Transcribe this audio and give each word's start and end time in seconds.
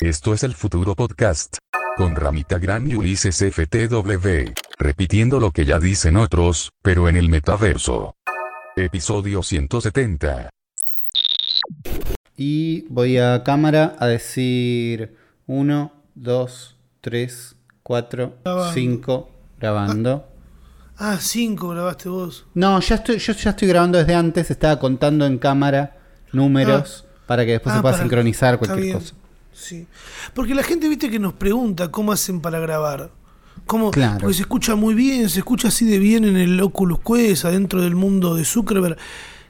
Esto 0.00 0.32
es 0.32 0.42
el 0.44 0.54
futuro 0.54 0.94
podcast. 0.94 1.58
Con 1.98 2.16
Ramita 2.16 2.58
Gran 2.58 2.90
y 2.90 2.94
Ulises 2.94 3.36
FTW. 3.36 4.54
Repitiendo 4.78 5.38
lo 5.38 5.50
que 5.50 5.66
ya 5.66 5.78
dicen 5.78 6.16
otros, 6.16 6.70
pero 6.80 7.08
en 7.10 7.16
el 7.16 7.28
metaverso. 7.28 8.14
Episodio 8.76 9.42
170. 9.42 10.48
Y 12.34 12.86
voy 12.88 13.18
a 13.18 13.42
cámara 13.44 13.94
a 13.98 14.06
decir 14.06 15.16
1, 15.46 15.92
2, 16.14 16.76
3, 17.02 17.56
4, 17.82 18.34
Grabando. 18.42 18.72
5, 18.72 19.30
grabando. 19.58 20.28
Ah, 20.96 21.18
5 21.20 21.68
grabaste 21.68 22.08
vos. 22.08 22.46
No, 22.54 22.80
ya 22.80 22.94
estoy, 22.94 23.18
yo 23.18 23.34
ya 23.34 23.50
estoy 23.50 23.68
grabando 23.68 23.98
desde 23.98 24.14
antes, 24.14 24.50
estaba 24.50 24.78
contando 24.78 25.26
en 25.26 25.36
cámara 25.36 25.98
números 26.32 27.04
para 27.26 27.44
que 27.44 27.52
después 27.52 27.74
Ah, 27.74 27.78
se 27.78 27.82
pueda 27.82 27.98
sincronizar 27.98 28.58
cualquier 28.58 28.94
cosa. 28.94 29.14
Sí. 29.52 29.86
Porque 30.34 30.54
la 30.54 30.62
gente, 30.62 30.88
viste, 30.88 31.10
que 31.10 31.18
nos 31.18 31.34
pregunta 31.34 31.90
cómo 31.90 32.12
hacen 32.12 32.40
para 32.40 32.58
grabar. 32.60 33.10
¿Cómo? 33.66 33.90
Claro. 33.90 34.20
Porque 34.20 34.34
se 34.34 34.42
escucha 34.42 34.74
muy 34.74 34.94
bien, 34.94 35.28
se 35.28 35.40
escucha 35.40 35.68
así 35.68 35.84
de 35.84 35.98
bien 35.98 36.24
en 36.24 36.36
el 36.36 36.60
Oculus 36.60 37.00
Quest, 37.00 37.44
adentro 37.44 37.82
del 37.82 37.94
mundo 37.94 38.34
de 38.34 38.44
Zuckerberg. 38.44 38.96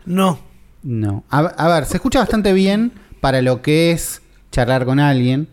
No. 0.05 0.39
No. 0.83 1.25
A, 1.31 1.41
a 1.41 1.69
ver, 1.69 1.87
se 1.87 1.97
escucha 1.97 2.19
bastante 2.19 2.53
bien 2.53 2.93
para 3.21 3.43
lo 3.43 3.63
que 3.63 3.93
es 3.93 4.23
charlar 4.51 4.85
con 4.85 4.99
alguien. 4.99 5.49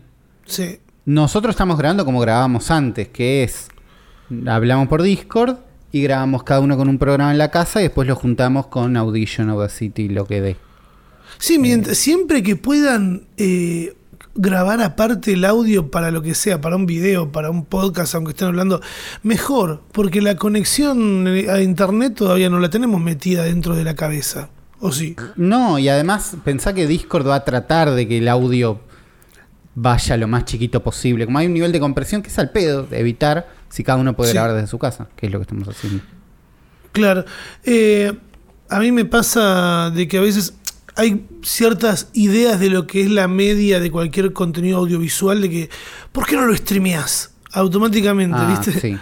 Sí. 0.46 0.80
Nosotros 1.04 1.54
estamos 1.54 1.78
grabando 1.78 2.04
como 2.04 2.20
grabábamos 2.20 2.70
antes, 2.70 3.08
que 3.08 3.42
es 3.42 3.68
hablamos 4.46 4.88
por 4.88 5.02
Discord 5.02 5.56
y 5.90 6.02
grabamos 6.02 6.42
cada 6.42 6.60
uno 6.60 6.76
con 6.76 6.88
un 6.88 6.98
programa 6.98 7.32
en 7.32 7.38
la 7.38 7.50
casa 7.50 7.80
y 7.80 7.84
después 7.84 8.06
lo 8.06 8.16
juntamos 8.16 8.66
con 8.66 8.96
Audition, 8.96 9.48
Audacity, 9.50 10.08
lo 10.08 10.26
que 10.26 10.40
dé. 10.40 10.56
Sí, 11.38 11.58
mientras, 11.58 11.96
siempre 11.96 12.42
que 12.42 12.56
puedan 12.56 13.26
eh, 13.36 13.94
grabar 14.40 14.80
aparte 14.80 15.32
el 15.32 15.44
audio 15.44 15.90
para 15.90 16.10
lo 16.10 16.22
que 16.22 16.34
sea, 16.34 16.60
para 16.60 16.76
un 16.76 16.86
video, 16.86 17.30
para 17.32 17.50
un 17.50 17.64
podcast, 17.66 18.14
aunque 18.14 18.30
estén 18.30 18.48
hablando, 18.48 18.80
mejor, 19.22 19.82
porque 19.92 20.22
la 20.22 20.36
conexión 20.36 21.26
a 21.26 21.60
internet 21.60 22.14
todavía 22.14 22.48
no 22.48 22.60
la 22.60 22.70
tenemos 22.70 23.00
metida 23.00 23.42
dentro 23.42 23.74
de 23.76 23.84
la 23.84 23.94
cabeza. 23.94 24.48
¿O 24.80 24.92
sí? 24.92 25.16
No, 25.36 25.78
y 25.80 25.88
además 25.88 26.36
pensá 26.44 26.72
que 26.72 26.86
Discord 26.86 27.26
va 27.26 27.34
a 27.34 27.44
tratar 27.44 27.90
de 27.90 28.06
que 28.06 28.18
el 28.18 28.28
audio 28.28 28.80
vaya 29.74 30.16
lo 30.16 30.28
más 30.28 30.44
chiquito 30.44 30.82
posible. 30.84 31.24
Como 31.26 31.38
hay 31.38 31.46
un 31.48 31.54
nivel 31.54 31.72
de 31.72 31.80
compresión 31.80 32.22
que 32.22 32.28
es 32.28 32.38
al 32.38 32.50
pedo 32.50 32.84
de 32.84 33.00
evitar 33.00 33.48
si 33.68 33.82
cada 33.82 33.98
uno 33.98 34.14
puede 34.14 34.30
Sí. 34.30 34.34
grabar 34.36 34.54
desde 34.54 34.68
su 34.68 34.78
casa, 34.78 35.08
que 35.16 35.26
es 35.26 35.32
lo 35.32 35.38
que 35.40 35.42
estamos 35.42 35.68
haciendo. 35.68 36.02
Claro. 36.92 37.24
Eh, 37.64 38.12
a 38.68 38.78
mí 38.78 38.92
me 38.92 39.04
pasa 39.04 39.90
de 39.90 40.06
que 40.06 40.18
a 40.18 40.20
veces 40.20 40.54
hay 40.98 41.24
ciertas 41.42 42.08
ideas 42.12 42.60
de 42.60 42.68
lo 42.70 42.86
que 42.86 43.00
es 43.02 43.10
la 43.10 43.26
media 43.28 43.80
de 43.80 43.90
cualquier 43.90 44.32
contenido 44.32 44.78
audiovisual, 44.78 45.40
de 45.40 45.48
que, 45.50 45.70
¿por 46.12 46.26
qué 46.26 46.36
no 46.36 46.44
lo 46.46 46.54
streameás? 46.56 47.30
Automáticamente, 47.52 48.36
Ah, 48.38 48.48
¿viste? 48.60 48.78
sí. 48.78 48.96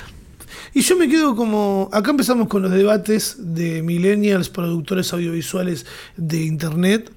Y 0.75 0.83
yo 0.83 0.97
me 0.97 1.09
quedo 1.09 1.35
como. 1.35 1.89
Acá 1.93 2.11
empezamos 2.11 2.49
con 2.49 2.61
los 2.63 2.71
debates 2.71 3.37
de 3.39 3.83
millennials, 3.83 4.51
productores 4.51 5.11
audiovisuales 5.13 5.87
de 6.19 6.43
internet, 6.43 7.11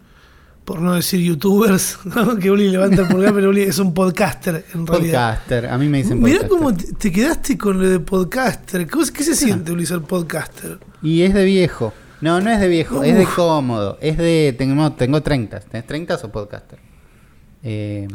por 0.64 0.80
no 0.80 0.94
decir 0.96 1.20
youtubers, 1.20 1.98
¿no? 2.06 2.38
que 2.38 2.50
Uli 2.52 2.70
levanta 2.70 3.02
el 3.02 3.08
pulgar, 3.10 3.34
pero 3.34 3.50
Uli 3.50 3.64
es 3.64 3.78
un 3.80 3.94
podcaster 3.94 4.66
en 4.74 4.88
realidad. 4.88 5.34
Podcaster, 5.36 5.66
a 5.68 5.78
mí 5.78 5.90
me 5.90 5.98
dicen 6.04 6.20
Mirá 6.22 6.48
podcaster. 6.48 6.58
cómo 6.58 6.74
te, 6.76 6.94
te 6.94 7.12
quedaste 7.12 7.58
con 7.58 7.80
lo 7.82 7.90
de 7.90 8.00
podcaster. 8.00 8.88
¿Cómo- 8.90 9.04
¿Qué 9.14 9.24
se 9.24 9.36
siente, 9.36 9.72
Uli, 9.74 9.86
ser 9.86 10.02
podcaster? 10.02 10.80
Y 11.04 11.22
es 11.24 11.34
de 11.34 11.44
viejo. 11.44 11.94
No, 12.22 12.42
no 12.42 12.50
es 12.50 12.60
de 12.60 12.68
viejo, 12.68 13.04
es 13.04 13.16
de 13.18 13.26
cómodo. 13.26 13.98
Es 14.02 14.18
de. 14.18 14.54
Tengo, 14.58 14.92
tengo 14.94 15.22
30. 15.22 15.60
¿Tenés 15.62 15.88
30 15.88 16.16
o 16.24 16.30
podcaster? 16.32 16.80
Eh, 17.64 18.08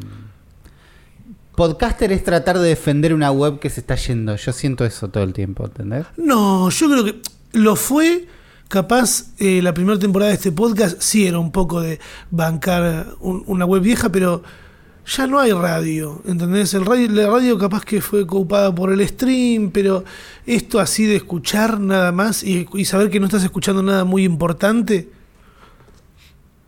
podcaster 1.57 2.13
es 2.13 2.25
tratar 2.25 2.59
de 2.59 2.69
defender 2.69 3.15
una 3.15 3.31
web 3.31 3.59
que 3.59 3.71
se 3.71 3.81
está 3.81 3.95
yendo. 3.95 4.37
Yo 4.37 4.53
siento 4.53 4.85
eso 4.85 5.09
todo 5.09 5.23
el 5.25 5.33
tiempo, 5.33 5.65
¿entendés? 5.67 6.07
No, 6.17 6.69
yo 6.71 6.91
creo 6.91 7.05
que 7.05 7.21
lo 7.53 7.77
fue. 7.77 8.27
Capaz 8.69 9.27
eh, 9.39 9.61
la 9.63 9.73
primera 9.75 9.99
temporada 9.99 10.31
de 10.31 10.37
este 10.37 10.51
podcast 10.51 11.01
sí 11.01 11.27
era 11.27 11.39
un 11.39 11.53
poco 11.53 11.81
de 11.83 12.01
bancar 12.31 13.09
un- 13.21 13.45
una 13.47 13.67
web 13.67 13.83
vieja, 13.83 14.09
pero 14.11 14.43
ya 15.07 15.27
no 15.27 15.39
hay 15.39 15.53
radio, 15.53 16.23
¿entendés? 16.27 16.73
El 16.75 16.85
radio, 16.87 17.11
la 17.11 17.27
radio 17.29 17.59
capaz 17.59 17.85
que 17.85 18.01
fue 18.01 18.23
ocupada 18.23 18.75
por 18.75 18.93
el 18.93 19.07
stream, 19.07 19.71
pero 19.71 20.05
esto 20.47 20.81
así 20.81 21.05
de 21.05 21.17
escuchar 21.17 21.79
nada 21.81 22.11
más 22.13 22.43
y, 22.43 22.67
y 22.75 22.85
saber 22.87 23.11
que 23.11 23.21
no 23.21 23.27
estás 23.27 23.45
escuchando 23.45 23.83
nada 23.83 24.05
muy 24.05 24.25
importante, 24.25 25.11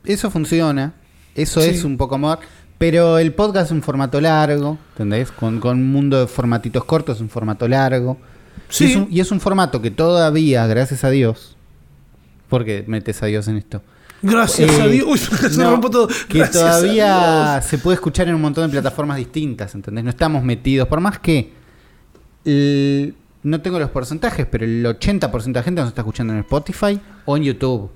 Eso 0.05 0.31
funciona. 0.31 0.95
Eso 1.35 1.61
Sí. 1.61 1.71
es 1.71 1.83
un 1.85 1.97
poco 1.97 2.17
más. 2.19 2.39
Pero 2.79 3.19
el 3.19 3.33
podcast 3.33 3.67
es 3.67 3.73
un 3.73 3.83
formato 3.83 4.21
largo, 4.21 4.79
¿entendés? 4.93 5.33
Con, 5.33 5.59
con 5.61 5.79
un 5.79 5.91
mundo 5.91 6.21
de 6.21 6.27
formatitos 6.27 6.85
cortos, 6.85 7.17
es 7.17 7.23
un 7.23 7.29
formato 7.31 7.67
largo. 7.67 8.17
Sí. 8.69 8.85
Y, 8.85 8.91
es 8.91 8.97
un, 8.97 9.09
y 9.11 9.21
es 9.21 9.31
un 9.33 9.41
formato 9.41 9.81
que 9.83 9.91
todavía, 9.91 10.67
gracias 10.67 11.03
a 11.05 11.11
Dios, 11.11 11.57
porque 12.49 12.85
metes 12.87 13.23
a 13.23 13.27
Dios 13.27 13.49
en 13.49 13.57
esto, 13.57 13.83
gracias 14.31 14.71
Eh, 14.71 14.83
a 14.83 14.87
Dios, 14.89 15.07
uy, 15.09 15.19
se 15.51 15.59
no, 15.59 15.71
rompo 15.73 15.91
todo. 15.91 16.09
que 16.29 16.39
Gracias 16.39 16.53
todavía 16.53 17.61
se 17.63 17.79
puede 17.79 17.95
escuchar 17.95 18.29
en 18.29 18.35
un 18.35 18.41
montón 18.43 18.65
de 18.65 18.71
plataformas 18.73 19.17
distintas, 19.19 19.75
¿entendés? 19.75 20.05
No 20.05 20.11
estamos 20.11 20.43
metidos, 20.45 20.89
por 20.89 21.01
más 21.01 21.19
que 21.19 21.53
el- 22.45 23.15
no 23.43 23.61
tengo 23.61 23.79
los 23.79 23.91
porcentajes, 23.91 24.47
pero 24.51 24.65
el 24.65 24.85
80% 24.85 25.45
de 25.45 25.61
la 25.61 25.63
gente 25.63 25.81
nos 25.81 25.89
está 25.91 26.01
escuchando 26.01 26.33
en 26.33 26.41
Spotify 26.41 27.01
o 27.25 27.37
en 27.37 27.45
YouTube. 27.45 27.91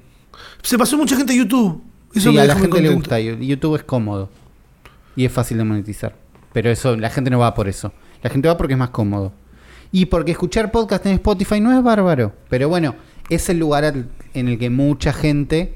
Se 0.62 0.78
pasó 0.78 0.96
mucha 0.96 1.16
gente 1.16 1.32
a 1.32 1.36
YouTube. 1.36 1.82
Eso 2.14 2.30
sí, 2.30 2.34
me 2.36 2.40
a 2.42 2.44
la 2.44 2.56
gente 2.56 2.80
le 2.80 2.88
gusta. 2.90 3.18
YouTube 3.18 3.76
es 3.76 3.82
cómodo. 3.84 4.30
Y 5.16 5.24
es 5.24 5.32
fácil 5.32 5.58
de 5.58 5.64
monetizar. 5.64 6.14
Pero 6.52 6.70
eso, 6.70 6.96
la 6.96 7.10
gente 7.10 7.30
no 7.30 7.38
va 7.40 7.52
por 7.54 7.68
eso. 7.68 7.92
La 8.22 8.30
gente 8.30 8.48
va 8.48 8.56
porque 8.56 8.74
es 8.74 8.78
más 8.78 8.90
cómodo. 8.90 9.32
Y 9.92 10.06
porque 10.06 10.30
escuchar 10.32 10.70
podcast 10.70 11.04
en 11.06 11.12
Spotify 11.14 11.60
no 11.60 11.76
es 11.76 11.82
bárbaro. 11.82 12.32
Pero 12.48 12.68
bueno, 12.68 12.94
es 13.28 13.48
el 13.48 13.58
lugar 13.58 13.84
en 14.34 14.48
el 14.48 14.58
que 14.58 14.70
mucha 14.70 15.12
gente 15.12 15.74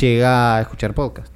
llega 0.00 0.56
a 0.56 0.60
escuchar 0.60 0.94
podcast. 0.94 1.32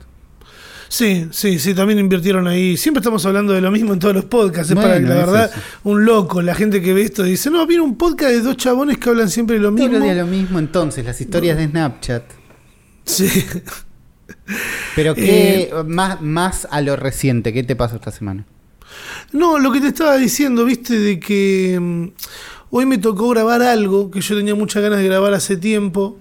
Sí, 0.89 1.29
sí, 1.31 1.59
sí, 1.59 1.75
también 1.75 1.99
invirtieron 1.99 2.47
ahí. 2.47 2.77
Siempre 2.77 3.01
estamos 3.01 3.25
hablando 3.25 3.55
de 3.55 3.63
lo 3.63 3.71
mismo 3.71 3.95
en 3.95 3.99
todos 3.99 4.15
los 4.15 4.27
podcasts. 4.27 4.71
Es 4.71 4.75
Bueno, 4.75 4.91
para 4.91 5.01
que 5.01 5.07
la 5.07 5.15
verdad, 5.15 5.51
eso. 5.51 5.61
un 5.85 6.05
loco, 6.05 6.43
la 6.43 6.55
gente 6.55 6.83
que 6.83 6.93
ve 6.93 7.01
esto 7.01 7.23
dice, 7.23 7.49
no, 7.49 7.67
viene 7.67 7.83
un 7.83 7.97
podcast 7.97 8.33
de 8.33 8.41
dos 8.43 8.59
chabones 8.59 8.99
que 8.99 9.09
hablan 9.09 9.31
siempre 9.31 9.57
de 9.57 9.63
lo 9.63 9.71
mismo. 9.71 9.99
días 10.01 10.17
lo 10.19 10.27
mismo 10.27 10.59
entonces, 10.59 11.03
las 11.03 11.19
historias 11.19 11.57
de 11.57 11.69
Snapchat. 11.69 12.25
Sí. 13.07 13.27
Pero 14.95 15.15
que 15.15 15.63
Eh, 15.63 15.71
más, 15.87 16.21
más 16.21 16.69
a 16.71 16.83
lo 16.83 16.95
reciente, 16.97 17.55
¿qué 17.55 17.63
te 17.63 17.75
pasó 17.75 17.97
esta 17.97 18.11
semana? 18.11 18.45
No, 19.33 19.59
lo 19.59 19.73
que 19.73 19.81
te 19.81 19.89
estaba 19.89 20.17
diciendo, 20.17 20.67
viste, 20.67 20.99
de 20.99 21.19
que 21.19 21.79
mm, 21.81 22.09
hoy 22.69 22.85
me 22.85 22.99
tocó 22.99 23.31
grabar 23.31 23.63
algo 23.63 24.11
que 24.11 24.21
yo 24.21 24.37
tenía 24.37 24.55
muchas 24.55 24.83
ganas 24.83 24.99
de 24.99 25.07
grabar 25.07 25.33
hace 25.33 25.57
tiempo 25.57 26.19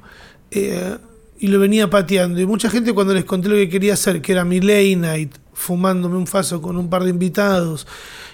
eh, 0.50 0.98
y 1.41 1.47
lo 1.47 1.59
venía 1.59 1.90
pateando. 1.90 2.40
Y 2.40 2.46
mucha 2.46 2.69
gente 2.69 2.94
cuando 2.94 3.13
les 3.13 3.25
conté 3.25 3.50
lo 3.50 3.56
que 3.56 3.68
quería 3.68 3.94
hacer, 3.94 4.22
que 4.22 4.31
era 4.31 4.46
mi 4.46 4.62
late 4.62 4.96
night, 4.96 5.35
fumándome 5.53 6.16
un 6.16 6.28
faso 6.28 6.62
con 6.62 6.78
un 6.78 6.90
par 6.90 7.03
de 7.03 7.09
invitados, 7.09 7.85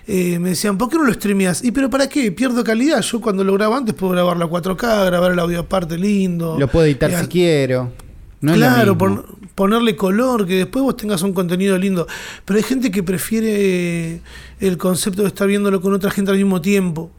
eh, 0.06 0.40
me 0.40 0.50
decían, 0.50 0.78
¿por 0.78 0.90
qué 0.90 0.98
no 0.98 1.04
lo 1.04 1.14
streameas? 1.14 1.64
¿Y 1.64 1.72
pero 1.72 1.90
para 1.90 2.08
qué? 2.08 2.32
Pierdo 2.32 2.64
calidad. 2.64 3.02
Yo 3.02 3.20
cuando 3.20 3.44
lo 3.44 3.54
grabo 3.54 3.76
antes 3.76 3.96
puedo 3.96 4.14
grabarlo 4.14 4.46
a 4.46 4.50
4K, 4.50 5.06
grabar 5.06 5.32
el 5.32 5.40
audio 5.40 5.60
aparte 5.62 5.98
lindo. 5.98 6.58
Lo 6.60 6.68
puedo 6.68 6.86
editar 6.86 7.12
si 7.20 7.28
quiero. 7.28 7.92
No 8.40 8.54
claro, 8.54 8.98
pon- 8.98 9.26
ponerle 9.56 9.96
color, 9.96 10.46
que 10.46 10.54
después 10.56 10.84
vos 10.84 10.96
tengas 10.96 11.24
un 11.24 11.34
contenido 11.34 11.78
lindo. 11.78 12.08
Pero 12.46 12.58
hay 12.58 12.64
gente 12.64 12.92
que 12.92 13.02
prefiere 13.04 14.22
el 14.60 14.78
concepto 14.78 15.24
de 15.24 15.30
estar 15.30 15.48
viéndolo 15.48 15.82
con 15.82 15.94
otra 15.94 16.12
gente 16.12 16.32
al 16.32 16.38
mismo 16.38 16.62
tiempo. 16.62 17.10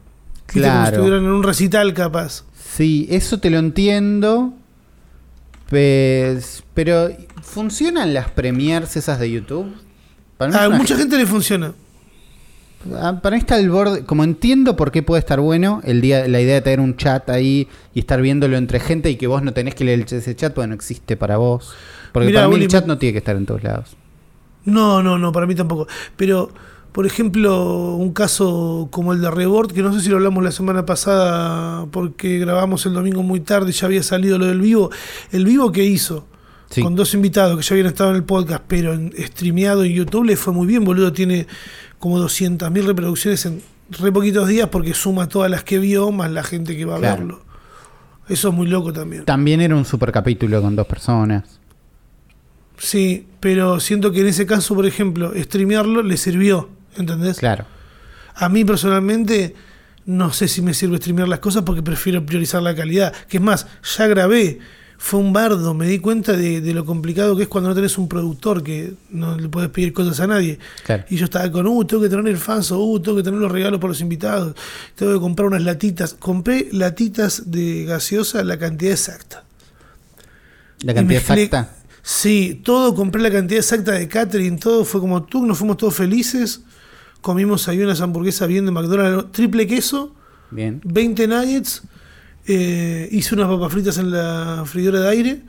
Viste, 0.47 0.61
Como 0.61 0.63
si 0.63 0.69
Claro. 0.81 0.95
estuvieran 0.97 1.25
en 1.25 1.31
un 1.31 1.43
recital 1.43 1.93
capaz. 1.93 2.45
Sí, 2.75 3.05
eso 3.09 3.39
te 3.39 3.49
lo 3.49 3.57
entiendo. 3.59 4.53
Pues, 5.69 6.63
pero, 6.73 7.09
¿funcionan 7.43 8.13
las 8.13 8.29
premiers 8.31 8.97
esas 8.97 9.19
de 9.19 9.29
YouTube? 9.29 9.71
Para 10.37 10.65
A 10.65 10.69
mucha 10.69 10.95
gente 10.95 11.17
le 11.17 11.25
funciona. 11.25 11.73
Ah, 12.95 13.19
para 13.21 13.35
mí 13.35 13.41
está 13.41 13.59
el 13.59 13.69
borde. 13.69 14.05
Como 14.05 14.23
entiendo 14.23 14.75
por 14.75 14.91
qué 14.91 15.03
puede 15.03 15.19
estar 15.19 15.39
bueno 15.39 15.81
el 15.83 16.01
día, 16.01 16.27
la 16.27 16.39
idea 16.39 16.55
de 16.55 16.61
tener 16.61 16.79
un 16.79 16.95
chat 16.95 17.29
ahí 17.29 17.67
y 17.93 17.99
estar 17.99 18.21
viéndolo 18.21 18.57
entre 18.57 18.79
gente 18.79 19.09
y 19.09 19.17
que 19.17 19.27
vos 19.27 19.43
no 19.43 19.53
tenés 19.53 19.75
que 19.75 19.83
leer 19.83 20.05
ese 20.09 20.35
chat, 20.35 20.53
pues 20.53 20.67
no 20.67 20.73
existe 20.73 21.17
para 21.17 21.37
vos. 21.37 21.73
Porque 22.13 22.27
Mirá, 22.27 22.41
para 22.45 22.55
mí 22.55 22.63
el 22.63 22.67
chat 22.67 22.85
no 22.85 22.97
tiene 22.97 23.13
que 23.13 23.19
estar 23.19 23.35
en 23.35 23.45
todos 23.45 23.63
lados. 23.63 23.95
No, 24.65 25.03
no, 25.03 25.17
no, 25.19 25.31
para 25.31 25.45
mí 25.45 25.55
tampoco. 25.55 25.87
Pero, 26.15 26.51
por 26.91 27.05
ejemplo, 27.05 27.95
un 27.95 28.13
caso 28.13 28.87
como 28.91 29.13
el 29.13 29.21
de 29.21 29.29
Rebord, 29.31 29.71
que 29.71 29.81
no 29.81 29.93
sé 29.93 30.01
si 30.01 30.09
lo 30.09 30.15
hablamos 30.17 30.43
la 30.43 30.51
semana 30.51 30.85
pasada 30.85 31.85
porque 31.91 32.39
grabamos 32.39 32.85
el 32.85 32.93
domingo 32.93 33.23
muy 33.23 33.39
tarde 33.39 33.69
y 33.69 33.73
ya 33.73 33.85
había 33.87 34.03
salido 34.03 34.37
lo 34.37 34.45
del 34.47 34.59
vivo. 34.61 34.89
El 35.31 35.45
vivo 35.45 35.71
que 35.71 35.83
hizo, 35.85 36.25
Sí. 36.69 36.81
con 36.83 36.95
dos 36.95 37.13
invitados 37.15 37.57
que 37.57 37.63
ya 37.63 37.73
habían 37.73 37.87
estado 37.87 38.11
en 38.11 38.15
el 38.17 38.23
podcast, 38.23 38.63
pero 38.67 38.93
en, 38.93 39.11
streameado 39.17 39.83
en 39.83 39.91
YouTube 39.93 40.25
le 40.25 40.35
fue 40.35 40.53
muy 40.53 40.67
bien, 40.67 40.83
boludo. 40.83 41.11
Tiene 41.13 41.47
como 41.99 42.19
200.000 42.19 42.85
reproducciones 42.85 43.45
en 43.45 43.61
re 43.91 44.11
poquitos 44.11 44.47
días 44.47 44.69
porque 44.69 44.93
suma 44.93 45.27
todas 45.27 45.49
las 45.49 45.63
que 45.63 45.79
vio 45.79 46.11
más 46.11 46.31
la 46.31 46.43
gente 46.43 46.77
que 46.77 46.85
va 46.85 46.97
a 46.97 46.99
Claro. 46.99 47.17
verlo. 47.17 47.41
Eso 48.27 48.49
es 48.49 48.53
muy 48.53 48.67
loco 48.67 48.93
también. 48.93 49.25
También 49.25 49.61
era 49.61 49.75
un 49.75 49.85
super 49.85 50.11
capítulo 50.11 50.61
con 50.61 50.75
dos 50.75 50.85
personas. 50.85 51.59
Sí, 52.77 53.25
pero 53.39 53.79
siento 53.79 54.11
que 54.11 54.21
en 54.21 54.27
ese 54.27 54.45
caso, 54.45 54.75
por 54.75 54.85
ejemplo, 54.85 55.33
streamearlo 55.35 56.01
le 56.03 56.17
sirvió, 56.17 56.69
¿entendés? 56.95 57.37
Claro. 57.37 57.65
A 58.35 58.49
mí 58.49 58.63
personalmente 58.65 59.55
no 60.05 60.33
sé 60.33 60.47
si 60.47 60.61
me 60.61 60.73
sirve 60.73 60.97
streamear 60.97 61.27
las 61.27 61.39
cosas 61.39 61.63
porque 61.63 61.83
prefiero 61.83 62.25
priorizar 62.25 62.63
la 62.63 62.75
calidad. 62.75 63.13
Que 63.27 63.37
es 63.37 63.43
más, 63.43 63.67
ya 63.97 64.07
grabé, 64.07 64.59
fue 64.97 65.19
un 65.19 65.31
bardo, 65.31 65.73
me 65.73 65.87
di 65.87 65.99
cuenta 65.99 66.33
de, 66.33 66.61
de 66.61 66.73
lo 66.73 66.83
complicado 66.83 67.35
que 67.37 67.43
es 67.43 67.47
cuando 67.47 67.69
no 67.69 67.75
tenés 67.75 67.97
un 67.97 68.09
productor 68.09 68.63
que 68.63 68.93
no 69.11 69.37
le 69.37 69.47
puedes 69.47 69.69
pedir 69.69 69.93
cosas 69.93 70.19
a 70.19 70.27
nadie. 70.27 70.59
Claro. 70.83 71.05
Y 71.09 71.15
yo 71.15 71.25
estaba 71.25 71.49
con, 71.51 71.67
uh, 71.67 71.85
tengo 71.85 72.01
que 72.03 72.09
tener 72.09 72.27
el 72.27 72.37
fanso, 72.37 72.79
uh, 72.79 72.99
tengo 72.99 73.17
que 73.17 73.23
tener 73.23 73.39
los 73.39 73.51
regalos 73.51 73.79
para 73.79 73.89
los 73.89 74.01
invitados, 74.01 74.55
tengo 74.95 75.13
que 75.13 75.19
comprar 75.19 75.47
unas 75.47 75.63
latitas. 75.63 76.15
Compré 76.15 76.69
latitas 76.71 77.51
de 77.51 77.85
gaseosa 77.85 78.43
la 78.43 78.57
cantidad 78.57 78.91
exacta. 78.91 79.43
La 80.81 80.93
cantidad 80.93 81.21
exacta. 81.21 81.75
Sí, 82.01 82.61
todo, 82.63 82.95
compré 82.95 83.21
la 83.21 83.31
cantidad 83.31 83.59
exacta 83.59 83.91
de 83.91 84.07
catering, 84.07 84.57
todo 84.57 84.83
fue 84.85 84.99
como 84.99 85.23
tú, 85.23 85.45
nos 85.45 85.57
fuimos 85.57 85.77
todos 85.77 85.95
felices. 85.95 86.61
Comimos 87.21 87.67
ahí 87.67 87.81
unas 87.81 87.99
hamburguesas 88.01 88.47
bien 88.47 88.65
de 88.65 88.71
McDonald's, 88.71 89.31
triple 89.31 89.67
queso, 89.67 90.13
Bien. 90.51 90.81
20 90.83 91.27
nuggets, 91.27 91.83
eh, 92.47 93.07
hice 93.11 93.35
unas 93.35 93.47
papas 93.47 93.71
fritas 93.71 93.97
en 93.97 94.11
la 94.11 94.63
freidora 94.65 95.01
de 95.01 95.09
aire 95.09 95.41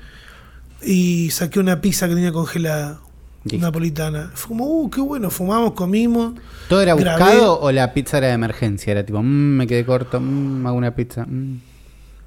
y 0.84 1.30
saqué 1.30 1.60
una 1.60 1.80
pizza 1.80 2.08
que 2.08 2.14
tenía 2.14 2.32
congelada, 2.32 3.00
Listo. 3.44 3.64
napolitana. 3.64 4.30
Fue 4.34 4.48
como, 4.48 4.66
uh, 4.66 4.90
qué 4.90 5.00
bueno, 5.00 5.30
fumamos, 5.30 5.72
comimos. 5.72 6.34
¿Todo 6.68 6.80
era 6.82 6.94
Grabé. 6.94 7.22
buscado 7.24 7.60
o 7.60 7.72
la 7.72 7.94
pizza 7.94 8.18
era 8.18 8.26
de 8.28 8.32
emergencia? 8.34 8.90
Era 8.90 9.06
tipo, 9.06 9.22
"Mm, 9.22 9.56
me 9.56 9.66
quedé 9.66 9.84
corto, 9.86 10.20
mm, 10.20 10.66
hago 10.66 10.76
una 10.76 10.94
pizza. 10.94 11.24
mm". 11.24 11.60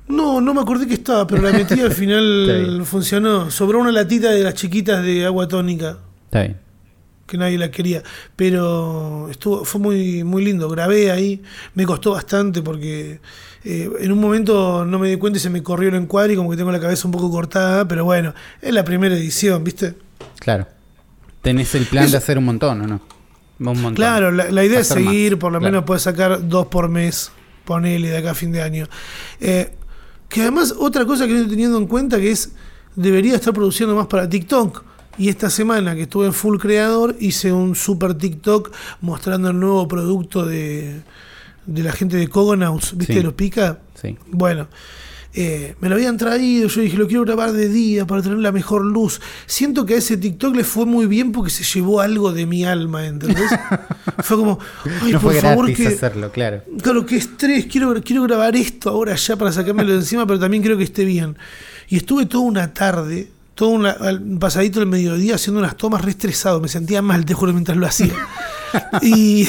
No, 0.07 0.41
no 0.41 0.53
me 0.53 0.61
acordé 0.61 0.85
que 0.87 0.95
estaba, 0.95 1.25
pero 1.27 1.41
la 1.41 1.51
metí 1.53 1.79
al 1.79 1.91
final 1.93 2.81
funcionó. 2.85 3.49
Sobró 3.51 3.79
una 3.79 3.91
latita 3.91 4.31
de 4.31 4.43
las 4.43 4.53
chiquitas 4.55 5.03
de 5.03 5.25
agua 5.25 5.47
tónica. 5.47 5.97
Está 6.25 6.41
bien. 6.41 6.57
Que 7.33 7.37
nadie 7.39 7.57
la 7.57 7.71
quería. 7.71 8.03
Pero 8.35 9.27
estuvo, 9.29 9.65
fue 9.65 9.81
muy, 9.81 10.23
muy 10.23 10.45
lindo. 10.45 10.69
Grabé 10.69 11.11
ahí, 11.11 11.41
me 11.73 11.85
costó 11.85 12.11
bastante 12.11 12.61
porque 12.61 13.19
eh, 13.63 13.89
en 13.99 14.11
un 14.11 14.19
momento 14.19 14.85
no 14.85 14.99
me 14.99 15.09
di 15.09 15.17
cuenta 15.17 15.37
y 15.37 15.41
se 15.41 15.49
me 15.49 15.63
corrió 15.63 15.89
el 15.89 15.95
encuadre 15.95 16.33
y 16.33 16.35
como 16.35 16.51
que 16.51 16.57
tengo 16.57 16.71
la 16.71 16.79
cabeza 16.79 17.07
un 17.07 17.11
poco 17.11 17.31
cortada, 17.31 17.87
pero 17.87 18.05
bueno, 18.05 18.33
es 18.61 18.71
la 18.71 18.83
primera 18.83 19.15
edición, 19.15 19.63
¿viste? 19.63 19.95
Claro. 20.39 20.67
¿Tenés 21.41 21.73
el 21.73 21.85
plan 21.85 22.09
de 22.09 22.17
hacer 22.17 22.37
un 22.37 22.45
montón 22.45 22.81
o 22.81 22.87
no? 22.87 23.01
Un 23.59 23.65
montón. 23.81 23.95
Claro, 23.95 24.31
la, 24.31 24.51
la 24.51 24.63
idea 24.63 24.79
es 24.79 24.89
más, 24.89 24.97
seguir, 24.97 25.39
por 25.39 25.51
lo 25.51 25.59
claro. 25.59 25.71
menos 25.71 25.85
puedes 25.85 26.03
sacar 26.03 26.47
dos 26.47 26.67
por 26.67 26.87
mes, 26.87 27.31
ponele 27.65 28.09
de 28.09 28.17
acá 28.17 28.31
a 28.31 28.35
fin 28.35 28.51
de 28.51 28.61
año. 28.61 28.87
Eh, 29.41 29.73
que 30.29 30.41
además, 30.41 30.73
otra 30.77 31.05
cosa 31.05 31.25
que 31.25 31.33
no 31.33 31.39
estoy 31.39 31.51
teniendo 31.51 31.77
en 31.77 31.87
cuenta 31.87 32.19
que 32.19 32.31
es, 32.31 32.53
debería 32.95 33.35
estar 33.35 33.53
produciendo 33.53 33.95
más 33.95 34.07
para 34.07 34.29
TikTok. 34.29 34.83
Y 35.17 35.29
esta 35.29 35.49
semana 35.49 35.95
que 35.95 36.03
estuve 36.03 36.25
en 36.25 36.33
Full 36.33 36.57
Creador, 36.57 37.15
hice 37.19 37.53
un 37.53 37.75
super 37.75 38.15
TikTok 38.15 38.71
mostrando 39.01 39.49
el 39.49 39.59
nuevo 39.59 39.87
producto 39.87 40.45
de, 40.45 41.01
de 41.65 41.83
la 41.83 41.91
gente 41.91 42.17
de 42.17 42.27
Cogonauts, 42.27 42.97
¿viste? 42.97 43.15
Sí. 43.15 43.21
Los 43.21 43.33
pica. 43.33 43.79
Sí. 43.93 44.17
Bueno, 44.31 44.67
eh, 45.35 45.75
me 45.79 45.89
lo 45.89 45.95
habían 45.95 46.15
traído, 46.17 46.67
yo 46.67 46.81
dije, 46.81 46.95
lo 46.95 47.07
quiero 47.07 47.23
grabar 47.23 47.53
de 47.53 47.67
día 47.67 48.05
para 48.05 48.21
tener 48.21 48.37
la 48.37 48.51
mejor 48.51 48.85
luz. 48.85 49.19
Siento 49.47 49.85
que 49.85 49.95
a 49.95 49.97
ese 49.97 50.17
TikTok 50.17 50.55
le 50.55 50.63
fue 50.63 50.85
muy 50.85 51.07
bien 51.07 51.31
porque 51.31 51.49
se 51.49 51.63
llevó 51.63 52.01
algo 52.01 52.31
de 52.31 52.45
mi 52.45 52.65
alma, 52.65 53.07
¿entendés? 53.07 53.49
fue 54.19 54.37
como, 54.37 54.59
ay, 55.01 55.13
no 55.13 55.19
por 55.19 55.31
fue 55.31 55.41
favor, 55.41 55.73
que... 55.73 55.87
hacerlo, 55.87 56.31
claro. 56.31 56.61
Claro, 56.81 57.05
qué 57.05 57.15
estrés, 57.15 57.65
quiero, 57.65 57.99
quiero 58.03 58.23
grabar 58.23 58.55
esto 58.55 58.91
ahora 58.91 59.15
ya 59.15 59.35
para 59.35 59.51
sacármelo 59.51 59.91
de 59.91 59.97
encima, 59.97 60.27
pero 60.27 60.39
también 60.39 60.61
creo 60.61 60.77
que 60.77 60.83
esté 60.83 61.03
bien. 61.03 61.35
Y 61.89 61.97
estuve 61.97 62.27
toda 62.27 62.43
una 62.43 62.71
tarde, 62.71 63.31
todo 63.55 63.69
una- 63.69 63.95
un 63.99 64.39
pasadito 64.39 64.79
del 64.79 64.89
mediodía 64.89 65.35
haciendo 65.35 65.59
unas 65.59 65.77
tomas 65.77 66.03
re 66.03 66.11
estresado, 66.11 66.59
me 66.59 66.67
sentía 66.67 67.01
mal, 67.01 67.23
te 67.25 67.33
juro, 67.33 67.53
mientras 67.53 67.77
lo 67.77 67.85
hacía. 67.85 68.13
y 69.01 69.47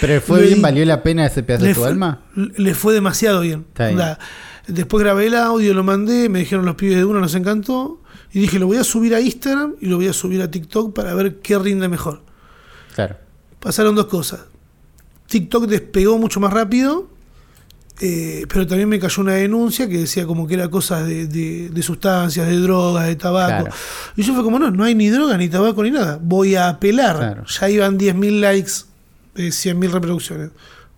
Pero 0.00 0.20
fue 0.20 0.42
bien, 0.42 0.60
valió 0.62 0.84
la 0.84 1.02
pena 1.02 1.26
ese 1.26 1.42
pedazo 1.42 1.64
de 1.64 1.74
tu 1.74 1.80
fue, 1.80 1.88
alma. 1.88 2.22
le 2.34 2.74
fue 2.74 2.94
demasiado 2.94 3.40
bien. 3.40 3.66
Después 4.66 5.02
grabé 5.02 5.28
el 5.28 5.34
audio, 5.34 5.72
lo 5.72 5.82
mandé, 5.82 6.28
me 6.28 6.40
dijeron 6.40 6.66
los 6.66 6.74
pibes 6.74 6.96
de 6.96 7.04
uno, 7.04 7.20
nos 7.20 7.34
encantó. 7.34 8.02
Y 8.32 8.40
dije, 8.40 8.58
lo 8.58 8.66
voy 8.66 8.76
a 8.76 8.84
subir 8.84 9.14
a 9.14 9.20
Instagram 9.20 9.76
y 9.80 9.86
lo 9.86 9.96
voy 9.96 10.08
a 10.08 10.12
subir 10.12 10.42
a 10.42 10.50
TikTok 10.50 10.94
para 10.94 11.14
ver 11.14 11.36
qué 11.40 11.58
rinde 11.58 11.88
mejor. 11.88 12.22
Claro. 12.94 13.16
Pasaron 13.60 13.94
dos 13.94 14.06
cosas. 14.06 14.40
TikTok 15.28 15.66
despegó 15.66 16.18
mucho 16.18 16.38
más 16.40 16.52
rápido, 16.52 17.08
eh, 18.00 18.44
pero 18.48 18.66
también 18.66 18.88
me 18.88 18.98
cayó 18.98 19.22
una 19.22 19.34
denuncia 19.34 19.88
que 19.88 19.98
decía 19.98 20.24
como 20.26 20.46
que 20.46 20.54
era 20.54 20.68
cosas 20.68 21.06
de, 21.06 21.26
de- 21.26 21.68
de 21.70 21.82
sustancias, 21.82 22.46
de 22.46 22.56
drogas, 22.58 23.06
de 23.06 23.16
tabaco. 23.16 23.64
Claro. 23.64 23.76
Y 24.16 24.22
yo 24.22 24.34
fue 24.34 24.42
como, 24.44 24.58
no, 24.58 24.70
no 24.70 24.84
hay 24.84 24.94
ni 24.94 25.08
droga, 25.08 25.36
ni 25.36 25.48
tabaco, 25.48 25.82
ni 25.82 25.90
nada. 25.90 26.18
Voy 26.22 26.54
a 26.54 26.68
apelar. 26.68 27.16
Claro. 27.16 27.44
Ya 27.46 27.70
iban 27.70 27.98
10.000 27.98 28.40
likes, 28.40 28.72
eh, 29.36 29.48
100.000 29.48 29.90
reproducciones. 29.90 30.50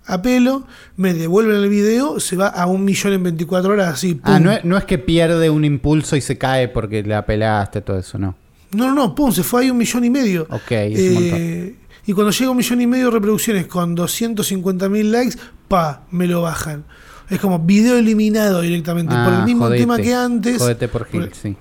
Apelo, 0.06 0.67
me 0.97 1.14
devuelven 1.14 1.56
el 1.56 1.69
video, 1.69 2.19
se 2.20 2.35
va 2.37 2.49
a 2.49 2.67
un 2.67 2.85
millón 2.85 3.12
en 3.12 3.23
24 3.23 3.73
horas, 3.73 3.94
así. 3.94 4.19
Ah, 4.25 4.41
no 4.41 4.50
es, 4.50 4.64
no 4.64 4.76
es 4.76 4.85
que 4.85 4.99
pierde 4.99 5.50
un 5.50 5.64
impulso 5.64 6.17
y 6.17 6.20
se 6.20 6.37
cae 6.37 6.69
porque 6.69 7.03
la 7.05 7.25
pelaste, 7.25 7.81
todo 7.81 7.99
eso, 7.99 8.19
no. 8.19 8.35
No, 8.73 8.87
no, 8.88 8.94
no, 8.94 9.14
pum, 9.14 9.31
se 9.32 9.43
fue 9.44 9.62
ahí 9.62 9.70
un 9.70 9.76
millón 9.79 10.05
y 10.05 10.11
medio. 10.11 10.46
Ok, 10.50 10.70
es 10.73 11.00
un 11.00 11.14
montón. 11.14 11.38
Eh, 11.41 11.75
y 12.06 12.12
cuando 12.12 12.32
llega 12.32 12.50
un 12.50 12.56
millón 12.56 12.81
y 12.81 12.87
medio 12.87 13.05
de 13.06 13.11
reproducciones 13.12 13.67
con 13.67 13.94
250 13.94 14.88
mil 14.88 15.12
likes, 15.12 15.37
pa, 15.70 16.02
me 16.11 16.26
lo 16.26 16.43
bajan. 16.43 16.84
Es 17.31 17.38
como 17.38 17.61
video 17.61 17.96
eliminado 17.96 18.61
directamente 18.61 19.14
por 19.14 19.32
el 19.32 19.40
Ah, 19.40 19.44
mismo 19.46 19.67
jodete. 19.67 19.82
tema 19.82 19.96
que 19.99 20.12
antes. 20.12 20.58
Jódete 20.58 20.88
por 20.88 21.05
Gil, 21.06 21.28
Por- 21.28 21.34
sí. 21.37 21.56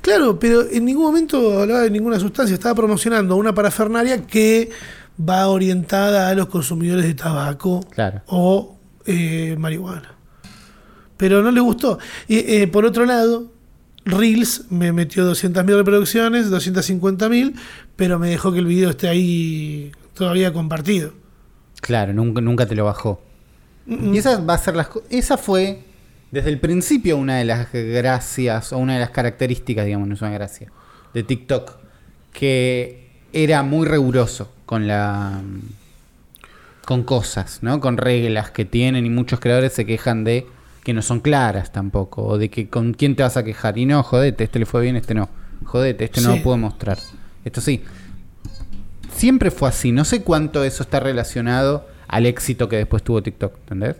Claro, 0.00 0.38
pero 0.38 0.62
en 0.70 0.84
ningún 0.84 1.02
momento 1.06 1.60
hablaba 1.60 1.80
de 1.80 1.90
ninguna 1.90 2.20
sustancia. 2.20 2.54
Estaba 2.54 2.76
promocionando 2.76 3.34
una 3.34 3.52
parafernaria 3.52 4.24
que 4.28 4.70
va 5.28 5.48
orientada 5.48 6.28
a 6.28 6.34
los 6.34 6.46
consumidores 6.46 7.04
de 7.04 7.14
tabaco 7.14 7.80
Claro. 7.90 8.22
o 8.28 8.78
eh, 9.06 9.56
marihuana. 9.58 10.14
Pero 11.16 11.42
no 11.42 11.50
le 11.50 11.60
gustó. 11.60 11.98
Y, 12.28 12.36
eh, 12.38 12.68
por 12.68 12.84
otro 12.84 13.04
lado, 13.04 13.50
Reels 14.04 14.66
me 14.70 14.92
metió 14.92 15.24
200.000 15.24 15.76
reproducciones, 15.76 16.48
250.000, 16.48 17.54
pero 17.96 18.20
me 18.20 18.30
dejó 18.30 18.52
que 18.52 18.60
el 18.60 18.66
video 18.66 18.90
esté 18.90 19.08
ahí 19.08 19.90
todavía 20.14 20.52
compartido. 20.52 21.12
Claro, 21.80 22.12
nunca, 22.12 22.40
nunca 22.40 22.66
te 22.66 22.76
lo 22.76 22.84
bajó. 22.84 23.20
Mm, 23.86 24.14
Y 24.14 24.18
esa 24.18 24.40
va 24.40 24.54
a 24.54 24.58
ser 24.58 24.76
las 24.76 24.88
esa 25.10 25.36
fue 25.36 25.84
desde 26.30 26.50
el 26.50 26.58
principio 26.60 27.16
una 27.16 27.36
de 27.36 27.44
las 27.44 27.68
gracias 27.72 28.72
o 28.72 28.78
una 28.78 28.94
de 28.94 29.00
las 29.00 29.10
características, 29.10 29.84
digamos, 29.84 30.08
no 30.08 30.14
es 30.14 30.22
una 30.22 30.30
gracia, 30.30 30.72
de 31.12 31.22
TikTok, 31.22 31.72
que 32.32 33.10
era 33.32 33.62
muy 33.62 33.86
riguroso 33.86 34.52
con 34.64 34.86
la 34.86 35.42
con 36.84 37.04
cosas, 37.04 37.58
¿no? 37.62 37.80
Con 37.80 37.96
reglas 37.96 38.50
que 38.50 38.64
tienen 38.64 39.06
y 39.06 39.10
muchos 39.10 39.40
creadores 39.40 39.72
se 39.72 39.86
quejan 39.86 40.24
de 40.24 40.46
que 40.82 40.92
no 40.92 41.02
son 41.02 41.20
claras 41.20 41.70
tampoco 41.70 42.24
o 42.24 42.38
de 42.38 42.50
que 42.50 42.68
con 42.68 42.92
quién 42.94 43.14
te 43.14 43.22
vas 43.22 43.36
a 43.36 43.44
quejar 43.44 43.78
y 43.78 43.86
no, 43.86 44.02
jodete, 44.02 44.44
este 44.44 44.58
le 44.58 44.66
fue 44.66 44.82
bien, 44.82 44.96
este 44.96 45.14
no. 45.14 45.28
Jodete, 45.64 46.04
este 46.04 46.20
no 46.22 46.34
lo 46.36 46.42
puedo 46.42 46.56
mostrar. 46.58 46.98
Esto 47.44 47.60
sí. 47.60 47.84
Siempre 49.14 49.50
fue 49.52 49.68
así. 49.68 49.92
No 49.92 50.04
sé 50.04 50.22
cuánto 50.22 50.64
eso 50.64 50.82
está 50.82 50.98
relacionado 50.98 51.86
al 52.08 52.26
éxito 52.26 52.68
que 52.68 52.76
después 52.76 53.02
tuvo 53.02 53.22
TikTok, 53.22 53.56
¿entendés? 53.58 53.96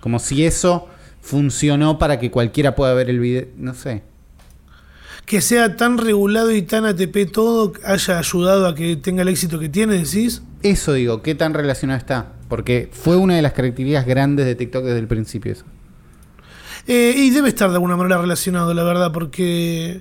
Como 0.00 0.18
si 0.18 0.44
eso 0.44 0.88
funcionó 1.20 1.98
para 1.98 2.18
que 2.18 2.30
cualquiera 2.30 2.74
pueda 2.74 2.94
ver 2.94 3.10
el 3.10 3.20
video. 3.20 3.46
No 3.56 3.74
sé. 3.74 4.02
Que 5.26 5.40
sea 5.40 5.76
tan 5.76 5.98
regulado 5.98 6.50
y 6.50 6.62
tan 6.62 6.86
ATP 6.86 7.30
todo 7.32 7.72
haya 7.84 8.18
ayudado 8.18 8.66
a 8.66 8.74
que 8.74 8.96
tenga 8.96 9.22
el 9.22 9.28
éxito 9.28 9.58
que 9.58 9.68
tiene, 9.68 9.98
decís. 9.98 10.42
Eso 10.62 10.94
digo, 10.94 11.22
¿qué 11.22 11.34
tan 11.34 11.54
relacionado 11.54 11.98
está? 11.98 12.32
Porque 12.48 12.88
fue 12.92 13.16
una 13.16 13.36
de 13.36 13.42
las 13.42 13.52
características 13.52 14.06
grandes 14.06 14.46
de 14.46 14.54
TikTok 14.54 14.84
desde 14.84 14.98
el 14.98 15.06
principio 15.06 15.52
eso. 15.52 15.64
Eh, 16.86 17.14
y 17.16 17.30
debe 17.30 17.48
estar 17.48 17.68
de 17.68 17.76
alguna 17.76 17.96
manera 17.96 18.20
relacionado, 18.20 18.74
la 18.74 18.82
verdad, 18.82 19.12
porque 19.12 20.00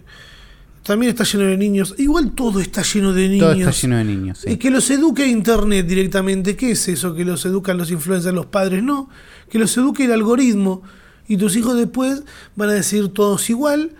también 0.83 1.11
está 1.11 1.23
lleno 1.23 1.45
de 1.45 1.57
niños. 1.57 1.95
Igual 1.97 2.31
todo 2.31 2.59
está 2.59 2.81
lleno 2.81 3.13
de 3.13 3.29
niños. 3.29 3.47
Todo 3.51 3.59
está 3.59 3.71
lleno 3.71 3.97
de 3.97 4.03
niños, 4.05 4.37
sí. 4.39 4.51
Y 4.51 4.57
que 4.57 4.71
los 4.71 4.89
eduque 4.89 5.27
Internet 5.27 5.85
directamente. 5.85 6.55
¿Qué 6.55 6.71
es 6.71 6.87
eso? 6.87 7.13
Que 7.13 7.25
los 7.25 7.45
educan 7.45 7.77
los 7.77 7.91
influencers, 7.91 8.33
los 8.35 8.47
padres. 8.47 8.81
No. 8.83 9.09
Que 9.49 9.59
los 9.59 9.75
eduque 9.77 10.05
el 10.05 10.11
algoritmo. 10.13 10.81
Y 11.27 11.37
tus 11.37 11.55
hijos 11.55 11.75
después 11.77 12.23
van 12.55 12.69
a 12.69 12.73
decir 12.73 13.09
todos 13.09 13.49
igual. 13.49 13.91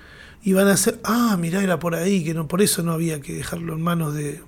Y 0.42 0.54
van 0.54 0.68
a 0.68 0.72
hacer, 0.74 1.00
ah, 1.04 1.38
mirá, 1.40 1.62
era 1.62 1.80
por 1.80 1.94
ahí, 1.96 2.24
que 2.24 2.34
no, 2.34 2.48
por 2.48 2.62
eso 2.62 2.82
no 2.82 2.94
había 2.94 3.20
que 3.22 3.34
dejarlo 3.34 3.74
en 3.74 3.82
manos 3.82 4.14
de. 4.14 4.42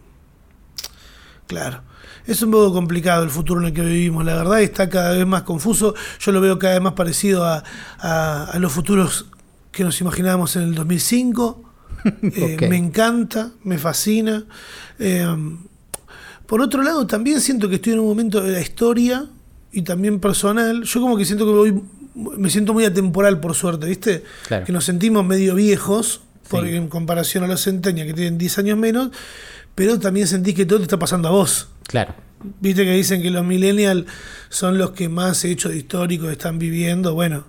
Claro. 1.47 1.81
Es 2.25 2.41
un 2.43 2.51
poco 2.51 2.71
complicado 2.71 3.23
el 3.23 3.29
futuro 3.29 3.59
en 3.61 3.67
el 3.67 3.73
que 3.73 3.81
vivimos, 3.81 4.23
la 4.23 4.35
verdad 4.35 4.61
está 4.61 4.89
cada 4.89 5.11
vez 5.17 5.25
más 5.25 5.41
confuso. 5.43 5.95
Yo 6.19 6.31
lo 6.31 6.39
veo 6.39 6.57
cada 6.59 6.73
vez 6.75 6.81
más 6.83 6.93
parecido 6.93 7.43
a, 7.43 7.63
a- 7.99 8.45
a 8.45 8.59
los 8.59 8.71
futuros 8.71 9.25
que 9.71 9.83
nos 9.83 9.99
imaginábamos 10.01 10.55
en 10.55 10.63
el 10.63 10.75
2005. 10.75 11.63
Eh. 12.23 12.67
Me 12.67 12.77
encanta, 12.77 13.51
me 13.63 13.77
fascina. 13.77 14.45
Eh, 14.99 15.25
por 16.45 16.61
otro 16.61 16.83
lado, 16.83 17.05
también 17.07 17.39
siento 17.41 17.69
que 17.69 17.75
estoy 17.75 17.93
en 17.93 17.99
un 17.99 18.07
momento 18.07 18.41
de 18.41 18.51
la 18.51 18.61
historia 18.61 19.25
y 19.71 19.83
también 19.83 20.19
personal. 20.19 20.83
Yo 20.83 20.99
como 20.99 21.15
que 21.15 21.25
siento 21.25 21.45
que 21.45 21.51
voy, 21.51 21.81
me 22.37 22.49
siento 22.49 22.73
muy 22.73 22.85
atemporal 22.85 23.39
por 23.39 23.55
suerte, 23.55 23.85
¿viste? 23.85 24.23
Claro. 24.47 24.65
Que 24.65 24.71
nos 24.71 24.83
sentimos 24.83 25.25
medio 25.25 25.55
viejos 25.55 26.21
por, 26.49 26.67
en 26.67 26.87
comparación 26.87 27.43
a 27.43 27.47
los 27.47 27.61
centenias 27.61 28.05
que 28.07 28.13
tienen 28.13 28.37
10 28.37 28.57
años 28.59 28.77
menos, 28.77 29.11
pero 29.75 29.99
también 29.99 30.27
sentís 30.27 30.53
que 30.53 30.65
todo 30.65 30.79
te 30.79 30.83
está 30.83 30.99
pasando 30.99 31.29
a 31.29 31.31
vos. 31.31 31.69
Claro. 31.87 32.13
Viste 32.59 32.83
que 32.83 32.93
dicen 32.93 33.21
que 33.21 33.29
los 33.29 33.45
millennials 33.45 34.05
son 34.49 34.77
los 34.77 34.91
que 34.91 35.07
más 35.07 35.45
hechos 35.45 35.73
históricos 35.73 36.31
están 36.31 36.59
viviendo. 36.59 37.13
Bueno, 37.13 37.45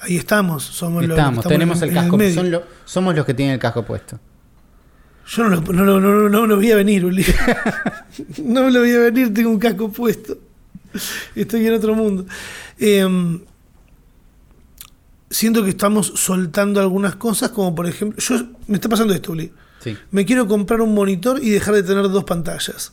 ahí 0.00 0.16
estamos. 0.16 0.62
Somos 0.64 1.02
los 1.06 1.14
que 1.16 1.20
Estamos, 1.20 1.46
tenemos 1.46 1.78
en- 1.78 1.82
el 1.84 1.88
en 1.90 1.94
casco. 2.02 2.16
medio. 2.16 2.34
son 2.34 2.50
lo- 2.50 2.62
somos 2.84 3.14
los 3.14 3.24
que 3.26 3.34
tienen 3.34 3.54
el 3.54 3.60
casco 3.60 3.84
puesto. 3.84 4.18
Yo 5.26 5.42
no 5.44 5.50
lo, 5.56 5.60
no, 5.72 6.00
no, 6.28 6.46
no 6.46 6.56
voy 6.56 6.72
a 6.72 6.76
venir, 6.76 7.04
Uli. 7.04 7.24
no 8.44 8.70
lo 8.70 8.80
voy 8.80 8.92
a 8.94 8.98
venir, 9.00 9.32
tengo 9.34 9.50
un 9.50 9.58
casco 9.58 9.90
puesto. 9.92 10.38
Estoy 11.34 11.66
en 11.66 11.74
otro 11.74 11.94
mundo. 11.94 12.24
Eh, 12.78 13.06
siento 15.30 15.62
que 15.62 15.70
estamos 15.70 16.06
soltando 16.16 16.80
algunas 16.80 17.16
cosas, 17.16 17.50
como 17.50 17.74
por 17.74 17.86
ejemplo, 17.86 18.18
yo 18.18 18.46
me 18.66 18.76
está 18.76 18.88
pasando 18.88 19.12
esto, 19.14 19.32
Uli. 19.32 19.52
Sí. 19.80 19.96
Me 20.10 20.24
quiero 20.24 20.46
comprar 20.48 20.80
un 20.80 20.94
monitor 20.94 21.38
y 21.42 21.50
dejar 21.50 21.74
de 21.74 21.82
tener 21.82 22.08
dos 22.08 22.24
pantallas. 22.24 22.92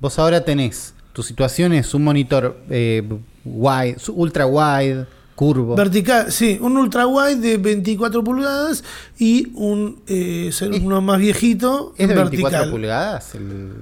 Vos 0.00 0.18
ahora 0.18 0.44
tenés, 0.44 0.94
tu 1.12 1.22
situación 1.22 1.72
es 1.72 1.94
un 1.94 2.04
monitor 2.04 2.58
eh, 2.70 3.02
wide, 3.44 3.96
ultra 4.08 4.46
wide, 4.46 5.06
curvo. 5.40 5.74
Vertical, 5.74 6.30
sí, 6.30 6.58
un 6.60 6.76
ultra 6.76 7.06
wide 7.06 7.36
de 7.36 7.56
24 7.56 8.22
pulgadas 8.22 8.84
y 9.18 9.50
un 9.54 10.02
eh, 10.06 10.50
uno 10.82 11.00
más 11.00 11.18
viejito 11.18 11.94
¿Es 11.96 12.08
de 12.08 12.14
vertical. 12.14 12.42
24 12.50 12.70
pulgadas? 12.70 13.34
El- 13.34 13.72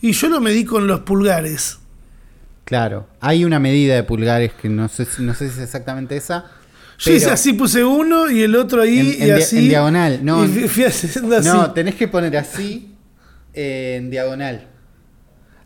Y 0.00 0.12
yo 0.12 0.28
lo 0.30 0.40
medí 0.40 0.64
con 0.64 0.86
los 0.86 1.00
pulgares. 1.00 1.78
Claro, 2.64 3.08
hay 3.20 3.44
una 3.44 3.58
medida 3.58 3.94
de 3.94 4.04
pulgares 4.04 4.52
que 4.54 4.70
no 4.70 4.88
sé, 4.88 5.04
si- 5.04 5.22
no 5.22 5.34
sé 5.34 5.48
si 5.50 5.56
es 5.58 5.64
exactamente 5.64 6.16
esa. 6.16 6.46
Yo 6.98 7.12
hice 7.12 7.30
así, 7.30 7.52
puse 7.52 7.84
uno 7.84 8.30
y 8.30 8.42
el 8.42 8.54
otro 8.56 8.80
ahí 8.80 9.00
En- 9.00 9.26
y 9.28 9.30
en 9.30 9.36
así. 9.36 9.58
en 9.58 9.68
diagonal, 9.68 10.20
no, 10.24 10.44
Y 10.44 10.48
fui, 10.48 10.68
fui 10.68 10.84
haciendo 10.84 11.36
así. 11.36 11.48
No, 11.48 11.72
tenés 11.72 11.94
que 11.96 12.08
poner 12.08 12.34
así 12.38 12.94
eh, 13.52 13.96
en 13.98 14.08
diagonal. 14.08 14.68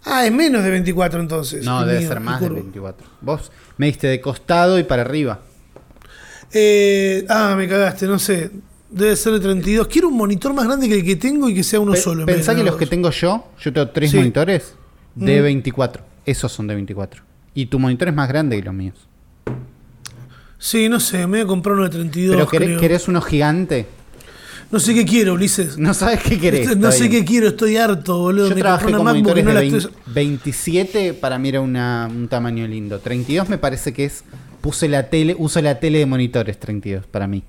Ah, 0.07 0.25
es 0.25 0.33
menos 0.33 0.63
de 0.63 0.71
24 0.71 1.21
entonces. 1.21 1.65
No, 1.65 1.85
debe 1.85 1.99
mío, 2.01 2.09
ser 2.09 2.21
más 2.21 2.41
de 2.41 2.47
curvo. 2.47 2.63
24. 2.63 3.07
Vos 3.21 3.51
me 3.77 3.87
diste 3.87 4.07
de 4.07 4.21
costado 4.21 4.79
y 4.79 4.85
para 4.85 5.03
arriba. 5.03 5.41
Eh, 6.53 7.25
ah, 7.29 7.55
me 7.57 7.69
cagaste, 7.69 8.07
no 8.07 8.19
sé. 8.19 8.51
Debe 8.89 9.17
ser 9.17 9.33
de 9.33 9.41
32. 9.41 9.89
Quiero 9.89 10.09
un 10.09 10.17
monitor 10.17 10.55
más 10.55 10.65
grande 10.65 10.89
que 10.89 10.95
el 10.95 11.05
que 11.05 11.17
tengo 11.17 11.49
y 11.49 11.55
que 11.55 11.65
sea 11.65 11.81
uno 11.81 11.93
Pe- 11.93 11.99
solo. 12.01 12.21
en 12.23 12.27
Pensá 12.27 12.55
que 12.55 12.63
los 12.63 12.71
dos. 12.73 12.79
que 12.79 12.87
tengo 12.87 13.11
yo, 13.11 13.49
yo 13.61 13.73
tengo 13.73 13.89
tres 13.91 14.11
Sí. 14.13 14.17
monitores 14.17 14.75
de 15.17 15.41
Mm. 15.41 15.43
24. 15.45 16.05
Esos 16.25 16.53
son 16.53 16.67
de 16.69 16.75
24. 16.77 17.23
Y 17.55 17.67
tu 17.67 17.79
monitor 17.79 18.09
es 18.09 18.15
más 18.15 18.29
grande 18.29 18.57
que 18.57 18.63
los 18.63 18.75
míos. 18.75 19.09
Sí, 20.59 20.89
no 20.89 21.01
sé, 21.01 21.19
me 21.27 21.39
voy 21.39 21.41
a 21.41 21.47
comprar 21.47 21.75
uno 21.75 21.85
de 21.85 21.91
32. 21.91 22.37
Pero 22.37 22.49
querés, 22.49 22.69
creo. 22.69 22.81
querés 22.81 23.09
uno 23.09 23.21
gigante. 23.21 23.87
No 24.71 24.81
sé 24.81 24.95
qué 24.95 25.05
quiero, 25.05 25.35
Ulises. 25.35 25.79
No 25.79 25.95
sabes 25.95 26.21
qué 26.23 26.39
querés. 26.41 26.67
no 26.77 26.89
está 26.89 26.93
sé 26.93 27.09
qué 27.09 27.25
quiero, 27.25 27.49
estoy 27.49 27.77
harto, 27.77 28.19
boludo. 28.19 28.49
Yo 28.49 28.55
me 28.57 28.61
trabajé 28.61 28.93
con 28.93 29.05
monitores 29.05 29.45
no 29.45 29.51
de 29.51 29.55
la 29.55 29.61
20 29.61 29.79
estoy. 29.79 29.93
27 30.07 31.15
para 31.15 31.39
mí 31.39 31.49
era 31.51 31.61
una- 31.61 32.09
un 32.11 32.27
tamaño 32.29 32.67
lindo. 32.67 32.99
32 32.99 33.49
me 33.49 33.59
parece 33.59 33.93
que 33.93 34.05
es 34.07 34.25
puse 34.61 34.89
la 34.89 35.09
tele, 35.09 35.37
uso 35.39 35.61
la 35.63 35.79
tele 35.79 35.99
de 36.01 36.07
monitores 36.07 36.59
32 36.59 37.07
para 37.07 37.27
mí. 37.29 37.45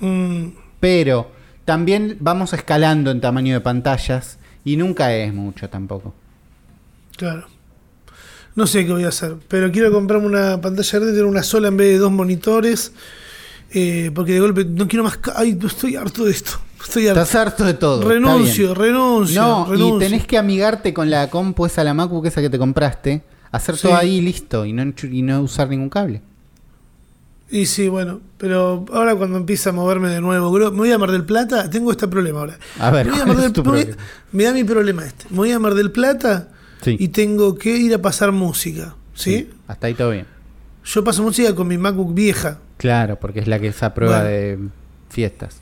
Mm, 0.00 0.46
Pero 0.80 1.30
también 1.64 2.16
vamos 2.20 2.52
escalando 2.52 3.10
en 3.10 3.20
tamaño 3.20 3.54
de 3.54 3.60
pantallas 3.60 4.38
y 4.64 4.76
nunca 4.76 5.14
es 5.14 5.32
mucho 5.34 5.68
tampoco. 5.68 6.14
claro. 7.16 7.46
No 8.56 8.68
sé 8.68 8.86
qué 8.86 8.92
voy 8.92 9.02
a 9.02 9.08
hacer, 9.08 9.34
pero 9.48 9.72
quiero 9.72 9.90
comprarme 9.90 10.26
una 10.28 10.60
pantalla 10.60 10.88
grande, 11.00 11.12
tener 11.12 11.24
una 11.26 11.42
sola 11.42 11.66
en 11.66 11.76
vez 11.76 11.88
de 11.88 11.98
dos 11.98 12.12
monitores. 12.12 12.92
Eh, 13.74 14.10
porque 14.14 14.32
de 14.32 14.40
golpe 14.40 14.64
no 14.64 14.86
quiero 14.88 15.02
más. 15.04 15.18
Ay, 15.36 15.58
estoy 15.66 15.96
harto 15.96 16.24
de 16.24 16.30
esto. 16.30 16.52
Estoy 16.82 17.08
harto. 17.08 17.20
Estás 17.22 17.34
harto 17.40 17.64
de 17.64 17.74
todo. 17.74 18.08
renuncio, 18.08 18.74
renuncio. 18.74 19.40
No, 19.42 19.66
renuncio. 19.66 19.96
y 19.96 19.98
tenés 20.00 20.26
que 20.26 20.38
amigarte 20.38 20.92
con 20.94 21.10
la 21.10 21.28
compu 21.30 21.66
esa, 21.66 21.82
la 21.84 21.94
MacBook 21.94 22.26
esa 22.26 22.40
que 22.40 22.50
te 22.50 22.58
compraste, 22.58 23.22
hacer 23.50 23.76
todo 23.78 23.92
Sí. 23.92 23.98
ahí 23.98 24.20
listo 24.20 24.64
y 24.66 24.72
no, 24.72 24.92
y 25.10 25.22
no 25.22 25.40
usar 25.42 25.68
ningún 25.68 25.88
cable. 25.90 26.22
Y 27.50 27.66
sí, 27.66 27.88
bueno, 27.88 28.20
pero 28.38 28.84
ahora 28.92 29.14
cuando 29.14 29.36
empieza 29.38 29.70
a 29.70 29.72
moverme 29.72 30.08
de 30.08 30.20
nuevo, 30.20 30.50
bro, 30.50 30.70
me 30.72 30.78
voy 30.78 30.92
a 30.92 30.98
Mar 30.98 31.10
del 31.12 31.24
Plata, 31.24 31.68
tengo 31.70 31.90
este 31.90 32.08
problema 32.08 32.40
ahora. 32.40 32.58
A 32.80 32.90
ver, 32.90 33.06
me, 33.06 33.12
voy 33.12 33.20
a 33.20 33.24
¿cuál 33.24 33.36
Mar 33.36 33.36
es 33.36 33.42
del- 33.44 33.52
tu 33.52 33.62
me 33.64 33.70
voy- 33.70 33.80
problema? 33.84 34.02
me 34.32 34.44
da 34.44 34.52
mi 34.52 34.64
problema 34.64 35.04
este. 35.06 35.24
Me 35.30 35.36
voy 35.36 35.52
a 35.52 35.58
Mar 35.58 35.74
del 35.74 35.90
Plata 35.92 36.48
Sí. 36.82 36.96
y 36.98 37.08
tengo 37.08 37.54
que 37.56 37.76
ir 37.76 37.94
a 37.94 37.98
pasar 38.02 38.32
música, 38.32 38.96
¿sí? 39.14 39.50
Hasta 39.68 39.86
ahí 39.86 39.94
todo 39.94 40.10
bien. 40.10 40.26
Yo 40.84 41.04
paso 41.04 41.22
música 41.22 41.54
con 41.54 41.68
mi 41.68 41.78
MacBook 41.78 42.12
vieja. 42.14 42.58
Claro, 42.76 43.18
porque 43.20 43.40
es 43.40 43.46
la 43.48 43.58
que 43.58 43.68
es 43.68 43.82
a 43.82 43.94
prueba 43.94 44.20
Bueno. 44.22 44.30
de 44.30 44.58
fiestas. 45.10 45.60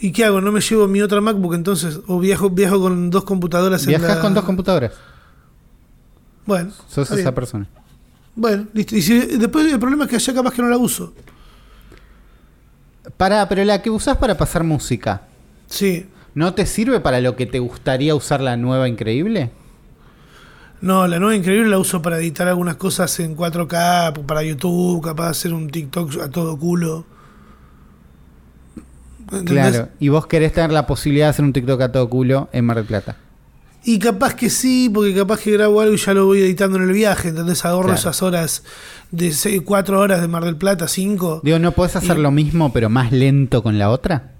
¿Y 0.00 0.12
qué 0.12 0.24
hago? 0.24 0.40
¿No 0.40 0.52
me 0.52 0.60
llevo 0.60 0.86
mi 0.86 1.00
otra 1.02 1.20
MacBook 1.20 1.54
entonces? 1.54 2.00
¿O 2.06 2.18
viajo, 2.20 2.50
viajo 2.50 2.80
con 2.80 3.10
dos 3.10 3.24
computadoras 3.24 3.82
en 3.82 3.88
Viajas 3.88 4.16
la- 4.16 4.20
con 4.22 4.34
dos 4.34 4.44
computadoras. 4.44 4.92
Bueno, 6.46 6.70
Sos 6.88 7.10
esa 7.10 7.34
persona. 7.34 7.66
Bueno, 8.34 8.66
listo. 8.72 8.94
Y 8.96 9.02
si, 9.02 9.18
después 9.18 9.70
el 9.72 9.78
problema 9.80 10.04
es 10.04 10.10
que 10.10 10.16
allá 10.16 10.34
capaz 10.34 10.54
que 10.54 10.62
no 10.62 10.68
la 10.68 10.78
uso. 10.78 11.12
Pará, 13.16 13.48
pero 13.48 13.64
la 13.64 13.82
que 13.82 13.90
usás 13.90 14.16
para 14.18 14.36
pasar 14.36 14.64
música, 14.64 15.22
Sí. 15.66 16.06
¿no 16.34 16.54
te 16.54 16.66
sirve 16.66 17.00
para 17.00 17.20
lo 17.20 17.36
que 17.36 17.46
te 17.46 17.58
gustaría 17.58 18.14
usar 18.14 18.40
la 18.40 18.56
nueva 18.56 18.88
increíble? 18.88 19.50
No, 20.80 21.06
la 21.08 21.18
nueva 21.18 21.34
increíble 21.34 21.68
la 21.68 21.78
uso 21.78 22.00
para 22.02 22.18
editar 22.18 22.46
algunas 22.46 22.76
cosas 22.76 23.18
en 23.20 23.36
4K, 23.36 24.24
para 24.26 24.42
YouTube, 24.44 25.02
capaz 25.02 25.24
de 25.24 25.30
hacer 25.30 25.52
un 25.54 25.68
TikTok 25.70 26.20
a 26.22 26.30
todo 26.30 26.56
culo. 26.58 27.04
¿Entendés? 29.32 29.70
Claro. 29.72 29.88
Y 29.98 30.08
vos 30.08 30.26
querés 30.26 30.52
tener 30.52 30.70
la 30.72 30.86
posibilidad 30.86 31.26
de 31.26 31.30
hacer 31.30 31.44
un 31.44 31.52
TikTok 31.52 31.80
a 31.82 31.92
todo 31.92 32.08
culo 32.08 32.48
en 32.52 32.64
Mar 32.64 32.76
del 32.76 32.86
Plata. 32.86 33.16
Y 33.84 33.98
capaz 33.98 34.34
que 34.34 34.50
sí, 34.50 34.90
porque 34.92 35.14
capaz 35.14 35.40
que 35.40 35.52
grabo 35.52 35.80
algo 35.80 35.94
y 35.94 35.98
ya 35.98 36.12
lo 36.14 36.26
voy 36.26 36.40
editando 36.42 36.76
en 36.78 36.84
el 36.84 36.92
viaje, 36.92 37.28
¿entendés? 37.28 37.64
Ahorro 37.64 37.88
Claro. 37.88 38.00
esas 38.00 38.22
horas 38.22 38.62
de 39.10 39.62
4 39.64 40.00
horas 40.00 40.20
de 40.20 40.28
Mar 40.28 40.44
del 40.44 40.56
Plata, 40.56 40.88
5. 40.88 41.40
Digo, 41.44 41.58
¿no 41.58 41.72
podés 41.72 41.96
hacer 41.96 42.18
Y- 42.18 42.22
lo 42.22 42.30
mismo 42.30 42.72
pero 42.72 42.88
más 42.90 43.12
lento 43.12 43.62
con 43.62 43.78
la 43.78 43.90
otra? 43.90 44.32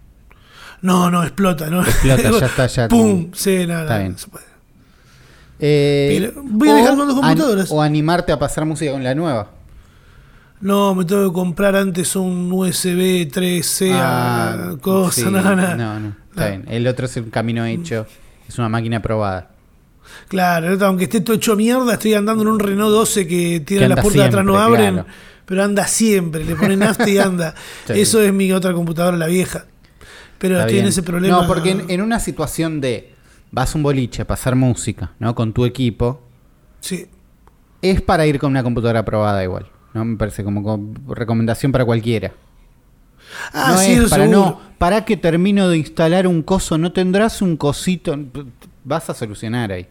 No, 0.82 1.10
no, 1.10 1.22
explota, 1.22 1.68
¿no? 1.70 1.82
Explota, 1.82 2.30
ya 2.30 2.46
está, 2.46 2.66
ya- 2.66 2.88
¡Pum! 2.88 3.30
Sí, 3.34 3.66
no, 3.66 3.74
no, 3.74 3.80
Está 3.82 3.94
no 3.94 4.00
bien. 4.00 4.18
se 4.18 4.28
puede. 4.28 4.44
Eh, 5.60 6.30
Pero 6.32 6.42
voy 6.44 6.68
a 6.68 6.74
dejar 6.74 6.96
con 6.96 7.08
dos 7.08 7.16
an- 7.16 7.22
computadoras. 7.22 7.70
o 7.70 7.82
animarte 7.82 8.32
a 8.32 8.38
pasar 8.38 8.64
música 8.64 8.92
con 8.92 9.02
la 9.02 9.14
nueva. 9.14 9.50
No, 10.60 10.94
me 10.94 11.04
tengo 11.04 11.28
que 11.28 11.32
comprar 11.34 11.76
antes 11.76 12.16
un 12.16 12.50
USB 12.52 13.28
3C, 13.30 13.92
a 13.94 14.76
cosa, 14.80 15.08
Ah, 15.08 15.12
sí, 15.12 15.76
no, 15.76 16.00
no. 16.00 16.16
está 16.30 16.48
bien. 16.48 16.64
El 16.68 16.86
otro 16.88 17.06
es 17.06 17.16
un 17.16 17.30
camino 17.30 17.64
hecho, 17.64 18.06
es 18.48 18.58
una 18.58 18.68
máquina 18.68 19.00
probada. 19.00 19.50
Claro, 20.26 20.76
aunque 20.86 21.04
esté 21.04 21.20
todo 21.20 21.36
hecho 21.36 21.54
mierda, 21.54 21.92
estoy 21.92 22.14
andando 22.14 22.42
en 22.42 22.48
un 22.48 22.58
Renault 22.58 22.90
12 22.92 23.26
que 23.28 23.60
tiene 23.60 23.88
las 23.88 24.00
puertas 24.00 24.22
de 24.22 24.28
atrás 24.28 24.44
no 24.44 24.58
abren, 24.58 24.94
claro. 24.94 25.08
pero 25.46 25.62
anda 25.62 25.86
siempre, 25.86 26.44
le 26.44 26.56
ponen 26.56 26.80
nafta 26.80 27.08
y 27.08 27.18
anda. 27.18 27.54
Sí. 27.86 28.00
Eso 28.00 28.20
es 28.20 28.32
mi 28.32 28.50
otra 28.52 28.72
computadora, 28.72 29.16
la 29.16 29.26
vieja. 29.26 29.66
Pero 30.38 30.54
Está 30.56 30.66
tiene 30.66 30.80
bien. 30.82 30.88
ese 30.88 31.02
problema. 31.02 31.42
No, 31.42 31.46
porque 31.46 31.70
en, 31.70 31.84
en 31.88 32.00
una 32.00 32.18
situación 32.20 32.80
de 32.80 33.14
vas 33.50 33.74
a 33.74 33.78
un 33.78 33.82
boliche 33.82 34.22
a 34.22 34.26
pasar 34.26 34.54
música, 34.54 35.12
¿no? 35.18 35.34
Con 35.34 35.52
tu 35.52 35.64
equipo, 35.64 36.20
Sí. 36.80 37.06
es 37.82 38.00
para 38.02 38.26
ir 38.26 38.38
con 38.38 38.50
una 38.50 38.62
computadora 38.62 39.04
probada 39.04 39.42
igual. 39.42 39.66
¿no? 39.94 40.04
Me 40.04 40.16
parece 40.16 40.44
como, 40.44 40.62
como 40.62 41.14
recomendación 41.14 41.72
para 41.72 41.84
cualquiera. 41.84 42.32
Ah, 43.52 43.72
no 43.72 43.78
sí, 43.78 43.92
es 43.92 44.10
para 44.10 44.24
seguro. 44.24 44.40
no, 44.40 44.60
para 44.78 45.04
que 45.04 45.16
termino 45.16 45.68
de 45.68 45.78
instalar 45.78 46.26
un 46.26 46.42
coso, 46.42 46.78
no 46.78 46.92
tendrás 46.92 47.42
un 47.42 47.56
cosito. 47.56 48.16
Vas 48.84 49.10
a 49.10 49.14
solucionar 49.14 49.72
ahí, 49.72 49.86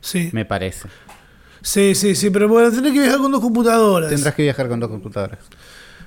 Sí. 0.00 0.30
me 0.32 0.44
parece. 0.44 0.88
sí, 1.62 1.94
sí, 1.94 2.14
sí, 2.14 2.30
pero 2.30 2.48
bueno, 2.48 2.70
tenés 2.70 2.92
que 2.92 3.00
viajar 3.00 3.18
con 3.18 3.32
dos 3.32 3.40
computadoras. 3.40 4.10
Tendrás 4.10 4.34
que 4.34 4.42
viajar 4.42 4.68
con 4.68 4.80
dos 4.80 4.90
computadoras. 4.90 5.38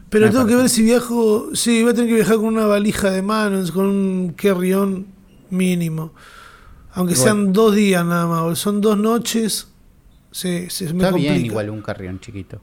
pero 0.09 0.27
me 0.27 0.31
tengo 0.31 0.45
que 0.47 0.55
ver 0.55 0.69
si 0.69 0.83
viajo. 0.83 1.49
Sí, 1.53 1.81
voy 1.81 1.91
a 1.91 1.93
tener 1.95 2.09
que 2.09 2.15
viajar 2.15 2.35
con 2.37 2.45
una 2.45 2.65
valija 2.65 3.09
de 3.11 3.21
manos, 3.21 3.71
con 3.71 3.85
un 3.85 4.33
carry-on 4.35 5.05
mínimo. 5.49 6.13
Aunque 6.95 7.15
sean 7.15 7.53
dos 7.53 7.75
días 7.75 8.03
nada 8.05 8.25
más, 8.25 8.57
son 8.59 8.81
dos 8.81 8.97
noches. 8.97 9.67
Sí, 10.31 10.67
sí, 10.69 10.85
me 10.85 10.91
Está 11.03 11.11
complica. 11.11 11.33
bien 11.33 11.45
igual 11.45 11.69
un 11.69 11.81
carrión 11.81 12.19
chiquito. 12.19 12.61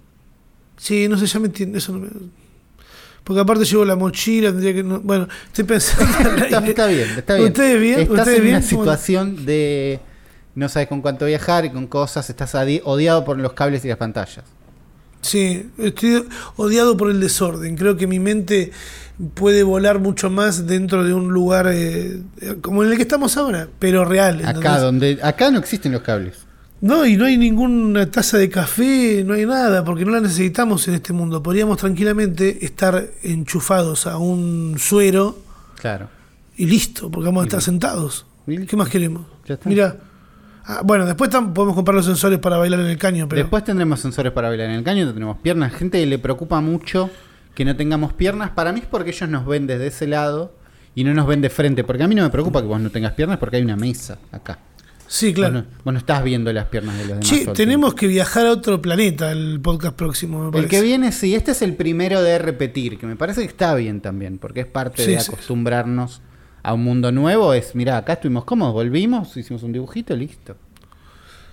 Sí, 0.76 1.06
no 1.08 1.16
sé, 1.16 1.26
ya 1.26 1.38
me 1.38 1.46
entiende. 1.46 1.78
Eso 1.78 1.92
no 1.92 2.00
me- 2.00 2.10
Porque 3.24 3.40
aparte 3.40 3.64
llevo 3.64 3.84
la 3.84 3.94
mochila, 3.96 4.50
tendría 4.50 4.74
que. 4.74 4.82
no- 4.82 5.00
bueno, 5.00 5.28
estoy 5.46 5.64
pensando. 5.64 6.04
Está, 6.44 6.60
bien, 6.88 7.08
está 7.16 7.34
bien. 7.36 7.48
¿Ustedes 7.48 7.80
bien? 7.80 8.00
Estás 8.00 8.18
¿Ustedes 8.18 8.38
en 8.38 8.44
bien? 8.44 8.56
una 8.56 8.62
situación 8.66 9.46
de 9.46 10.00
no 10.54 10.68
sabes 10.68 10.88
con 10.88 11.00
cuánto 11.00 11.24
viajar 11.26 11.64
y 11.64 11.70
con 11.70 11.86
cosas, 11.86 12.28
estás 12.28 12.54
odiado 12.84 13.24
por 13.24 13.38
los 13.38 13.52
cables 13.54 13.84
y 13.84 13.88
las 13.88 13.96
pantallas. 13.96 14.44
Sí, 15.22 15.70
estoy 15.78 16.24
odiado 16.56 16.96
por 16.96 17.10
el 17.10 17.20
desorden. 17.20 17.76
Creo 17.76 17.96
que 17.96 18.06
mi 18.06 18.18
mente 18.18 18.72
puede 19.34 19.62
volar 19.62 20.00
mucho 20.00 20.30
más 20.30 20.66
dentro 20.66 21.04
de 21.04 21.14
un 21.14 21.28
lugar 21.32 21.68
eh, 21.70 22.20
como 22.60 22.82
en 22.82 22.90
el 22.90 22.96
que 22.96 23.02
estamos 23.02 23.36
ahora, 23.36 23.68
pero 23.78 24.04
real. 24.04 24.44
Acá 24.44 24.78
donde 24.80 25.18
acá 25.22 25.50
no 25.50 25.58
existen 25.58 25.92
los 25.92 26.02
cables. 26.02 26.38
No, 26.80 27.06
y 27.06 27.16
no 27.16 27.26
hay 27.26 27.36
ninguna 27.38 28.10
taza 28.10 28.38
de 28.38 28.48
café, 28.50 29.22
no 29.24 29.34
hay 29.34 29.46
nada, 29.46 29.84
porque 29.84 30.04
no 30.04 30.10
la 30.10 30.20
necesitamos 30.20 30.88
en 30.88 30.94
este 30.94 31.12
mundo. 31.12 31.40
Podríamos 31.40 31.78
tranquilamente 31.78 32.64
estar 32.66 33.06
enchufados 33.22 34.08
a 34.08 34.18
un 34.18 34.74
suero 34.80 35.38
Claro. 35.80 36.08
y 36.56 36.66
listo, 36.66 37.08
porque 37.08 37.26
vamos 37.26 37.42
a 37.42 37.46
estar 37.46 37.62
sentados. 37.62 38.26
¿Qué 38.66 38.76
más 38.76 38.88
queremos? 38.88 39.24
Ya 39.46 39.54
está. 39.54 39.68
Mira. 39.68 39.96
Ah, 40.64 40.82
bueno, 40.84 41.06
después 41.06 41.30
podemos 41.30 41.74
comprar 41.74 41.94
los 41.94 42.06
sensores 42.06 42.38
para 42.38 42.56
bailar 42.56 42.80
en 42.80 42.86
el 42.86 42.98
caño, 42.98 43.28
pero. 43.28 43.42
Después 43.42 43.64
tendremos 43.64 44.00
sensores 44.00 44.32
para 44.32 44.48
bailar 44.48 44.70
en 44.70 44.76
el 44.76 44.84
caño, 44.84 45.12
tenemos 45.12 45.38
piernas. 45.38 45.72
Gente 45.74 45.98
que 46.00 46.06
le 46.06 46.18
preocupa 46.18 46.60
mucho 46.60 47.10
que 47.54 47.64
no 47.64 47.74
tengamos 47.76 48.12
piernas. 48.12 48.50
Para 48.50 48.72
mí 48.72 48.80
es 48.80 48.86
porque 48.86 49.10
ellos 49.10 49.28
nos 49.28 49.44
ven 49.46 49.66
desde 49.66 49.88
ese 49.88 50.06
lado 50.06 50.54
y 50.94 51.04
no 51.04 51.14
nos 51.14 51.26
ven 51.26 51.40
de 51.40 51.50
frente. 51.50 51.84
Porque 51.84 52.02
a 52.04 52.08
mí 52.08 52.14
no 52.14 52.22
me 52.22 52.30
preocupa 52.30 52.60
que 52.60 52.68
vos 52.68 52.80
no 52.80 52.90
tengas 52.90 53.12
piernas 53.12 53.38
porque 53.38 53.56
hay 53.56 53.62
una 53.62 53.76
mesa 53.76 54.18
acá. 54.30 54.58
sí, 55.08 55.34
claro. 55.34 55.54
Vos, 55.54 55.62
no, 55.64 55.70
vos 55.84 55.92
no 55.94 55.98
estás 55.98 56.22
viendo 56.24 56.52
las 56.52 56.66
piernas 56.66 56.96
de 56.96 57.06
los 57.06 57.20
demás. 57.20 57.32
El 57.48 57.52
tenemos 57.54 57.94
que 57.94 58.06
viajar 58.06 58.46
a 58.46 58.52
otro 58.52 58.80
planeta 58.80 59.32
el 59.32 59.60
podcast 59.60 59.96
próximo, 59.96 60.50
me. 60.50 60.58
El 60.60 60.68
que 60.68 60.80
viene, 60.80 61.12
sí, 61.12 61.34
este 61.34 61.50
es 61.50 61.60
el 61.62 61.74
primero 61.74 62.22
de 62.22 62.38
repetir, 62.38 62.98
que 62.98 63.06
me 63.06 63.16
parece 63.16 63.40
que 63.42 63.48
está 63.48 63.74
bien 63.74 64.00
también, 64.00 64.38
porque 64.38 64.60
es 64.60 64.66
parte 64.66 65.04
Sí, 65.04 65.10
de 65.12 65.20
sí. 65.20 65.32
A 66.62 66.74
un 66.74 66.84
mundo 66.84 67.10
nuevo. 67.12 67.52
Es, 67.54 67.74
mira, 67.74 67.96
acá 67.96 68.14
estuvimos 68.14 68.44
cómodos, 68.44 68.72
volvimos, 68.74 69.36
hicimos 69.36 69.62
un 69.62 69.72
dibujito, 69.72 70.14
listo. 70.16 70.56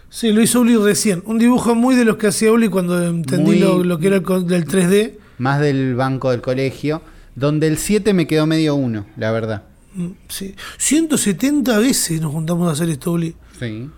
Sí, 0.10 0.32
lo 0.32 0.42
hizo 0.42 0.62
Uli 0.62 0.76
recién. 0.76 1.22
Un 1.26 1.38
dibujo 1.38 1.76
muy 1.76 1.96
de 1.96 2.04
los 2.06 2.18
que 2.18 2.28
hacía 2.28 2.52
Uli 2.52 2.68
cuando 2.70 3.02
entendí 3.08 3.52
Muy- 3.52 3.60
lo, 3.60 3.84
lo 3.84 4.00
que 4.00 4.08
era 4.08 4.16
el 4.18 4.24
del 4.48 4.66
3D. 4.66 5.20
Más 5.38 5.60
del 5.62 5.96
banco 5.96 6.32
del 6.32 6.42
colegio, 6.42 7.02
donde 7.36 7.68
el 7.68 7.78
7 7.78 8.14
me 8.14 8.28
quedó 8.28 8.46
medio 8.48 8.76
uno, 8.76 9.06
la 9.18 9.32
verdad. 9.32 9.64
Mm, 9.94 10.08
Sí. 10.28 10.56
170 10.78 11.78
veces 11.80 12.20
nos 12.22 12.32
juntamos 12.32 12.68
a 12.68 12.72
hacer 12.74 12.90
esto, 12.90 13.12
Uli. 13.14 13.36
Sí. 13.60 13.90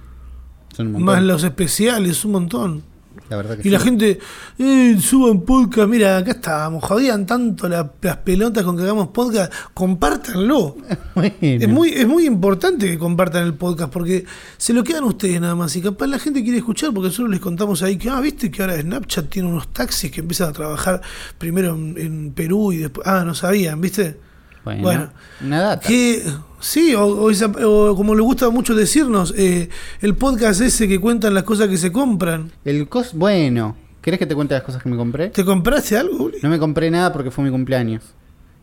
Son 0.75 0.87
un 0.87 0.93
montón. 0.93 1.05
Más 1.05 1.23
los 1.23 1.43
especiales, 1.43 2.23
un 2.25 2.31
montón. 2.33 2.83
La 3.29 3.37
verdad 3.37 3.57
que 3.57 3.67
Y 3.67 3.71
la 3.71 3.79
gente, 3.79 4.19
eh, 4.59 4.97
suban 4.99 5.41
podcast. 5.41 5.87
Mira, 5.89 6.17
acá 6.17 6.31
estábamos. 6.31 6.83
Jodían 6.83 7.25
tanto 7.25 7.67
la- 7.69 7.91
las 8.01 8.17
pelotas 8.17 8.63
con 8.63 8.75
que 8.77 8.83
hagamos 8.83 9.09
podcast. 9.09 9.51
Compártanlo. 9.73 10.77
Bueno. 11.13 11.33
Es 11.41 11.67
muy, 11.67 11.89
es 11.89 12.07
muy 12.07 12.25
importante 12.25 12.87
que 12.89 12.97
compartan 12.97 13.43
el 13.43 13.53
podcast 13.53 13.91
porque 13.91 14.25
se 14.57 14.73
lo 14.73 14.81
quedan 14.83 15.03
ustedes 15.03 15.39
nada 15.41 15.55
más. 15.55 15.75
Y 15.75 15.81
capaz 15.81 16.07
la 16.07 16.19
gente 16.19 16.41
quiere 16.41 16.57
escuchar 16.59 16.93
porque 16.93 17.07
nosotros 17.09 17.29
les 17.31 17.39
contamos 17.41 17.83
ahí 17.83 17.97
que, 17.97 18.09
ah, 18.09 18.21
viste 18.21 18.49
que 18.49 18.61
ahora 18.61 18.79
Snapchat 18.81 19.29
tiene 19.29 19.49
unos 19.49 19.67
taxis 19.73 20.09
que 20.09 20.21
empiezan 20.21 20.49
a 20.49 20.53
trabajar 20.53 21.01
primero 21.37 21.75
en, 21.75 21.95
en 21.97 22.31
Perú 22.31 22.71
y 22.71 22.77
después. 22.77 23.05
Ah, 23.05 23.23
no 23.25 23.35
sabían, 23.35 23.79
¿viste? 23.81 24.17
Bueno, 24.63 24.81
Bueno. 24.83 25.09
una 25.43 25.59
data. 25.61 25.87
Que 25.87 26.23
sí, 26.59 26.93
o, 26.93 27.03
o 27.05 27.31
esa- 27.31 27.47
o 27.47 27.95
como 27.95 28.13
le 28.15 28.21
gusta 28.21 28.49
mucho 28.49 28.75
decirnos, 28.75 29.33
eh, 29.37 29.69
el 30.01 30.15
podcast 30.15 30.61
ese 30.61 30.87
que 30.87 30.99
cuentan 30.99 31.33
las 31.33 31.43
cosas 31.43 31.67
que 31.67 31.77
se 31.77 31.91
compran. 31.91 32.51
El 32.63 32.87
cos, 32.87 33.13
bueno, 33.13 33.75
¿querés 34.01 34.19
que 34.19 34.25
te 34.27 34.35
cuente 34.35 34.53
las 34.53 34.63
cosas 34.63 34.83
que 34.83 34.89
me 34.89 34.97
compré? 34.97 35.29
¿Te 35.29 35.43
compraste 35.43 35.97
algo, 35.97 36.25
Uli? 36.25 36.37
No 36.43 36.49
me 36.49 36.59
compré 36.59 36.91
nada 36.91 37.11
porque 37.11 37.31
fue 37.31 37.43
mi 37.43 37.49
cumpleaños. 37.51 38.03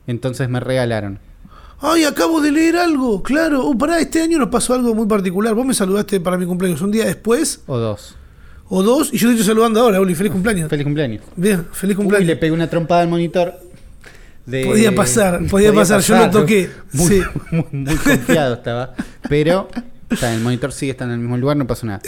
Entonces 0.06 0.48
me 0.48 0.60
regalaron. 0.60 1.18
Ay, 1.80 2.04
acabo 2.04 2.40
de 2.40 2.50
leer 2.50 2.76
algo, 2.76 3.22
claro. 3.22 3.66
Uh, 3.66 3.76
pará, 3.78 4.00
este 4.00 4.20
año 4.22 4.38
nos 4.38 4.48
pasó 4.48 4.74
algo 4.74 4.94
muy 4.94 5.06
particular. 5.06 5.54
Vos 5.54 5.64
me 5.66 5.74
saludaste 5.74 6.18
para 6.20 6.36
mi 6.36 6.44
cumpleaños 6.46 6.80
un 6.82 6.90
día 6.90 7.04
después, 7.04 7.62
O 7.66 7.76
dos. 7.78 8.16
o 8.68 8.82
dos, 8.82 9.10
y 9.12 9.18
yo 9.18 9.28
te 9.28 9.34
estoy 9.34 9.46
saludando 9.46 9.80
ahora, 9.80 10.00
Uli. 10.00 10.14
Feliz 10.16 10.32
cumpleaños. 10.32 10.68
Feliz 10.70 10.84
cumpleaños. 10.84 11.22
Bien, 11.36 11.66
feliz 11.72 11.94
Uy, 11.96 12.02
cumpleaños. 12.02 12.26
le 12.26 12.36
pegué 12.36 12.52
una 12.52 12.68
trompada 12.68 13.02
al 13.02 13.08
monitor. 13.08 13.54
De- 14.48 14.64
Podía 14.64 14.94
pasar, 14.94 15.44
podía 15.46 15.72
pasar, 15.72 16.00
yo 16.00 16.16
lo 16.16 16.30
toqué, 16.30 16.70
Muy, 16.92 17.08
sí. 17.08 17.22
muy, 17.50 17.64
muy 17.72 17.96
confiado 17.96 18.54
estaba. 18.54 18.94
Pero 19.28 19.68
está, 20.10 20.34
el 20.34 20.40
monitor 20.40 20.72
sigue 20.72 20.92
estando 20.92 21.14
en 21.14 21.20
el 21.20 21.24
mismo 21.26 21.36
lugar, 21.36 21.56
no 21.56 21.66
pasó 21.66 21.86
nada. 21.86 22.00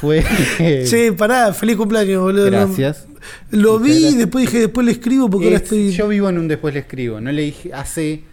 Fue. 0.00 0.24
Che, 0.88 1.12
pará, 1.12 1.52
feliz 1.52 1.76
cumpleaños, 1.76 2.20
boludo. 2.22 2.46
Gracias. 2.46 3.06
Lo 3.52 3.78
vi 3.78 3.92
y 4.08 4.14
después 4.16 4.44
dije, 4.46 4.58
después 4.60 4.84
le 4.84 4.92
escribo 4.92 5.30
porque 5.30 5.46
ahora 5.46 5.56
Es- 5.58 5.62
estoy. 5.64 5.92
Yo 5.92 6.08
vivo 6.08 6.28
en 6.28 6.38
un 6.38 6.48
después 6.48 6.74
le 6.74 6.80
escribo. 6.80 7.20
No 7.20 7.30
le 7.30 7.42
dije 7.42 7.72
hace. 7.72 8.24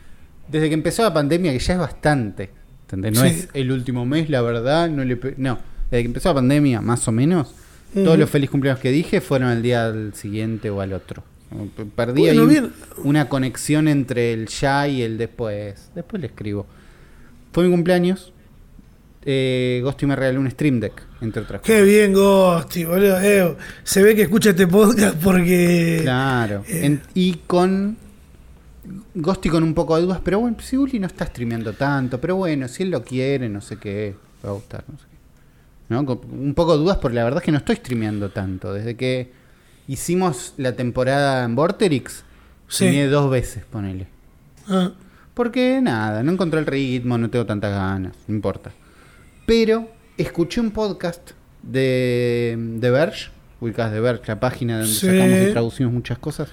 Desde 0.47 0.67
que 0.67 0.73
empezó 0.73 1.03
la 1.03 1.13
pandemia, 1.13 1.51
que 1.51 1.59
ya 1.59 1.73
es 1.73 1.79
bastante. 1.79 2.49
¿entendés? 2.91 3.13
No 3.13 3.21
Sí. 3.21 3.27
es 3.27 3.47
el 3.53 3.71
último 3.71 4.03
mes, 4.07 4.31
la 4.31 4.41
verdad. 4.41 4.89
No, 4.89 5.03
le, 5.05 5.15
pe- 5.15 5.35
no. 5.37 5.59
Desde 5.91 6.01
que 6.03 6.07
empezó 6.07 6.29
la 6.29 6.35
pandemia, 6.35 6.81
más 6.81 7.07
o 7.07 7.11
menos, 7.11 7.53
todos 7.93 8.17
los 8.17 8.27
feliz 8.29 8.49
cumpleaños 8.49 8.79
que 8.81 8.89
dije 8.89 9.21
fueron 9.21 9.49
al 9.49 9.61
día 9.61 9.85
al 9.85 10.15
siguiente 10.15 10.71
o 10.71 10.81
al 10.81 10.93
otro. 10.93 11.23
Perdí 11.95 12.21
Bueno, 12.21 12.41
ahí 12.43 12.47
bien. 12.47 12.73
una 13.03 13.27
conexión 13.27 13.87
entre 13.87 14.33
el 14.33 14.47
ya 14.47 14.87
y 14.87 15.01
el 15.01 15.17
después. 15.17 15.89
Después 15.95 16.21
le 16.21 16.27
escribo. 16.27 16.65
Fue 17.51 17.63
mi 17.65 17.71
cumpleaños. 17.71 18.31
Eh, 19.25 19.81
Ghosty 19.83 20.05
me 20.05 20.15
regaló 20.15 20.39
un 20.39 20.49
Stream 20.49 20.79
Deck, 20.79 21.03
entre 21.21 21.41
otras 21.43 21.61
Qué 21.61 21.81
bien, 21.81 22.13
Gosti, 22.13 22.85
boludo. 22.85 23.19
Eh, 23.21 23.55
se 23.83 24.01
ve 24.01 24.15
que 24.15 24.21
escucha 24.23 24.51
este 24.51 24.65
podcast 24.67 25.17
porque. 25.21 25.99
Claro. 26.03 26.63
Eh. 26.67 26.85
En- 26.85 27.01
y 27.13 27.33
con 27.45 27.97
Ghosty 29.15 29.49
con 29.49 29.63
un 29.63 29.73
poco 29.73 29.95
de 29.97 30.03
dudas, 30.03 30.21
pero 30.23 30.39
bueno, 30.39 30.57
si 30.61 30.77
Uli 30.77 30.99
no 30.99 31.07
está 31.07 31.25
streameando 31.25 31.73
tanto, 31.73 32.21
pero 32.21 32.37
bueno, 32.37 32.67
si 32.67 32.83
él 32.83 32.91
lo 32.91 33.03
quiere, 33.03 33.49
no 33.49 33.59
sé 33.59 33.75
qué, 33.77 34.15
va 34.45 34.49
a 34.51 34.53
gustar, 34.53 34.83
no 34.89 34.97
sé 34.97 35.05
qué. 35.11 35.17
¿No? 35.93 36.05
Con 36.05 36.19
un 36.31 36.53
poco 36.53 36.73
de 36.77 36.83
dudas 36.83 36.97
porque 36.97 37.15
la 37.15 37.23
verdad 37.25 37.39
es 37.41 37.45
que 37.45 37.51
no 37.51 37.57
estoy 37.57 37.75
streameando 37.75 38.29
tanto. 38.29 38.71
Desde 38.73 38.95
que 38.95 39.31
hicimos 39.93 40.53
la 40.57 40.73
temporada 40.75 41.43
en 41.43 41.55
Vorterix, 41.55 42.23
Sí. 42.67 42.85
streameé 42.85 43.07
dos 43.07 43.29
veces, 43.31 43.63
ponele. 43.65 44.07
Ah, 44.67 44.91
Porque 45.33 45.79
nada, 45.81 46.21
no 46.21 46.31
encontré 46.33 46.59
el 46.59 46.65
ritmo, 46.67 47.17
no 47.17 47.29
tengo 47.29 47.45
tantas 47.45 47.71
ganas, 47.71 48.13
no 48.27 48.35
importa. 48.35 48.71
Pero 49.47 49.89
escuché 50.17 50.61
un 50.61 50.69
podcast 50.71 51.31
de, 51.63 52.55
de 52.77 52.89
Verge, 52.91 53.31
ubicás 53.61 53.91
de 53.91 53.99
Verge, 53.99 54.23
la 54.27 54.39
página 54.39 54.77
donde 54.79 54.93
Sí. 54.93 55.07
sacamos 55.07 55.39
y 55.47 55.51
traducimos 55.51 55.93
muchas 55.93 56.19
cosas. 56.19 56.49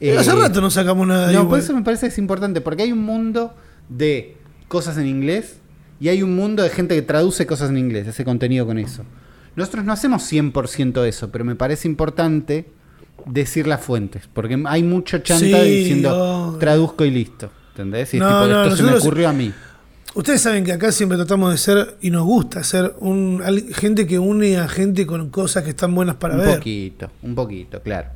hace 0.00 0.30
Eh, 0.30 0.34
rato 0.34 0.60
no 0.62 0.70
sacamos 0.70 1.06
nada 1.06 1.26
de 1.26 1.34
No, 1.34 1.40
igual. 1.40 1.48
por 1.48 1.58
eso 1.58 1.74
me 1.74 1.82
parece 1.82 2.06
que 2.06 2.12
es 2.12 2.18
importante, 2.18 2.60
porque 2.62 2.84
hay 2.84 2.92
un 2.92 3.02
mundo 3.04 3.54
de 3.90 4.36
cosas 4.68 4.96
en 4.96 5.06
inglés 5.06 5.58
y 6.00 6.08
hay 6.08 6.22
un 6.22 6.34
mundo 6.34 6.62
de 6.62 6.70
gente 6.70 6.94
que 6.94 7.02
traduce 7.02 7.44
cosas 7.46 7.68
en 7.68 7.76
inglés, 7.76 8.06
ese 8.06 8.24
contenido 8.24 8.64
con 8.64 8.78
eso. 8.78 9.04
Nosotros 9.56 9.84
no 9.84 9.92
hacemos 9.92 10.30
100% 10.30 11.04
eso, 11.06 11.30
pero 11.30 11.44
me 11.44 11.56
parece 11.56 11.88
importante 11.88 12.66
decir 13.26 13.66
las 13.66 13.80
fuentes, 13.80 14.28
porque 14.32 14.62
hay 14.66 14.82
mucho 14.82 15.18
chanta 15.18 15.62
Sí, 15.62 15.70
diciendo 15.70 16.56
traduzco 16.58 17.04
y 17.04 17.10
listo. 17.10 17.50
¿Entendés? 17.70 18.14
Y 18.14 18.18
No, 18.18 18.26
tipo, 18.26 18.46
no, 18.46 18.64
esto 18.64 18.76
se 18.76 18.82
me 18.82 18.94
ocurrió 18.94 19.28
a 19.28 19.32
mí. 19.32 19.52
Ustedes 20.14 20.40
saben 20.40 20.64
que 20.64 20.72
acá 20.72 20.90
siempre 20.90 21.16
tratamos 21.16 21.52
de 21.52 21.58
ser, 21.58 21.96
y 22.00 22.10
nos 22.10 22.24
gusta 22.24 22.64
ser, 22.64 22.94
un, 22.98 23.40
gente 23.74 24.06
que 24.06 24.18
une 24.18 24.56
a 24.58 24.66
gente 24.68 25.06
con 25.06 25.30
cosas 25.30 25.62
que 25.62 25.70
están 25.70 25.94
buenas 25.94 26.16
para 26.16 26.34
un 26.34 26.40
ver. 26.40 26.58
poquito, 26.58 27.10
un 27.22 27.34
poquito, 27.34 27.80
claro. 27.80 28.08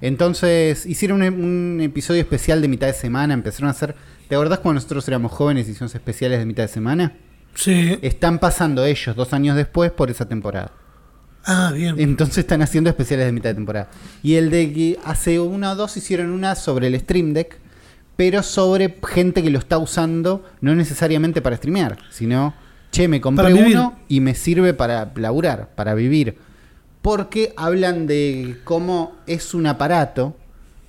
Entonces 0.00 0.86
hicieron 0.86 1.22
un, 1.22 1.34
un 1.34 1.80
episodio 1.82 2.20
especial 2.20 2.62
de 2.62 2.68
mitad 2.68 2.86
de 2.86 2.94
semana, 2.94 3.34
empezaron 3.34 3.68
a 3.68 3.72
hacer... 3.72 3.94
¿Te 4.28 4.34
acordás 4.36 4.60
cuando 4.60 4.76
nosotros 4.76 5.06
éramos 5.06 5.32
jóvenes 5.32 5.68
y 5.68 5.72
hicimos 5.72 5.94
especiales 5.94 6.38
de 6.38 6.46
mitad 6.46 6.62
de 6.62 6.68
semana? 6.68 7.12
Sí. 7.54 7.98
Están 8.02 8.38
pasando 8.38 8.84
ellos 8.84 9.14
dos 9.14 9.32
años 9.32 9.56
después 9.56 9.90
por 9.90 10.10
esa 10.10 10.26
temporada. 10.26 10.72
Ah, 11.46 11.72
bien. 11.74 11.96
Entonces 11.98 12.38
están 12.38 12.62
haciendo 12.62 12.90
especiales 12.90 13.26
de 13.26 13.32
mitad 13.32 13.50
de 13.50 13.54
temporada. 13.54 13.88
Y 14.22 14.34
el 14.34 14.50
de 14.50 14.72
que 14.72 14.98
hace 15.04 15.38
una 15.38 15.72
o 15.72 15.76
dos 15.76 15.96
hicieron 15.96 16.30
una 16.30 16.54
sobre 16.54 16.86
el 16.86 16.98
Stream 16.98 17.34
Deck, 17.34 17.58
pero 18.16 18.42
sobre 18.42 18.98
gente 19.06 19.42
que 19.42 19.50
lo 19.50 19.58
está 19.58 19.78
usando, 19.78 20.44
no 20.60 20.74
necesariamente 20.74 21.42
para 21.42 21.56
streamear, 21.56 21.98
sino, 22.10 22.54
che, 22.90 23.08
me 23.08 23.20
compré 23.20 23.52
uno 23.52 23.98
y 24.08 24.20
me 24.20 24.34
sirve 24.34 24.72
para 24.72 25.12
laburar, 25.16 25.70
para 25.74 25.94
vivir. 25.94 26.38
Porque 27.02 27.52
hablan 27.56 28.06
de 28.06 28.56
cómo 28.64 29.16
es 29.26 29.52
un 29.52 29.66
aparato, 29.66 30.36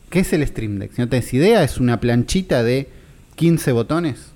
que 0.10 0.20
es 0.20 0.32
el 0.32 0.48
Stream 0.48 0.80
Deck. 0.80 0.94
Si 0.94 1.02
no 1.02 1.10
tenés 1.10 1.34
idea, 1.34 1.64
es 1.64 1.80
una 1.80 2.00
planchita 2.00 2.64
de 2.64 2.90
15 3.36 3.72
botones, 3.74 4.28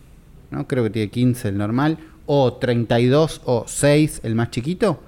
¿no? 0.52 0.68
Creo 0.68 0.84
que 0.84 0.90
tiene 0.90 1.10
15 1.10 1.48
el 1.48 1.58
normal, 1.58 2.00
o 2.32 2.54
32 2.54 3.42
o 3.46 3.66
6 3.68 4.20
el 4.22 4.36
más 4.36 4.52
chiquito, 4.52 5.02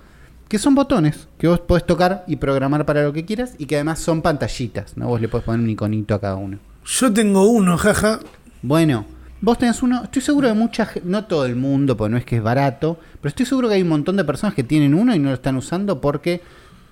que 0.49 0.57
son 0.57 0.73
botones 0.73 1.27
que 1.38 1.47
vos 1.47 1.60
podés 1.60 1.86
tocar 1.86 2.23
y 2.27 2.38
programar 2.38 2.84
para 2.86 3.03
lo 3.03 3.13
que 3.13 3.25
quieras 3.25 3.53
y 3.60 3.67
que 3.67 3.75
además 3.75 3.99
son 3.99 4.23
pantallitas, 4.23 4.97
¿no? 4.97 5.07
Vos 5.07 5.21
le 5.21 5.27
podés 5.29 5.45
poner 5.45 5.62
un 5.62 5.69
iconito 5.69 6.15
a 6.15 6.19
cada 6.19 6.36
uno. 6.36 6.57
Yo 6.84 7.13
tengo 7.13 7.43
uno, 7.47 7.77
jaja. 7.77 8.19
Bueno, 8.63 9.05
vos 9.39 9.60
tenés 9.60 9.84
uno, 9.84 10.03
estoy 10.03 10.23
seguro 10.23 10.47
de 10.47 10.55
mucha 10.55 10.88
gente, 10.88 11.07
no 11.07 11.25
todo 11.25 11.45
el 11.45 11.55
mundo, 11.55 11.95
porque 11.95 12.12
no 12.12 12.17
es 12.17 12.25
que 12.25 12.38
es 12.38 12.43
barato, 12.43 12.97
pero 13.21 13.29
estoy 13.29 13.45
seguro 13.45 13.69
que 13.69 13.75
hay 13.75 13.84
un 13.84 13.89
montón 13.89 14.17
de 14.17 14.23
personas 14.25 14.55
que 14.55 14.63
tienen 14.63 14.95
uno 14.95 15.13
y 15.15 15.19
no 15.19 15.29
lo 15.29 15.36
están 15.36 15.55
usando 15.57 16.01
porque 16.01 16.41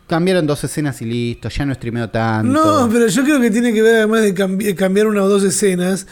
cambiaron 0.08 0.46
dos 0.48 0.64
escenas 0.64 1.02
y 1.02 1.06
listo, 1.06 1.50
ya 1.50 1.66
no 1.66 1.74
streameo 1.74 2.10
tanto. 2.10 2.52
No, 2.52 2.90
pero 2.92 3.08
yo 3.08 3.24
creo 3.24 3.40
que 3.42 3.52
tiene 3.52 3.74
que 3.74 3.82
ver 3.82 3.96
además 3.98 4.22
de 4.22 4.34
cambi- 4.36 4.76
cambiar 4.76 5.08
una 5.08 5.24
o 5.24 5.28
dos 5.30 5.44
escenas 5.44 6.08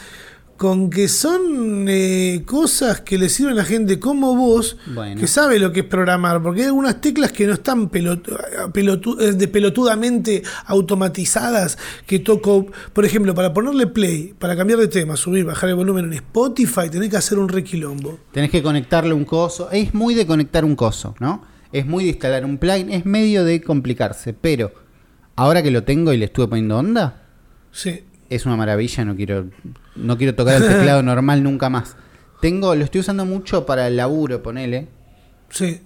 con 0.58 0.90
que 0.90 1.08
son 1.08 1.86
eh, 1.88 2.42
cosas 2.44 3.00
que 3.00 3.16
le 3.16 3.28
sirven 3.30 3.58
a 3.60 3.64
gente 3.64 3.98
como 3.98 4.34
vos 4.36 4.76
Bueno. 4.92 5.18
que 5.20 5.26
sabe 5.28 5.58
lo 5.58 5.72
que 5.72 5.80
es 5.80 5.86
programar, 5.86 6.42
porque 6.42 6.60
hay 6.62 6.66
algunas 6.66 7.00
teclas 7.00 7.32
que 7.32 7.46
no 7.46 7.54
están 7.54 7.88
pelotu- 7.90 8.36
pelotu- 8.72 9.18
eh, 9.22 9.32
de 9.32 9.48
pelotudamente 9.48 10.42
automatizadas 10.66 11.78
que 12.06 12.18
toco, 12.18 12.66
por 12.92 13.04
ejemplo, 13.04 13.34
para 13.34 13.54
ponerle 13.54 13.86
play, 13.86 14.34
para 14.38 14.56
cambiar 14.56 14.80
de 14.80 14.88
tema, 14.88 15.16
subir, 15.16 15.44
bajar 15.44 15.68
el 15.70 15.76
volumen 15.76 16.06
en 16.06 16.14
Spotify, 16.14 16.90
tenés 16.90 17.08
que 17.10 17.16
hacer 17.16 17.38
un 17.38 17.48
requilombo. 17.48 18.18
Tenés 18.32 18.50
que 18.50 18.62
conectarle 18.62 19.14
un 19.14 19.24
coso. 19.24 19.70
Es 19.70 19.94
muy 19.94 20.14
de 20.14 20.26
conectar 20.26 20.64
un 20.64 20.74
coso, 20.74 21.14
¿no? 21.20 21.44
Es 21.70 21.86
muy 21.86 22.02
de 22.04 22.10
instalar 22.10 22.44
un 22.44 22.58
plugin, 22.58 22.90
es 22.90 23.06
medio 23.06 23.44
de 23.44 23.62
complicarse, 23.62 24.32
pero 24.32 24.72
ahora 25.36 25.62
que 25.62 25.70
lo 25.70 25.84
tengo 25.84 26.12
y 26.12 26.16
le 26.16 26.24
estuve 26.24 26.48
poniendo 26.48 26.78
onda, 26.78 27.22
Sí. 27.70 28.00
Es 28.30 28.46
una 28.46 28.56
maravilla, 28.56 29.04
no 29.04 29.16
quiero 29.16 29.46
no 29.96 30.16
quiero 30.18 30.34
tocar 30.34 30.56
el 30.62 30.68
teclado 30.68 31.02
normal 31.12 31.42
nunca 31.42 31.68
más. 31.70 31.96
Tengo 32.40 32.74
lo 32.74 32.84
estoy 32.84 33.00
usando 33.00 33.24
mucho 33.24 33.66
para 33.66 33.88
el 33.88 33.96
laburo, 33.96 34.42
ponele, 34.42 34.86
Sí. 35.50 35.80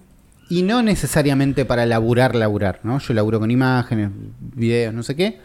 y 0.51 0.63
no 0.63 0.83
necesariamente 0.83 1.65
para 1.65 1.87
laburar, 1.87 2.35
laburar, 2.35 2.81
¿no? 2.83 2.99
Yo 2.99 3.15
laburo 3.15 3.41
con 3.41 3.51
imágenes, 3.51 4.11
videos, 4.55 4.93
no 4.93 5.03
sé 5.03 5.15
qué. 5.17 5.39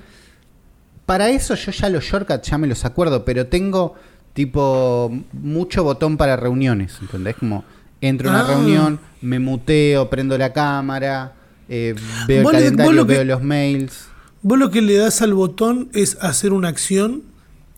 Para 1.06 1.30
eso 1.30 1.56
yo 1.56 1.72
ya 1.72 1.90
los 1.90 2.04
shortcuts 2.04 2.50
ya 2.50 2.58
me 2.58 2.68
los 2.68 2.84
acuerdo, 2.84 3.24
pero 3.24 3.48
tengo 3.48 3.96
tipo 4.34 5.12
mucho 5.34 5.84
botón 5.84 6.18
para 6.18 6.36
reuniones, 6.36 6.98
¿entendés? 7.02 7.36
Como 7.38 7.64
entro 8.02 8.30
a 8.30 8.34
una 8.34 8.42
Ah. 8.42 8.48
reunión, 8.48 9.00
me 9.22 9.40
muteo, 9.40 10.10
prendo 10.10 10.38
la 10.38 10.52
cámara, 10.52 11.34
eh, 11.70 11.96
veo 12.28 12.42
el 12.42 12.56
calendario, 12.56 12.92
lo 12.92 13.08
que- 13.08 13.14
veo 13.14 13.24
los 13.24 13.42
mails. 13.42 14.10
Vos 14.42 14.58
lo 14.60 14.70
que 14.72 14.82
le 14.82 14.96
das 14.96 15.22
al 15.22 15.34
botón 15.34 15.90
es 15.94 16.18
hacer 16.22 16.54
una 16.54 16.68
acción. 16.70 17.24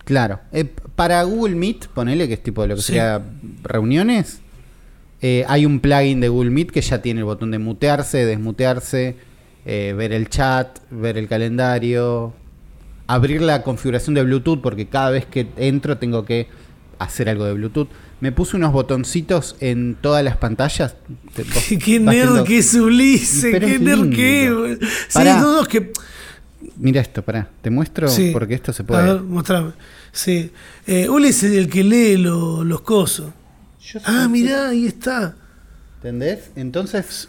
Claro. 0.06 0.40
Eh, 0.52 0.66
para 0.96 1.22
Google 1.24 1.56
Meet, 1.56 1.88
ponele 1.88 2.28
que 2.28 2.34
es 2.36 2.44
tipo 2.44 2.66
lo 2.66 2.76
que 2.76 2.82
Sí. 2.82 2.88
sería 2.88 3.22
reuniones, 3.64 4.42
eh, 5.22 5.46
hay 5.48 5.66
un 5.66 5.80
plugin 5.80 6.20
de 6.20 6.30
Google 6.30 6.50
Meet 6.52 6.72
que 6.72 6.82
ya 6.82 7.02
tiene 7.02 7.20
el 7.22 7.26
botón 7.26 7.52
de 7.52 7.60
mutearse, 7.60 8.26
desmutearse, 8.26 9.16
eh, 9.66 9.94
ver 9.98 10.14
el 10.14 10.30
chat, 10.30 10.80
ver 10.90 11.18
el 11.18 11.28
calendario, 11.28 12.34
abrir 13.08 13.42
la 13.42 13.64
configuración 13.64 14.14
de 14.16 14.24
Bluetooth, 14.24 14.62
porque 14.62 14.88
cada 14.88 15.10
vez 15.10 15.26
que 15.26 15.48
entro 15.58 15.98
tengo 15.98 16.26
que 16.26 16.48
hacer 17.00 17.30
algo 17.30 17.46
de 17.46 17.54
Bluetooth. 17.54 17.88
Me 18.22 18.32
puse 18.32 18.58
unos 18.58 18.74
botoncitos 18.74 19.56
en 19.62 19.96
todas 20.00 20.24
las 20.24 20.38
pantallas. 20.38 20.96
Qué, 21.70 21.78
qué 21.78 22.00
nerd 22.00 22.44
que 22.44 22.58
es 22.58 22.74
Ulises, 22.74 23.58
qué 23.60 23.80
nerd 23.80 24.10
que 24.10 24.46
es. 24.48 24.80
Sí, 25.08 25.20
es 25.22 25.68
que. 25.68 25.92
Mira 26.78 27.02
esto, 27.02 27.22
pará. 27.24 27.50
Te 27.62 27.70
muestro 27.70 28.08
Sí. 28.08 28.30
porque 28.34 28.54
esto 28.56 28.72
se 28.74 28.84
A 28.84 28.86
puede. 28.86 29.04
ver, 29.14 29.22
mostrame. 29.22 29.72
Sí. 30.12 30.52
Eh, 30.88 31.08
es 31.26 31.44
el 31.44 31.70
que 31.70 31.84
lee 31.84 32.18
lo- 32.18 32.64
los 32.64 32.82
cosos. 32.82 33.28
Ah, 34.06 34.28
mirá, 34.30 34.70
ahí 34.70 34.86
está. 34.86 35.36
¿Entendés? 35.98 36.52
Entonces, 36.56 37.28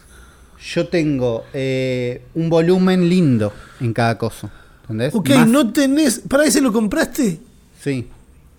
yo 0.73 0.87
tengo 0.87 1.43
eh, 1.53 2.23
un 2.35 2.49
volumen 2.49 3.09
lindo 3.09 3.51
en 3.79 3.93
cada 3.93 4.17
coso. 4.17 4.49
¿Entendés? 4.83 5.13
Ok, 5.15 5.29
Más- 5.29 5.47
no 5.47 5.71
tenés. 5.71 6.19
¿Para 6.27 6.45
ese 6.45 6.61
lo 6.61 6.71
compraste? 6.71 7.39
Sí. 7.81 8.07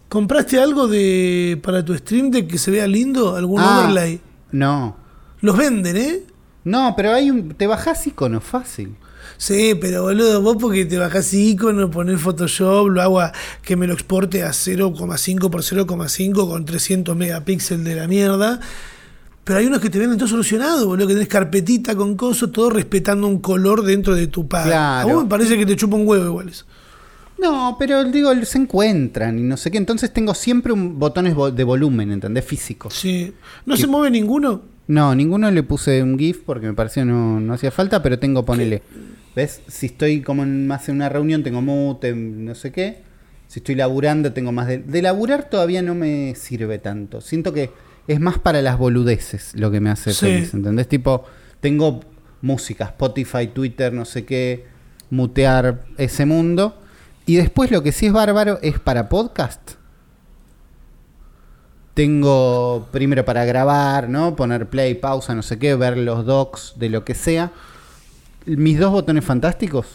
¿Compraste 0.08 0.58
algo 0.60 0.88
de 0.88 1.58
para 1.62 1.84
tu 1.84 1.94
stream 1.96 2.30
de 2.30 2.46
que 2.46 2.58
se 2.58 2.70
vea 2.70 2.86
lindo? 2.86 3.34
¿Algún 3.36 3.60
Ah, 3.60 3.80
overlay? 3.84 4.20
No. 4.50 4.96
Los 5.40 5.56
venden, 5.56 5.96
¿eh? 5.96 6.20
No, 6.64 6.94
pero 6.96 7.12
hay 7.12 7.30
un. 7.30 7.54
Te 7.54 7.66
bajás 7.66 8.06
icono 8.06 8.40
fácil. 8.40 8.94
Sí, 9.42 9.74
pero 9.74 10.02
boludo, 10.02 10.40
vos 10.40 10.56
porque 10.60 10.84
te 10.84 10.98
bajás 10.98 11.34
icono, 11.34 11.90
poner 11.90 12.16
Photoshop, 12.16 12.86
lo 12.90 13.02
hago 13.02 13.20
a 13.20 13.32
que 13.60 13.74
me 13.74 13.88
lo 13.88 13.92
exporte 13.92 14.44
a 14.44 14.50
0,5 14.50 15.50
por 15.50 15.62
0,5 15.62 16.48
con 16.48 16.64
300 16.64 17.16
megapíxeles 17.16 17.84
de 17.84 17.96
la 17.96 18.06
mierda. 18.06 18.60
Pero 19.42 19.58
hay 19.58 19.66
unos 19.66 19.80
que 19.80 19.90
te 19.90 19.98
venden 19.98 20.16
todo 20.16 20.28
solucionado, 20.28 20.86
boludo, 20.86 21.08
que 21.08 21.14
tenés 21.14 21.28
carpetita 21.28 21.96
con 21.96 22.14
coso, 22.14 22.50
todo 22.50 22.70
respetando 22.70 23.26
un 23.26 23.40
color 23.40 23.82
dentro 23.82 24.14
de 24.14 24.28
tu 24.28 24.46
padre. 24.46 24.70
Claro. 24.70 25.10
A 25.10 25.12
vos 25.12 25.24
me 25.24 25.28
parece 25.28 25.58
que 25.58 25.66
te 25.66 25.74
chupa 25.74 25.96
un 25.96 26.06
huevo 26.06 26.24
igual 26.24 26.48
eso. 26.48 26.64
No, 27.40 27.74
pero 27.80 28.04
digo, 28.04 28.30
se 28.44 28.58
encuentran 28.58 29.40
y 29.40 29.42
no 29.42 29.56
sé 29.56 29.72
qué. 29.72 29.78
Entonces 29.78 30.12
tengo 30.12 30.34
siempre 30.34 30.72
un 30.72 31.00
botones 31.00 31.34
de 31.52 31.64
volumen, 31.64 32.12
¿entendés? 32.12 32.44
Físicos. 32.44 32.94
Sí. 32.94 33.32
¿No 33.66 33.76
se 33.76 33.88
mueve 33.88 34.08
ninguno? 34.08 34.62
No, 34.86 35.16
ninguno 35.16 35.50
le 35.50 35.64
puse 35.64 36.00
un 36.00 36.16
GIF 36.16 36.42
porque 36.46 36.68
me 36.68 36.74
pareció 36.74 37.04
no, 37.04 37.40
no 37.40 37.54
hacía 37.54 37.72
falta, 37.72 38.00
pero 38.00 38.20
tengo, 38.20 38.44
ponele. 38.44 38.84
¿Ves? 39.34 39.62
Si 39.66 39.86
estoy 39.86 40.20
como 40.22 40.42
en, 40.42 40.66
más 40.66 40.88
en 40.88 40.96
una 40.96 41.08
reunión, 41.08 41.42
tengo 41.42 41.62
mute, 41.62 42.14
no 42.14 42.54
sé 42.54 42.70
qué. 42.72 43.02
Si 43.48 43.60
estoy 43.60 43.74
laburando, 43.74 44.32
tengo 44.32 44.52
más 44.52 44.66
de. 44.66 44.78
De 44.78 45.02
laburar 45.02 45.48
todavía 45.48 45.82
no 45.82 45.94
me 45.94 46.34
sirve 46.34 46.78
tanto. 46.78 47.20
Siento 47.20 47.52
que 47.52 47.70
es 48.08 48.20
más 48.20 48.38
para 48.38 48.60
las 48.62 48.78
boludeces 48.78 49.52
lo 49.54 49.70
que 49.70 49.80
me 49.80 49.90
hace 49.90 50.12
Sí. 50.12 50.26
feliz. 50.26 50.54
¿Entendés? 50.54 50.88
Tipo, 50.88 51.24
tengo 51.60 52.00
música, 52.42 52.84
Spotify, 52.86 53.46
Twitter, 53.48 53.92
no 53.92 54.04
sé 54.04 54.24
qué, 54.24 54.66
mutear 55.10 55.84
ese 55.98 56.26
mundo. 56.26 56.78
Y 57.24 57.36
después 57.36 57.70
lo 57.70 57.82
que 57.82 57.92
sí 57.92 58.06
es 58.06 58.12
bárbaro 58.12 58.58
es 58.62 58.80
para 58.80 59.08
podcast. 59.08 59.72
Tengo 61.94 62.88
primero 62.90 63.24
para 63.24 63.44
grabar, 63.44 64.08
¿no? 64.08 64.34
Poner 64.34 64.68
play, 64.70 64.94
pausa, 64.94 65.34
no 65.34 65.42
sé 65.42 65.58
qué, 65.58 65.74
ver 65.74 65.98
los 65.98 66.24
docs 66.24 66.74
de 66.76 66.88
lo 66.88 67.04
que 67.04 67.14
sea. 67.14 67.52
Mis 68.46 68.78
dos 68.78 68.90
botones 68.92 69.24
fantásticos, 69.24 69.86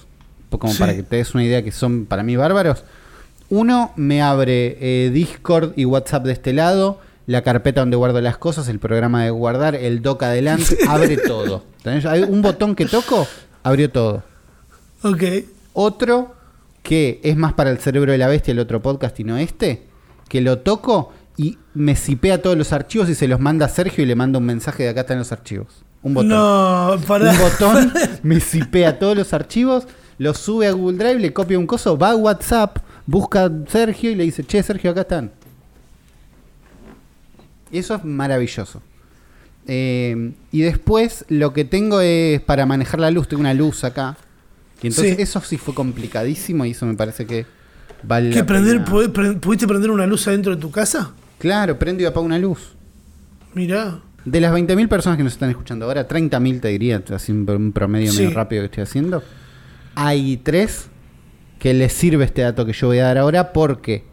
po- 0.49 0.60
como 0.60 0.73
Sí. 0.73 0.79
para 0.79 0.95
que 0.95 1.03
te 1.03 1.17
des 1.17 1.33
una 1.33 1.43
idea 1.43 1.63
que 1.63 1.71
son 1.71 2.05
para 2.05 2.23
mí 2.23 2.36
bárbaros. 2.36 2.83
Uno 3.49 3.91
me 3.95 4.21
abre 4.21 4.77
eh, 4.79 5.10
Discord 5.12 5.73
y 5.77 5.86
WhatsApp 5.86 6.25
de 6.25 6.33
este 6.33 6.53
lado, 6.53 6.99
la 7.27 7.41
carpeta 7.43 7.81
donde 7.81 7.95
guardo 7.97 8.19
las 8.21 8.38
cosas, 8.38 8.67
el 8.67 8.79
programa 8.79 9.23
de 9.23 9.29
guardar, 9.29 9.75
el 9.75 10.01
doc 10.01 10.23
adelante, 10.23 10.77
abre 10.88 11.17
todo. 11.17 11.63
¿Tenés? 11.83 12.05
Hay 12.05 12.23
un 12.23 12.41
botón 12.41 12.75
que 12.75 12.86
toco, 12.86 13.27
abrió 13.63 13.89
todo. 13.89 14.23
Ok. 15.03 15.23
Otro 15.73 16.33
que 16.83 17.19
es 17.23 17.36
más 17.38 17.53
para 17.53 17.69
el 17.69 17.77
cerebro 17.79 18.12
de 18.13 18.17
la 18.17 18.27
bestia, 18.27 18.51
el 18.53 18.60
otro 18.60 18.81
podcast 18.81 19.19
y 19.19 19.23
no 19.25 19.38
este, 19.38 19.83
que 20.29 20.39
lo 20.41 20.60
toco 20.60 21.12
y 21.36 21.57
me 21.73 21.95
sipea 21.95 22.41
todos 22.41 22.57
los 22.57 22.71
archivos 22.73 23.10
y 23.10 23.15
se 23.15 23.27
los 23.27 23.39
manda 23.39 23.65
a 23.65 23.69
Sergio 23.69 24.03
y 24.03 24.07
le 24.07 24.15
manda 24.15 24.39
un 24.39 24.45
mensaje 24.45 24.83
de 24.83 24.89
acá 24.89 25.01
están 25.01 25.19
los 25.19 25.31
archivos. 25.31 25.67
Un 26.07 26.13
botón. 26.13 26.29
No, 26.29 26.97
para. 27.05 27.31
Un 27.31 27.37
botón 27.37 27.93
me 28.23 28.39
sipea 28.39 28.97
todos 28.97 29.15
los 29.17 29.33
archivos, 29.33 29.87
los 30.17 30.37
sube 30.37 30.67
a 30.67 30.71
Google 30.71 30.97
Drive, 30.97 31.19
le 31.19 31.33
copia 31.33 31.59
un 31.59 31.67
coso, 31.67 31.97
va 31.97 32.11
a 32.11 32.15
WhatsApp, 32.15 32.77
busca 33.05 33.45
a 33.45 33.51
Sergio 33.67 34.09
y 34.11 34.15
le 34.15 34.23
dice, 34.23 34.43
che 34.45 34.63
Sergio, 34.63 34.91
acá 34.91 35.01
están. 35.01 35.31
Y 37.71 37.79
eso 37.79 37.95
es 37.95 38.03
maravilloso. 38.03 38.81
Eh, 39.67 40.31
y 40.51 40.61
después 40.61 41.25
lo 41.27 41.51
que 41.51 41.65
tengo 41.65 41.99
es 41.99 42.39
para 42.41 42.65
manejar 42.65 42.99
la 43.01 43.11
luz, 43.11 43.27
tengo 43.27 43.41
una 43.41 43.53
luz 43.53 43.83
acá. 43.83 44.15
Y 44.81 44.87
entonces 44.87 45.15
Sí. 45.17 45.21
eso 45.21 45.41
sí 45.41 45.57
fue 45.57 45.73
complicadísimo 45.73 46.63
y 46.65 46.71
eso 46.71 46.85
me 46.85 46.93
parece 46.93 47.25
que 47.25 47.45
vale 48.03 48.29
¿Qué 48.29 48.39
la 48.39 48.45
prender, 48.45 48.83
pena. 48.85 49.39
¿Pudiste 49.39 49.67
prender 49.67 49.91
una 49.91 50.05
luz 50.05 50.27
adentro 50.27 50.55
de 50.55 50.61
tu 50.61 50.71
casa? 50.71 51.11
Claro, 51.39 51.77
prendo 51.77 52.01
y 52.03 52.05
apago 52.05 52.25
una 52.25 52.39
luz. 52.39 52.75
Mirá. 53.53 53.99
De 54.29 54.41
las 54.41 54.53
20.000 54.53 54.87
personas 54.89 55.17
que 55.17 55.23
nos 55.23 55.33
están 55.33 55.49
escuchando 55.49 55.85
ahora, 55.85 56.07
30.000 56.07 56.59
te 56.59 56.67
diría, 56.67 57.01
así 57.13 57.31
un 57.31 57.71
promedio 57.73 58.11
Sí. 58.11 58.23
medio 58.23 58.33
rápido 58.35 58.61
que 58.63 58.65
estoy 58.65 58.83
haciendo. 58.83 59.23
Hay 59.95 60.37
tres 60.37 60.89
que 61.59 61.73
les 61.73 61.93
sirve 61.93 62.25
este 62.25 62.41
dato 62.41 62.65
que 62.65 62.73
yo 62.73 62.87
voy 62.87 62.99
a 62.99 63.05
dar 63.05 63.17
ahora 63.17 63.53
porque 63.53 64.03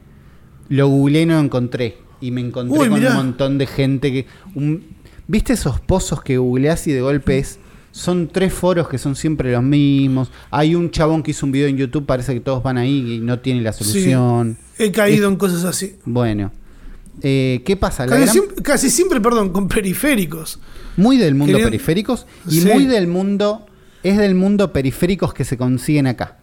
lo 0.68 0.88
googleé 0.88 1.22
y 1.22 1.26
no 1.26 1.34
lo 1.34 1.40
encontré. 1.40 1.98
Y 2.20 2.30
me 2.30 2.40
encontré 2.40 2.78
Uy, 2.78 2.88
con 2.88 2.98
mirá. 3.00 3.10
un 3.10 3.16
montón 3.16 3.58
de 3.58 3.66
gente 3.66 4.12
que... 4.12 4.26
un- 4.54 4.84
¿Viste 5.26 5.54
esos 5.54 5.80
pozos 5.80 6.22
que 6.22 6.36
googleás 6.38 6.86
y 6.86 6.92
de 6.92 7.00
golpe 7.00 7.38
es... 7.38 7.58
Son 7.90 8.28
tres 8.28 8.52
foros 8.52 8.88
que 8.88 8.98
son 8.98 9.14
siempre 9.16 9.52
los 9.52 9.62
mismos. 9.62 10.30
Hay 10.50 10.74
un 10.74 10.90
chabón 10.90 11.22
que 11.22 11.30
hizo 11.30 11.46
un 11.46 11.52
video 11.52 11.68
en 11.68 11.76
YouTube, 11.76 12.06
parece 12.06 12.34
que 12.34 12.40
todos 12.40 12.62
van 12.62 12.76
ahí 12.78 13.14
y 13.14 13.18
no 13.20 13.38
tiene 13.40 13.60
la 13.62 13.72
Sí. 13.72 13.84
solución. 13.84 14.56
He 14.78 14.90
caído 14.90 15.28
en 15.28 15.36
cosas 15.36 15.64
así. 15.64 15.96
Bueno, 16.04 16.50
eh, 17.22 17.62
¿qué 17.64 17.76
pasa? 17.76 18.06
Casi, 18.06 18.20
gran- 18.22 18.28
siempre, 18.32 18.62
casi 18.62 18.90
siempre, 18.90 19.20
perdón, 19.20 19.50
con 19.50 19.68
periféricos. 19.68 20.58
Muy 20.96 21.16
del 21.16 21.34
mundo 21.34 21.52
Querían- 21.54 21.70
periféricos 21.70 22.26
y 22.48 22.60
Sí. 22.60 22.68
muy 22.68 22.86
del 22.86 23.06
mundo. 23.06 23.66
Es 24.02 24.18
del 24.18 24.34
mundo 24.34 24.72
periféricos 24.72 25.32
que 25.32 25.44
se 25.44 25.56
consiguen 25.56 26.06
acá. 26.06 26.36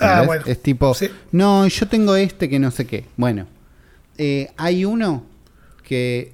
Ah, 0.00 0.22
bueno. 0.26 0.42
Es 0.46 0.60
tipo, 0.62 0.92
Sí. 0.94 1.08
no, 1.32 1.66
yo 1.68 1.86
tengo 1.88 2.16
este 2.16 2.48
que 2.48 2.58
no 2.58 2.70
sé 2.70 2.86
qué. 2.86 3.04
Bueno, 3.16 3.46
eh, 4.18 4.50
hay 4.56 4.84
uno 4.84 5.24
que 5.84 6.32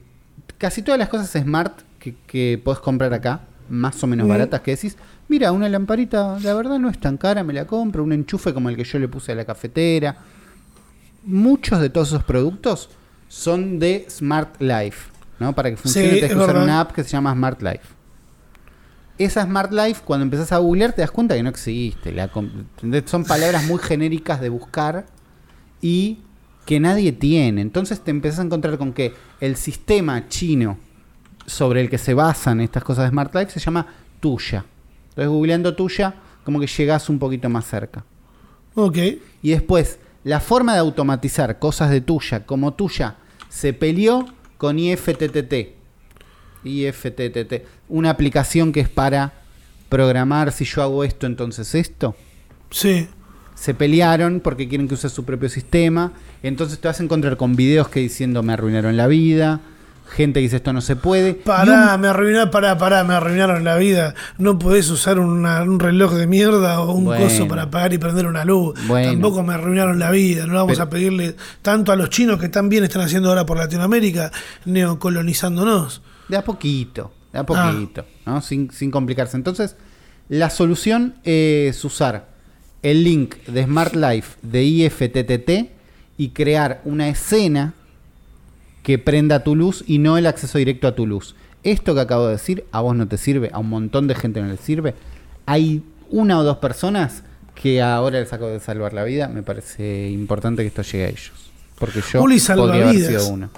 casi 0.58 0.82
todas 0.82 0.98
las 0.98 1.08
cosas 1.08 1.30
smart 1.30 1.80
que, 1.98 2.14
que 2.26 2.60
podés 2.62 2.80
comprar 2.80 3.12
acá, 3.12 3.42
más 3.68 4.02
o 4.02 4.06
menos 4.06 4.26
Mm. 4.26 4.30
baratas, 4.30 4.60
que 4.62 4.70
decís, 4.72 4.96
mira, 5.28 5.52
una 5.52 5.68
lamparita, 5.68 6.38
la 6.42 6.54
verdad 6.54 6.78
no 6.78 6.88
es 6.88 6.98
tan 6.98 7.16
cara, 7.18 7.42
me 7.44 7.52
la 7.52 7.66
compro, 7.66 8.02
un 8.02 8.12
enchufe 8.12 8.54
como 8.54 8.70
el 8.70 8.76
que 8.76 8.84
yo 8.84 8.98
le 8.98 9.08
puse 9.08 9.32
a 9.32 9.34
la 9.34 9.44
cafetera. 9.44 10.16
Muchos 11.24 11.80
de 11.80 11.90
todos 11.90 12.08
esos 12.08 12.24
productos 12.24 12.88
son 13.30 13.78
de 13.78 14.06
Smart 14.10 14.60
Life, 14.60 15.08
¿no? 15.38 15.54
Para 15.54 15.70
que 15.70 15.76
funcione 15.76 16.08
Sí, 16.08 16.14
tenés 16.16 16.30
que 16.30 16.36
usar 16.36 16.48
verdad. 16.48 16.64
una 16.64 16.80
app 16.80 16.90
que 16.90 17.04
se 17.04 17.10
llama 17.10 17.32
Smart 17.32 17.62
Life. 17.62 17.86
Esa 19.18 19.44
Smart 19.44 19.72
Life, 19.72 20.02
cuando 20.04 20.24
empezás 20.24 20.50
a 20.50 20.58
googlear, 20.58 20.92
te 20.92 21.02
das 21.02 21.12
cuenta 21.12 21.36
que 21.36 21.42
no 21.44 21.48
existe. 21.48 22.12
Son 23.06 23.24
palabras 23.24 23.64
muy 23.68 23.78
genéricas 23.78 24.40
de 24.40 24.48
buscar 24.48 25.06
y 25.80 26.18
que 26.66 26.80
nadie 26.80 27.12
tiene. 27.12 27.60
Entonces 27.60 28.00
te 28.00 28.10
empezás 28.10 28.40
a 28.40 28.42
encontrar 28.42 28.78
con 28.78 28.92
que 28.92 29.14
el 29.40 29.54
sistema 29.54 30.26
chino 30.28 30.78
sobre 31.46 31.82
el 31.82 31.88
que 31.88 31.98
se 31.98 32.14
basan 32.14 32.60
estas 32.60 32.82
cosas 32.82 33.04
de 33.04 33.10
Smart 33.10 33.32
Life 33.34 33.52
se 33.52 33.60
llama 33.60 33.86
Tuya. 34.18 34.64
Entonces, 35.10 35.28
googleando 35.28 35.76
Tuya, 35.76 36.16
como 36.42 36.58
que 36.58 36.66
llegás 36.66 37.08
un 37.08 37.20
poquito 37.20 37.48
más 37.48 37.64
cerca. 37.64 38.04
Ok. 38.74 38.96
Y 39.42 39.50
después, 39.50 40.00
la 40.24 40.40
forma 40.40 40.72
de 40.74 40.80
automatizar 40.80 41.58
cosas 41.60 41.90
de 41.90 42.00
tuya 42.00 42.44
como 42.44 42.74
tuya 42.74 43.16
se 43.50 43.74
peleó 43.74 44.26
con 44.56 44.78
IFTTT. 44.78 45.74
IFTTT. 46.64 47.66
Una 47.90 48.10
aplicación 48.10 48.72
que 48.72 48.80
es 48.80 48.88
para 48.88 49.34
programar 49.90 50.52
si 50.52 50.64
yo 50.64 50.82
hago 50.82 51.04
esto, 51.04 51.26
entonces 51.26 51.74
esto. 51.74 52.16
Sí. 52.70 53.08
Se 53.54 53.74
pelearon 53.74 54.40
porque 54.40 54.68
quieren 54.68 54.88
que 54.88 54.94
uses 54.94 55.12
su 55.12 55.24
propio 55.26 55.50
sistema. 55.50 56.12
Entonces 56.42 56.78
te 56.78 56.88
vas 56.88 57.00
a 57.00 57.02
encontrar 57.02 57.36
con 57.36 57.56
videos 57.56 57.88
que 57.88 58.00
diciendo 58.00 58.42
me 58.42 58.54
arruinaron 58.54 58.96
la 58.96 59.06
vida. 59.06 59.60
Gente 60.12 60.40
que 60.40 60.42
dice 60.44 60.56
esto 60.56 60.72
no 60.72 60.80
se 60.80 60.96
puede. 60.96 61.34
Pará, 61.34 61.96
me 61.96 62.08
arruinaron, 62.08 62.50
pará, 62.50 62.76
pará, 62.76 63.04
me 63.04 63.14
arruinaron 63.14 63.62
la 63.64 63.76
vida. 63.76 64.14
No 64.38 64.58
podés 64.58 64.90
usar 64.90 65.18
una- 65.20 65.62
un 65.62 65.78
reloj 65.78 66.14
de 66.14 66.26
mierda 66.26 66.80
o 66.80 66.92
un 66.92 67.04
Bueno. 67.04 67.24
coso 67.24 67.46
para 67.46 67.62
apagar 67.62 67.92
y 67.92 67.98
prender 67.98 68.26
una 68.26 68.44
luz. 68.44 68.74
Bueno. 68.88 69.12
Tampoco 69.12 69.42
me 69.44 69.54
arruinaron 69.54 69.98
la 69.98 70.10
vida. 70.10 70.46
No 70.46 70.54
vamos 70.54 70.72
Pero- 70.72 70.82
a 70.82 70.90
pedirle 70.90 71.36
tanto 71.62 71.92
a 71.92 71.96
los 71.96 72.10
chinos 72.10 72.40
que 72.40 72.48
tan 72.48 72.68
bien 72.68 72.84
están 72.84 73.02
haciendo 73.02 73.28
ahora 73.28 73.46
por 73.46 73.56
Latinoamérica, 73.56 74.32
neocolonizándonos. 75.10 76.02
De 76.28 76.36
a 76.36 76.44
poquito, 76.44 77.12
de 77.32 77.38
a 77.38 77.42
Ah. 77.42 77.46
poquito, 77.46 78.04
¿no? 78.26 78.40
Sin, 78.42 78.70
sin 78.72 78.90
complicarse. 78.90 79.36
Entonces, 79.36 79.76
la 80.28 80.50
solución 80.50 81.14
es 81.24 81.84
usar 81.84 82.28
el 82.82 83.04
link 83.04 83.36
de 83.46 83.64
Smart 83.64 83.94
Life 83.94 84.36
de 84.42 84.62
IFTTT 84.64 85.70
y 86.16 86.28
crear 86.30 86.80
una 86.84 87.08
escena 87.08 87.74
que 88.82 88.98
prenda 88.98 89.44
tu 89.44 89.54
luz 89.54 89.84
y 89.86 89.98
no 89.98 90.16
el 90.18 90.26
acceso 90.26 90.58
directo 90.58 90.88
a 90.88 90.94
tu 90.94 91.06
luz. 91.06 91.34
Esto 91.62 91.94
que 91.94 92.00
acabo 92.00 92.26
de 92.26 92.32
decir 92.32 92.64
a 92.72 92.80
vos 92.80 92.96
no 92.96 93.06
te 93.06 93.18
sirve, 93.18 93.50
a 93.52 93.58
un 93.58 93.68
montón 93.68 94.06
de 94.08 94.14
gente 94.14 94.40
no 94.40 94.48
le 94.48 94.56
sirve. 94.56 94.94
Hay 95.46 95.82
una 96.08 96.38
o 96.38 96.42
dos 96.42 96.58
personas 96.58 97.22
que 97.54 97.82
ahora 97.82 98.20
les 98.20 98.32
acabo 98.32 98.50
de 98.50 98.60
salvar 98.60 98.94
la 98.94 99.04
vida. 99.04 99.28
Me 99.28 99.42
parece 99.42 100.08
importante 100.08 100.62
que 100.62 100.68
esto 100.68 100.82
llegue 100.82 101.04
a 101.04 101.08
ellos. 101.08 101.32
Porque 101.78 102.00
yo 102.00 102.20
podría 102.20 102.88
haber 102.88 103.06
sido 103.06 103.28
uno. 103.28 103.50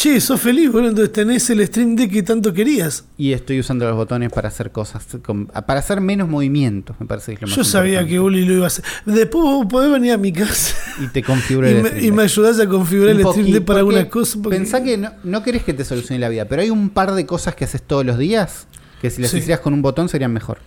Che, 0.00 0.18
sos 0.18 0.40
feliz, 0.40 0.70
entonces 0.72 1.12
tenés 1.12 1.50
el 1.50 1.66
Stream 1.66 1.94
Deck 1.94 2.10
que 2.10 2.22
tanto 2.22 2.54
querías. 2.54 3.04
Y 3.18 3.34
estoy 3.34 3.60
usando 3.60 3.86
los 3.86 3.94
botones 3.96 4.32
para 4.32 4.48
hacer 4.48 4.72
cosas, 4.72 5.04
con- 5.22 5.44
para 5.46 5.80
hacer 5.80 6.00
menos 6.00 6.26
movimientos, 6.26 6.96
me 6.98 7.04
parece 7.06 7.32
que 7.32 7.34
es 7.34 7.40
lo 7.42 7.46
más 7.48 7.56
Yo 7.56 7.64
sabía 7.64 8.00
importante. 8.00 8.12
que 8.14 8.20
Uli 8.20 8.44
lo 8.46 8.54
iba 8.54 8.64
a 8.64 8.66
hacer. 8.68 8.84
Después 9.04 9.44
vos 9.44 9.66
podés 9.66 9.92
venir 9.92 10.12
a 10.12 10.16
mi 10.16 10.32
casa 10.32 10.74
Y 11.02 11.08
te 11.08 11.22
configuro 11.22 11.68
y 11.70 11.72
el 11.72 11.82
me, 11.82 11.88
Stream 11.90 12.04
y 12.06 12.12
me 12.12 12.22
ayudás 12.22 12.58
a 12.60 12.66
configurar 12.66 13.14
Un 13.14 13.20
el 13.20 13.26
Stream 13.26 13.50
Deck 13.52 13.64
para 13.66 13.80
algunas 13.80 14.06
cosas. 14.06 14.38
porque- 14.42 14.56
Pensá 14.56 14.82
que 14.82 14.96
no, 14.96 15.12
no 15.22 15.42
querés 15.42 15.64
que 15.64 15.74
te 15.74 15.84
solucione 15.84 16.18
la 16.18 16.30
vida, 16.30 16.46
pero 16.46 16.62
hay 16.62 16.70
un 16.70 16.88
par 16.88 17.12
de 17.12 17.26
cosas 17.26 17.54
que 17.54 17.64
haces 17.66 17.82
todos 17.82 18.06
los 18.06 18.16
días 18.16 18.68
que 19.02 19.10
si 19.10 19.20
las 19.20 19.30
Sí. 19.30 19.36
hicieras 19.38 19.60
con 19.60 19.74
un 19.74 19.82
botón 19.82 20.08
serían 20.08 20.32
mejor. 20.32 20.58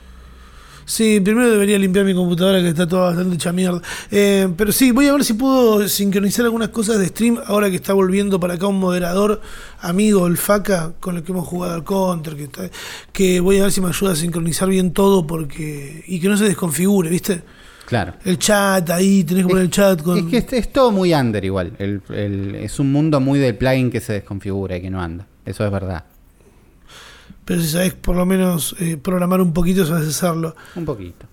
Sí, 0.86 1.20
primero 1.20 1.50
debería 1.50 1.78
limpiar 1.80 2.06
mi 2.06 2.14
computadora 2.14 2.60
que 2.62 2.70
está 2.70 2.88
toda 2.88 3.08
bastante 3.10 3.36
hecha 3.36 3.52
mierda. 3.52 3.82
Eh, 4.12 4.48
pero 4.58 4.72
sí, 4.72 4.92
voy 4.92 5.08
a 5.08 5.14
ver 5.14 5.24
si 5.24 5.34
puedo 5.34 5.88
sincronizar 5.88 6.46
algunas 6.46 6.70
cosas 6.70 7.00
de 7.00 7.08
stream 7.08 7.38
ahora 7.46 7.70
que 7.70 7.78
está 7.78 7.94
volviendo 7.94 8.40
para 8.40 8.56
acá 8.56 8.68
un 8.68 8.80
moderador 8.80 9.42
amigo, 9.82 10.28
el 10.28 10.38
Faca, 10.38 10.94
con 11.00 11.18
el 11.18 11.24
que 11.24 11.32
hemos 11.32 11.48
jugado 11.48 11.74
al 11.76 11.84
Counter, 11.84 12.36
que, 12.36 12.44
está- 12.44 12.70
que 13.12 13.40
voy 13.40 13.60
a 13.60 13.64
ver 13.64 13.72
si 13.72 13.82
me 13.82 13.88
ayuda 13.90 14.12
a 14.14 14.16
sincronizar 14.16 14.68
bien 14.70 14.92
todo 14.92 15.26
porque 15.28 16.04
y 16.08 16.20
que 16.20 16.28
no 16.28 16.38
se 16.38 16.46
desconfigure, 16.46 17.10
¿viste? 17.10 17.42
Claro. 17.86 18.14
El 18.24 18.40
chat 18.40 18.90
ahí, 18.92 19.24
tenés 19.26 19.44
que 19.44 19.50
poner 19.50 19.66
el 19.66 19.70
chat 19.72 20.02
con... 20.02 20.18
Es 20.18 20.26
que 20.26 20.38
es, 20.38 20.54
es 20.54 20.72
todo 20.74 20.92
muy 20.92 21.14
under 21.14 21.44
igual. 21.44 21.74
El- 21.80 22.02
el- 22.10 22.56
es 22.56 22.80
un 22.80 22.92
mundo 22.92 23.20
muy 23.20 23.40
del 23.40 23.56
plugin 23.58 23.92
que 23.92 24.00
se 24.00 24.14
desconfigura 24.14 24.78
y 24.78 24.82
que 24.82 24.90
no 24.90 25.02
anda. 25.02 25.28
Eso 25.46 25.66
es 25.66 25.72
verdad. 25.72 26.06
Pero 27.46 27.62
si 27.62 27.68
sabés 27.68 27.94
por 27.94 28.16
lo 28.16 28.26
menos 28.26 28.76
eh, 28.80 28.98
programar 28.98 29.42
un 29.42 29.54
poquito, 29.54 29.86
sabes 29.86 30.08
hacerlo. 30.08 30.56
Un 30.76 30.86
poquito. 30.86 31.26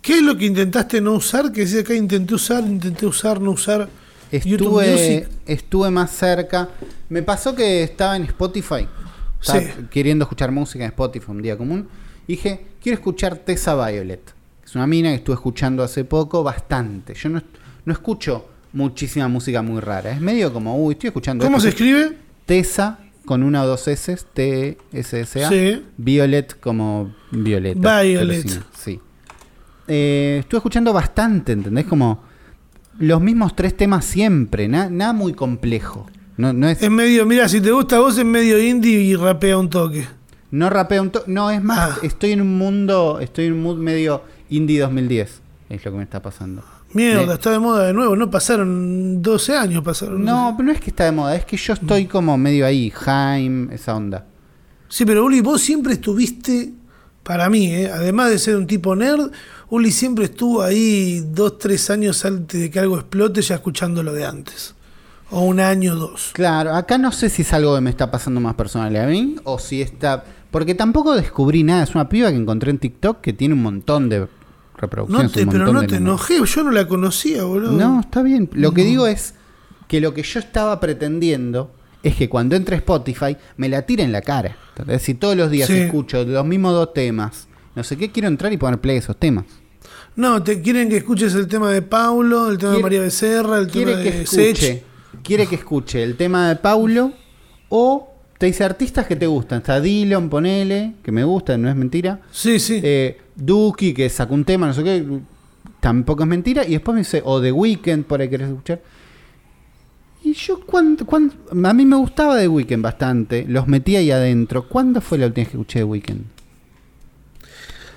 ¿Qué 0.00 0.14
es 0.18 0.22
lo 0.22 0.36
que 0.36 0.46
intentaste 0.46 1.00
no 1.00 1.14
usar? 1.14 1.52
Que 1.52 1.62
decía 1.62 1.80
acá 1.80 1.94
intenté 1.94 2.34
usar, 2.34 2.64
intenté 2.64 3.06
usar, 3.06 3.40
no 3.40 3.50
usar. 3.50 3.88
Estuve, 4.30 5.28
estuve 5.46 5.90
más 5.90 6.10
cerca. 6.10 6.68
Me 7.08 7.22
pasó 7.22 7.54
que 7.54 7.82
estaba 7.82 8.16
en 8.16 8.24
Spotify. 8.24 8.86
Estaba 9.40 9.60
Sí. 9.60 9.68
queriendo 9.90 10.24
escuchar 10.24 10.50
música 10.52 10.84
en 10.84 10.90
Spotify 10.90 11.26
un 11.30 11.42
día 11.42 11.56
común. 11.56 11.88
Y 12.26 12.32
dije, 12.36 12.66
quiero 12.82 12.96
escuchar 12.96 13.36
Tessa 13.36 13.74
Violet. 13.74 14.32
Es 14.64 14.74
una 14.74 14.86
mina 14.86 15.10
que 15.10 15.16
estuve 15.16 15.34
escuchando 15.34 15.82
hace 15.82 16.04
poco 16.04 16.42
bastante. 16.42 17.14
Yo 17.14 17.28
no, 17.28 17.42
no 17.84 17.92
escucho 17.92 18.46
muchísima 18.72 19.28
música 19.28 19.62
muy 19.62 19.80
rara. 19.80 20.10
Es 20.12 20.20
medio 20.20 20.52
como, 20.52 20.76
uy, 20.76 20.94
estoy 20.94 21.08
escuchando 21.08 21.44
¿Cómo 21.44 21.60
se 21.60 21.68
escribe? 21.70 22.16
Tessa 22.46 22.98
con 23.26 23.42
una 23.42 23.62
o 23.64 23.66
dos 23.66 23.86
S, 23.88 24.16
T-S-S-A. 24.32 25.48
Sí. 25.50 25.84
Violet 25.98 26.58
como 26.60 27.14
Violeta. 27.32 28.00
Violet. 28.02 28.48
sí, 28.48 28.58
sí. 28.78 29.00
Eh, 29.88 30.38
estuve 30.40 30.58
escuchando 30.58 30.92
bastante, 30.92 31.52
¿entendés? 31.52 31.84
Como 31.86 32.22
los 32.98 33.20
mismos 33.20 33.54
tres 33.54 33.76
temas 33.76 34.04
siempre, 34.04 34.68
na- 34.68 34.88
nada 34.90 35.12
muy 35.12 35.34
complejo. 35.34 36.06
No, 36.36 36.52
no 36.52 36.68
es, 36.68 36.88
medio, 36.90 37.24
mira, 37.26 37.48
si 37.48 37.60
te 37.60 37.70
gusta 37.70 37.98
vos 37.98 38.18
es 38.18 38.24
medio 38.24 38.58
indie 38.60 39.00
y 39.00 39.14
rapea 39.16 39.58
un 39.58 39.70
toque. 39.70 40.06
no 40.50 40.70
rapea 40.70 41.02
un 41.02 41.10
to- 41.10 41.24
No, 41.26 41.50
es 41.50 41.62
más, 41.62 41.90
Ah. 41.92 41.98
estoy 42.02 42.32
en 42.32 42.40
un 42.40 42.56
mundo, 42.58 43.18
estoy 43.20 43.46
en 43.46 43.54
un 43.54 43.62
mood 43.62 43.78
medio 43.78 44.22
indie 44.48 44.80
2010. 44.80 45.40
Es 45.68 45.84
lo 45.84 45.90
que 45.92 45.96
me 45.98 46.04
está 46.04 46.22
pasando. 46.22 46.62
Mierda, 46.92 47.34
está 47.34 47.50
de 47.50 47.58
moda 47.58 47.86
de 47.86 47.92
nuevo, 47.92 48.16
no 48.16 48.30
pasaron 48.30 49.20
12 49.20 49.56
años, 49.56 49.84
pasaron. 49.84 50.24
No, 50.24 50.54
pero 50.56 50.66
no 50.66 50.72
es 50.72 50.80
que 50.80 50.90
está 50.90 51.04
de 51.04 51.12
moda, 51.12 51.36
es 51.36 51.44
que 51.44 51.56
yo 51.56 51.72
estoy 51.72 52.06
como 52.06 52.38
medio 52.38 52.64
ahí, 52.64 52.90
Jaime, 52.90 53.74
esa 53.74 53.94
onda. 53.96 54.24
Sí, 54.88 55.04
pero 55.04 55.24
Uli, 55.24 55.40
vos 55.40 55.60
siempre 55.60 55.94
estuviste, 55.94 56.72
para 57.22 57.50
mí, 57.50 57.66
¿eh? 57.66 57.90
además 57.92 58.30
de 58.30 58.38
ser 58.38 58.56
un 58.56 58.66
tipo 58.66 58.94
nerd, 58.94 59.30
Uli 59.68 59.90
siempre 59.90 60.26
estuvo 60.26 60.62
ahí 60.62 61.24
dos, 61.32 61.58
tres 61.58 61.90
años 61.90 62.24
antes 62.24 62.60
de 62.60 62.70
que 62.70 62.78
algo 62.78 62.96
explote 62.96 63.42
ya 63.42 63.56
escuchando 63.56 64.02
lo 64.02 64.12
de 64.12 64.24
antes. 64.24 64.76
O 65.30 65.40
un 65.40 65.58
año, 65.58 65.96
dos. 65.96 66.30
Claro, 66.32 66.74
acá 66.74 66.98
no 66.98 67.10
sé 67.10 67.28
si 67.30 67.42
es 67.42 67.52
algo 67.52 67.74
que 67.74 67.80
me 67.80 67.90
está 67.90 68.10
pasando 68.10 68.40
más 68.40 68.54
personal 68.54 68.94
a 68.94 69.06
mí 69.06 69.36
o 69.42 69.58
si 69.58 69.82
está. 69.82 70.24
Porque 70.52 70.76
tampoco 70.76 71.16
descubrí 71.16 71.64
nada. 71.64 71.82
Es 71.82 71.96
una 71.96 72.08
piba 72.08 72.30
que 72.30 72.36
encontré 72.36 72.70
en 72.70 72.78
TikTok 72.78 73.20
que 73.20 73.32
tiene 73.32 73.54
un 73.54 73.62
montón 73.62 74.08
de 74.08 74.28
No 74.76 74.80
reproducciones. 74.82 75.32
te, 75.32 75.42
un 75.44 75.48
pero 75.50 75.72
no 75.72 75.86
te 75.86 75.96
enojé, 75.96 76.38
yo 76.44 76.62
no 76.62 76.70
la 76.70 76.86
conocía, 76.86 77.44
boludo. 77.44 77.72
No, 77.72 78.00
está 78.00 78.22
bien. 78.22 78.48
Lo 78.52 78.72
que 78.72 78.82
No. 78.82 78.88
digo 78.88 79.06
es 79.06 79.34
que 79.88 80.00
lo 80.00 80.12
que 80.14 80.22
yo 80.22 80.38
estaba 80.40 80.78
pretendiendo 80.80 81.72
es 82.02 82.14
que 82.16 82.28
cuando 82.28 82.56
entre 82.56 82.76
Spotify 82.76 83.36
me 83.56 83.68
la 83.68 83.82
tire 83.82 84.02
en 84.02 84.12
la 84.12 84.20
cara. 84.20 84.56
Entonces, 84.76 85.02
si 85.02 85.14
todos 85.14 85.36
los 85.36 85.50
días 85.50 85.68
Sí. 85.68 85.78
escucho 85.78 86.24
los 86.24 86.44
mismos 86.44 86.72
dos 86.72 86.92
temas, 86.92 87.48
no 87.74 87.82
sé 87.84 87.96
qué, 87.96 88.10
quiero 88.12 88.28
entrar 88.28 88.52
y 88.52 88.56
poner 88.58 88.80
play 88.80 88.98
esos 88.98 89.16
temas. 89.16 89.44
No, 90.14 90.42
te 90.42 90.60
quieren 90.62 90.88
que 90.88 90.96
escuches 90.98 91.34
el 91.34 91.46
tema 91.46 91.70
de 91.70 91.82
Paulo, 91.82 92.48
el 92.50 92.58
tema 92.58 92.72
de 92.72 92.82
María 92.82 93.00
Becerra, 93.00 93.58
el 93.58 93.66
tema 93.68 93.92
que 93.92 94.10
de 94.10 94.22
escuche, 94.22 94.54
Sech. 94.56 94.84
quiere 95.22 95.46
que 95.46 95.56
escuche 95.56 96.02
el 96.02 96.16
tema 96.16 96.48
de 96.48 96.56
Paulo 96.56 97.12
o 97.68 98.14
te 98.38 98.46
dice 98.46 98.64
artistas 98.64 99.06
que 99.06 99.16
te 99.16 99.26
gustan. 99.26 99.58
Está 99.58 99.80
Dillon, 99.80 100.28
ponele, 100.28 100.94
que 101.02 101.10
me 101.12 101.24
gusta, 101.24 101.56
no 101.56 101.68
es 101.68 101.76
mentira. 101.76 102.20
Sí, 102.30 102.58
sí. 102.58 102.80
Eh, 102.82 103.18
Duki, 103.34 103.92
que 103.94 104.08
sacó 104.10 104.34
un 104.34 104.44
tema, 104.44 104.66
no 104.66 104.72
sé 104.74 104.82
qué, 104.84 105.04
tampoco 105.80 106.22
es 106.22 106.28
mentira. 106.28 106.64
Y 106.66 106.72
después 106.72 106.94
me 106.94 107.00
dice, 107.00 107.22
o 107.24 107.40
The 107.40 107.52
Weeknd, 107.52 108.04
por 108.04 108.20
ahí 108.20 108.28
querés 108.28 108.48
escuchar. 108.48 108.80
Y 110.24 110.32
yo, 110.32 110.60
cuando, 110.66 111.06
a 111.64 111.72
mí 111.72 111.86
me 111.86 111.96
gustaba 111.96 112.36
The 112.36 112.48
Weeknd 112.48 112.82
bastante, 112.82 113.44
los 113.48 113.68
metía 113.68 114.00
ahí 114.00 114.10
adentro. 114.10 114.68
¿Cuándo 114.68 115.00
fue 115.00 115.18
la 115.18 115.26
última 115.26 115.44
vez 115.44 115.48
que 115.52 115.56
escuché 115.58 115.78
The 115.80 115.84
Weeknd? 115.84 116.20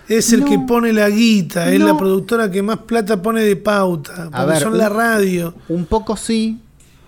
Es 0.08 0.34
el 0.34 0.40
No. 0.42 0.46
que 0.48 0.60
pone 0.60 0.92
la 0.92 1.08
guita, 1.10 1.72
es 1.72 1.80
la 1.80 1.96
productora 1.96 2.50
que 2.50 2.64
más 2.64 2.80
plata 2.80 3.22
pone 3.22 3.42
de 3.42 3.56
pauta. 3.56 4.30
Porque 4.32 4.46
ver, 4.54 4.60
son 4.62 4.72
un- 4.74 4.78
la 4.80 4.90
radio. 4.90 5.54
Un 5.70 5.86
poco 5.86 6.18
sí. 6.18 6.60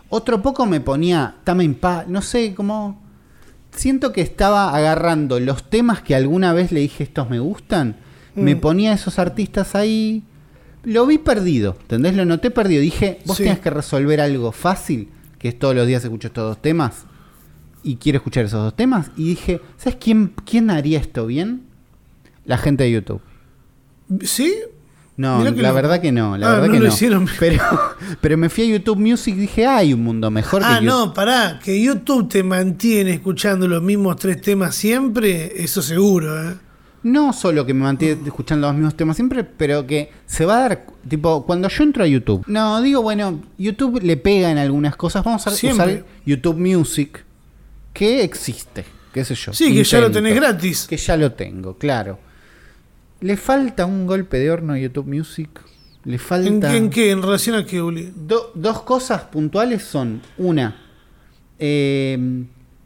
Otro 0.10 0.41
poco 0.41 0.65
me 0.67 0.82
ponía 0.82 1.36
Tame 1.44 1.63
Impala. 1.63 2.06
No 2.08 2.22
sé, 2.22 2.54
como. 2.54 3.02
Siento 3.71 4.12
que 4.12 4.21
estaba 4.21 4.75
agarrando 4.75 5.39
los 5.39 5.69
temas 5.69 6.01
que 6.01 6.15
alguna 6.15 6.53
vez 6.53 6.71
le 6.71 6.81
dije 6.81 7.03
estos 7.03 7.29
me 7.29 7.39
gustan. 7.39 7.97
Me 8.36 8.55
Mm. 8.55 8.60
ponía 8.60 8.93
esos 8.93 9.17
artistas 9.19 9.75
ahí. 9.75 10.23
Lo 10.84 11.05
vi 11.05 11.17
perdido, 11.17 11.77
¿entendés? 11.81 12.15
Lo 12.15 12.25
noté 12.25 12.51
perdido. 12.51 12.81
Dije, 12.81 13.19
vos 13.25 13.38
Sí. 13.38 13.43
tenés 13.43 13.60
que 13.60 13.69
resolver 13.69 14.19
algo 14.21 14.51
fácil, 14.51 15.10
que 15.38 15.47
es 15.49 15.60
todos 15.60 15.75
los 15.75 15.88
días 15.88 16.03
escucho 16.03 16.27
estos 16.27 16.43
dos 16.43 16.62
temas. 16.62 17.05
Y 17.84 17.95
quiero 17.97 18.17
escuchar 18.17 18.45
esos 18.45 18.63
dos 18.63 18.75
temas. 18.75 19.12
Y 19.17 19.29
dije, 19.29 19.62
¿sabes 19.77 19.97
quién, 20.01 20.34
quién 20.45 20.69
haría 20.69 20.99
esto 20.99 21.25
bien? 21.25 21.63
La 22.45 22.57
gente 22.57 22.84
de 22.84 22.91
YouTube. 22.91 23.21
¿Sí? 24.23 24.53
No, 25.17 25.43
la 25.43 25.52
no. 25.52 25.74
verdad 25.74 26.02
que 26.02 26.12
no, 26.12 26.38
la 26.38 26.47
Ah, 26.47 26.52
verdad 26.54 26.67
no 26.67 26.74
que 26.74 26.80
lo 26.80 26.88
no. 26.88 26.93
hicieron. 26.93 27.28
Pero, 27.39 27.62
pero 28.21 28.38
me 28.38 28.50
fui 28.50 28.63
a 28.63 28.67
YouTube 28.78 28.97
Music 28.97 29.36
y 29.36 29.41
dije, 29.41 29.65
"Ah, 29.65 29.78
hay 29.78 29.93
un 29.93 30.04
mundo 30.04 30.32
mejor 30.32 30.62
Ah, 30.63 30.80
que 30.80 30.86
YouTube. 30.86 31.00
no, 31.08 31.13
pará, 31.13 31.60
que 31.63 31.80
YouTube 31.82 32.28
te 32.30 32.43
mantiene 32.43 33.13
escuchando 33.13 33.67
los 33.67 33.84
mismos 33.84 34.15
tres 34.15 34.41
temas 34.41 34.74
siempre, 34.74 35.62
eso 35.63 35.82
seguro, 35.82 36.50
¿eh? 36.52 36.56
No 37.04 37.34
solo 37.34 37.65
que 37.65 37.74
me 37.74 37.82
mantiene 37.84 38.21
escuchando 38.26 38.67
los 38.67 38.76
mismos 38.76 38.95
temas 38.95 39.15
siempre, 39.15 39.43
pero 39.43 39.86
que 39.88 40.12
se 40.28 40.45
va 40.45 40.58
a 40.58 40.60
dar, 40.62 40.86
tipo, 41.08 41.45
cuando 41.45 41.67
yo 41.67 41.84
entro 41.84 42.04
a 42.04 42.08
YouTube. 42.08 42.43
No, 42.47 42.80
digo, 42.82 43.02
bueno, 43.02 43.41
YouTube 43.58 44.02
le 44.04 44.17
pega 44.17 44.52
en 44.52 44.60
algunas 44.60 44.95
cosas. 44.95 45.24
Vamos 45.24 45.45
a 45.47 45.52
Siempre. 45.52 45.93
usar 45.95 46.06
YouTube 46.26 46.58
Music, 46.58 47.24
que 47.91 48.24
existe, 48.24 48.86
qué 49.13 49.26
sé 49.26 49.34
yo. 49.36 49.52
Sí, 49.52 49.74
que 49.74 49.84
ya 49.84 50.00
lo 50.00 50.12
tenés 50.12 50.36
gratis. 50.36 50.86
Que 50.88 50.95
ya 50.97 51.17
lo 51.17 51.32
tengo, 51.32 51.76
claro. 51.78 52.19
Le 53.21 53.38
falta 53.38 53.86
un 53.86 54.05
golpe 54.07 54.38
de 54.39 54.51
horno 54.51 54.73
a 54.73 54.79
YouTube 54.79 55.07
Music. 55.07 55.49
Le 56.03 56.13
¿En, 56.15 56.19
falta... 56.19 56.75
en 56.75 56.89
qué? 56.89 57.12
¿En 57.12 57.21
relación 57.21 57.55
a 57.55 57.65
qué, 57.65 57.81
Uli? 57.81 58.12
Do- 58.15 58.51
dos 58.55 58.81
cosas 58.81 59.21
puntuales 59.23 59.84
son, 59.84 60.21
una, 60.38 60.75
eh, 61.60 62.17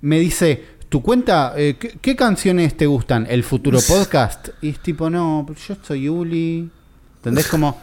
me 0.02 0.20
dice, 0.20 0.64
tu 0.90 1.02
cuenta, 1.02 1.54
eh, 1.56 1.78
¿qué, 1.80 1.98
qué 2.02 2.16
canciones 2.18 2.76
te 2.76 2.86
gustan? 2.86 3.26
¿El 3.30 3.44
futuro 3.44 3.80
podcast? 3.88 4.50
Y 4.62 4.70
es 4.70 4.80
tipo, 4.80 5.10
no, 5.10 5.46
yo 5.68 5.76
soy 5.82 6.10
Uli. 6.10 6.70
¿Entendés? 7.18 7.48
Como 7.48 7.80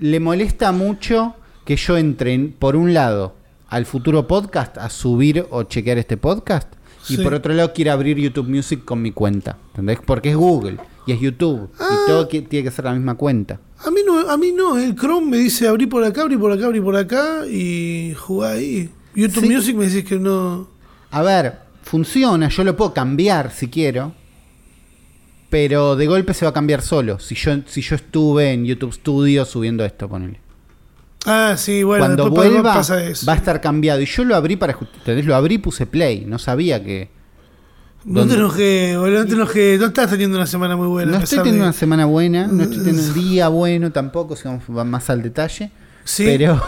le 0.00 0.20
molesta 0.20 0.72
mucho 0.72 1.36
que 1.64 1.76
yo 1.76 1.96
entre, 1.96 2.34
en- 2.34 2.52
por 2.52 2.74
un 2.74 2.92
lado, 2.92 3.36
al 3.68 3.86
futuro 3.86 4.26
podcast 4.26 4.76
a 4.78 4.90
subir 4.90 5.46
o 5.50 5.62
chequear 5.62 5.98
este 5.98 6.16
podcast. 6.16 6.72
Y 7.08 7.16
Sí. 7.16 7.22
por 7.22 7.34
otro 7.34 7.52
lado, 7.54 7.72
quiero 7.72 7.92
abrir 7.92 8.16
YouTube 8.18 8.48
Music 8.48 8.84
con 8.84 9.00
mi 9.02 9.12
cuenta. 9.12 9.56
¿Entendés? 9.70 9.98
Porque 10.04 10.30
es 10.30 10.36
Google 10.36 10.78
y 11.06 11.12
es 11.12 11.20
YouTube. 11.20 11.68
Ah. 11.78 11.88
Y 12.04 12.06
todo 12.10 12.28
qui- 12.28 12.46
tiene 12.48 12.64
que 12.68 12.70
ser 12.74 12.84
la 12.84 12.92
misma 12.92 13.14
cuenta. 13.14 13.60
A 13.84 13.90
mí 13.90 14.00
no, 14.06 14.28
a 14.28 14.36
mí 14.36 14.52
no, 14.52 14.76
el 14.78 14.94
Chrome 14.96 15.26
me 15.30 15.36
dice 15.38 15.68
abrí 15.68 15.86
por 15.86 16.04
acá, 16.04 16.22
abrí 16.22 16.36
por 16.36 16.52
acá, 16.52 16.66
abrí 16.66 16.80
por 16.80 16.96
acá 16.96 17.46
y 17.46 18.14
jugá 18.18 18.50
ahí. 18.52 18.90
YouTube 19.14 19.44
Sí. 19.46 19.50
Music 19.54 19.76
me 19.76 19.86
decís 19.88 20.08
que 20.08 20.18
no. 20.18 20.68
A 21.10 21.22
ver, 21.22 21.54
funciona, 21.82 22.48
yo 22.48 22.64
lo 22.64 22.76
puedo 22.76 22.92
cambiar 22.92 23.50
si 23.52 23.68
quiero. 23.68 24.12
Pero 25.50 25.96
de 25.96 26.06
golpe 26.06 26.34
se 26.34 26.44
va 26.44 26.50
a 26.50 26.52
cambiar 26.52 26.82
solo. 26.82 27.18
Si 27.18 27.34
yo, 27.34 27.52
si 27.66 27.80
yo 27.80 27.96
estuve 27.96 28.52
en 28.52 28.66
YouTube 28.66 28.92
Studio 28.92 29.44
subiendo 29.46 29.82
esto, 29.84 30.06
ponele. 30.08 30.40
Ah, 31.26 31.54
sí, 31.58 31.82
bueno, 31.82 32.04
Cuando 32.04 32.30
vuelva, 32.30 32.74
pasa 32.74 33.02
eso. 33.04 33.26
va 33.26 33.32
a 33.34 33.36
estar 33.36 33.60
cambiado. 33.60 34.00
Y 34.00 34.06
yo 34.06 34.24
lo 34.24 34.34
abrí 34.36 34.56
para. 34.56 34.76
¿entendés? 34.80 35.26
Lo 35.26 35.34
abrí 35.34 35.56
y 35.56 35.58
puse 35.58 35.86
play. 35.86 36.24
No 36.26 36.38
sabía 36.38 36.82
que. 36.82 37.10
No 38.04 38.20
¿Dónde? 38.20 38.34
te 38.34 38.40
enojes, 38.40 38.96
boludo, 38.96 39.18
no 39.20 39.26
te 39.26 39.34
enojes. 39.34 39.80
No 39.80 39.86
estás 39.86 40.10
teniendo 40.10 40.36
una 40.38 40.46
semana 40.46 40.76
muy 40.76 40.86
buena. 40.86 41.12
No 41.12 41.18
estoy 41.18 41.38
teniendo 41.38 41.62
de- 41.64 41.68
una 41.68 41.72
semana 41.72 42.06
buena. 42.06 42.46
No 42.46 42.62
estoy 42.62 42.78
teniendo 42.78 43.02
un 43.02 43.14
día 43.28 43.48
bueno 43.48 43.90
tampoco. 43.92 44.36
Si 44.36 44.44
vamos 44.44 44.62
va 44.74 44.84
más 44.84 45.10
al 45.10 45.22
detalle. 45.22 45.70
Sí. 46.04 46.24
Pero. 46.24 46.62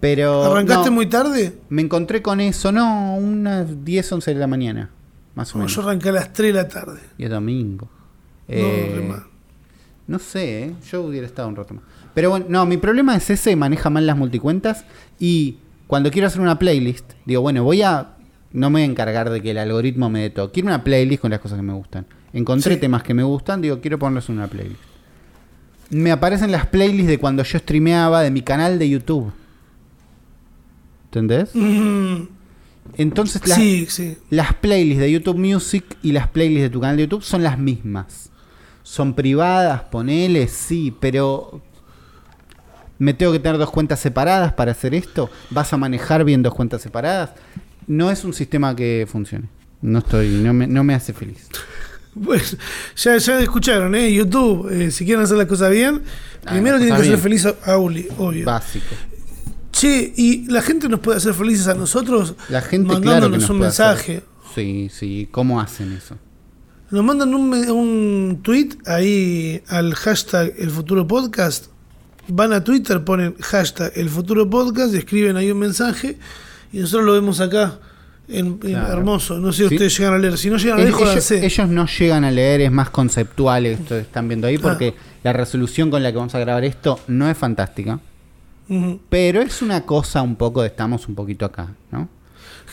Pero. 0.00 0.44
¿Arrancaste 0.44 0.86
no, 0.90 0.92
muy 0.94 1.06
tarde? 1.06 1.58
Me 1.68 1.82
encontré 1.82 2.22
con 2.22 2.40
eso, 2.40 2.70
no, 2.70 3.16
unas 3.16 3.84
10, 3.84 4.12
11 4.12 4.32
de 4.34 4.40
la 4.40 4.46
mañana. 4.46 4.90
Más 5.34 5.52
o 5.54 5.58
No, 5.58 5.64
menos. 5.64 5.74
yo 5.74 5.82
arranqué 5.82 6.08
a 6.10 6.12
las 6.12 6.32
3 6.32 6.54
de 6.54 6.62
la 6.62 6.68
tarde. 6.68 7.00
Y 7.18 7.24
es 7.24 7.30
domingo. 7.30 7.86
No, 8.48 8.54
Eh. 8.54 9.12
No 10.06 10.18
sé, 10.18 10.62
¿eh? 10.64 10.74
yo 10.90 11.02
hubiera 11.02 11.26
estado 11.26 11.48
un 11.48 11.56
rato 11.56 11.74
más. 11.74 11.84
Pero 12.18 12.30
bueno, 12.30 12.46
no, 12.48 12.66
mi 12.66 12.78
problema 12.78 13.14
es 13.14 13.30
ese, 13.30 13.54
maneja 13.54 13.90
mal 13.90 14.04
las 14.04 14.16
multicuentas 14.16 14.84
y 15.20 15.58
cuando 15.86 16.10
quiero 16.10 16.26
hacer 16.26 16.40
una 16.40 16.58
playlist, 16.58 17.12
digo, 17.24 17.42
bueno, 17.42 17.62
voy 17.62 17.82
a... 17.82 18.16
No 18.50 18.70
me 18.70 18.80
voy 18.80 18.82
a 18.82 18.84
encargar 18.86 19.30
de 19.30 19.40
que 19.40 19.52
el 19.52 19.58
algoritmo 19.58 20.10
me 20.10 20.22
dé 20.22 20.30
todo. 20.30 20.50
Quiero 20.50 20.66
una 20.66 20.82
playlist 20.82 21.20
con 21.22 21.30
las 21.30 21.38
cosas 21.38 21.58
que 21.58 21.62
me 21.62 21.74
gustan. 21.74 22.06
Encontré 22.32 22.74
Sí. 22.74 22.80
temas 22.80 23.04
que 23.04 23.14
me 23.14 23.22
gustan, 23.22 23.62
digo, 23.62 23.80
quiero 23.80 24.00
ponerlos 24.00 24.28
en 24.30 24.38
una 24.38 24.48
playlist. 24.48 24.80
Me 25.90 26.10
aparecen 26.10 26.50
las 26.50 26.66
playlists 26.66 27.06
de 27.06 27.18
cuando 27.18 27.44
yo 27.44 27.56
streameaba 27.56 28.20
de 28.22 28.32
mi 28.32 28.42
canal 28.42 28.80
de 28.80 28.88
YouTube. 28.88 29.30
¿Entendés? 31.04 31.50
Mm, 31.54 32.22
Entonces 32.96 33.46
las, 33.46 33.58
sí, 33.58 33.86
sí. 33.88 34.16
las 34.30 34.54
playlists 34.54 35.02
de 35.02 35.12
YouTube 35.12 35.36
Music 35.38 35.84
y 36.02 36.10
las 36.10 36.26
playlists 36.26 36.62
de 36.62 36.70
tu 36.70 36.80
canal 36.80 36.96
de 36.96 37.04
YouTube 37.04 37.22
son 37.22 37.44
las 37.44 37.60
mismas. 37.60 38.30
Son 38.82 39.14
privadas, 39.14 39.82
ponele, 39.82 40.48
sí, 40.48 40.92
pero 40.98 41.62
me 42.98 43.14
tengo 43.14 43.32
que 43.32 43.38
tener 43.38 43.58
dos 43.58 43.70
cuentas 43.70 44.00
separadas 44.00 44.52
para 44.52 44.72
hacer 44.72 44.94
esto. 44.94 45.30
¿Vas 45.50 45.72
a 45.72 45.76
manejar 45.76 46.24
bien 46.24 46.42
dos 46.42 46.54
cuentas 46.54 46.82
separadas? 46.82 47.30
No 47.86 48.10
es 48.10 48.24
un 48.24 48.32
sistema 48.34 48.74
que 48.76 49.06
funcione. 49.10 49.48
No 49.80 50.00
estoy, 50.00 50.28
no 50.28 50.52
me, 50.52 50.66
no 50.66 50.82
me 50.84 50.94
hace 50.94 51.12
feliz. 51.12 51.46
Bueno, 52.14 52.42
ya, 52.96 53.16
ya 53.16 53.40
escucharon, 53.40 53.94
¿eh? 53.94 54.12
YouTube, 54.12 54.68
eh, 54.72 54.90
si 54.90 55.04
quieren 55.04 55.22
hacer 55.22 55.36
las 55.36 55.46
cosas 55.46 55.70
bien, 55.70 56.02
Ah, 56.44 56.50
primero 56.52 56.78
tienen 56.78 56.96
que 56.96 57.02
cosas 57.02 57.14
hacer 57.20 57.30
bien. 57.30 57.40
feliz 57.42 57.46
a, 57.66 57.72
a 57.72 57.78
Uli, 57.78 58.08
obvio. 58.18 58.44
Básico. 58.44 58.86
Che, 59.70 60.12
¿y 60.16 60.46
la 60.46 60.60
gente 60.62 60.88
nos 60.88 60.98
puede 60.98 61.18
hacer 61.18 61.34
felices 61.34 61.68
a 61.68 61.74
nosotros? 61.74 62.34
La 62.48 62.60
gente, 62.62 62.88
claro 62.88 63.00
que 63.02 63.06
mandándonos 63.06 63.40
nos 63.42 63.50
un 63.50 63.58
mensaje. 63.60 64.16
hacer. 64.16 64.24
Sí, 64.54 64.88
sí. 64.92 65.28
¿Cómo 65.30 65.60
hacen 65.60 65.92
eso? 65.92 66.16
Nos 66.90 67.04
mandan 67.04 67.32
un, 67.34 67.52
un 67.70 68.40
tweet 68.42 68.70
ahí 68.86 69.62
al 69.68 69.94
hashtag 69.94 70.54
El 70.58 70.70
Futuro 70.70 71.06
Podcast. 71.06 71.66
Van 72.30 72.52
a 72.52 72.62
Twitter, 72.62 73.02
ponen 73.04 73.34
hashtag 73.40 73.92
El 73.96 74.10
Futuro 74.10 74.48
Podcast, 74.48 74.94
escriben 74.94 75.36
ahí 75.36 75.50
un 75.50 75.58
mensaje 75.58 76.18
y 76.72 76.78
nosotros 76.78 77.06
lo 77.06 77.12
vemos 77.14 77.40
acá. 77.40 77.78
En, 78.30 78.46
en 78.46 78.58
Claro. 78.58 78.92
hermoso. 78.92 79.38
No 79.38 79.52
sé 79.52 79.62
si 79.62 79.68
Sí. 79.70 79.74
ustedes 79.76 79.96
llegan 79.98 80.12
a 80.14 80.18
leer. 80.18 80.36
Si 80.36 80.50
no 80.50 80.58
llegan 80.58 80.80
a 80.80 80.82
leer, 80.82 80.94
ellos, 80.94 81.30
ellos 81.30 81.68
no 81.70 81.86
llegan 81.86 82.24
a 82.24 82.30
leer, 82.30 82.60
es 82.60 82.70
más 82.70 82.90
conceptual 82.90 83.64
esto 83.64 83.94
que 83.94 84.00
están 84.02 84.28
viendo 84.28 84.46
ahí, 84.46 84.58
porque 84.58 84.94
Ah. 84.98 85.02
la 85.24 85.32
resolución 85.32 85.90
con 85.90 86.02
la 86.02 86.10
que 86.12 86.18
vamos 86.18 86.34
a 86.34 86.38
grabar 86.38 86.62
esto 86.64 87.00
no 87.08 87.30
es 87.30 87.38
fantástica. 87.38 88.00
Pero 89.08 89.40
es 89.40 89.62
una 89.62 89.86
cosa 89.86 90.20
un 90.20 90.36
poco 90.36 90.60
de 90.60 90.68
estamos 90.68 91.08
un 91.08 91.14
poquito 91.14 91.46
acá, 91.46 91.68
¿no? 91.90 92.10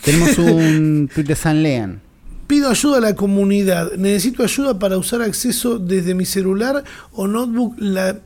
Tenemos 0.03 0.37
un 0.39 1.09
tweet 1.13 1.23
de 1.23 1.35
San 1.35 1.63
Lean. 1.63 2.01
Pido 2.47 2.69
ayuda 2.69 2.97
a 2.97 3.01
la 3.01 3.15
comunidad. 3.15 3.93
Necesito 3.93 4.43
ayuda 4.43 4.77
para 4.77 4.97
usar 4.97 5.21
acceso 5.21 5.79
desde 5.79 6.13
mi 6.13 6.25
celular 6.25 6.83
o 7.13 7.27
notebook 7.27 7.75
la- 7.79 8.17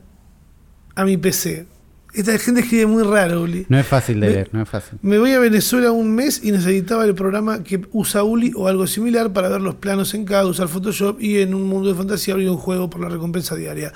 a 0.94 1.04
mi 1.04 1.16
PC. 1.16 1.66
Esta 2.12 2.36
gente 2.40 2.62
escribe 2.62 2.86
muy 2.86 3.04
raro, 3.04 3.42
Uli. 3.42 3.66
No 3.68 3.78
es 3.78 3.86
fácil 3.86 4.18
de 4.18 4.26
Me- 4.26 4.32
leer, 4.32 4.48
no 4.50 4.60
es 4.62 4.68
fácil. 4.68 4.98
Me 5.00 5.20
voy 5.20 5.30
a 5.30 5.38
Venezuela 5.38 5.92
un 5.92 6.12
mes 6.12 6.40
y 6.42 6.50
necesitaba 6.50 7.04
el 7.04 7.14
programa 7.14 7.62
que 7.62 7.82
usa 7.92 8.24
Uli 8.24 8.50
o 8.56 8.66
algo 8.66 8.88
similar 8.88 9.32
para 9.32 9.48
ver 9.48 9.60
los 9.60 9.76
planos 9.76 10.12
en 10.14 10.24
cada, 10.24 10.44
usar 10.46 10.66
Photoshop 10.66 11.20
y 11.22 11.38
en 11.38 11.54
un 11.54 11.68
mundo 11.68 11.88
de 11.88 11.94
fantasía 11.94 12.34
abrir 12.34 12.50
un 12.50 12.56
juego 12.56 12.90
por 12.90 13.00
la 13.00 13.08
recompensa 13.08 13.54
diaria. 13.54 13.92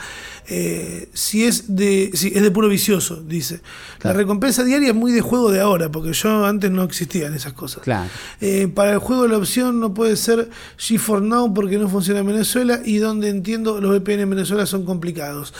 Eh, 0.46 1.08
si 1.12 1.42
es 1.42 1.74
de 1.74 2.10
si 2.14 2.28
es 2.28 2.40
de 2.40 2.52
puro 2.52 2.68
vicioso, 2.68 3.16
dice. 3.20 3.62
Claro. 3.98 4.14
La 4.16 4.22
recompensa 4.22 4.62
diaria 4.62 4.90
es 4.90 4.94
muy 4.94 5.10
de 5.10 5.20
juego 5.20 5.50
de 5.50 5.58
ahora, 5.58 5.90
porque 5.90 6.12
yo 6.12 6.46
antes 6.46 6.70
no 6.70 6.84
existían 6.84 7.34
esas 7.34 7.52
cosas. 7.54 7.82
Claro. 7.82 8.08
Eh, 8.40 8.68
para 8.72 8.92
el 8.92 8.98
juego 8.98 9.26
la 9.26 9.38
opción 9.38 9.80
no 9.80 9.92
puede 9.92 10.14
ser 10.14 10.50
G4Now 10.78 11.52
porque 11.52 11.78
no 11.78 11.88
funciona 11.88 12.20
en 12.20 12.26
Venezuela 12.28 12.80
y 12.84 12.98
donde 12.98 13.28
entiendo 13.28 13.80
los 13.80 13.90
VPN 13.90 14.20
en 14.20 14.30
Venezuela 14.30 14.66
son 14.66 14.84
complicados. 14.84 15.52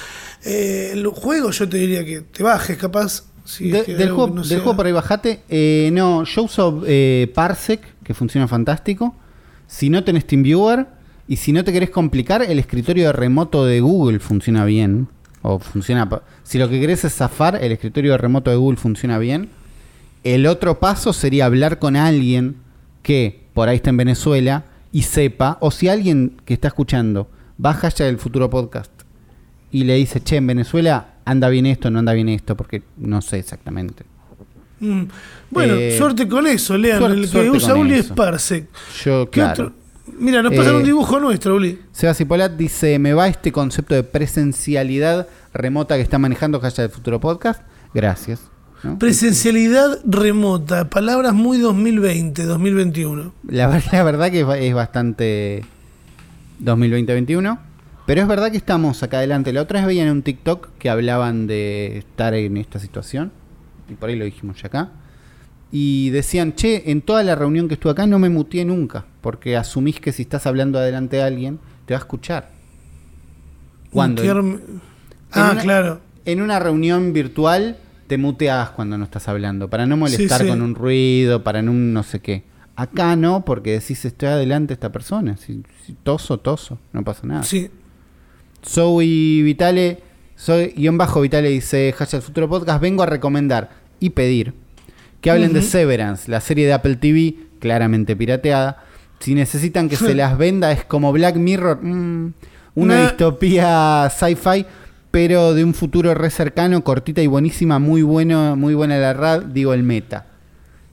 Eh, 0.45 0.91
el 0.93 1.07
juego 1.09 1.51
yo 1.51 1.69
te 1.69 1.77
diría 1.79 2.05
que 2.05 2.21
te 2.23 2.43
bajes 2.43 2.77
capaz. 2.77 3.25
si 3.45 3.71
De- 3.71 3.79
es 3.81 3.85
que 3.85 3.95
del 3.95 4.09
juego, 4.11 4.29
no 4.35 4.41
del 4.43 4.45
sea- 4.49 4.59
juego 4.61 4.77
por 4.77 4.87
ahí 4.87 4.93
bajate. 4.93 5.41
Eh, 5.49 5.91
no, 5.93 6.25
yo 6.25 6.43
uso 6.45 6.83
eh, 6.87 7.31
Parsec, 7.35 7.81
que 8.03 8.15
funciona 8.15 8.49
fantástico. 8.49 9.15
Si 9.67 9.91
no 9.91 10.03
tenés 10.05 10.27
TeamViewer 10.27 10.87
y 11.29 11.37
si 11.37 11.53
no 11.53 11.63
te 11.65 11.73
querés 11.73 11.91
complicar, 11.91 12.43
el 12.43 12.59
escritorio 12.59 13.07
de 13.07 13.13
remoto 13.13 13.65
de 13.67 13.81
Google 13.81 14.19
funciona 14.21 14.65
bien. 14.65 15.09
O 15.43 15.59
funciona. 15.59 16.09
Si 16.43 16.59
lo 16.59 16.71
que 16.71 16.81
querés 16.81 17.05
es 17.05 17.15
zafar, 17.15 17.59
el 17.63 17.73
escritorio 17.73 18.13
de 18.13 18.19
remoto 18.19 18.51
de 18.51 18.57
Google 18.57 18.79
funciona 18.79 19.19
bien. 19.19 19.51
El 20.23 20.47
otro 20.47 20.81
paso 20.81 21.13
sería 21.13 21.45
hablar 21.45 21.79
con 21.79 21.97
alguien 21.97 22.57
que 23.03 23.45
por 23.53 23.69
ahí 23.69 23.77
está 23.77 23.91
en 23.91 23.99
Venezuela 23.99 24.65
y 24.91 25.03
sepa, 25.03 25.59
o 25.61 25.71
si 25.71 25.89
alguien 25.89 26.41
que 26.47 26.55
está 26.55 26.69
escuchando 26.69 27.29
baja 27.59 27.91
ya 27.91 28.09
el 28.09 28.17
futuro 28.19 28.49
podcast 28.49 28.91
y 29.75 29.83
le 29.85 29.95
dice, 29.97 30.21
che, 30.23 30.37
en 30.37 30.47
Venezuela 30.47 31.15
anda 31.25 31.49
bien 31.49 31.67
esto, 31.67 31.91
no 31.91 31.99
anda 31.99 32.13
bien 32.13 32.29
esto, 32.29 32.57
porque 32.57 32.83
no 32.97 33.21
sé 33.23 33.39
exactamente. 33.41 34.05
Mm. 34.79 35.03
Bueno, 35.51 35.75
Eh, 35.75 35.97
suerte 35.99 36.29
con 36.29 36.47
eso, 36.47 36.77
lean. 36.79 36.99
suerte- 37.01 37.21
el 37.21 37.29
que 37.31 37.51
usa 37.51 37.75
Uli 37.75 37.95
es 37.95 38.05
eso. 38.07 38.15
Parsec. 38.15 38.69
Yo, 39.05 39.29
¿Qué 39.31 39.41
claro. 39.41 39.73
Mira, 40.19 40.43
nos 40.43 40.55
pasan 40.55 40.75
Eh, 40.75 40.77
un 40.77 40.85
dibujo 40.85 41.19
nuestro, 41.19 41.57
Uli. 41.57 41.81
Sebas 41.91 42.21
Hipolat 42.21 42.53
dice, 42.53 42.99
me 43.01 43.15
va 43.15 43.27
este 43.27 43.51
concepto 43.51 43.95
de 43.97 44.05
presencialidad 44.05 45.27
remota 45.53 45.97
que 45.97 46.03
está 46.03 46.19
manejando 46.19 46.61
Hashtag 46.61 46.87
del 46.89 46.95
Futuro 46.95 47.19
Podcast. 47.19 47.63
Gracias. 47.95 48.43
¿no? 48.85 48.99
Presencialidad 48.99 49.99
remota, 50.05 50.89
palabras 50.91 51.33
muy 51.35 51.59
2020, 51.59 52.45
2021. 52.45 53.33
La, 53.49 53.83
la 53.93 54.03
verdad 54.05 54.31
que 54.31 54.43
es, 54.43 54.47
es 54.61 54.75
bastante 54.75 55.65
2020-21. 56.63 57.59
Pero 58.07 58.21
es 58.21 58.29
verdad 58.29 58.51
que 58.51 58.57
estamos 58.59 59.03
acá 59.03 59.19
adelante. 59.19 59.53
La 59.53 59.63
otra 59.63 59.81
vez 59.81 59.87
veían 59.87 60.11
un 60.11 60.23
TikTok 60.23 60.71
que 60.79 60.91
hablaban 60.91 61.47
de 61.47 61.99
estar 61.99 62.35
en 62.35 62.57
esta 62.59 62.79
situación. 62.79 63.33
Y 63.89 63.95
por 63.95 64.09
ahí 64.11 64.17
lo 64.17 64.25
dijimos 64.25 64.61
ya 64.61 64.67
acá. 64.69 64.91
Y 65.73 66.11
decían, 66.11 66.55
che, 66.55 66.91
en 66.91 67.01
toda 67.03 67.23
la 67.23 67.35
reunión 67.35 67.67
que 67.67 67.75
estuve 67.75 67.93
acá 67.93 68.07
no 68.07 68.19
me 68.19 68.29
muteé 68.29 68.65
nunca. 68.65 69.07
Porque 69.23 69.57
asumís 69.57 70.01
que 70.01 70.13
si 70.13 70.23
estás 70.23 70.47
hablando 70.47 70.79
adelante 70.79 71.17
de 71.17 71.23
alguien, 71.23 71.59
te 71.87 71.95
va 71.95 71.99
a 71.99 72.03
escuchar. 72.03 72.51
Mutearme- 73.93 74.61
Ah, 75.33 75.51
una- 75.53 75.61
claro. 75.63 76.01
En 76.27 76.43
una 76.43 76.59
reunión 76.59 77.13
virtual 77.13 77.77
te 78.07 78.19
muteas 78.19 78.71
cuando 78.71 78.97
no 78.99 79.05
estás 79.05 79.29
hablando, 79.29 79.69
para 79.69 79.87
no 79.87 79.97
molestar 79.97 80.41
Sí, 80.41 80.45
sí. 80.45 80.51
con 80.51 80.63
un 80.63 80.75
ruido, 80.75 81.43
para 81.43 81.63
no 81.63 81.71
un 81.73 81.93
no 81.93 82.03
sé 82.03 82.21
qué. 82.21 82.45
Acá 82.77 83.17
no, 83.17 83.45
porque 83.45 83.73
decís 83.73 84.05
estoy 84.05 84.29
adelante 84.29 84.69
de 84.69 84.75
esta 84.75 84.93
persona. 84.93 85.37
Si, 85.37 85.63
si 85.87 85.95
toso, 85.95 86.39
toso, 86.39 86.79
no 86.93 87.03
pasa 87.05 87.27
nada. 87.27 87.43
Sí. 87.45 87.71
Soy 88.67 89.43
Vitale, 89.43 89.99
soy 90.37 90.73
guion 90.77 90.97
bajo 90.99 91.21
Vitale 91.21 91.51
dice 91.51 91.93
hashtag 91.97 92.23
Futuro 92.23 92.49
Podcast, 92.49 92.81
vengo 92.81 93.03
a 93.03 93.07
recomendar 93.07 93.71
y 94.01 94.11
pedir 94.11 94.55
que 95.21 95.31
hablen 95.31 95.53
de. 95.53 95.63
Severance, 95.63 96.31
la 96.31 96.41
serie 96.41 96.67
de 96.67 96.73
Apple 96.73 96.97
TV, 96.97 97.35
claramente 97.61 98.17
pirateada. 98.17 98.83
Si 99.21 99.35
necesitan 99.35 99.89
que 99.89 99.97
se 99.97 100.15
las 100.15 100.37
venda, 100.37 100.71
es 100.73 100.85
como 100.85 101.13
Black 101.13 101.37
Mirror, 101.37 101.83
mm, 101.83 102.33
una 102.75 102.95
Nah. 102.97 103.03
distopía 103.05 104.11
sci-fi, 104.11 104.67
pero 105.11 105.55
de 105.55 105.65
un 105.65 105.73
futuro 105.73 106.13
re 106.15 106.29
cercano, 106.31 106.83
cortita 106.85 107.23
y 107.23 107.27
buenísima, 107.27 107.79
muy 107.79 108.03
bueno, 108.03 108.57
muy 108.57 108.75
buena 108.75 108.99
la 108.99 109.13
rad, 109.15 109.43
digo 109.45 109.73
el 109.73 109.83
meta. 109.83 110.27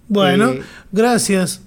Bueno, 0.07 0.51
Eh, 0.51 0.61
gracias. 0.91 1.61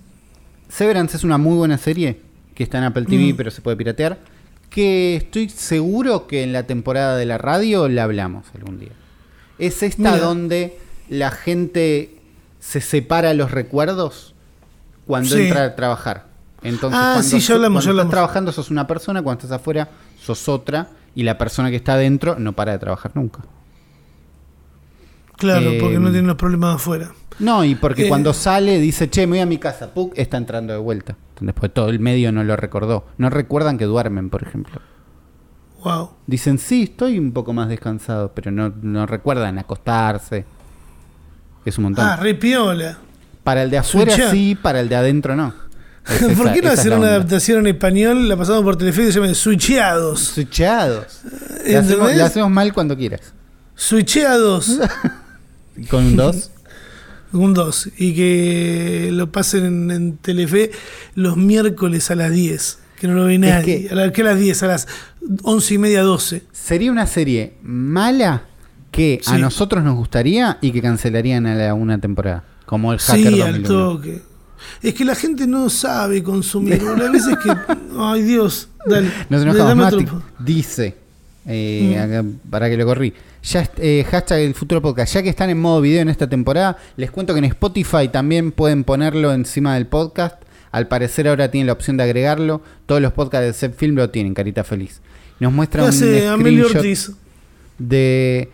Severance 0.69 1.17
es 1.17 1.25
una 1.25 1.37
muy 1.39 1.57
buena 1.57 1.77
serie 1.77 2.21
que 2.55 2.63
está 2.63 2.79
en 2.79 2.85
Apple 2.85 3.05
TV, 3.05 3.33
Mm. 3.33 3.37
pero 3.37 3.51
se 3.51 3.61
puede 3.61 3.77
piratear. 3.77 4.19
Que 4.75 5.15
estoy 5.15 5.49
seguro 5.51 6.27
que 6.27 6.43
en 6.43 6.53
la 6.53 6.65
temporada 6.65 7.17
de 7.17 7.25
la 7.27 7.39
radio 7.39 7.89
la 7.89 8.03
hablamos 8.03 8.47
algún 8.57 8.81
día. 8.81 8.91
Es 9.61 9.85
esta 9.85 10.11
Mira. 10.15 10.19
donde 10.19 10.77
la 11.09 11.31
gente 11.31 12.17
se 12.59 12.81
separa 12.81 13.35
los 13.35 13.53
recuerdos 13.53 14.35
cuando 15.07 15.37
Sí. 15.37 15.43
entra 15.43 15.63
a 15.65 15.77
trabajar. 15.77 16.27
Entonces, 16.65 16.99
Ah, 17.01 17.13
cuando 17.15 17.29
sí, 17.31 17.39
ya 17.39 17.55
hablamos, 17.55 17.85
cuando 17.85 17.97
ya 17.99 18.03
estás 18.03 18.11
trabajando 18.11 18.51
sos 18.53 18.71
una 18.73 18.87
persona, 18.89 19.23
cuando 19.23 19.43
estás 19.45 19.61
afuera 19.61 19.91
sos 20.21 20.49
otra, 20.49 20.89
y 21.15 21.23
la 21.23 21.39
persona 21.39 21.71
que 21.71 21.77
está 21.77 21.93
adentro 21.95 22.37
no 22.41 22.55
para 22.55 22.73
de 22.73 22.79
trabajar 22.81 23.13
nunca. 23.15 23.41
Claro, 25.37 25.71
Eh, 25.71 25.79
porque 25.81 25.99
no 25.99 26.11
tienen 26.11 26.27
los 26.27 26.37
problemas 26.37 26.77
afuera. 26.77 27.11
No, 27.41 27.65
y 27.65 27.75
porque 27.75 28.07
Eh. 28.07 28.09
cuando 28.09 28.33
sale 28.33 28.79
dice, 28.79 29.11
che, 29.11 29.27
me 29.27 29.33
voy 29.33 29.41
a 29.41 29.47
mi 29.47 29.59
casa, 29.59 29.93
Puc, 29.93 30.13
está 30.17 30.37
entrando 30.37 30.73
de 30.73 30.79
vuelta. 30.79 31.17
Después 31.41 31.73
todo 31.75 31.89
el 31.89 31.99
medio 31.99 32.31
no 32.33 32.45
lo 32.45 32.55
recordó. 32.57 33.07
No 33.19 33.29
recuerdan 33.31 33.77
que 33.77 33.85
duermen, 33.87 34.31
por 34.31 34.43
ejemplo. 34.43 34.81
Wow. 35.83 36.11
Dicen, 36.27 36.59
sí, 36.59 36.85
estoy 36.85 37.19
un 37.19 37.33
poco 37.33 37.53
más 37.53 37.69
descansado, 37.69 38.33
pero 38.35 38.51
no, 38.51 38.73
no 38.81 39.05
recuerdan 39.07 39.59
acostarse. 39.59 40.45
Es 41.65 41.77
un 41.79 41.85
montón. 41.85 42.07
Ah, 42.07 42.17
re 42.17 42.35
piola. 42.35 42.99
para 43.43 43.63
el 43.63 43.71
de 43.71 43.79
afuera 43.79 44.31
sí, 44.31 44.55
para 44.55 44.81
el 44.81 44.89
de 44.89 44.97
adentro 44.97 45.37
no. 45.37 45.53
Es 46.09 46.21
¿Por 46.39 46.53
qué 46.53 46.63
no 46.63 46.71
hacer 46.71 46.93
la 46.93 46.99
una 46.99 47.09
adaptación 47.09 47.61
en 47.61 47.67
español? 47.75 48.29
La 48.29 48.37
pasamos 48.37 48.63
por 48.63 48.77
Telefe 48.77 49.03
y 49.03 49.13
se 49.13 49.21
llama 49.21 49.35
Switcheados. 49.35 50.21
Switcheados. 50.21 51.21
Le 51.67 52.23
hacemos 52.23 52.51
mal 52.51 52.73
cuando 52.73 52.97
quieras. 52.97 53.35
Switcheados. 53.75 54.79
Con 55.91 56.05
un 56.07 56.17
2. 56.17 56.51
Un 57.33 57.53
2. 57.53 57.89
Y 57.99 58.15
que 58.15 59.09
lo 59.13 59.33
pasen 59.33 59.65
en, 59.65 59.91
en 59.91 60.17
Telefe 60.19 60.71
los 61.17 61.37
miércoles 61.37 62.11
a 62.13 62.15
las 62.15 62.31
10. 62.33 62.79
Que 63.01 63.09
no 63.09 63.15
lo 63.15 63.25
ve 63.25 63.39
nadie. 63.39 63.89
a, 63.91 63.95
la- 63.97 64.13
que 64.13 64.23
a 64.23 64.25
las 64.27 64.39
10, 64.39 64.63
a 64.63 64.67
las 64.69 64.87
11 65.43 65.75
y 65.75 65.79
media, 65.79 66.03
12. 66.03 66.45
Sería 66.53 66.93
una 66.93 67.09
serie 67.09 67.55
mala 67.63 68.45
que 68.93 69.21
a 69.27 69.35
Sí. 69.35 69.41
nosotros 69.41 69.83
nos 69.83 69.97
gustaría 69.97 70.59
y 70.61 70.71
que 70.71 70.81
cancelarían 70.81 71.47
a 71.47 71.57
la 71.57 71.75
una 71.75 71.99
temporada. 71.99 72.45
Como 72.67 72.93
el 72.93 73.01
Hacker 73.01 73.33
Sí, 73.35 73.41
al 73.41 73.63
2001. 73.65 73.69
toque. 73.69 74.23
Es 74.81 74.95
que 74.95 75.05
la 75.05 75.17
gente 75.17 75.47
no 75.49 75.69
sabe 75.71 76.23
consumir. 76.23 76.79
boludo. 76.85 77.07
A 77.09 77.11
veces 77.11 77.37
que. 77.43 77.51
Ay, 77.99 78.23
Dios. 78.23 78.69
Dale. 78.87 79.11
Nos 79.29 79.43
enojamos. 79.43 79.77
Mati 79.77 80.07
dice, 80.39 80.95
eh, 81.47 81.97
Mm. 81.97 82.01
acá, 82.01 82.25
para 82.49 82.71
que 82.71 82.77
lo 82.77 82.87
corrí, 82.87 83.13
ya 83.45 83.71
eh, 83.77 84.05
hashtag 84.11 84.41
el 84.41 84.55
futuro 84.55 84.81
podcast, 84.81 85.15
ya 85.15 85.23
que 85.23 85.29
están 85.29 85.51
en 85.51 85.61
modo 85.61 85.81
video 85.81 86.01
en 86.01 86.09
esta 86.09 86.29
temporada, 86.29 86.79
les 86.97 87.11
cuento 87.11 87.35
que 87.35 87.39
en 87.39 87.45
Spotify 87.45 88.09
también 88.11 88.53
pueden 88.53 88.85
ponerlo 88.85 89.33
encima 89.33 89.75
del 89.75 89.87
podcast. 89.87 90.43
Al 90.73 90.89
parecer 90.89 91.29
ahora 91.29 91.51
tienen 91.51 91.69
la 91.69 91.75
opción 91.75 91.97
de 91.97 92.03
agregarlo. 92.03 92.63
Todos 92.87 93.01
los 93.01 93.13
podcasts 93.13 93.47
de 93.47 93.53
Set 93.53 93.77
Film 93.77 93.95
lo 93.97 94.11
tienen, 94.11 94.35
carita 94.35 94.65
feliz. 94.65 95.03
Nos 95.39 95.53
muestra 95.53 95.83
¿Qué 95.83 95.89
un 95.89 96.41
screenshot 96.41 97.17
de, 97.79 98.51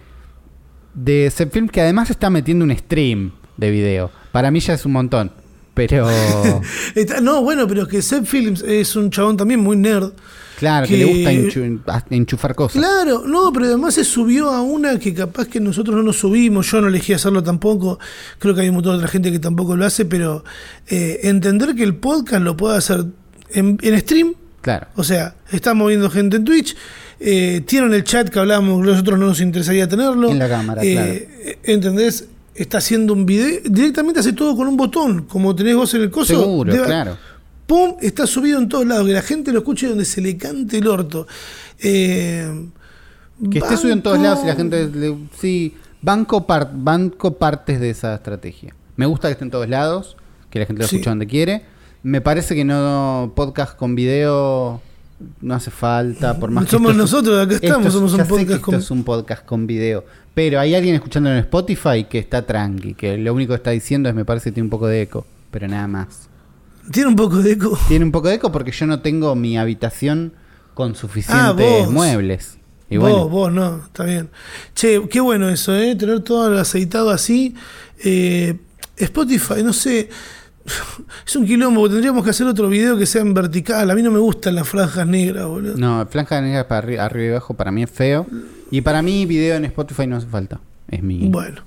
de 0.95 1.30
Set 1.30 1.51
Film 1.53 1.68
que 1.68 1.80
además 1.80 2.11
está 2.11 2.28
metiendo 2.28 2.64
un 2.64 2.76
stream 2.76 3.32
de 3.57 3.70
video. 3.70 4.11
Para 4.32 4.51
mí 4.51 4.61
ya 4.61 4.74
es 4.74 4.84
un 4.84 4.93
montón. 4.93 5.32
Pero 5.75 6.09
no, 7.23 7.43
bueno, 7.43 7.66
pero 7.66 7.87
que 7.87 8.03
Seth 8.03 8.25
Films 8.27 8.62
es 8.62 8.97
un 8.97 9.11
chabón 9.11 9.37
también 9.37 9.61
muy 9.61 9.77
nerd. 9.77 10.12
claro, 10.59 10.87
que, 10.87 10.93
Que- 10.95 10.99
le 10.99 11.05
gusta 11.07 11.33
enchu- 11.33 12.05
enchufar 12.11 12.55
cosas. 12.55 12.83
Claro, 12.83 13.23
no, 13.27 13.53
pero 13.53 13.66
además 13.66 13.95
se 13.95 14.05
subió 14.05 14.51
a 14.51 14.61
una 14.62 14.99
que 14.99 15.14
capaz 15.14 15.47
que 15.49 15.61
nosotros 15.61 15.97
no 15.97 16.03
nos 16.03 16.18
subimos, 16.18 16.71
yo 16.71 16.81
no 16.81 16.89
elegí 16.89 17.12
hacerlo 17.12 17.43
tampoco, 17.43 17.99
creo 18.39 18.55
que 18.55 18.62
hay 18.62 18.68
un 18.68 18.75
montón 18.75 18.93
de 18.93 18.99
otra 18.99 19.09
gente 19.09 19.33
que 19.33 19.39
tampoco 19.39 19.75
lo 19.77 19.87
hace, 19.87 20.05
pero 20.05 20.45
eh, 20.89 21.21
entender 21.23 21.75
que 21.75 21.83
el 21.85 21.95
podcast 21.95 22.43
lo 22.43 22.57
puede 22.57 22.77
hacer 22.77 23.05
en, 23.51 23.79
en 23.83 24.01
stream, 24.01 24.35
Claro. 24.61 24.89
o 24.97 25.05
sea, 25.05 25.35
está 25.51 25.73
moviendo 25.73 26.11
gente 26.11 26.37
en 26.37 26.45
Twitch, 26.45 26.77
eh, 27.21 27.62
tienen 27.66 27.95
el 27.95 28.05
chat 28.05 28.29
que 28.29 28.39
hablábamos, 28.39 28.85
nosotros 28.85 29.18
no 29.18 29.27
nos 29.29 29.41
interesaría 29.41 29.89
tenerlo. 29.89 30.29
En 30.31 30.39
la 30.39 30.49
cámara, 30.49 30.83
Eh, 30.85 30.93
claro. 30.93 31.59
¿Entendés? 31.64 32.27
Está 32.55 32.78
haciendo 32.78 33.12
un 33.12 33.24
video, 33.26 33.61
directamente 33.64 34.20
hace 34.20 34.32
todo 34.32 34.57
con 34.57 34.66
un 34.68 34.76
botón, 34.76 35.22
como 35.22 35.55
tenés 35.55 35.76
vos 35.76 35.94
en 35.94 36.03
el 36.03 36.11
coso. 36.11 36.38
Seguro, 36.40 36.72
claro. 36.84 37.16
¡Pum! 37.66 37.96
Está 38.01 38.26
subido 38.26 38.59
en 38.59 38.68
todos 38.68 38.84
lados, 38.86 39.07
que 39.07 39.12
la 39.12 39.22
gente 39.22 39.53
lo 39.53 39.61
escuche 39.61 39.86
donde 39.88 40.05
se 40.05 40.20
le 40.20 40.36
cante 40.36 40.78
el 40.78 40.88
orto. 40.88 41.26
Eh, 41.78 42.68
Que 43.51 43.59
esté 43.61 43.76
subido 43.76 43.94
en 43.94 44.03
todos 44.03 44.18
lados 44.18 44.40
y 44.42 44.46
la 44.48 44.57
gente. 44.57 44.88
le- 44.92 45.16
sí, 45.40 45.74
banco, 46.03 46.46
par- 46.46 46.70
banco 46.74 47.38
partes 47.38 47.80
de 47.80 47.90
esa 47.90 48.14
estrategia. 48.16 48.74
Me 48.96 49.07
gusta 49.07 49.28
que 49.28 49.32
esté 49.32 49.44
en 49.44 49.51
todos 49.51 49.68
lados, 49.68 50.16
que 50.51 50.59
la 50.59 50.66
gente 50.66 50.82
lo 50.82 50.88
Sí. 50.88 50.96
escuche 50.96 51.09
donde 51.11 51.26
quiere. 51.26 51.64
Me 52.03 52.20
parece 52.20 52.55
que 52.55 52.64
no 52.64 53.32
podcast 53.36 53.76
con 53.76 53.94
video 53.94 54.80
no 55.42 55.55
hace 55.55 55.70
falta, 55.70 56.38
por 56.38 56.51
más 56.51 56.64
que 56.64 56.70
Somos 56.72 56.92
esto 56.92 57.05
es- 57.05 57.11
nosotros, 57.12 57.38
acá 57.46 57.55
esto 57.55 57.66
estamos, 57.66 57.86
es- 57.88 57.92
somos 57.92 58.12
un 58.12 58.18
que 58.18 58.24
podcast 58.24 58.51
esto 58.53 58.62
con- 58.64 58.74
es 58.74 58.90
un 58.90 59.05
podcast 59.05 59.44
con 59.46 59.66
video. 59.66 60.05
Pero 60.35 60.61
hay 60.61 60.74
alguien 60.74 60.95
escuchándolo 60.95 61.35
en 61.37 61.41
Spotify 61.41 62.05
que 62.09 62.18
está 62.18 62.47
tranqui, 62.47 62.95
que 62.95 63.16
lo 63.18 63.35
único 63.35 63.53
que 63.53 63.57
está 63.57 63.70
diciendo 63.70 64.09
es 64.09 64.14
me 64.14 64.24
parece 64.24 64.51
que 64.51 64.55
tiene 64.55 64.66
un 64.66 64.70
poco 64.70 64.87
de 64.87 65.03
eco, 65.03 65.26
pero 65.51 65.66
nada 65.68 65.87
más. 65.89 66.28
Tiene 66.93 67.09
un 67.09 67.16
poco 67.16 67.37
de 67.39 67.53
eco. 67.53 67.78
Tiene 67.89 68.05
un 68.05 68.12
poco 68.12 68.28
de 68.28 68.35
eco 68.35 68.51
porque 68.53 68.70
yo 68.72 68.87
no 68.87 69.01
tengo 69.01 69.35
mi 69.35 69.59
habitación 69.59 70.33
con 70.74 70.95
suficientes 70.95 71.87
Ah, 71.87 71.91
muebles. 71.91 72.59
Y 72.89 72.97
vos, 72.97 73.11
bueno, 73.11 73.28
vos, 73.28 73.53
no, 73.53 73.85
está 73.85 74.05
bien. 74.05 74.31
Che, 74.74 75.01
qué 75.09 75.20
bueno 75.20 75.49
eso, 75.49 75.76
¿eh? 75.76 75.95
Tener 75.95 76.20
todo 76.20 76.59
aceitado 76.59 77.11
así. 77.11 77.55
Eh, 78.03 78.57
Spotify, 78.97 79.62
no 79.62 79.72
sé. 79.72 80.09
Es 81.26 81.37
un 81.37 81.47
quilombo, 81.47 81.89
tendríamos 81.89 82.24
que 82.24 82.31
hacer 82.31 82.47
otro 82.47 82.68
video 82.68 82.97
que 82.99 83.07
sea 83.07 83.22
en 83.22 83.33
vertical. 83.35 83.91
A 83.91 83.95
mí 83.95 84.03
no 84.03 84.11
me 84.11 84.18
gustan 84.18 84.55
las 84.57 84.68
franjas 84.68 85.07
negras, 85.07 85.47
boludo. 85.47 85.76
No, 85.76 86.07
franja 86.07 86.41
negra 86.41 86.66
para 86.66 86.78
arriba, 86.78 87.05
arriba 87.05 87.26
y 87.26 87.31
abajo 87.31 87.55
para 87.55 87.70
mí 87.70 87.83
es 87.83 87.91
feo. 87.91 88.26
Y 88.71 88.81
para 88.83 89.03
mí 89.03 89.27
video 89.27 89.57
en 89.57 89.64
Spotify 89.66 90.07
no 90.07 90.16
hace 90.16 90.27
falta. 90.27 90.61
Es 90.89 91.03
mi... 91.03 91.29
Bueno. 91.29 91.62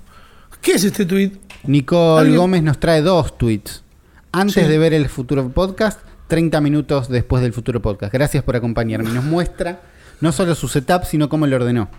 ¿Qué 0.60 0.72
es 0.72 0.84
este 0.84 1.04
tweet? 1.04 1.32
Nicole 1.64 2.20
¿Alguien? 2.22 2.38
Gómez 2.38 2.62
nos 2.62 2.78
trae 2.80 3.02
dos 3.02 3.36
tweets. 3.36 3.82
Antes 4.32 4.64
Sí. 4.64 4.70
de 4.70 4.78
ver 4.78 4.94
el 4.94 5.08
futuro 5.08 5.48
podcast, 5.50 6.00
30 6.28 6.60
minutos 6.60 7.08
después 7.08 7.42
del 7.42 7.52
futuro 7.52 7.80
podcast. 7.82 8.12
Gracias 8.12 8.42
por 8.42 8.56
acompañarme. 8.56 9.10
Nos 9.10 9.24
muestra 9.24 9.82
no 10.20 10.32
solo 10.32 10.54
su 10.54 10.68
setup, 10.68 11.04
sino 11.04 11.28
cómo 11.28 11.46
lo 11.46 11.56
ordenó. 11.56 11.90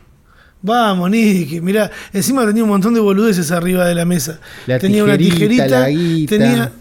Vamos, 0.62 1.12
Nicky, 1.12 1.62
mirá, 1.62 1.92
encima 2.12 2.44
tenía 2.46 2.64
un 2.64 2.70
montón 2.70 2.94
de 2.96 3.00
boludeces 3.00 3.52
arriba 3.52 3.86
de 3.86 3.94
la 3.94 4.06
mesa. 4.06 4.40
La 4.66 4.80
tenía 4.80 5.04
una 5.04 5.16
tijerita, 5.18 5.68
la 5.82 5.90
guita. 5.90 6.30
tenía... 6.38 6.72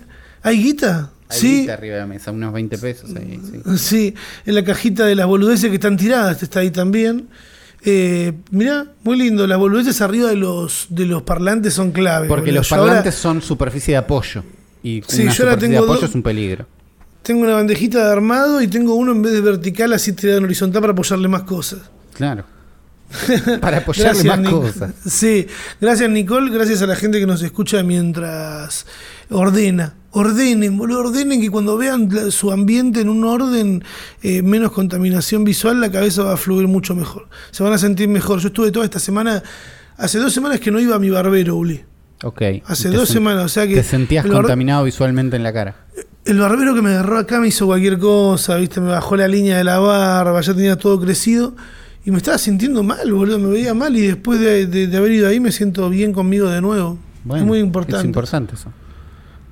¿Hay 0.43 0.63
guita? 0.63 1.11
Ahí 1.29 1.39
sí. 1.39 1.61
está 1.61 1.75
arriba 1.75 1.95
de 1.97 2.01
la 2.01 2.07
mesa, 2.07 2.31
unos 2.31 2.53
20 2.53 2.79
pesos 2.79 3.11
ahí. 3.15 3.41
sí. 3.51 3.79
Sí, 3.79 4.15
en 4.47 4.55
la 4.55 4.65
cajita 4.65 5.05
de 5.05 5.15
las 5.15 5.27
boludeces 5.27 5.69
que 5.69 5.75
están 5.77 5.97
tiradas, 5.99 6.43
está 6.43 6.61
ahí 6.61 6.71
también. 6.71 7.29
Eh, 7.85 8.33
mirá, 8.51 8.87
muy 9.03 9.17
lindo, 9.19 9.47
las 9.47 9.59
boludeces 9.59 10.01
arriba 10.01 10.29
de 10.31 10.37
los, 10.37 10.87
de 10.89 11.05
los 11.07 11.23
parlantes 11.23 11.75
son 11.75 11.93
clave. 11.93 12.29
Porque 12.29 12.47
boludo. 12.47 12.61
los 12.61 12.73
ahora 12.73 12.85
parlantes 12.87 13.15
son 13.15 13.43
superficie 13.43 13.93
de 13.93 13.99
apoyo. 13.99 14.43
Y 14.83 15.03
Sí, 15.07 15.23
una 15.23 15.33
yo 15.33 15.45
ahora 15.45 15.53
superficie 15.55 15.69
de 15.69 15.75
tengo 15.81 15.85
apoyo 15.93 16.07
es 16.07 16.15
un 16.15 16.23
peligro. 16.23 16.67
tengo 17.23 17.43
una 17.43 17.55
bandejita 17.55 18.07
de 18.07 18.13
armado 18.13 18.61
y 18.63 18.69
tengo 18.69 18.95
uno 18.95 19.13
en 19.13 19.23
vez 19.23 19.33
de 19.33 19.41
vertical 19.41 19.93
así 19.93 20.13
tirado 20.13 20.39
en 20.39 20.45
horizontal 20.45 20.81
para 20.81 20.93
apoyarle 20.93 21.29
más 21.29 21.43
cosas. 21.43 21.81
Claro. 22.15 22.45
Para 23.61 23.79
apoyarle 23.79 24.25
más 24.25 24.39
Nic- 24.41 24.51
cosas. 24.51 24.93
Sí, 25.07 25.47
gracias 25.81 26.09
Nicole, 26.11 26.51
gracias 26.53 26.83
a 26.83 26.87
la 26.87 26.97
gente 26.97 27.21
que 27.21 27.27
nos 27.27 27.43
escucha 27.43 27.83
mientras 27.83 28.87
ordena. 29.31 29.95
Ordenen, 30.17 30.79
boludo, 30.79 31.01
ordenen 31.01 31.41
que 31.41 31.51
cuando 31.51 31.77
vean 31.77 32.09
la- 32.13 32.31
su 32.31 32.53
ambiente 32.53 33.01
en 33.01 33.09
un 33.09 33.25
orden, 33.25 33.83
eh, 34.23 34.43
menos 34.43 34.71
contaminación 34.71 35.43
visual, 35.43 35.81
la 35.81 35.91
cabeza 35.91 36.23
va 36.23 36.35
a 36.35 36.37
fluir 36.37 36.69
mucho 36.69 36.95
mejor. 36.95 37.27
Se 37.51 37.65
van 37.65 37.73
a 37.73 37.79
sentir 37.79 38.07
mejor. 38.09 38.39
Yo 38.39 38.49
estuve 38.49 38.71
toda 38.71 38.85
esta 38.85 39.01
semana, 39.01 39.43
hace 39.97 40.19
dos 40.19 40.33
semanas 40.33 40.61
que 40.61 40.71
no 40.71 40.79
iba 40.79 40.95
a 40.95 40.99
mi 41.01 41.11
barbero, 41.11 41.57
Uli. 41.57 41.83
Ok. 42.23 42.43
Hace 42.67 42.91
dos 42.91 43.09
semanas, 43.09 43.45
o 43.45 43.49
sea 43.49 43.67
que 43.67 43.75
Te 43.75 43.83
sentías 43.83 44.25
contaminado 44.25 44.85
visualmente 44.85 45.35
en 45.37 45.43
la 45.43 45.53
cara. 45.53 45.75
El 46.25 46.39
barbero 46.39 46.75
que 46.77 46.81
me 46.81 46.91
agarró 46.91 47.19
acá 47.19 47.41
me 47.41 47.49
hizo 47.49 47.67
cualquier 47.67 47.99
cosa, 47.99 48.57
¿viste? 48.57 48.81
Me 48.81 48.91
bajó 48.91 49.17
la 49.17 49.27
línea 49.27 49.59
de 49.59 49.65
la 49.65 49.79
barba, 49.81 50.41
ya 50.41 50.55
tenía 50.55 50.77
todo 50.77 50.99
crecido. 51.01 51.55
Y 52.07 52.13
me 52.13 52.19
estaba 52.19 52.39
sintiendo 52.39 52.83
mal, 52.85 53.11
boludo, 53.13 53.39
me 53.41 53.49
veía 53.49 53.75
mal 53.75 53.97
y 53.97 54.03
después 54.07 54.39
de, 54.39 54.67
de- 54.67 54.87
de 54.87 54.97
haber 54.97 55.11
ido 55.11 55.27
ahí 55.27 55.41
me 55.41 55.51
siento 55.51 55.91
bien 55.91 56.13
conmigo 56.13 56.49
de 56.51 56.61
nuevo. 56.61 56.99
Bueno, 57.25 57.43
es 57.43 57.49
muy 57.49 57.59
importante. 57.59 57.99
Es 57.99 58.05
importante 58.05 58.55
eso. 58.55 58.71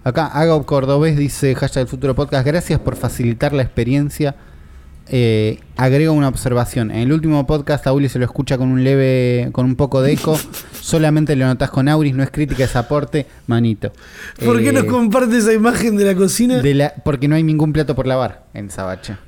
Acá, 0.05 0.27
Hago 0.27 0.65
Cordobés 0.67 1.17
dice, 1.17 1.55
hashtag 1.55 1.83
del 1.85 1.89
futuro 1.89 2.15
podcast, 2.15 2.45
gracias 2.47 2.81
por 2.81 2.97
facilitar 2.97 3.53
la 3.53 3.63
experiencia. 3.63 4.35
Eh, 5.09 5.61
agrego 5.77 6.13
una 6.13 6.29
observación. 6.29 6.91
En 6.91 6.99
el 6.99 7.13
último 7.13 7.47
podcast 7.47 7.87
a 7.87 7.93
Uli 7.93 8.09
se 8.09 8.19
lo 8.19 8.25
escucha 8.25 8.57
con 8.59 8.69
un 8.71 8.83
leve, 8.83 9.49
con 9.53 9.65
un 9.67 9.77
poco 9.77 10.01
de 10.03 10.13
eco. 10.13 10.37
Solamente 10.81 11.37
lo 11.37 11.47
notas 11.47 11.71
con 11.71 11.89
Auris, 11.89 12.15
no 12.15 12.23
es 12.23 12.31
crítica, 12.31 12.65
es 12.65 12.75
aporte, 12.75 13.27
manito. 13.47 13.93
¿Por 14.45 14.61
qué 14.61 14.71
Eh, 14.71 14.73
nos 14.73 14.85
comparte 14.85 15.37
esa 15.39 15.53
imagen 15.53 15.97
de 15.97 16.05
la 16.05 16.15
cocina? 16.17 16.59
de 16.61 16.75
la- 16.75 16.95
porque 17.05 17.29
no 17.29 17.37
hay 17.37 17.43
ningún 17.45 17.73
plato 17.73 17.95
por 17.95 18.07
lavar 18.07 18.45
en 18.55 18.67
esa 18.67 18.85
bacha. 18.85 19.21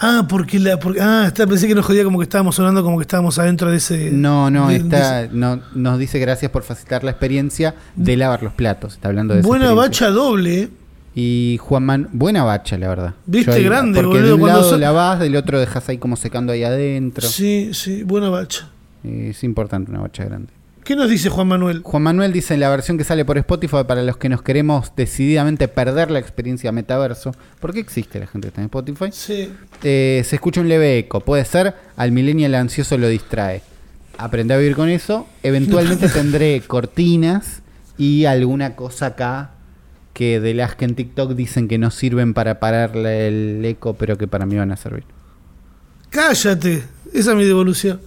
Ah, 0.00 0.26
porque 0.28 0.58
la. 0.58 0.78
porque- 0.78 1.00
ah, 1.00 1.24
está, 1.26 1.46
pensé 1.46 1.68
que 1.68 1.74
nos 1.74 1.86
jodía 1.86 2.04
como 2.04 2.18
que 2.18 2.24
estábamos 2.24 2.56
sonando 2.56 2.82
como 2.82 2.98
que 2.98 3.02
estábamos 3.02 3.38
adentro 3.38 3.70
de 3.70 3.76
ese. 3.76 4.10
No, 4.10 4.50
no, 4.50 4.68
de- 4.68 4.78
de 4.78 4.80
está, 4.80 5.28
no, 5.32 5.60
nos 5.74 5.98
dice 5.98 6.18
gracias 6.18 6.50
por 6.50 6.62
facilitar 6.64 7.04
la 7.04 7.10
experiencia 7.12 7.74
de 7.96 8.16
lavar 8.16 8.42
los 8.42 8.52
platos. 8.52 8.94
Está 8.94 9.08
hablando 9.08 9.34
de 9.34 9.42
Buena 9.42 9.72
bacha 9.72 10.10
doble, 10.10 10.60
¿eh? 10.62 10.68
Y 11.16 11.58
Juan 11.62 11.84
Man, 11.84 12.08
buena 12.12 12.42
bacha, 12.42 12.76
la 12.76 12.88
verdad. 12.88 13.14
Viste, 13.26 13.52
ahí- 13.52 13.62
grande, 13.64 14.00
Porque 14.02 14.18
boludo, 14.18 14.26
de 14.36 14.42
un 14.42 14.48
lado 14.48 14.70
so- 14.70 14.78
la 14.78 14.90
vas, 14.90 15.20
del 15.20 15.36
otro 15.36 15.60
dejas 15.60 15.88
ahí 15.88 15.98
como 15.98 16.16
secando 16.16 16.52
ahí 16.52 16.64
adentro. 16.64 17.28
Sí, 17.28 17.70
sí, 17.72 18.02
buena 18.02 18.30
bacha. 18.30 18.68
Es 19.04 19.44
importante 19.44 19.92
una 19.92 20.00
bacha 20.00 20.24
grande. 20.24 20.52
¿Qué 20.84 20.96
nos 20.96 21.08
dice 21.08 21.30
Juan 21.30 21.48
Manuel? 21.48 21.80
Juan 21.82 22.02
Manuel 22.02 22.30
dice 22.30 22.52
en 22.52 22.60
la 22.60 22.68
versión 22.68 22.98
que 22.98 23.04
sale 23.04 23.24
por 23.24 23.38
Spotify 23.38 23.84
para 23.88 24.02
los 24.02 24.18
que 24.18 24.28
nos 24.28 24.42
queremos 24.42 24.92
decididamente 24.94 25.66
perder 25.66 26.10
la 26.10 26.18
experiencia 26.18 26.72
metaverso. 26.72 27.34
¿Por 27.58 27.72
qué 27.72 27.80
existe 27.80 28.20
la 28.20 28.26
gente 28.26 28.46
que 28.46 28.48
está 28.48 28.60
en 28.60 28.66
Spotify? 28.66 29.06
Sí. 29.10 29.50
Eh, 29.82 30.22
se 30.26 30.36
escucha 30.36 30.60
un 30.60 30.68
leve 30.68 30.98
eco. 30.98 31.20
Puede 31.20 31.46
ser, 31.46 31.74
al 31.96 32.12
millennial 32.12 32.54
ansioso 32.54 32.98
lo 32.98 33.08
distrae. 33.08 33.62
Aprende 34.18 34.52
a 34.52 34.58
vivir 34.58 34.76
con 34.76 34.90
eso. 34.90 35.26
Eventualmente 35.42 36.06
tendré 36.10 36.60
cortinas 36.60 37.62
y 37.96 38.26
alguna 38.26 38.76
cosa 38.76 39.06
acá 39.06 39.52
que 40.12 40.38
de 40.38 40.52
las 40.52 40.74
que 40.74 40.84
en 40.84 40.96
TikTok 40.96 41.32
dicen 41.32 41.66
que 41.66 41.78
no 41.78 41.90
sirven 41.90 42.34
para 42.34 42.60
pararle 42.60 43.28
el 43.28 43.64
eco, 43.64 43.94
pero 43.94 44.18
que 44.18 44.28
para 44.28 44.44
mí 44.44 44.56
van 44.56 44.70
a 44.70 44.76
servir. 44.76 45.04
Cállate. 46.10 46.84
Esa 47.14 47.30
es 47.30 47.36
mi 47.38 47.46
devolución. 47.46 48.02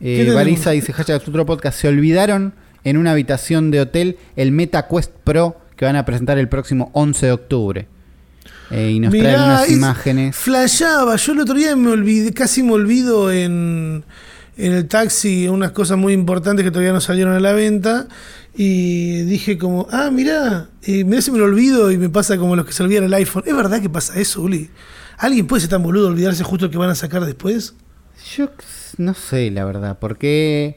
¿Qué 0.00 0.22
Eh? 0.28 0.32
Barisa 0.32 0.70
dice, 0.70 0.92
hashtag 0.92 1.20
otro 1.26 1.46
podcast, 1.46 1.78
se 1.78 1.88
olvidaron 1.88 2.54
en 2.84 2.96
una 2.96 3.12
habitación 3.12 3.70
de 3.70 3.80
hotel 3.80 4.16
el 4.36 4.52
Meta 4.52 4.88
Quest 4.88 5.12
Pro 5.24 5.56
que 5.76 5.84
van 5.84 5.96
a 5.96 6.04
presentar 6.04 6.38
el 6.38 6.48
próximo 6.48 6.90
11 6.94 7.26
de 7.26 7.32
octubre. 7.32 7.88
Eh, 8.70 8.92
y 8.92 9.00
nos 9.00 9.12
Mirá, 9.12 9.34
traen 9.34 9.42
unas 9.42 9.64
es- 9.66 9.72
imágenes. 9.72 10.36
Flashaba. 10.36 11.16
Yo 11.16 11.32
el 11.32 11.40
otro 11.40 11.54
día 11.54 11.74
me 11.76 11.90
olvidé, 11.90 12.32
casi 12.32 12.62
me 12.62 12.72
olvido 12.72 13.32
en, 13.32 14.04
en 14.56 14.72
el 14.72 14.86
taxi 14.86 15.48
unas 15.48 15.72
cosas 15.72 15.98
muy 15.98 16.12
importantes 16.12 16.64
que 16.64 16.70
todavía 16.70 16.92
no 16.92 17.00
salieron 17.00 17.34
a 17.34 17.40
la 17.40 17.52
venta. 17.52 18.06
Y 18.54 19.22
dije 19.22 19.58
como, 19.58 19.86
ah, 19.90 20.10
mirá, 20.12 20.68
eh, 20.82 21.04
mirá 21.04 21.20
si 21.22 21.30
me 21.30 21.38
lo 21.38 21.44
olvido 21.44 21.90
y 21.90 21.98
me 21.98 22.08
pasa 22.08 22.36
como 22.36 22.56
los 22.56 22.64
que 22.66 22.72
se 22.72 22.82
olvidan 22.82 23.04
el 23.04 23.14
iPhone. 23.14 23.42
¿Es 23.46 23.54
verdad 23.56 23.80
que 23.80 23.88
pasa 23.90 24.18
eso, 24.18 24.42
Uli? 24.42 24.70
¿Alguien 25.18 25.46
puede 25.46 25.60
ser 25.60 25.70
tan 25.70 25.82
boludo 25.82 26.08
olvidarse 26.08 26.42
justo 26.44 26.66
el 26.66 26.70
que 26.70 26.78
van 26.78 26.90
a 26.90 26.94
sacar 26.94 27.24
después? 27.24 27.74
Yo 28.36 28.50
no 28.98 29.14
sé, 29.14 29.50
la 29.50 29.64
verdad, 29.64 29.98
porque 30.00 30.76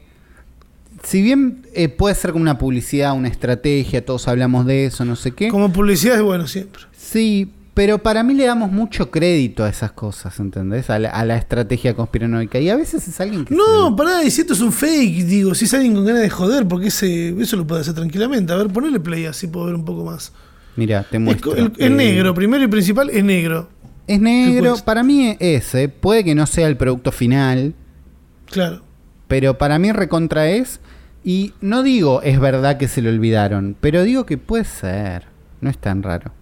si 1.02 1.22
bien 1.22 1.66
eh, 1.74 1.88
puede 1.88 2.14
ser 2.14 2.32
como 2.32 2.42
una 2.42 2.58
publicidad, 2.58 3.12
una 3.14 3.28
estrategia, 3.28 4.04
todos 4.04 4.28
hablamos 4.28 4.66
de 4.66 4.86
eso, 4.86 5.04
no 5.04 5.16
sé 5.16 5.32
qué. 5.32 5.48
Como 5.48 5.72
publicidad 5.72 6.16
es 6.16 6.22
bueno 6.22 6.46
siempre. 6.46 6.82
Sí, 6.96 7.50
pero 7.74 7.98
para 7.98 8.22
mí 8.22 8.34
le 8.34 8.44
damos 8.46 8.70
mucho 8.70 9.10
crédito 9.10 9.64
a 9.64 9.68
esas 9.68 9.92
cosas, 9.92 10.38
¿entendés? 10.38 10.88
A 10.90 10.98
la, 10.98 11.10
a 11.10 11.24
la 11.24 11.36
estrategia 11.36 11.94
conspiranoica. 11.94 12.58
Y 12.60 12.70
a 12.70 12.76
veces 12.76 13.06
es 13.08 13.20
alguien 13.20 13.44
que... 13.44 13.54
No, 13.54 13.90
se- 13.90 13.96
pará, 13.96 14.22
y 14.24 14.30
si 14.30 14.42
esto 14.42 14.52
es 14.54 14.60
un 14.60 14.72
fake, 14.72 15.24
digo, 15.26 15.54
si 15.54 15.64
es 15.66 15.74
alguien 15.74 15.94
con 15.94 16.04
ganas 16.06 16.22
de 16.22 16.30
joder, 16.30 16.66
porque 16.68 16.86
ese, 16.88 17.30
eso 17.40 17.56
lo 17.56 17.66
puede 17.66 17.80
hacer 17.82 17.94
tranquilamente. 17.94 18.52
A 18.52 18.56
ver, 18.56 18.68
ponele 18.68 19.00
play 19.00 19.26
así 19.26 19.48
puedo 19.48 19.66
ver 19.66 19.74
un 19.74 19.84
poco 19.84 20.04
más. 20.04 20.32
Mira, 20.76 21.02
te 21.02 21.16
Es, 21.18 21.22
muestro. 21.22 21.54
el- 21.56 21.72
es 21.76 21.86
Eh, 21.86 21.90
negro, 21.90 22.32
primero 22.32 22.62
y 22.64 22.68
principal 22.68 23.10
es 23.10 23.22
negro. 23.24 23.68
Es 24.06 24.20
negro, 24.20 24.76
para 24.84 25.02
mí 25.02 25.36
es, 25.40 25.74
eh, 25.74 25.88
puede 25.88 26.24
que 26.24 26.34
no 26.34 26.46
sea 26.46 26.68
el 26.68 26.76
producto 26.76 27.10
final, 27.12 27.74
Claro. 28.46 28.82
pero 29.28 29.56
para 29.58 29.78
mí 29.78 29.92
recontra 29.92 30.48
es. 30.50 30.80
Y 31.26 31.54
no 31.62 31.82
digo 31.82 32.20
es 32.22 32.38
verdad 32.38 32.76
que 32.76 32.86
se 32.86 33.00
lo 33.00 33.08
olvidaron, 33.08 33.76
pero 33.80 34.02
digo 34.02 34.26
que 34.26 34.36
puede 34.36 34.64
ser. 34.64 35.24
No 35.62 35.70
es 35.70 35.78
tan 35.78 36.02
raro. 36.02 36.32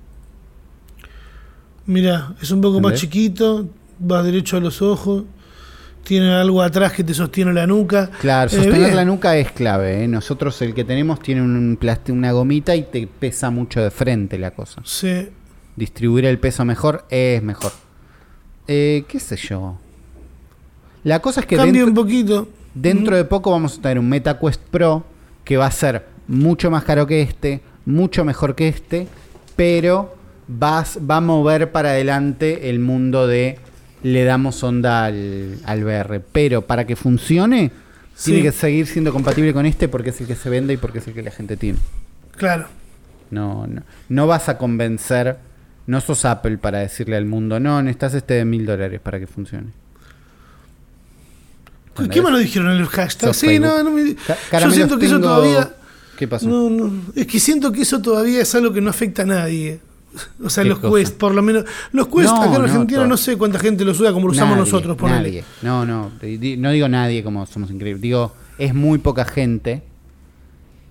Mirá, 1.86 2.34
es 2.40 2.50
un 2.50 2.60
poco 2.60 2.80
más 2.80 2.94
chiquito, 2.94 3.68
va 4.10 4.22
derecho 4.22 4.56
a 4.56 4.60
los 4.60 4.82
ojos, 4.82 5.24
tiene 6.04 6.32
algo 6.32 6.62
atrás 6.62 6.92
que 6.92 7.04
te 7.04 7.12
sostiene 7.14 7.52
la 7.52 7.66
nuca. 7.66 8.10
Claro, 8.20 8.48
Eh, 8.50 8.54
sostener 8.54 8.78
bien. 8.80 8.96
la 8.96 9.04
nuca 9.04 9.36
es 9.36 9.52
clave. 9.52 10.04
¿eh? 10.04 10.08
Nosotros 10.08 10.60
el 10.62 10.74
que 10.74 10.84
tenemos 10.84 11.20
tiene 11.20 11.42
un 11.42 11.78
una 12.08 12.32
gomita 12.32 12.74
y 12.76 12.82
te 12.84 13.06
pesa 13.06 13.50
mucho 13.50 13.80
de 13.80 13.90
frente 13.90 14.38
la 14.38 14.52
cosa. 14.52 14.80
Sí. 14.84 15.28
Distribuir 15.76 16.24
el 16.26 16.38
peso 16.38 16.64
mejor 16.64 17.04
es 17.10 17.42
mejor. 17.42 17.72
Eh, 18.68 19.04
¿Qué 19.08 19.18
sé 19.20 19.36
yo? 19.36 19.78
La 21.04 21.20
cosa 21.20 21.40
es 21.40 21.46
que 21.46 21.56
Cambia 21.56 21.84
un 21.84 21.94
poquito. 21.94 22.48
dentro 22.74 23.16
de 23.16 23.24
poco 23.24 23.50
vamos 23.50 23.78
a 23.78 23.82
tener 23.82 23.98
un 23.98 24.08
MetaQuest 24.08 24.60
Pro 24.70 25.04
que 25.44 25.56
va 25.56 25.66
a 25.66 25.70
ser 25.70 26.06
mucho 26.28 26.70
más 26.70 26.84
caro 26.84 27.06
que 27.06 27.22
este, 27.22 27.60
mucho 27.84 28.24
mejor 28.24 28.54
que 28.54 28.68
este, 28.68 29.08
pero 29.56 30.14
vas, 30.46 30.98
va 31.10 31.16
a 31.16 31.20
mover 31.20 31.72
para 31.72 31.90
adelante 31.90 32.70
el 32.70 32.78
mundo 32.78 33.26
de 33.26 33.58
le 34.04 34.24
damos 34.24 34.62
onda 34.62 35.04
al, 35.06 35.58
al 35.64 35.84
VR. 35.84 36.20
Pero 36.32 36.62
para 36.62 36.86
que 36.86 36.96
funcione, 36.96 37.70
Sí. 38.14 38.30
tiene 38.32 38.42
que 38.48 38.52
seguir 38.52 38.86
siendo 38.86 39.10
compatible 39.12 39.54
con 39.54 39.64
este 39.64 39.88
porque 39.88 40.10
es 40.10 40.20
el 40.20 40.26
que 40.26 40.34
se 40.36 40.50
vende 40.50 40.74
y 40.74 40.76
porque 40.76 40.98
es 40.98 41.08
el 41.08 41.14
que 41.14 41.22
la 41.22 41.30
gente 41.30 41.56
tiene. 41.56 41.78
Claro. 42.36 42.66
No, 43.30 43.66
no, 43.66 43.82
no 44.10 44.26
vas 44.26 44.50
a 44.50 44.58
convencer, 44.58 45.38
no 45.86 46.00
sos 46.00 46.24
Apple 46.24 46.58
para 46.58 46.78
decirle 46.78 47.16
al 47.16 47.26
mundo, 47.26 47.58
no, 47.60 47.82
necesitas 47.82 48.14
este 48.14 48.34
de 48.34 48.44
mil 48.44 48.64
dólares 48.66 49.00
para 49.00 49.18
que 49.18 49.26
funcione. 49.26 49.68
¿Qué 52.10 52.22
más 52.22 52.32
lo 52.32 52.38
dijeron 52.38 52.72
en 52.72 52.78
el 52.78 52.86
hashtag? 52.86 53.28
Sos 53.28 53.36
Sí, 53.36 53.46
Facebook. 53.48 53.66
no, 53.68 53.82
no 53.82 53.90
me... 53.90 54.14
Ca- 54.50 54.60
Yo 54.60 54.70
siento 54.70 54.98
que 54.98 55.06
eso 55.06 55.20
todavía... 55.20 55.70
¿Qué 56.16 56.26
pasó? 56.28 56.48
No, 56.48 56.70
no, 56.70 56.92
es 57.14 57.26
que 57.26 57.40
siento 57.40 57.72
que 57.72 57.82
eso 57.82 58.00
todavía 58.00 58.40
es 58.42 58.54
algo 58.54 58.72
que 58.72 58.80
no 58.80 58.90
afecta 58.90 59.22
a 59.22 59.26
nadie. 59.26 59.80
O 60.44 60.48
sea, 60.50 60.62
¿Qué 60.62 60.68
los 60.70 60.78
cosa? 60.78 60.94
Quest, 60.98 61.16
por 61.16 61.34
lo 61.34 61.42
menos. 61.42 61.64
Los 61.90 62.06
Quest 62.08 62.24
No, 62.30 62.42
acá 62.42 62.56
en 62.56 62.62
Argentina 62.62 63.06
no 63.06 63.16
sé 63.16 63.36
cuánta 63.36 63.58
gente 63.58 63.84
los 63.84 63.98
usa 63.98 64.12
como 64.12 64.26
lo 64.26 64.32
usamos 64.32 64.56
nosotros, 64.56 64.96
ponele. 64.96 65.18
Nadie. 65.20 65.44
No, 65.62 65.84
no. 65.86 66.12
No 66.58 66.70
digo 66.70 66.88
nadie 66.88 67.24
como 67.24 67.44
somos 67.46 67.70
increíbles. 67.70 68.02
Digo, 68.02 68.32
es 68.58 68.74
muy 68.74 68.98
poca 68.98 69.24
gente. 69.24 69.82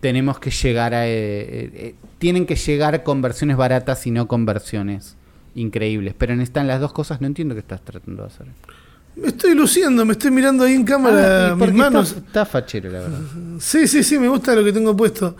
Tenemos 0.02 0.40
que 0.40 0.52
llegar 0.52 0.94
a. 0.94 1.08
eh, 1.08 1.12
eh, 1.14 1.72
eh, 1.74 1.96
tienen 2.20 2.46
que 2.46 2.56
llegar 2.56 3.04
con 3.04 3.22
versiones 3.22 3.56
baratas 3.58 4.06
y 4.08 4.12
no 4.12 4.28
con 4.28 4.46
versiones 4.46 5.16
increíbles. 5.56 6.14
Pero 6.18 6.36
necesitan 6.36 6.68
las 6.68 6.80
dos 6.82 6.92
cosas. 6.92 7.22
No 7.22 7.28
entiendo 7.28 7.56
qué 7.56 7.60
estás 7.62 7.82
tratando 7.82 8.24
de 8.24 8.28
hacer. 8.28 8.48
Me 9.16 9.28
estoy 9.28 9.54
luciendo, 9.56 10.06
me 10.06 10.14
estoy 10.14 10.32
mirando 10.32 10.64
ahí 10.64 10.74
en 10.74 10.82
Ah, 10.82 10.86
cámara 10.86 11.54
y 11.54 11.62
mis 11.62 11.74
manos. 11.74 12.10
Está, 12.10 12.20
está 12.28 12.46
fachero, 12.46 12.90
la 12.90 13.00
verdad. 13.02 13.20
Sí, 13.60 13.88
sí, 13.88 14.04
sí, 14.04 14.18
me 14.18 14.28
gusta 14.28 14.56
lo 14.56 14.64
que 14.64 14.72
tengo 14.74 14.96
puesto. 14.96 15.36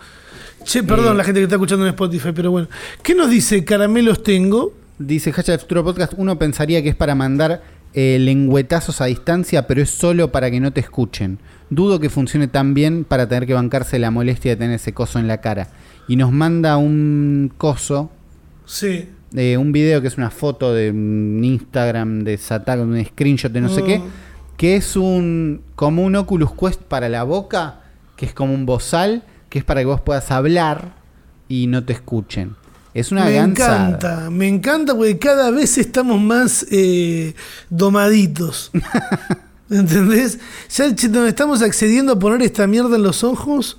Che, 0.64 0.82
perdón 0.84 1.14
Eh. 1.14 1.16
la 1.18 1.24
gente 1.24 1.40
que 1.40 1.44
está 1.44 1.56
escuchando 1.56 1.84
en 1.84 1.90
Spotify, 1.90 2.30
pero 2.34 2.50
bueno. 2.50 2.68
¿Qué 3.02 3.14
nos 3.14 3.30
dice 3.30 3.64
Caramelos 3.64 4.22
Tengo? 4.22 4.74
Dice 4.98 5.32
Hashtag 5.32 5.58
Futuro 5.60 5.82
Podcast, 5.84 6.12
uno 6.16 6.38
pensaría 6.38 6.82
que 6.82 6.90
es 6.90 6.94
para 6.94 7.14
mandar 7.14 7.62
eh, 7.94 8.18
lengüetazos 8.20 9.00
a 9.00 9.06
distancia, 9.06 9.66
pero 9.66 9.82
es 9.82 9.90
solo 9.90 10.30
para 10.30 10.50
que 10.50 10.60
no 10.60 10.72
te 10.72 10.80
escuchen. 10.80 11.38
Dudo 11.74 11.98
que 12.00 12.10
funcione 12.10 12.48
tan 12.48 12.74
bien 12.74 13.04
para 13.04 13.26
tener 13.28 13.46
que 13.46 13.54
bancarse 13.54 13.98
la 13.98 14.10
molestia 14.10 14.52
de 14.52 14.56
tener 14.56 14.74
ese 14.76 14.92
coso 14.92 15.18
en 15.18 15.26
la 15.26 15.40
cara. 15.40 15.68
Y 16.06 16.16
nos 16.16 16.30
manda 16.32 16.76
un 16.76 17.50
coso, 17.56 18.10
Sí. 18.66 19.08
eh, 19.34 19.56
un 19.56 19.72
video 19.72 20.02
que 20.02 20.08
es 20.08 20.18
una 20.18 20.30
foto 20.30 20.74
de 20.74 20.90
un 20.90 21.40
Instagram 21.42 22.24
de 22.24 22.36
Satan, 22.36 22.80
un 22.80 23.04
screenshot 23.04 23.50
de 23.52 23.60
no 23.62 23.68
sé 23.70 23.82
qué, 23.84 24.02
que 24.56 24.76
es 24.76 24.96
un 24.96 25.62
como 25.74 26.02
un 26.04 26.14
Oculus 26.16 26.52
Quest 26.52 26.80
para 26.82 27.08
la 27.08 27.22
boca, 27.22 27.80
que 28.16 28.26
es 28.26 28.34
como 28.34 28.52
un 28.52 28.66
bozal, 28.66 29.22
que 29.48 29.58
es 29.58 29.64
para 29.64 29.80
que 29.80 29.86
vos 29.86 30.00
puedas 30.02 30.30
hablar 30.30 30.94
y 31.48 31.66
no 31.68 31.84
te 31.84 31.92
escuchen. 31.94 32.54
Es 32.94 33.10
una 33.12 33.24
me 33.24 33.32
gansada. 33.32 33.86
encanta, 33.88 34.30
me 34.30 34.46
encanta 34.48 34.94
porque 34.94 35.18
cada 35.18 35.50
vez 35.50 35.78
estamos 35.78 36.20
más 36.20 36.66
eh, 36.70 37.34
domaditos. 37.70 38.70
¿Entendés? 39.72 40.38
Ya 40.76 40.88
nos 40.88 41.28
estamos 41.28 41.62
accediendo 41.62 42.12
a 42.12 42.18
poner 42.18 42.42
esta 42.42 42.66
mierda 42.66 42.96
en 42.96 43.02
los 43.02 43.24
ojos 43.24 43.78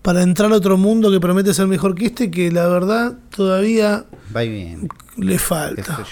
para 0.00 0.22
entrar 0.22 0.52
a 0.52 0.56
otro 0.56 0.76
mundo 0.76 1.10
que 1.10 1.18
promete 1.18 1.52
ser 1.52 1.66
mejor 1.66 1.96
que 1.96 2.06
este, 2.06 2.30
que 2.30 2.52
la 2.52 2.68
verdad 2.68 3.18
todavía 3.34 4.04
Va 4.34 4.42
bien. 4.42 4.88
le 5.16 5.38
falta. 5.38 6.04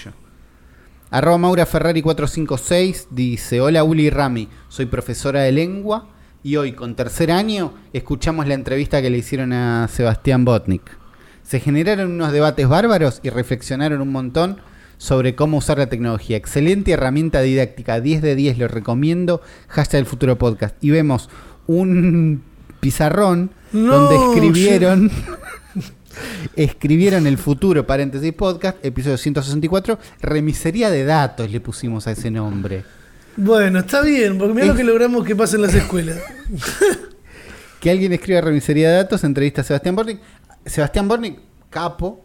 Arroba 1.09 1.37
Maura 1.37 1.65
Ferrari 1.65 2.01
456 2.01 3.07
dice, 3.11 3.61
hola 3.61 3.83
Uli 3.83 4.09
Rami, 4.09 4.49
soy 4.67 4.87
profesora 4.87 5.41
de 5.41 5.51
lengua 5.53 6.09
y 6.43 6.57
hoy 6.57 6.73
con 6.73 6.95
tercer 6.95 7.31
año 7.31 7.73
escuchamos 7.93 8.47
la 8.47 8.55
entrevista 8.55 9.01
que 9.01 9.09
le 9.09 9.19
hicieron 9.19 9.53
a 9.53 9.87
Sebastián 9.87 10.43
Botnik. 10.43 10.97
Se 11.43 11.61
generaron 11.61 12.11
unos 12.11 12.33
debates 12.33 12.67
bárbaros 12.67 13.21
y 13.23 13.29
reflexionaron 13.29 14.01
un 14.01 14.11
montón 14.11 14.57
sobre 15.03 15.35
cómo 15.35 15.57
usar 15.57 15.79
la 15.79 15.87
tecnología. 15.87 16.37
Excelente 16.37 16.93
herramienta 16.93 17.41
didáctica, 17.41 17.99
10 17.99 18.21
de 18.21 18.35
10, 18.35 18.57
lo 18.57 18.69
recomiendo. 18.69 19.41
Hashtag 19.67 19.99
el 19.99 20.05
futuro 20.05 20.37
podcast. 20.37 20.81
Y 20.81 20.91
vemos 20.91 21.29
un 21.67 22.41
pizarrón 22.79 23.51
No, 23.73 23.99
donde 23.99 24.15
escribieron... 24.31 25.11
Escribieron 26.55 27.25
el 27.25 27.39
futuro, 27.39 27.87
paréntesis 27.87 28.31
podcast, 28.33 28.77
episodio 28.85 29.17
164, 29.17 29.97
remisería 30.21 30.91
de 30.91 31.03
datos 31.03 31.49
le 31.49 31.59
pusimos 31.59 32.05
a 32.05 32.11
ese 32.11 32.29
nombre. 32.29 32.85
Bueno, 33.35 33.79
está 33.79 34.03
bien, 34.03 34.37
porque 34.37 34.53
mira 34.53 34.67
lo 34.67 34.75
que 34.75 34.83
logramos 34.83 35.25
que 35.25 35.35
pase 35.35 35.55
en 35.55 35.63
las 35.63 35.73
escuelas. 35.73 36.19
Que 37.79 37.89
alguien 37.89 38.13
escriba 38.13 38.39
remisería 38.39 38.89
de 38.91 38.95
datos, 38.95 39.25
entrevista 39.25 39.59
a 39.59 39.63
Sebastián 39.65 39.95
Bornik. 39.95 40.21
Sebastián 40.65 41.05
Bornik, 41.07 41.39
capo, 41.69 42.23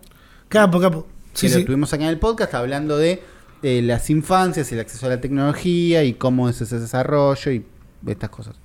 Capo, 0.48 0.80
capo. 0.80 1.06
Sí, 1.39 1.47
que 1.47 1.53
lo 1.55 1.59
sí. 1.61 1.64
tuvimos 1.64 1.93
acá 1.93 2.05
en 2.05 2.11
el 2.11 2.18
podcast 2.18 2.55
hablando 2.55 2.97
de 2.97 3.22
eh, 3.62 3.82
las 3.82 4.11
infancias, 4.11 4.70
el 4.72 4.80
acceso 4.80 5.07
a 5.07 5.09
la 5.09 5.20
tecnología 5.20 6.05
y 6.05 6.14
cómo 6.14 6.49
es 6.49 6.61
ese 6.61 6.78
desarrollo 6.78 7.53
y 7.53 7.64
estas 8.07 8.30
cosas. 8.30 8.57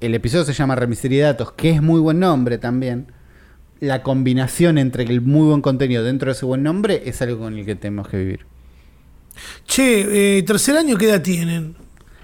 El 0.00 0.14
episodio 0.14 0.44
se 0.44 0.52
llama 0.52 0.74
Remisería 0.74 1.18
de 1.18 1.32
Datos, 1.32 1.52
que 1.52 1.70
es 1.70 1.82
muy 1.82 2.00
buen 2.00 2.20
nombre 2.20 2.58
también, 2.58 3.12
la 3.80 4.02
combinación 4.02 4.78
entre 4.78 5.04
el 5.04 5.20
muy 5.20 5.48
buen 5.48 5.60
contenido 5.60 6.02
dentro 6.02 6.26
de 6.26 6.32
ese 6.32 6.46
buen 6.46 6.62
nombre 6.62 7.02
es 7.06 7.20
algo 7.22 7.38
con 7.38 7.58
el 7.58 7.64
que 7.66 7.74
tenemos 7.74 8.08
que 8.08 8.16
vivir. 8.16 8.40
Che, 9.66 10.38
eh, 10.38 10.42
tercer 10.42 10.76
año, 10.76 10.96
¿qué 10.96 11.10
edad 11.10 11.22
tienen? 11.22 11.76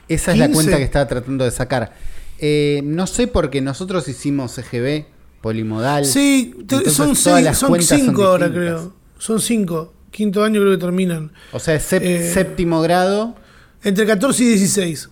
Esa 0.09 0.33
es 0.33 0.39
la 0.39 0.47
15. 0.47 0.55
cuenta 0.55 0.79
que 0.79 0.85
estaba 0.85 1.07
tratando 1.07 1.45
de 1.45 1.51
sacar. 1.51 1.93
Eh, 2.39 2.81
no 2.85 3.07
sé 3.07 3.27
porque 3.27 3.61
nosotros 3.61 4.09
hicimos 4.09 4.53
CGB, 4.53 5.05
polimodal. 5.41 6.05
Sí, 6.05 6.55
son, 6.87 7.15
seis, 7.15 7.57
son 7.57 7.81
cinco 7.83 8.25
ahora, 8.25 8.51
creo. 8.51 9.02
Son 9.23 9.39
cinco. 9.39 9.95
Quinto 10.11 10.43
año 10.43 10.61
creo 10.61 10.73
que 10.73 10.79
terminan. 10.79 11.31
O 11.53 11.61
sea, 11.61 11.77
es 11.77 11.93
Eh, 11.93 12.33
séptimo 12.35 12.83
grado. 12.83 13.37
Entre 13.85 14.05
14 14.05 14.43
y 14.43 14.49
16. 14.49 15.11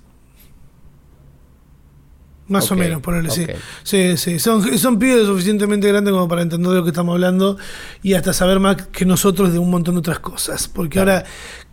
Más 2.49 2.69
o 2.73 2.75
menos, 2.75 3.01
ponerle, 3.01 3.31
sí. 3.31 3.45
ok. 3.45 3.51
Sí, 3.85 4.17
sí. 4.17 4.41
Son, 4.41 4.77
son 4.79 4.99
pibes 4.99 5.27
suficientemente 5.27 5.87
grandes 5.87 6.13
como 6.13 6.27
para 6.27 6.43
entender 6.43 6.71
de 6.71 6.79
lo 6.79 6.83
que 6.83 6.91
estamos 6.91 7.13
hablando 7.13 7.57
y 8.03 8.15
hasta 8.15 8.33
saber 8.33 8.59
más 8.59 8.89
que 8.89 9.05
nosotros 9.05 9.53
de 9.53 9.61
un 9.61 9.71
montón 9.71 9.95
de 9.95 10.01
otras 10.01 10.19
cosas. 10.19 10.67
Porque 10.67 10.99
ahora, 10.99 11.25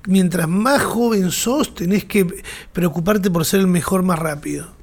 mientras 0.05 0.47
más 0.47 0.83
joven 0.83 1.31
sos, 1.31 1.73
tenés 1.73 2.05
que 2.05 2.27
preocuparte 2.71 3.31
por 3.31 3.45
ser 3.45 3.61
el 3.61 3.67
mejor 3.67 4.03
más 4.03 4.19
rápido. 4.19 4.76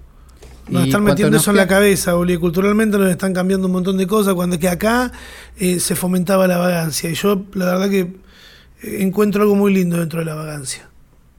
Nos 0.68 0.84
¿Y 0.84 0.88
están 0.88 1.04
metiendo 1.04 1.36
eso 1.36 1.50
en 1.50 1.56
la 1.56 1.66
cabeza, 1.66 2.14
boludo. 2.14 2.40
Culturalmente 2.40 2.96
nos 2.96 3.10
están 3.10 3.34
cambiando 3.34 3.66
un 3.66 3.72
montón 3.72 3.98
de 3.98 4.06
cosas, 4.06 4.34
cuando 4.34 4.58
que 4.58 4.68
acá 4.68 5.12
eh, 5.58 5.78
se 5.78 5.94
fomentaba 5.94 6.46
la 6.46 6.56
vagancia. 6.56 7.10
Y 7.10 7.14
yo, 7.14 7.44
la 7.52 7.66
verdad 7.66 7.90
que 7.90 8.00
eh, 8.00 8.98
encuentro 9.00 9.42
algo 9.42 9.54
muy 9.54 9.74
lindo 9.74 9.98
dentro 9.98 10.20
de 10.20 10.24
la 10.24 10.34
vagancia. 10.34 10.88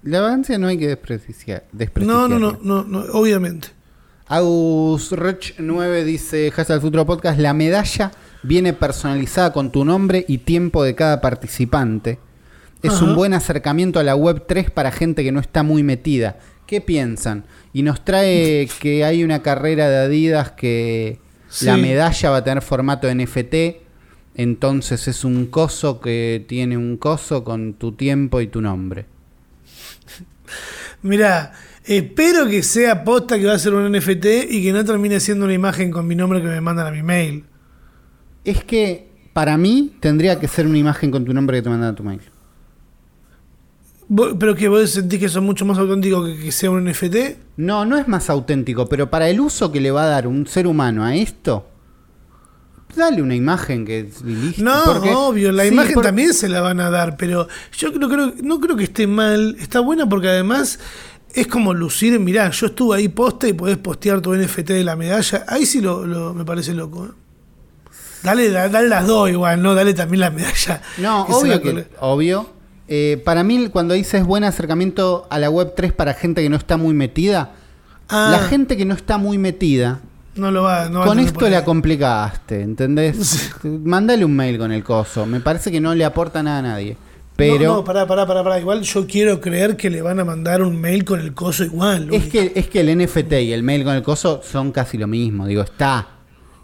La 0.03 0.21
vagancia 0.21 0.59
no 0.59 0.67
hay 0.67 0.77
que 0.77 0.87
desprestigiar. 0.87 1.63
No, 1.95 2.27
no, 2.27 2.37
no, 2.37 2.59
no, 2.61 2.83
no, 2.83 2.99
obviamente. 3.13 3.69
Agus 4.27 5.11
Rech 5.11 5.55
9 5.59 6.03
dice, 6.03 6.51
Hashtag 6.51 6.81
Futuro 6.81 7.05
Podcast, 7.05 7.39
la 7.39 7.53
medalla 7.53 8.11
viene 8.43 8.73
personalizada 8.73 9.51
con 9.51 9.71
tu 9.71 9.85
nombre 9.85 10.25
y 10.27 10.39
tiempo 10.39 10.83
de 10.83 10.95
cada 10.95 11.21
participante. 11.21 12.19
Es 12.83 12.93
Ajá. 12.93 13.05
un 13.05 13.15
buen 13.15 13.33
acercamiento 13.33 13.99
a 13.99 14.03
la 14.03 14.15
web 14.15 14.45
3 14.47 14.69
para 14.69 14.91
gente 14.91 15.23
que 15.23 15.31
no 15.31 15.39
está 15.39 15.63
muy 15.63 15.81
metida. 15.81 16.37
¿Qué 16.67 16.81
piensan? 16.81 17.45
Y 17.73 17.83
nos 17.83 18.03
trae 18.03 18.67
que 18.79 19.03
hay 19.03 19.23
una 19.23 19.41
carrera 19.41 19.89
de 19.89 19.97
Adidas 19.97 20.51
que 20.51 21.19
la 21.61 21.77
medalla 21.77 22.29
va 22.31 22.37
a 22.37 22.43
tener 22.43 22.63
formato 22.63 23.13
NFT. 23.13 23.83
Entonces 24.35 25.07
es 25.07 25.23
un 25.23 25.45
coso 25.45 26.01
que 26.01 26.43
tiene 26.47 26.77
un 26.77 26.97
coso 26.97 27.43
con 27.43 27.75
tu 27.75 27.93
tiempo 27.93 28.41
y 28.41 28.47
tu 28.47 28.61
nombre. 28.61 29.05
Mirá, 31.03 31.53
espero 31.83 32.47
que 32.47 32.63
sea 32.63 33.03
posta 33.03 33.37
que 33.39 33.45
va 33.45 33.53
a 33.53 33.59
ser 33.59 33.73
un 33.73 33.91
NFT 33.91 34.25
y 34.49 34.63
que 34.63 34.73
no 34.73 34.83
termine 34.83 35.19
siendo 35.19 35.45
una 35.45 35.53
imagen 35.53 35.91
con 35.91 36.07
mi 36.07 36.15
nombre 36.15 36.41
que 36.41 36.47
me 36.47 36.61
mandan 36.61 36.87
a 36.87 36.91
mi 36.91 37.03
mail. 37.03 37.45
Es 38.43 38.63
que 38.63 39.09
para 39.33 39.57
mí 39.57 39.95
tendría 39.99 40.39
que 40.39 40.47
ser 40.47 40.65
una 40.65 40.77
imagen 40.77 41.11
con 41.11 41.25
tu 41.25 41.33
nombre 41.33 41.57
que 41.57 41.61
te 41.61 41.69
mandan 41.69 41.91
a 41.91 41.95
tu 41.95 42.03
mail. 42.03 42.21
Pero 44.39 44.53
que 44.55 44.67
vos 44.67 44.89
sentís 44.91 45.19
que 45.19 45.25
eso 45.25 45.39
es 45.39 45.45
mucho 45.45 45.65
más 45.65 45.77
auténtico 45.79 46.23
que 46.23 46.37
que 46.37 46.51
sea 46.51 46.69
un 46.69 46.83
NFT. 46.85 47.15
No, 47.57 47.85
no 47.85 47.97
es 47.97 48.07
más 48.07 48.29
auténtico, 48.29 48.87
pero 48.87 49.09
para 49.09 49.29
el 49.29 49.39
uso 49.39 49.71
que 49.71 49.81
le 49.81 49.89
va 49.91 50.03
a 50.03 50.07
dar 50.07 50.27
un 50.27 50.45
ser 50.45 50.67
humano 50.67 51.03
a 51.03 51.15
esto, 51.15 51.67
dale 52.95 53.21
una 53.21 53.35
imagen 53.35 53.85
que 53.85 54.09
listo. 54.23 54.63
No, 54.63 54.73
porque- 54.85 55.11
obvio, 55.13 55.51
la 55.51 55.63
sí, 55.63 55.69
imagen 55.69 55.93
por- 55.95 56.03
también 56.03 56.33
se 56.33 56.47
la 56.49 56.61
van 56.61 56.79
a 56.79 56.89
dar, 56.89 57.17
pero 57.17 57.47
yo 57.77 57.91
no 57.91 58.07
creo, 58.07 58.33
no 58.43 58.59
creo 58.59 58.75
que 58.75 58.83
esté 58.85 59.07
mal. 59.07 59.55
Está 59.59 59.79
buena 59.79 60.07
porque 60.07 60.29
además 60.29 60.79
es 61.33 61.47
como 61.47 61.73
lucir, 61.73 62.17
mirá, 62.19 62.49
yo 62.51 62.67
estuve 62.67 62.97
ahí 62.97 63.07
posta 63.09 63.47
y 63.47 63.53
podés 63.53 63.77
postear 63.77 64.21
tu 64.21 64.33
NFT 64.33 64.69
de 64.73 64.83
la 64.83 64.95
medalla. 64.95 65.45
Ahí 65.47 65.65
sí 65.65 65.81
lo, 65.81 66.05
lo- 66.05 66.33
me 66.33 66.45
parece 66.45 66.73
loco. 66.73 67.05
¿eh? 67.07 67.09
Dale, 68.23 68.49
da- 68.49 68.69
dale 68.69 68.87
las 68.87 69.05
dos 69.05 69.29
igual, 69.29 69.61
¿no? 69.61 69.75
Dale 69.75 69.93
también 69.93 70.21
la 70.21 70.29
medalla. 70.31 70.81
No, 70.99 71.25
que 71.25 71.33
obvio 71.33 71.61
que, 71.61 71.87
obvio. 71.99 72.54
Eh, 72.87 73.21
para 73.25 73.43
mí, 73.43 73.69
cuando 73.69 73.93
dices 73.93 74.23
buen 74.23 74.43
acercamiento 74.43 75.27
a 75.29 75.39
la 75.39 75.49
web 75.49 75.73
3 75.75 75.93
para 75.93 76.13
gente 76.13 76.43
que 76.43 76.49
no 76.49 76.55
está 76.57 76.77
muy 76.77 76.93
metida, 76.93 77.51
Ah, 78.09 78.29
la 78.31 78.39
gente 78.47 78.77
que 78.77 78.85
no 78.85 78.93
está 78.93 79.17
muy 79.17 79.37
metida, 79.37 79.99
no 80.35 80.51
lo 80.51 80.63
va, 80.63 80.89
no 80.89 80.99
va 80.99 81.05
a 81.05 81.07
con 81.07 81.19
esto 81.19 81.49
la 81.49 81.65
complicaste, 81.65 82.61
¿entendés? 82.61 83.51
Mándale 83.63 84.25
un 84.25 84.35
mail 84.35 84.57
con 84.57 84.71
el 84.71 84.83
coso. 84.83 85.25
Me 85.25 85.39
parece 85.39 85.71
que 85.71 85.81
no 85.81 85.95
le 85.95 86.05
aporta 86.05 86.43
nada 86.43 86.59
a 86.59 86.61
nadie. 86.61 86.97
Pero 87.35 87.65
No, 87.65 87.75
no, 87.77 87.83
pará, 87.83 88.05
pará, 88.05 88.25
pará, 88.25 88.43
pará. 88.43 88.59
Igual 88.59 88.81
yo 88.81 89.07
quiero 89.07 89.41
creer 89.41 89.75
que 89.75 89.89
le 89.89 90.01
van 90.01 90.19
a 90.19 90.25
mandar 90.25 90.61
un 90.61 90.79
mail 90.79 91.03
con 91.03 91.19
el 91.19 91.33
coso 91.33 91.63
igual. 91.63 92.13
Es 92.13 92.27
que, 92.27 92.53
es 92.55 92.67
que 92.67 92.81
el 92.81 92.97
NFT 92.97 93.33
y 93.33 93.53
el 93.53 93.63
mail 93.63 93.83
con 93.83 93.95
el 93.95 94.03
coso 94.03 94.41
son 94.43 94.71
casi 94.71 94.97
lo 94.97 95.07
mismo. 95.07 95.47
Digo, 95.47 95.61
está. 95.63 96.07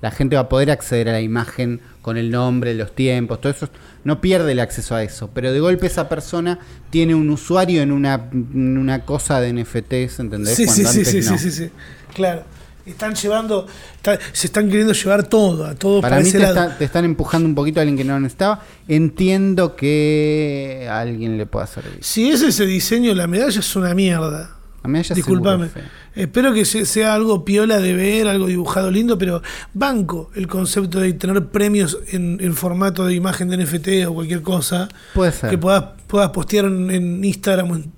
La 0.01 0.11
gente 0.11 0.35
va 0.35 0.43
a 0.43 0.49
poder 0.49 0.71
acceder 0.71 1.09
a 1.09 1.13
la 1.13 1.21
imagen 1.21 1.81
con 2.01 2.17
el 2.17 2.31
nombre, 2.31 2.73
los 2.73 2.93
tiempos, 2.95 3.39
todo 3.41 3.51
eso. 3.51 3.69
No 4.03 4.19
pierde 4.21 4.53
el 4.53 4.59
acceso 4.59 4.95
a 4.95 5.03
eso. 5.03 5.29
Pero 5.33 5.53
de 5.53 5.59
golpe 5.59 5.87
esa 5.87 6.09
persona 6.09 6.59
tiene 6.89 7.13
un 7.15 7.29
usuario 7.29 7.81
en 7.81 7.91
una, 7.91 8.29
en 8.33 8.77
una 8.77 9.05
cosa 9.05 9.39
de 9.39 9.53
NFTs, 9.53 10.19
¿entendés? 10.19 10.55
Sí, 10.55 10.65
sí, 10.67 10.83
Cuando 10.83 10.91
sí, 10.93 10.99
antes 10.99 11.07
sí, 11.09 11.21
sí, 11.23 11.29
no. 11.31 11.37
sí, 11.37 11.51
sí. 11.51 11.69
Claro. 12.13 12.43
Están 12.83 13.13
llevando, 13.13 13.67
está- 13.97 14.17
se 14.33 14.47
están 14.47 14.67
queriendo 14.67 14.93
llevar 14.93 15.23
todo, 15.27 15.65
a 15.67 15.75
todo 15.75 16.01
para, 16.01 16.15
Para 16.15 16.25
mí 16.25 16.31
te, 16.31 16.41
está- 16.41 16.75
te 16.79 16.85
están 16.85 17.05
empujando 17.05 17.47
un 17.47 17.53
poquito 17.53 17.79
a 17.79 17.81
alguien 17.83 17.95
que 17.95 18.03
no 18.03 18.19
necesitaba. 18.19 18.63
Entiendo 18.87 19.75
que 19.75 20.87
a 20.89 20.99
alguien 21.01 21.37
le 21.37 21.45
pueda 21.45 21.67
servir. 21.67 21.99
Si 22.01 22.31
es 22.31 22.41
ese 22.41 22.65
diseño, 22.65 23.13
la 23.13 23.27
medalla 23.27 23.59
es 23.59 23.75
una 23.75 23.93
mierda. 23.93 24.55
A 24.83 24.87
mí 24.87 25.01
ya 25.03 25.13
Disculpame. 25.13 25.67
seguro. 25.67 25.85
Espero 26.15 26.53
que 26.53 26.65
se- 26.65 26.85
sea 26.85 27.13
algo 27.13 27.45
piola 27.45 27.79
de 27.79 27.93
ver, 27.93 28.27
algo 28.27 28.47
dibujado 28.47 28.89
lindo, 28.89 29.17
pero 29.17 29.41
banco 29.73 30.31
el 30.35 30.47
concepto 30.47 30.99
de 30.99 31.13
tener 31.13 31.45
premios 31.47 31.99
en, 32.09 32.39
en 32.41 32.53
formato 32.55 33.05
de 33.05 33.13
imagen 33.13 33.49
de 33.49 33.57
NFT 33.57 34.07
o 34.07 34.13
cualquier 34.15 34.41
cosa. 34.41 34.89
Puede 35.13 35.31
ser. 35.31 35.49
que 35.51 35.57
puedas, 35.57 35.83
puedas 36.07 36.31
postear 36.31 36.65
en, 36.65 36.89
en 36.89 37.23
Instagram 37.23 37.71
o 37.71 37.75
en, 37.75 37.91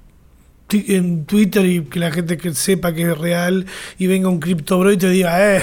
Twitter 1.25 1.63
y 1.67 1.81
que 1.83 1.99
la 1.99 2.11
gente 2.11 2.35
que 2.37 2.51
sepa 2.55 2.93
que 2.93 3.03
es 3.03 3.17
real 3.17 3.65
y 3.99 4.07
venga 4.07 4.27
un 4.27 4.39
cripto 4.39 4.79
bro 4.79 4.91
y 4.91 4.97
te 4.97 5.07
diga, 5.09 5.57
eh, 5.57 5.61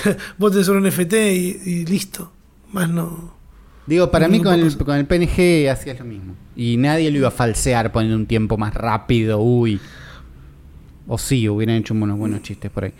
vos 0.38 0.52
tenés 0.52 0.68
un 0.68 0.82
NFT 0.86 1.12
y, 1.14 1.60
y 1.64 1.86
listo. 1.86 2.30
Más 2.70 2.88
no. 2.90 3.32
Digo, 3.86 4.10
para 4.10 4.26
No, 4.28 4.32
mí 4.32 4.42
con 4.42 4.54
el, 4.60 4.76
con 4.76 4.96
el 4.96 5.06
PNG 5.06 5.68
hacías 5.70 5.98
lo 5.98 6.04
mismo. 6.04 6.34
Y 6.54 6.76
nadie 6.76 7.10
lo 7.10 7.18
iba 7.18 7.28
a 7.28 7.32
falsear 7.32 7.92
poniendo 7.92 8.16
un 8.16 8.26
tiempo 8.26 8.56
más 8.58 8.74
rápido, 8.74 9.40
uy. 9.40 9.80
O 11.08 11.18
sí, 11.18 11.48
hubieran 11.48 11.76
hecho 11.76 11.94
unos 11.94 12.18
buenos 12.18 12.42
chistes 12.42 12.70
por 12.70 12.84
ahí. 12.84 12.92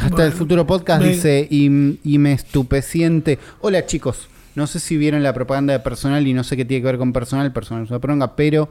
Hasta 0.00 0.24
el 0.24 0.32
futuro 0.32 0.66
podcast 0.66 1.02
dice, 1.02 1.46
y, 1.50 1.98
y 2.04 2.18
me 2.18 2.32
estupeciente. 2.32 3.38
Hola 3.60 3.86
chicos, 3.86 4.28
no 4.54 4.66
sé 4.66 4.78
si 4.78 4.96
vieron 4.96 5.22
la 5.22 5.32
propaganda 5.34 5.72
de 5.72 5.80
personal 5.80 6.26
y 6.26 6.32
no 6.32 6.44
sé 6.44 6.56
qué 6.56 6.64
tiene 6.64 6.80
que 6.82 6.86
ver 6.86 6.98
con 6.98 7.12
personal, 7.12 7.52
personal 7.52 7.84
es 7.84 7.90
una 7.90 7.98
pronga, 7.98 8.36
pero 8.36 8.68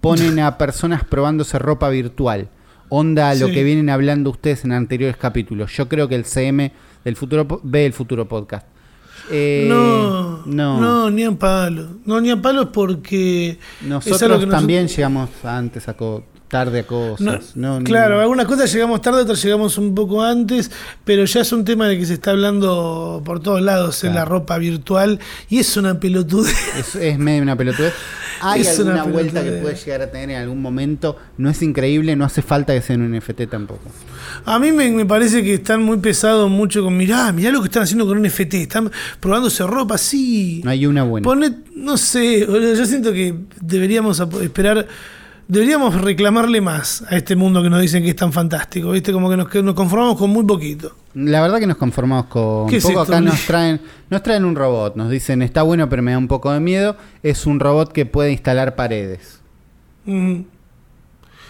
ponen 0.00 0.38
a 0.40 0.56
personas 0.58 1.04
probándose 1.04 1.58
ropa 1.58 1.88
virtual. 1.90 2.48
Onda 2.88 3.30
a 3.30 3.34
lo 3.34 3.48
Sí. 3.48 3.52
que 3.54 3.64
vienen 3.64 3.88
hablando 3.90 4.30
ustedes 4.30 4.64
en 4.64 4.72
anteriores 4.72 5.16
capítulos. 5.16 5.72
Yo 5.76 5.88
creo 5.88 6.08
que 6.08 6.14
el 6.14 6.24
CM 6.24 6.72
del 7.04 7.16
futuro 7.16 7.60
ve 7.62 7.86
el 7.86 7.92
futuro 7.92 8.26
podcast. 8.28 8.66
Eh, 9.30 9.66
no, 9.68 10.44
no. 10.46 10.80
no, 10.80 11.10
ni 11.10 11.22
a 11.24 11.32
palo. 11.32 11.88
No, 12.04 12.20
ni 12.20 12.30
a 12.30 12.40
palos 12.40 12.68
porque 12.72 13.58
nosotros- 13.82 14.48
también 14.50 14.88
llegamos 14.88 15.30
antes 15.44 15.88
a 15.88 15.94
co- 15.94 16.24
tarde 16.52 16.80
a 16.80 16.86
cosas. 16.86 17.56
No, 17.56 17.68
No, 17.72 17.78
ni- 17.80 17.86
claro, 17.86 18.20
algunas 18.20 18.44
cosas 18.44 18.70
llegamos 18.70 19.00
tarde, 19.00 19.22
otras 19.22 19.42
llegamos 19.42 19.78
un 19.78 19.94
poco 19.94 20.22
antes, 20.22 20.70
pero 21.02 21.24
ya 21.24 21.40
es 21.40 21.50
un 21.50 21.64
tema 21.64 21.88
de 21.88 21.98
que 21.98 22.04
se 22.04 22.12
está 22.12 22.32
hablando 22.32 23.22
por 23.24 23.40
todos 23.40 23.62
lados 23.62 24.04
en 24.04 24.10
la 24.10 24.20
Claro. 24.26 24.30
ropa 24.40 24.58
virtual 24.58 25.18
y 25.48 25.60
es 25.60 25.74
una 25.78 25.98
pelotudez. 25.98 26.54
Es, 26.78 26.94
es 26.94 27.18
medio 27.18 27.40
una 27.42 27.56
pelotudez. 27.56 27.94
Hay 28.44 28.60
Es 28.62 28.78
una 28.80 28.96
alguna 29.02 29.12
vuelta 29.12 29.42
que 29.44 29.52
puede 29.52 29.76
llegar 29.76 30.02
a 30.02 30.10
tener 30.10 30.30
en 30.30 30.36
algún 30.42 30.60
momento. 30.60 31.16
No 31.38 31.48
es 31.48 31.62
increíble, 31.62 32.16
no 32.16 32.24
hace 32.26 32.42
falta 32.42 32.74
que 32.74 32.82
sea 32.82 32.96
en 32.96 33.02
un 33.02 33.16
NFT 33.16 33.46
tampoco. 33.48 33.88
A 34.44 34.58
mí 34.58 34.72
me, 34.72 34.90
me 34.90 35.06
parece 35.06 35.42
que 35.44 35.54
están 35.54 35.82
muy 35.82 35.98
pesados 35.98 36.50
mucho 36.50 36.82
con, 36.82 36.96
mirá, 36.96 37.30
mirá 37.32 37.50
lo 37.52 37.60
que 37.60 37.66
están 37.68 37.84
haciendo 37.84 38.04
con 38.06 38.18
un 38.18 38.26
FT, 38.26 38.62
están 38.62 38.90
probándose 39.20 39.64
ropa 39.66 39.94
así. 39.94 40.60
No 40.64 40.70
hay 40.70 40.84
una 40.86 41.04
buena. 41.04 41.26
No 41.76 41.96
sé, 41.96 42.40
yo 42.46 42.84
siento 42.84 43.12
que 43.12 43.34
deberíamos 43.60 44.20
esperar, 44.42 44.86
deberíamos 45.48 46.00
reclamarle 46.00 46.60
más 46.60 47.02
a 47.08 47.16
este 47.16 47.36
mundo 47.36 47.62
que 47.62 47.70
nos 47.70 47.80
dicen 47.80 48.02
que 48.02 48.10
es 48.10 48.16
tan 48.16 48.32
fantástico, 48.32 48.90
¿viste? 48.90 49.12
Como 49.12 49.28
que 49.30 49.36
nos, 49.36 49.48
que 49.48 49.62
nos 49.62 49.74
conformamos 49.74 50.16
con 50.16 50.30
muy 50.30 50.44
poquito. 50.44 50.96
La 51.14 51.42
verdad 51.42 51.58
que 51.58 51.66
nos 51.66 51.76
conformamos 51.76 52.26
con 52.26 52.68
¿Qué 52.68 52.76
es 52.76 52.84
poco. 52.84 53.02
esto, 53.02 53.12
Acá 53.14 53.20
nos 53.20 53.44
traen, 53.46 53.80
nos 54.08 54.22
traen 54.22 54.44
un 54.44 54.56
robot. 54.56 54.96
Nos 54.96 55.10
dicen, 55.10 55.42
está 55.42 55.62
bueno, 55.62 55.88
pero 55.88 56.02
me 56.02 56.12
da 56.12 56.18
un 56.18 56.28
poco 56.28 56.52
de 56.52 56.60
miedo. 56.60 56.96
Es 57.22 57.46
un 57.46 57.60
robot 57.60 57.92
que 57.92 58.06
puede 58.06 58.32
instalar 58.32 58.74
paredes. 58.76 59.40
Mm. 60.04 60.40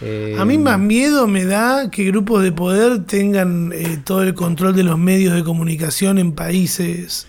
Eh, 0.04 0.36
A 0.36 0.44
mí 0.44 0.58
más 0.58 0.80
miedo 0.80 1.28
me 1.28 1.44
da 1.44 1.88
que 1.90 2.04
grupos 2.04 2.42
de 2.42 2.50
poder 2.50 3.04
tengan 3.04 3.70
eh, 3.72 4.00
todo 4.04 4.24
el 4.24 4.34
control 4.34 4.74
de 4.74 4.82
los 4.82 4.98
medios 4.98 5.32
de 5.34 5.44
comunicación 5.44 6.18
en 6.18 6.32
países 6.32 7.28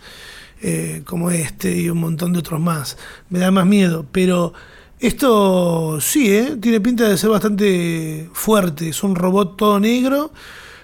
eh, 0.63 1.03
como 1.05 1.29
este 1.29 1.77
y 1.77 1.89
un 1.89 1.99
montón 1.99 2.33
de 2.33 2.39
otros 2.39 2.59
más. 2.59 2.97
Me 3.29 3.37
da 3.39 3.51
más 3.51 3.67
miedo, 3.67 4.07
pero 4.11 4.53
esto 5.07 5.99
sí, 6.01 6.33
¿eh? 6.35 6.57
tiene 6.61 6.79
pinta 6.81 7.07
de 7.07 7.17
ser 7.17 7.29
bastante 7.29 8.29
fuerte. 8.33 8.89
Es 8.89 9.03
un 9.03 9.15
robot 9.15 9.57
todo 9.57 9.79
negro 9.79 10.31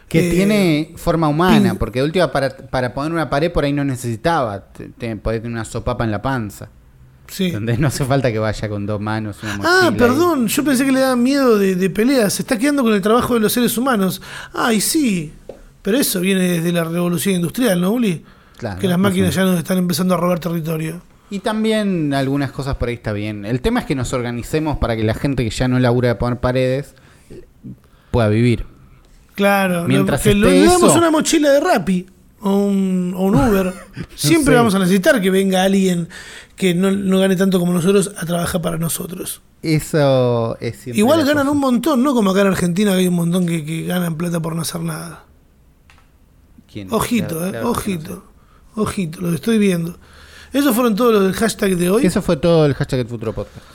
Que 0.08 0.28
Eh, 0.28 0.32
tiene 0.32 0.94
forma 0.96 1.28
humana, 1.28 1.76
porque 1.76 2.00
de 2.00 2.06
última 2.06 2.32
para, 2.32 2.50
para 2.56 2.94
poner 2.94 3.12
una 3.12 3.30
pared 3.30 3.52
por 3.52 3.64
ahí 3.64 3.74
no 3.74 3.84
necesitaba. 3.84 4.72
Te, 4.72 4.90
te- 4.90 5.16
podés 5.18 5.42
tener 5.42 5.54
una 5.54 5.66
sopapa 5.66 6.04
en 6.04 6.12
la 6.12 6.22
panza. 6.22 6.70
Sí. 7.28 7.52
Donde 7.52 7.78
no 7.78 7.88
hace 7.90 8.04
falta 8.06 8.32
que 8.32 8.40
vaya 8.40 8.68
con 8.70 8.88
dos 8.88 9.00
manos, 9.00 9.38
una. 9.44 9.60
Ah, 9.64 9.90
ahí. 9.90 9.96
perdón, 9.96 10.48
yo 10.48 10.64
pensé 10.64 10.84
que 10.84 10.92
le 10.92 11.02
daban 11.02 11.22
miedo 11.22 11.60
de, 11.60 11.76
de 11.76 11.90
peleas. 11.92 12.34
Se 12.34 12.42
está 12.42 12.58
quedando 12.58 12.82
con 12.82 12.92
el 12.94 13.02
trabajo 13.02 13.36
de 13.36 13.40
los 13.40 13.54
seres 13.54 13.78
humanos. 13.78 14.20
Ay, 14.52 14.82
sí. 14.82 15.32
Pero 15.84 15.98
eso 16.00 16.20
viene 16.22 16.42
desde 16.42 16.72
la 16.72 16.84
revolución 16.86 17.36
industrial, 17.36 17.80
¿no, 17.80 17.92
Uli? 17.92 18.26
Claro, 18.58 18.80
que 18.82 18.88
las 18.88 18.98
máquinas 18.98 19.34
ya 19.36 19.44
nos 19.44 19.58
están 19.60 19.78
empezando 19.78 20.16
a 20.16 20.18
robar 20.18 20.40
territorio. 20.40 21.02
Y 21.30 21.40
también 21.40 22.14
algunas 22.14 22.52
cosas 22.52 22.76
por 22.78 22.90
ahí 22.90 22.96
está 22.96 23.14
bien. 23.14 23.46
El 23.46 23.62
tema 23.62 23.82
es 23.82 23.86
que 23.86 23.96
nos 23.96 24.12
organicemos 24.14 24.78
para 24.78 24.96
que 24.96 25.04
la 25.04 25.14
gente 25.14 25.44
que 25.44 25.50
ya 25.52 25.68
no 25.68 25.80
labura 25.80 26.10
de 26.10 26.16
poner 26.16 26.40
paredes 26.40 26.96
pueda 28.12 28.28
vivir. 28.30 28.66
Claro, 29.36 29.86
Mientras 29.88 30.22
que 30.22 30.34
lo- 30.34 30.48
esté 30.48 30.60
le 30.62 30.66
damos 30.66 30.90
eso- 30.90 30.98
una 30.98 31.12
mochila 31.12 31.50
de 31.52 31.60
Rappi 31.60 32.08
o 32.42 32.56
un, 32.66 33.14
o 33.16 33.22
un 33.24 33.36
Uber. 33.36 33.74
Siempre 34.16 34.56
vamos 34.56 34.74
a 34.76 34.80
necesitar 34.80 35.22
que 35.22 35.30
venga 35.30 35.64
alguien 35.64 36.10
que 36.56 36.74
no, 36.74 36.92
no 36.92 37.20
gane 37.20 37.36
tanto 37.36 37.60
como 37.60 37.72
nosotros 37.74 38.12
a 38.18 38.26
trabajar 38.26 38.62
para 38.62 38.78
nosotros. 38.78 39.42
Eso 39.62 40.58
es 40.60 40.88
Igual 40.88 41.20
ganan 41.26 41.44
cosa. 41.44 41.52
un 41.52 41.60
montón, 41.60 42.04
¿no? 42.04 42.14
Como 42.14 42.32
acá 42.32 42.42
en 42.42 42.48
Argentina 42.48 42.92
que 42.92 42.98
hay 42.98 43.08
un 43.08 43.14
montón 43.16 43.46
que, 43.46 43.64
que 43.66 43.86
ganan 43.86 44.16
plata 44.16 44.42
por 44.42 44.56
no 44.56 44.62
hacer 44.64 44.82
nada. 44.82 45.26
¿Quién? 46.72 46.88
Ojito, 46.92 47.28
Claro, 47.28 47.48
eh, 47.48 47.52
claro 47.52 47.70
ojito. 47.72 48.24
Ojito, 48.76 49.22
lo 49.22 49.34
estoy 49.34 49.58
viendo. 49.58 49.98
Esos 50.54 50.74
fueron 50.76 50.96
todos 50.96 51.14
los 51.14 51.24
del 51.24 51.34
hashtag 51.34 51.76
de 51.78 51.90
hoy. 51.90 52.06
Eso 52.06 52.22
fue 52.22 52.38
todo 52.38 52.66
el 52.66 52.74
hashtag 52.74 53.00
del 53.00 53.08
futuro 53.08 53.34
podcast. 53.34 53.66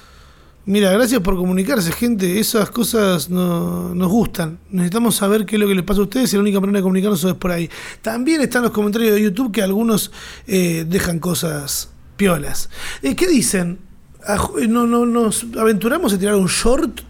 Mira, 0.67 0.91
gracias 0.93 1.21
por 1.21 1.37
comunicarse, 1.37 1.93
gente. 1.93 2.41
Esas 2.41 2.71
cosas 2.71 3.29
no- 3.29 3.95
nos 3.95 4.09
gustan. 4.11 4.59
Necesitamos 4.71 5.15
saber 5.17 5.45
qué 5.45 5.57
es 5.57 5.61
lo 5.61 5.69
que 5.69 5.75
les 5.75 5.85
pasa 5.85 6.01
a 6.01 6.05
ustedes 6.05 6.33
y 6.33 6.37
la 6.37 6.43
única 6.43 6.59
manera 6.59 6.79
de 6.79 6.83
comunicarnos 6.83 7.23
es 7.23 7.35
por 7.35 7.51
ahí. 7.53 7.69
También 8.01 8.41
están 8.41 8.63
los 8.63 8.71
comentarios 8.73 9.15
de 9.15 9.23
YouTube 9.23 9.53
que 9.53 9.61
algunos 9.63 10.11
eh, 10.47 10.87
dejan 10.89 11.19
cosas 11.19 11.91
piolas. 12.17 12.71
Eh, 13.03 13.15
¿Qué 13.15 13.27
dicen? 13.27 13.79
Aj- 14.27 14.59
eh, 14.63 14.67
¿No, 14.67 14.87
no, 14.87 15.05
¿Nos 15.05 15.45
aventuramos 15.59 16.15
a 16.15 16.19
tirar 16.19 16.35
un 16.37 16.47
short 16.47 17.01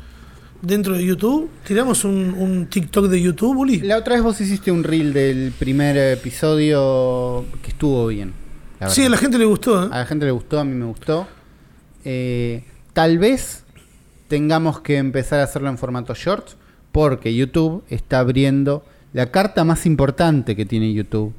dentro 0.61 0.95
de 0.95 1.05
YouTube? 1.05 1.49
¿Tiramos 1.65 2.03
un, 2.05 2.35
un 2.37 2.67
TikTok 2.67 3.07
de 3.07 3.23
YouTube, 3.23 3.57
Uli? 3.57 3.79
La 3.83 3.99
otra 3.99 4.15
vez 4.15 4.25
vos 4.25 4.41
hiciste 4.41 4.73
un 4.73 4.83
reel 4.83 5.13
del 5.13 5.53
primer 5.57 5.97
episodio 5.97 7.45
que 7.63 7.71
estuvo 7.71 8.09
bien. 8.09 8.33
La 8.85 8.91
Sí, 8.91 9.05
a 9.05 9.09
la 9.09 9.17
gente 9.17 9.39
le 9.39 9.45
gustó. 9.45 9.85
¿eh? 9.85 9.89
A 9.93 9.99
la 9.99 10.07
gente 10.07 10.25
le 10.27 10.33
gustó, 10.33 10.59
a 10.61 10.65
mí 10.65 10.75
me 10.75 10.85
gustó. 10.87 11.27
Eh, 12.05 12.65
tal 12.93 13.19
vez 13.19 13.65
tengamos 14.29 14.81
que 14.81 14.97
empezar 14.97 15.41
a 15.41 15.45
hacerlo 15.45 15.69
en 15.69 15.79
formato 15.79 16.15
shorts 16.15 16.57
porque 16.93 17.35
YouTube 17.35 17.83
está 17.89 18.21
abriendo 18.21 18.85
la 19.13 19.31
carta 19.31 19.65
más 19.65 19.87
importante 19.87 20.55
que 20.57 20.65
tiene 20.67 20.93
YouTube 20.93 21.33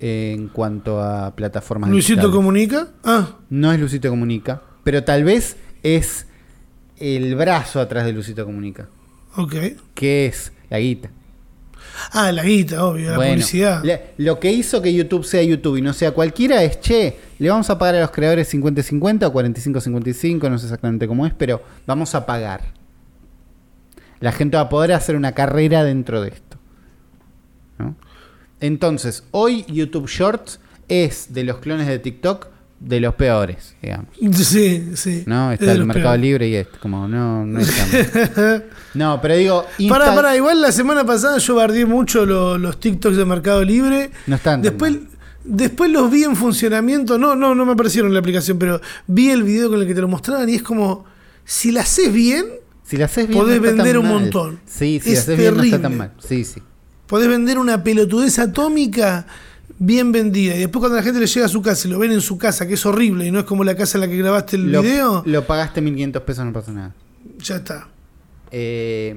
en 0.00 0.48
cuanto 0.48 1.02
a 1.02 1.34
plataformas 1.36 1.90
digitales. 1.90 2.30
comunica. 2.30 2.88
Ah, 3.04 3.36
No 3.50 3.72
es 3.72 3.78
Lucito 3.80 4.08
Comunica, 4.08 4.62
pero 4.84 5.04
tal 5.04 5.24
vez 5.24 5.56
es 5.82 6.26
el 6.98 7.34
brazo 7.36 7.80
atrás 7.80 8.04
de 8.06 8.12
Lucito 8.12 8.44
Comunica, 8.46 8.88
ok. 9.36 9.54
que 9.94 10.26
es 10.26 10.52
la 10.70 10.78
guita. 10.78 11.10
Ah, 12.12 12.32
la 12.32 12.42
guita, 12.42 12.84
obvio, 12.84 13.10
la 13.10 13.16
publicidad. 13.16 13.82
lo 14.16 14.40
que 14.40 14.50
hizo 14.50 14.82
que 14.82 14.92
YouTube 14.92 15.24
sea 15.24 15.42
YouTube 15.42 15.76
y 15.76 15.82
no 15.82 15.92
sea 15.92 16.12
cualquiera 16.12 16.62
es, 16.62 16.80
che, 16.80 17.18
le 17.38 17.50
vamos 17.50 17.70
a 17.70 17.78
pagar 17.78 17.96
a 17.96 18.00
los 18.00 18.10
creadores 18.10 18.52
50-50 18.52 19.26
o 19.26 19.32
45-55, 19.32 20.50
no 20.50 20.58
sé 20.58 20.66
exactamente 20.66 21.06
cómo 21.06 21.26
es, 21.26 21.34
pero 21.34 21.62
vamos 21.86 22.14
a 22.14 22.26
pagar. 22.26 22.62
La 24.20 24.32
gente 24.32 24.56
va 24.56 24.64
a 24.64 24.68
poder 24.68 24.92
hacer 24.92 25.16
una 25.16 25.32
carrera 25.32 25.84
dentro 25.84 26.20
de 26.20 26.28
esto. 26.28 26.58
¿no? 27.78 27.96
Entonces, 28.60 29.24
hoy 29.30 29.64
YouTube 29.68 30.08
Shorts 30.08 30.60
es 30.88 31.32
de 31.32 31.44
los 31.44 31.58
clones 31.58 31.86
de 31.86 31.98
TikTok 31.98 32.48
de 32.80 32.98
los 32.98 33.14
peores, 33.14 33.76
digamos. 33.82 34.06
Sí, 34.32 34.90
sí. 34.94 35.22
¿No? 35.26 35.52
Es 35.52 35.60
Está 35.60 35.72
el 35.72 35.84
Mercado 35.84 36.06
peores. 36.14 36.20
Libre 36.22 36.48
y 36.48 36.54
esto, 36.56 36.78
como 36.80 37.06
no, 37.06 37.44
no 37.46 37.60
estamos. 37.60 38.62
No, 38.94 39.20
pero 39.22 39.36
digo, 39.36 39.64
Pará, 39.88 40.06
Insta- 40.06 40.14
pará, 40.16 40.36
igual 40.36 40.60
la 40.60 40.72
semana 40.72 41.04
pasada 41.04 41.38
yo 41.38 41.54
bardeé 41.54 41.86
mucho 41.86 42.26
lo- 42.26 42.58
los 42.58 42.80
TikToks 42.80 43.16
de 43.16 43.24
Mercado 43.24 43.62
Libre. 43.62 44.10
No 44.26 44.34
están 44.36 44.62
Después, 44.62 44.92
mal. 44.92 45.08
después 45.44 45.90
los 45.92 46.10
vi 46.10 46.24
en 46.24 46.34
funcionamiento. 46.34 47.16
No, 47.16 47.36
no, 47.36 47.54
no 47.54 47.64
me 47.66 47.72
aparecieron 47.72 48.08
en 48.10 48.14
la 48.14 48.20
aplicación, 48.20 48.58
pero 48.58 48.80
vi 49.06 49.30
el 49.30 49.44
video 49.44 49.68
con 49.70 49.80
el 49.80 49.86
que 49.86 49.94
te 49.94 50.00
lo 50.00 50.08
mostraban 50.08 50.48
y 50.48 50.56
es 50.56 50.62
como, 50.62 51.04
si 51.44 51.70
la 51.70 51.82
haces 51.82 52.12
bien, 52.12 52.46
Si 52.82 52.96
la 52.96 53.04
haces 53.04 53.28
bien, 53.28 53.38
Podés 53.40 53.60
no 53.60 53.62
vender 53.68 53.98
un 53.98 54.06
mal. 54.06 54.20
montón. 54.22 54.58
Sí, 54.66 54.98
si 55.00 55.10
Es 55.12 55.18
la 55.18 55.20
haces 55.34 55.38
bien, 55.38 55.56
no 55.56 55.62
está 55.62 55.82
tan 55.82 55.96
mal. 55.96 56.12
Sí, 56.26 56.44
sí. 56.44 56.60
podés 57.06 57.28
vender 57.28 57.58
una 57.58 57.84
pelotudez 57.84 58.38
atómica 58.40 59.26
bien 59.80 60.12
vendida. 60.12 60.54
Y 60.54 60.58
después 60.60 60.78
cuando 60.80 60.96
la 60.96 61.02
gente 61.02 61.18
le 61.18 61.26
llega 61.26 61.46
a 61.46 61.48
su 61.48 61.62
casa 61.62 61.88
y 61.88 61.90
lo 61.90 61.98
ven 61.98 62.12
en 62.12 62.20
su 62.20 62.38
casa, 62.38 62.68
que 62.68 62.74
es 62.74 62.86
horrible 62.86 63.26
y 63.26 63.32
no 63.32 63.40
es 63.40 63.44
como 63.46 63.64
la 63.64 63.74
casa 63.74 63.96
en 63.96 64.02
la 64.02 64.08
que 64.08 64.16
grabaste 64.16 64.56
el 64.56 64.70
Lo, 64.70 64.82
video, 64.82 65.22
lo 65.26 65.46
pagaste 65.46 65.80
1500 65.80 66.22
pesos, 66.22 66.44
no 66.44 66.52
pasa 66.52 66.70
nada. 66.70 66.94
ya 67.38 67.56
está. 67.56 67.88
Eh, 68.52 69.16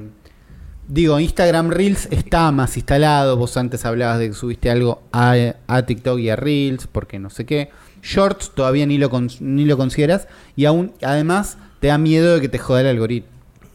digo, 0.88 1.20
Instagram 1.20 1.70
Reels 1.70 2.08
está 2.12 2.52
más 2.52 2.76
instalado. 2.78 3.36
Vos 3.36 3.58
antes 3.58 3.86
hablabas 3.86 4.20
de 4.20 4.30
que 4.30 4.34
subiste 4.34 4.72
algo 4.72 5.04
a, 5.12 5.36
a 5.68 5.86
TikTok 5.86 6.18
y 6.20 6.30
a 6.30 6.38
Reels, 6.38 6.88
porque 6.88 7.20
no 7.20 7.30
sé 7.30 7.46
qué. 7.46 7.70
Shorts 8.02 8.52
todavía 8.56 8.86
ni 8.86 8.98
lo, 8.98 9.12
ni 9.42 9.66
lo 9.66 9.78
consideras. 9.78 10.28
Y 10.56 10.64
aún, 10.66 10.94
además, 11.02 11.58
te 11.82 11.88
da 11.88 11.98
miedo 11.98 12.36
de 12.36 12.42
que 12.42 12.48
te 12.50 12.58
joda 12.58 12.82
el 12.82 12.88
algoritmo. 12.88 13.33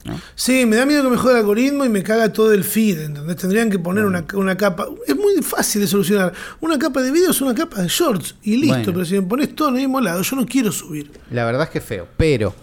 ¿No? 0.09 0.21
Sí, 0.35 0.67
me 0.67 0.77
da 0.77 0.87
miedo 0.87 1.03
que 1.05 1.11
me 1.11 1.17
jode 1.17 1.35
el 1.35 1.39
algoritmo 1.39 1.85
y 1.85 1.89
me 1.89 2.03
caga 2.03 2.33
todo 2.33 2.53
el 2.53 2.65
feed, 2.65 3.01
¿entendés? 3.01 3.37
Tendrían 3.37 3.71
que 3.71 3.79
poner 3.79 4.05
una, 4.05 4.25
una 4.35 4.57
capa. 4.57 4.87
Es 5.07 5.15
muy 5.15 5.35
fácil 5.43 5.83
de 5.83 5.87
solucionar. 5.87 6.33
Una 6.61 6.79
capa 6.79 7.03
de 7.03 7.11
videos, 7.11 7.41
una 7.41 7.55
capa 7.55 7.83
de 7.83 7.89
shorts 7.89 8.37
y 8.43 8.57
listo. 8.57 8.77
Bueno. 8.77 8.93
Pero 8.93 9.05
si 9.05 9.15
me 9.15 9.23
pones 9.23 9.55
todo 9.55 9.69
en 9.69 9.77
el 9.77 9.81
mismo 9.83 10.01
lado, 10.01 10.23
yo 10.23 10.37
no 10.37 10.47
quiero 10.47 10.73
subir. 10.73 11.11
La 11.31 11.45
verdad 11.45 11.65
es 11.65 11.71
que 11.71 11.79
es 11.79 11.85
feo. 11.85 12.09
Pero 12.17 12.55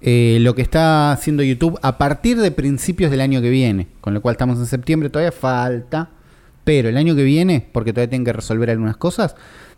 eh, 0.00 0.38
lo 0.40 0.54
que 0.54 0.62
está 0.62 1.12
haciendo 1.12 1.42
YouTube 1.42 1.78
a 1.82 1.96
partir 1.96 2.38
de 2.38 2.50
principios 2.50 3.10
del 3.10 3.20
año 3.20 3.40
que 3.40 3.50
viene, 3.50 3.88
con 4.00 4.12
lo 4.12 4.20
cual 4.20 4.34
estamos 4.34 4.58
en 4.58 4.66
septiembre, 4.66 5.10
todavía 5.10 5.32
falta. 5.32 6.10
Pero 6.64 6.88
el 6.88 6.96
año 6.96 7.14
que 7.14 7.24
viene, 7.24 7.68
porque 7.72 7.92
todavía 7.92 8.10
tienen 8.10 8.24
que 8.24 8.32
resolver 8.32 8.70
algunas 8.70 8.96
cosas, 8.96 9.36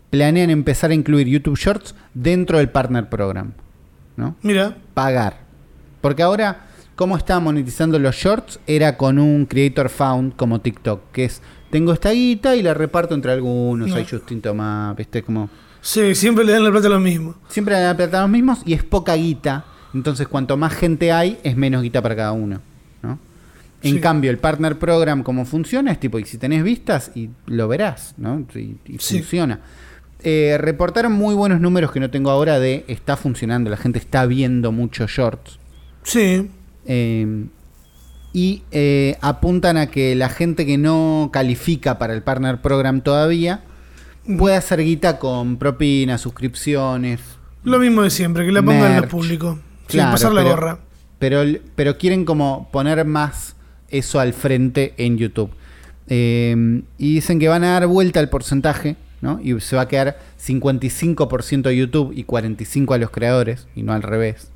planean 0.09 0.49
empezar 0.49 0.91
a 0.91 0.93
incluir 0.93 1.27
YouTube 1.27 1.57
Shorts 1.57 1.95
dentro 2.13 2.57
del 2.57 2.69
Partner 2.69 3.09
Program. 3.09 3.53
¿no? 4.17 4.35
Mira, 4.41 4.75
Pagar. 4.93 5.37
Porque 6.01 6.23
ahora, 6.23 6.67
¿cómo 6.97 7.15
está 7.15 7.39
monetizando 7.39 7.97
los 7.99 8.13
shorts? 8.15 8.59
Era 8.67 8.97
con 8.97 9.17
un 9.19 9.45
Creator 9.45 9.87
Found 9.87 10.35
como 10.35 10.59
TikTok, 10.59 11.11
que 11.13 11.23
es, 11.25 11.41
tengo 11.69 11.93
esta 11.93 12.11
guita 12.11 12.57
y 12.57 12.61
la 12.61 12.73
reparto 12.73 13.15
entre 13.15 13.31
algunos, 13.31 13.87
No. 13.89 13.95
hay 13.95 14.05
Justin 14.05 14.41
Tomás, 14.41 14.97
¿viste? 14.97 15.23
Como... 15.23 15.49
sí, 15.79 16.13
siempre 16.15 16.43
le 16.43 16.51
dan 16.51 16.65
la 16.65 16.71
plata 16.71 16.87
a 16.87 16.89
los 16.89 17.01
mismos. 17.01 17.35
Siempre 17.47 17.73
le 17.75 17.79
dan 17.81 17.89
la 17.91 17.97
plata 17.97 18.17
a 18.19 18.21
los 18.23 18.29
mismos 18.31 18.59
y 18.65 18.73
es 18.73 18.83
poca 18.83 19.15
guita. 19.15 19.63
Entonces, 19.93 20.27
cuanto 20.27 20.57
más 20.57 20.73
gente 20.73 21.13
hay, 21.13 21.39
es 21.43 21.55
menos 21.55 21.81
guita 21.81 22.01
para 22.01 22.15
cada 22.15 22.33
uno. 22.33 22.59
¿no? 23.01 23.19
En 23.83 23.93
Sí. 23.95 23.99
cambio, 24.01 24.31
el 24.31 24.37
partner 24.39 24.77
program, 24.77 25.23
como 25.23 25.45
funciona, 25.45 25.91
es 25.91 25.99
tipo, 25.99 26.19
y 26.19 26.25
si 26.25 26.37
tenés 26.37 26.63
vistas, 26.63 27.11
y 27.15 27.29
lo 27.45 27.67
verás, 27.67 28.15
¿no? 28.17 28.45
Y, 28.55 28.77
y 28.85 28.97
Sí. 28.99 29.19
funciona. 29.19 29.59
Eh, 30.23 30.57
reportaron 30.59 31.11
muy 31.13 31.35
buenos 31.35 31.61
números 31.61 31.91
que 31.91 31.99
no 31.99 32.09
tengo 32.09 32.31
ahora 32.31 32.59
de 32.59 32.83
está 32.87 33.15
funcionando, 33.17 33.69
la 33.69 33.77
gente 33.77 33.99
está 33.99 34.25
viendo 34.25 34.71
muchos 34.71 35.11
shorts. 35.11 35.59
Sí, 36.03 36.49
Eh, 36.87 37.45
y 38.33 38.63
eh, 38.71 39.17
apuntan 39.21 39.77
a 39.77 39.87
que 39.87 40.15
la 40.15 40.29
gente 40.29 40.65
que 40.65 40.77
no 40.77 41.29
califica 41.31 41.97
para 41.97 42.13
el 42.13 42.21
partner 42.23 42.61
program 42.61 43.01
todavía 43.01 43.61
puede 44.37 44.55
hacer 44.55 44.83
guita 44.83 45.17
con 45.19 45.57
propinas, 45.57 46.21
suscripciones, 46.21 47.19
lo 47.63 47.79
mismo 47.79 48.01
de 48.03 48.09
siempre, 48.09 48.45
que 48.45 48.51
la 48.51 48.61
pongan 48.61 48.91
en 48.91 48.97
el 49.03 49.07
público. 49.07 49.59
Sin 49.87 50.01
pasar 50.01 50.31
la 50.33 50.41
pero- 50.41 50.55
gorra. 50.55 50.79
Pero, 51.19 51.41
pero 51.75 51.97
quieren 51.97 52.25
como 52.25 52.69
poner 52.71 53.03
más 53.05 53.55
eso 53.89 54.19
al 54.19 54.33
frente 54.33 54.93
en 54.97 55.17
YouTube. 55.17 55.49
Eh, 56.07 56.83
y 56.97 57.15
dicen 57.15 57.39
que 57.39 57.47
van 57.47 57.63
a 57.63 57.71
dar 57.71 57.87
vuelta 57.87 58.19
el 58.19 58.29
porcentaje, 58.29 58.95
¿no? 59.21 59.39
Y 59.41 59.59
se 59.59 59.75
va 59.75 59.83
a 59.83 59.87
quedar 59.87 60.19
55% 60.39 61.67
a 61.67 61.71
YouTube 61.73 62.13
y 62.15 62.23
45% 62.23 62.93
a 62.93 62.97
los 62.99 63.09
creadores, 63.09 63.67
y 63.75 63.83
no 63.83 63.93
al 63.93 64.03
revés. 64.03 64.51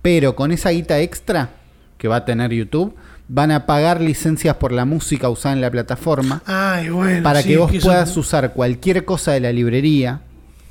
Pero 0.00 0.36
con 0.36 0.52
esa 0.52 0.70
guita 0.70 1.00
extra 1.00 1.50
que 1.98 2.08
va 2.08 2.16
a 2.16 2.24
tener 2.24 2.52
YouTube, 2.52 2.94
van 3.28 3.50
a 3.50 3.66
pagar 3.66 4.00
licencias 4.00 4.56
por 4.56 4.70
la 4.72 4.84
música 4.84 5.28
usada 5.28 5.54
en 5.54 5.60
la 5.60 5.70
plataforma 5.70 6.42
Ay, 6.46 6.88
bueno. 6.90 7.22
para 7.22 7.42
sí, 7.42 7.48
que 7.48 7.56
vos 7.56 7.72
eso- 7.72 7.86
puedas 7.86 8.16
usar 8.16 8.52
cualquier 8.52 9.04
cosa 9.04 9.32
de 9.32 9.40
la 9.40 9.52
librería, 9.52 10.20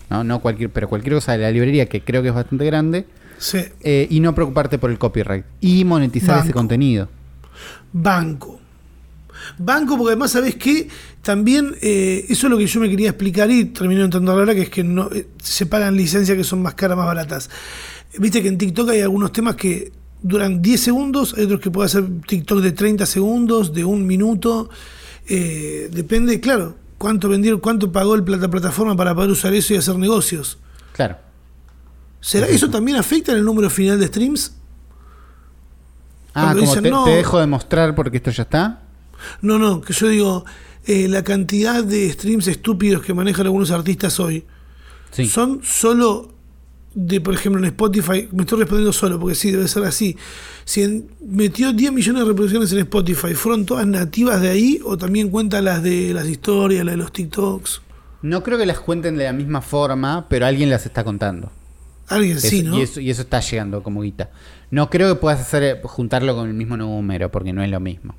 ¿no? 0.10 0.24
No 0.24 0.40
cualquier, 0.40 0.70
pero 0.70 0.88
cualquier 0.88 1.16
cosa 1.16 1.34
de 1.34 1.40
la 1.40 1.52
librería 1.52 1.88
que 1.90 2.02
creo 2.02 2.22
que 2.22 2.30
es 2.30 2.36
bastante 2.36 2.66
grande, 2.66 3.06
Sí, 3.38 3.58
eh, 3.82 4.08
y 4.10 4.22
no 4.22 4.34
preocuparte 4.34 4.78
por 4.78 4.90
el 4.90 4.98
copyright 4.98 5.44
y 5.60 5.84
monetizar 5.84 6.44
ese 6.44 6.54
contenido. 6.54 7.10
banco. 7.92 8.60
Banco, 9.58 9.98
porque 9.98 10.12
además, 10.12 10.32
¿sabés 10.32 10.56
qué? 10.56 10.88
También, 11.22 11.76
eh, 11.82 12.26
eso 12.30 12.48
es 12.48 12.52
lo 12.52 12.58
que 12.58 12.66
yo 12.66 12.80
me 12.80 12.90
quería 12.90 13.10
explicar 13.10 13.50
y 13.52 13.66
termino 13.66 14.04
entrando 14.04 14.32
ahora, 14.32 14.56
que 14.56 14.62
es 14.64 14.70
que 14.70 14.84
no 14.84 15.10
eh, 15.12 15.28
se 15.42 15.66
pagan 15.66 15.96
licencias 15.96 16.38
que 16.38 16.44
son 16.44 16.62
más 16.62 16.74
caras, 16.76 16.98
más 16.98 17.06
baratas. 17.06 17.50
Viste 18.18 18.42
que 18.42 18.48
en 18.48 18.58
TikTok 18.58 18.90
hay 18.90 19.02
algunos 19.02 19.32
temas 19.32 19.56
que 19.56 19.92
duran 20.28 20.62
10 20.62 20.82
segundos, 20.82 21.34
hay 21.38 21.46
otros 21.46 21.60
que 21.60 21.72
pueden 21.72 21.86
hacer 21.88 22.04
TikTok 22.28 22.60
de 22.62 22.72
30 22.72 23.06
segundos, 23.06 23.74
de 23.74 23.84
un 23.86 24.06
minuto. 24.06 24.70
eh, 25.28 25.90
depende, 25.92 26.40
claro, 26.40 26.76
cuánto 26.98 27.28
vendieron, 27.30 27.60
cuánto 27.60 27.92
pagó 27.92 28.16
el 28.16 28.24
plata 28.24 28.50
plataforma 28.50 28.96
para 28.96 29.14
poder 29.16 29.32
usar 29.32 29.54
eso 29.54 29.74
y 29.74 29.78
hacer 29.78 29.98
negocios. 29.98 30.58
Claro. 30.94 31.18
¿Será 32.22 32.48
eso 32.48 32.70
también 32.70 32.98
afecta 32.98 33.32
en 33.32 33.40
el 33.40 33.44
número 33.46 33.70
final 33.70 34.00
de 34.00 34.08
streams? 34.08 34.52
Ah, 36.34 36.42
Cuando 36.54 36.60
como 36.62 36.72
dicen, 36.72 36.84
te, 36.84 36.90
no. 36.92 37.04
te 37.06 37.12
dejo 37.12 37.40
de 37.40 37.48
mostrar 37.48 37.96
porque 37.96 38.18
esto 38.18 38.32
ya 38.32 38.44
está. 38.44 38.82
No, 39.42 39.58
no, 39.58 39.82
que 39.82 39.94
yo 39.94 40.08
digo, 40.10 40.46
eh, 40.86 41.08
la 41.08 41.24
cantidad 41.24 41.84
de 41.84 42.12
streams 42.12 42.48
estúpidos 42.48 43.02
que 43.04 43.14
manejan 43.14 43.46
algunos 43.46 43.72
artistas 43.72 44.20
hoy 44.20 44.46
Sí. 45.12 45.28
son 45.28 45.62
solo 45.64 46.35
de, 46.96 47.20
por 47.22 47.34
ejemplo, 47.34 47.60
en 47.60 47.66
Spotify, 47.66 48.28
me 48.32 48.43
estoy 48.43 48.60
respondiendo 48.60 48.93
solo 48.93 49.20
porque 49.20 49.36
sí, 49.36 49.52
debe 49.52 49.68
ser 49.68 49.84
así. 49.84 50.16
Si 50.64 50.82
en- 50.82 51.08
metió 51.22 51.74
10 51.74 51.91
millones 51.91 52.22
de 52.24 52.28
reproducciones 52.30 52.72
en 52.72 52.80
Spotify, 52.80 53.34
¿fueron 53.36 53.66
todas 53.66 53.86
nativas 53.86 54.41
de 54.41 54.50
ahí 54.50 54.80
o 54.84 54.98
también 54.98 55.30
cuenta 55.30 55.62
las 55.62 55.84
de 55.84 56.14
las 56.14 56.28
historias, 56.28 56.86
las 56.86 56.93
de 56.93 56.98
los 56.98 57.12
TikToks? 57.12 57.82
No 58.22 58.41
creo 58.43 58.58
que 58.58 58.66
las 58.66 58.80
cuenten 58.80 59.18
de 59.18 59.26
la 59.26 59.34
misma 59.34 59.62
forma, 59.62 60.28
pero 60.30 60.46
alguien 60.46 60.70
las 60.70 60.86
está 60.86 61.04
contando. 61.04 61.52
Alguien 62.08 62.39
sí, 62.39 62.64
¿no? 62.64 62.78
y, 62.78 62.82
eso, 62.84 63.00
y 63.02 63.10
eso 63.10 63.24
está 63.24 63.39
llegando 63.39 63.84
como 63.84 64.02
guita. 64.02 64.30
No 64.72 64.89
creo 64.89 65.14
que 65.14 65.20
puedas 65.20 65.41
hacer 65.41 65.64
eh, 65.64 65.80
juntarlo 65.84 66.36
con 66.36 66.48
el 66.48 66.54
mismo 66.54 66.78
número, 66.78 67.30
porque 67.30 67.52
no 67.54 67.62
es 67.64 67.70
lo 67.70 67.80
mismo. 67.80 68.16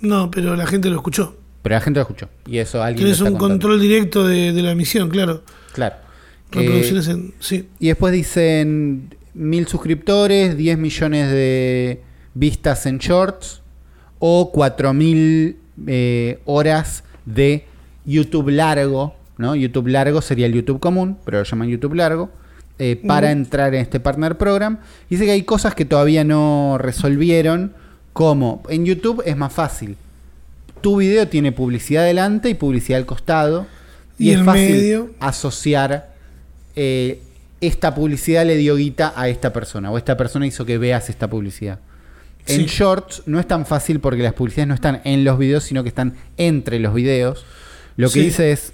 No, 0.00 0.30
pero 0.30 0.56
la 0.56 0.66
gente 0.66 0.88
lo 0.88 0.96
escuchó. 0.96 1.36
Pero 1.62 1.74
la 1.74 1.80
gente 1.80 1.98
lo 1.98 2.02
escuchó. 2.02 2.28
Y 2.46 2.58
eso 2.58 2.82
alguien 2.82 2.98
Tienes 3.04 3.20
un 3.20 3.32
contando. 3.32 3.48
control 3.48 3.80
directo 3.80 4.24
de, 4.26 4.52
de 4.52 4.62
la 4.62 4.70
emisión, 4.70 5.08
claro. 5.10 5.42
Claro. 5.72 5.96
Reproducciones 6.50 7.08
Eh, 7.08 7.12
en. 7.12 7.34
Sí. 7.40 7.68
y 7.78 7.88
después 7.88 8.12
dicen 8.12 9.14
mil 9.34 9.66
suscriptores, 9.66 10.56
10 10.56 10.78
millones 10.78 11.30
de 11.30 12.02
vistas 12.34 12.86
en 12.86 12.98
shorts 12.98 13.62
o 14.18 14.50
4000 14.52 15.56
eh, 15.86 16.38
horas 16.44 17.04
de 17.26 17.64
YouTube 18.04 18.48
largo, 18.50 19.14
¿no? 19.36 19.54
YouTube 19.54 19.88
largo 19.88 20.20
sería 20.22 20.46
el 20.46 20.54
YouTube 20.54 20.80
común, 20.80 21.18
pero 21.24 21.38
lo 21.38 21.44
llaman 21.44 21.68
YouTube 21.68 21.94
largo, 21.94 22.30
eh, 22.78 23.00
para 23.06 23.30
entrar 23.30 23.74
en 23.74 23.82
este 23.82 24.00
partner 24.00 24.38
program. 24.38 24.78
Dice 25.10 25.24
que 25.24 25.32
hay 25.32 25.42
cosas 25.42 25.74
que 25.74 25.84
todavía 25.84 26.24
no 26.24 26.78
resolvieron, 26.78 27.74
como 28.12 28.62
en 28.68 28.84
YouTube 28.86 29.22
es 29.26 29.36
más 29.36 29.52
fácil. 29.52 29.96
Tu 30.80 30.96
video 30.96 31.28
tiene 31.28 31.52
publicidad 31.52 32.04
delante 32.04 32.48
y 32.50 32.54
publicidad 32.54 32.98
al 32.98 33.06
costado. 33.06 33.66
Y, 34.18 34.30
Y 34.30 34.32
es 34.34 34.42
fácil 34.44 34.62
medio. 34.72 35.10
asociar 35.20 36.14
eh, 36.80 37.20
esta 37.60 37.92
publicidad 37.92 38.46
le 38.46 38.56
dio 38.56 38.76
guita 38.76 39.12
a 39.16 39.28
esta 39.28 39.52
persona 39.52 39.90
o 39.90 39.98
esta 39.98 40.16
persona 40.16 40.46
hizo 40.46 40.64
que 40.64 40.78
veas 40.78 41.10
esta 41.10 41.28
publicidad. 41.28 41.80
En 42.46 42.60
Sí. 42.60 42.66
Shorts 42.68 43.24
no 43.26 43.40
es 43.40 43.48
tan 43.48 43.66
fácil 43.66 43.98
porque 43.98 44.22
las 44.22 44.32
publicidades 44.32 44.68
no 44.68 44.74
están 44.74 45.00
en 45.04 45.24
los 45.24 45.38
videos, 45.38 45.64
sino 45.64 45.82
que 45.82 45.88
están 45.88 46.14
entre 46.36 46.78
los 46.78 46.94
videos. 46.94 47.44
Lo 47.96 48.06
que 48.08 48.20
Sí. 48.20 48.26
dice 48.26 48.52
es, 48.52 48.72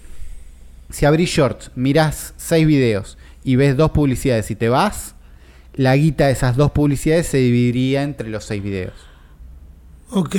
si 0.90 1.06
abrís 1.06 1.30
Shorts, 1.30 1.70
mirás 1.76 2.34
seis 2.36 2.66
videos 2.66 3.16
y 3.42 3.56
ves 3.56 3.74
dos 3.76 3.90
publicidades 3.92 4.50
y 4.50 4.54
te 4.54 4.68
vas, 4.68 5.14
la 5.74 5.96
guita 5.96 6.26
de 6.26 6.32
esas 6.34 6.56
dos 6.56 6.70
publicidades 6.72 7.26
se 7.26 7.38
dividiría 7.38 8.02
entre 8.02 8.28
los 8.28 8.44
seis 8.44 8.62
videos. 8.62 8.92
Ok. 10.10 10.36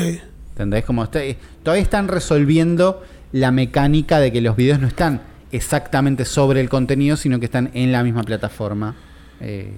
¿Entendés? 0.51 0.85
Como 0.85 1.03
está- 1.03 1.19
todavía 1.63 1.83
están 1.83 2.07
resolviendo 2.07 3.03
la 3.33 3.51
mecánica 3.51 4.19
de 4.19 4.31
que 4.31 4.39
los 4.39 4.55
videos 4.55 4.79
no 4.79 4.87
están 4.87 5.21
exactamente 5.55 6.25
sobre 6.25 6.61
el 6.61 6.69
contenido, 6.69 7.17
sino 7.17 7.39
que 7.39 7.45
están 7.45 7.71
en 7.73 7.91
la 7.91 8.03
misma 8.03 8.23
plataforma. 8.23 8.95
eh, 9.41 9.71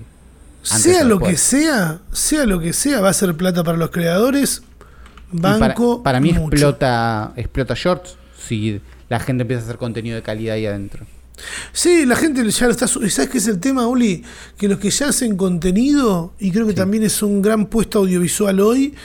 Sea 0.63 1.03
lo 1.03 1.19
que 1.19 1.38
sea, 1.38 1.99
sea 2.11 2.45
lo 2.45 2.59
que 2.59 2.73
sea, 2.73 2.99
va 3.01 3.09
a 3.09 3.13
ser 3.13 3.36
plata 3.36 3.63
para 3.63 3.78
los 3.78 3.89
creadores. 3.89 4.63
Para- 5.41 5.57
Banco. 5.59 6.03
para, 6.03 6.19
mí 6.19 6.32
mucho. 6.34 6.55
explota, 6.55 7.34
explota 7.36 7.73
shorts 7.75 8.17
si 8.47 8.80
la 9.09 9.19
gente 9.19 9.41
empieza 9.43 9.61
a 9.61 9.65
hacer 9.65 9.78
contenido 9.78 10.15
de 10.15 10.21
calidad 10.23 10.55
ahí 10.55 10.65
adentro. 10.65 11.05
Sí, 11.71 12.05
la 12.05 12.15
gente 12.15 12.49
ya 12.49 12.65
lo 12.65 12.71
está. 12.71 12.88
¿Sabes 12.88 13.30
qué 13.30 13.38
es 13.38 13.47
el 13.47 13.59
tema, 13.59 13.88
Uli? 13.88 14.23
Que 14.57 14.67
los 14.67 14.80
que 14.80 14.89
ya 14.89 15.09
hacen 15.09 15.38
contenido, 15.38 16.34
y 16.39 16.51
creo 16.51 16.65
que 16.65 16.73
también 16.73 17.03
es 17.03 17.21
un 17.21 17.41
gran 17.41 17.67
puesto 17.67 17.99
audiovisual 17.99 18.59
hoy, 18.59 18.95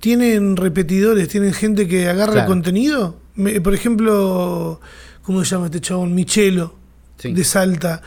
tienen 0.00 0.56
repetidores, 0.56 1.28
tienen 1.28 1.52
gente 1.52 1.88
que 1.88 2.08
agarra 2.08 2.42
el 2.42 2.46
contenido. 2.46 3.16
Me- 3.34 3.60
por 3.60 3.74
ejemplo, 3.74 4.80
¿cómo 5.24 5.44
se 5.44 5.50
llama 5.56 5.66
este 5.66 5.80
chabón? 5.80 6.14
Michelo, 6.14 6.76
Sí. 7.18 7.32
de 7.32 7.42
Salta. 7.42 8.00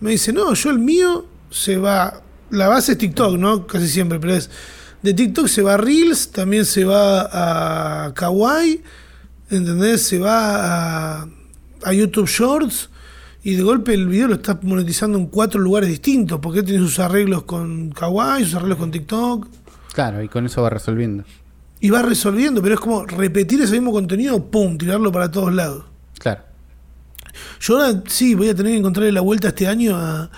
Me 0.00 0.10
dice, 0.10 0.32
no, 0.32 0.52
yo 0.54 0.70
el 0.70 0.80
mío 0.80 1.26
se 1.50 1.76
va. 1.76 2.22
La 2.50 2.66
base 2.68 2.92
es 2.92 2.98
TikTok, 2.98 3.36
¿no? 3.38 3.66
Casi 3.68 3.86
siempre, 3.88 4.18
pero 4.18 4.34
es. 4.34 4.50
De 5.02 5.14
TikTok 5.14 5.46
se 5.46 5.62
va 5.62 5.74
a 5.74 5.76
Reels, 5.76 6.30
también 6.32 6.64
se 6.64 6.84
va 6.84 8.06
a 8.06 8.14
Kawaii, 8.14 8.82
¿entendés? 9.50 10.02
Se 10.06 10.18
va 10.18 11.20
a, 11.22 11.28
a 11.84 11.92
YouTube 11.92 12.28
Shorts. 12.28 12.88
Y 13.44 13.54
de 13.56 13.62
golpe 13.64 13.92
el 13.94 14.06
video 14.06 14.28
lo 14.28 14.34
está 14.34 14.58
monetizando 14.62 15.18
en 15.18 15.26
cuatro 15.26 15.60
lugares 15.60 15.88
distintos, 15.88 16.38
porque 16.40 16.62
tiene 16.62 16.78
sus 16.78 17.00
arreglos 17.00 17.42
con 17.42 17.90
Kawaii, 17.90 18.44
sus 18.44 18.54
arreglos 18.54 18.78
con 18.78 18.90
TikTok. 18.92 19.46
Claro, 19.92 20.22
y 20.22 20.28
con 20.28 20.46
eso 20.46 20.62
va 20.62 20.70
resolviendo. 20.70 21.24
Y 21.80 21.90
va 21.90 22.02
resolviendo, 22.02 22.62
pero 22.62 22.76
es 22.76 22.80
como 22.80 23.04
repetir 23.04 23.60
ese 23.60 23.72
mismo 23.72 23.90
contenido, 23.90 24.44
¡pum! 24.50 24.78
tirarlo 24.78 25.10
para 25.10 25.30
todos 25.32 25.52
lados. 25.52 25.84
Yo 27.60 27.80
ahora 27.80 28.02
sí 28.08 28.34
voy 28.34 28.48
a 28.48 28.54
tener 28.54 28.72
que 28.72 28.78
encontrarle 28.78 29.12
la 29.12 29.20
vuelta 29.20 29.48
este 29.48 29.66
año 29.68 29.96
a, 29.96 30.30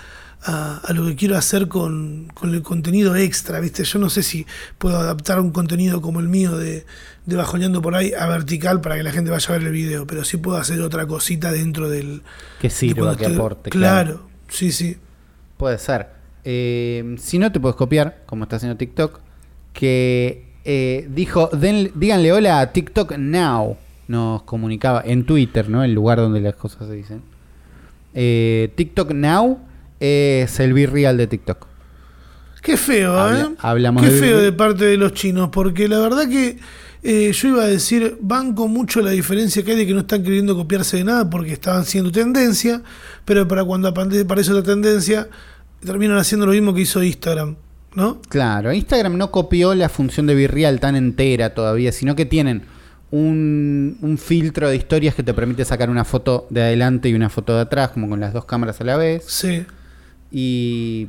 a- 0.43 0.77
a 0.83 0.93
lo 0.93 1.05
que 1.07 1.15
quiero 1.15 1.35
hacer 1.37 1.67
con, 1.67 2.27
con 2.33 2.53
el 2.53 2.61
contenido 2.61 3.15
extra, 3.15 3.59
¿viste? 3.59 3.83
Yo 3.83 3.99
no 3.99 4.09
sé 4.09 4.21
si 4.23 4.45
puedo 4.77 4.97
adaptar 4.97 5.39
un 5.39 5.51
contenido 5.51 6.01
como 6.01 6.19
el 6.19 6.27
mío 6.29 6.57
de, 6.57 6.85
de 7.25 7.35
bajoneando 7.35 7.81
por 7.81 7.95
ahí 7.95 8.13
a 8.13 8.27
vertical 8.27 8.79
para 8.81 8.95
que 8.95 9.03
la 9.03 9.11
gente 9.11 9.31
vaya 9.31 9.45
a 9.49 9.57
ver 9.57 9.67
el 9.67 9.73
video, 9.73 10.05
pero 10.05 10.23
sí 10.23 10.37
puedo 10.37 10.57
hacer 10.57 10.79
otra 10.81 11.07
cosita 11.07 11.51
dentro 11.51 11.89
del... 11.89 12.21
Que 12.59 12.69
sirva, 12.69 13.15
que 13.17 13.23
estoy- 13.25 13.35
aporte. 13.35 13.69
Claro, 13.71 14.27
sí, 14.49 14.71
sí. 14.71 14.97
Puede 15.57 15.77
ser. 15.79 16.07
Eh, 16.43 17.15
si 17.19 17.39
no, 17.39 17.51
te 17.51 17.59
puedes 17.59 17.75
copiar, 17.75 18.21
como 18.27 18.43
está 18.43 18.57
haciendo 18.57 18.77
TikTok, 18.77 19.19
que 19.73 20.45
eh, 20.63 21.07
dijo, 21.09 21.49
"Den- 21.53 21.91
díganle 21.95 22.31
hola 22.31 22.59
a 22.59 22.71
TikTok 22.71 23.17
Now, 23.17 23.77
nos 24.07 24.43
comunicaba 24.43 25.01
en 25.05 25.25
Twitter, 25.25 25.69
¿no? 25.69 25.83
El 25.83 25.93
lugar 25.93 26.17
donde 26.19 26.41
las 26.41 26.55
cosas 26.55 26.87
se 26.87 26.93
dicen. 26.93 27.21
Eh, 28.13 28.71
TikTok 28.75 29.11
Now 29.11 29.59
es 29.99 30.59
el 30.59 30.87
real 30.91 31.17
de 31.17 31.27
TikTok. 31.27 31.67
Qué 32.61 32.77
feo, 32.77 33.13
Habla- 33.19 33.41
¿eh? 33.51 33.55
hablamos 33.59 34.03
Qué 34.03 34.09
de- 34.09 34.19
feo 34.19 34.39
de 34.39 34.51
parte 34.51 34.85
de 34.85 34.97
los 34.97 35.13
chinos, 35.13 35.49
porque 35.51 35.87
la 35.87 35.99
verdad 35.99 36.27
que 36.27 36.57
eh, 37.03 37.31
yo 37.31 37.47
iba 37.49 37.63
a 37.63 37.67
decir, 37.67 38.17
banco 38.19 38.67
mucho 38.67 38.99
la 39.01 39.11
diferencia 39.11 39.63
que 39.63 39.71
hay 39.71 39.77
de 39.77 39.85
que 39.85 39.93
no 39.93 39.99
están 39.99 40.23
queriendo 40.23 40.55
copiarse 40.55 40.97
de 40.97 41.03
nada 41.03 41.29
porque 41.29 41.53
estaban 41.53 41.85
siendo 41.85 42.11
tendencia, 42.11 42.81
pero 43.25 43.47
para 43.47 43.63
cuando 43.63 43.87
aparece 43.87 44.51
otra 44.51 44.63
tendencia, 44.63 45.29
terminan 45.85 46.17
haciendo 46.17 46.47
lo 46.47 46.53
mismo 46.53 46.73
que 46.73 46.81
hizo 46.81 47.03
Instagram, 47.03 47.57
¿no? 47.93 48.19
Claro, 48.29 48.73
Instagram 48.73 49.17
no 49.17 49.29
copió 49.29 49.75
la 49.75 49.87
función 49.87 50.25
de 50.25 50.33
Virreal 50.33 50.79
tan 50.79 50.95
entera 50.95 51.53
todavía, 51.53 51.91
sino 51.91 52.15
que 52.15 52.25
tienen 52.25 52.63
un, 53.15 53.97
un 54.01 54.17
filtro 54.17 54.69
de 54.69 54.75
historias 54.75 55.15
que 55.15 55.23
te 55.23 55.33
permite 55.33 55.63
sacar 55.65 55.89
una 55.89 56.03
foto 56.03 56.47
de 56.49 56.61
adelante 56.61 57.09
y 57.09 57.13
una 57.13 57.29
foto 57.29 57.55
de 57.55 57.61
atrás, 57.61 57.89
como 57.89 58.09
con 58.09 58.19
las 58.19 58.33
dos 58.33 58.45
cámaras 58.45 58.81
a 58.81 58.83
la 58.83 58.97
vez. 58.97 59.23
Sí. 59.27 59.65
Y, 60.31 61.07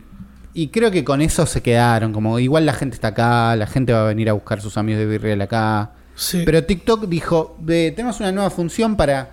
y 0.54 0.68
creo 0.68 0.90
que 0.90 1.04
con 1.04 1.20
eso 1.20 1.46
se 1.46 1.62
quedaron, 1.62 2.12
como 2.12 2.38
igual 2.38 2.66
la 2.66 2.72
gente 2.72 2.94
está 2.94 3.08
acá, 3.08 3.56
la 3.56 3.66
gente 3.66 3.92
va 3.92 4.02
a 4.02 4.08
venir 4.08 4.30
a 4.30 4.34
buscar 4.34 4.60
sus 4.60 4.76
amigos 4.76 5.00
de 5.00 5.06
Virreal 5.06 5.40
acá. 5.40 5.92
Sí. 6.14 6.42
Pero 6.46 6.64
TikTok 6.64 7.06
dijo, 7.06 7.56
"Ve, 7.60 7.92
tenemos 7.94 8.20
una 8.20 8.32
nueva 8.32 8.50
función 8.50 8.96
para 8.96 9.30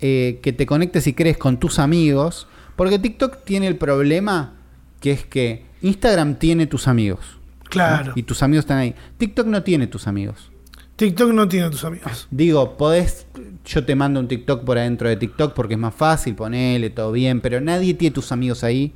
eh, 0.00 0.40
que 0.42 0.52
te 0.52 0.66
conectes 0.66 1.06
y 1.06 1.12
crees 1.12 1.36
con 1.36 1.58
tus 1.58 1.78
amigos, 1.78 2.46
porque 2.76 2.98
TikTok 2.98 3.44
tiene 3.44 3.66
el 3.66 3.76
problema 3.76 4.54
que 5.00 5.12
es 5.12 5.24
que 5.24 5.64
Instagram 5.82 6.36
tiene 6.36 6.66
tus 6.66 6.88
amigos. 6.88 7.38
¿no? 7.64 7.70
claro. 7.70 8.12
Y 8.16 8.22
tus 8.24 8.42
amigos 8.42 8.64
están 8.64 8.78
ahí. 8.78 8.94
TikTok 9.18 9.46
no 9.46 9.62
tiene 9.62 9.86
tus 9.86 10.06
amigos. 10.06 10.50
TikTok 11.00 11.32
no 11.32 11.48
tiene 11.48 11.64
a 11.64 11.70
tus 11.70 11.82
amigos. 11.84 12.28
Digo, 12.30 12.76
podés, 12.76 13.26
yo 13.64 13.86
te 13.86 13.94
mando 13.94 14.20
un 14.20 14.28
TikTok 14.28 14.64
por 14.64 14.76
adentro 14.76 15.08
de 15.08 15.16
TikTok 15.16 15.54
porque 15.54 15.72
es 15.72 15.80
más 15.80 15.94
fácil, 15.94 16.34
ponele, 16.34 16.90
todo 16.90 17.10
bien, 17.10 17.40
pero 17.40 17.58
nadie 17.58 17.94
tiene 17.94 18.12
tus 18.12 18.32
amigos 18.32 18.62
ahí. 18.64 18.92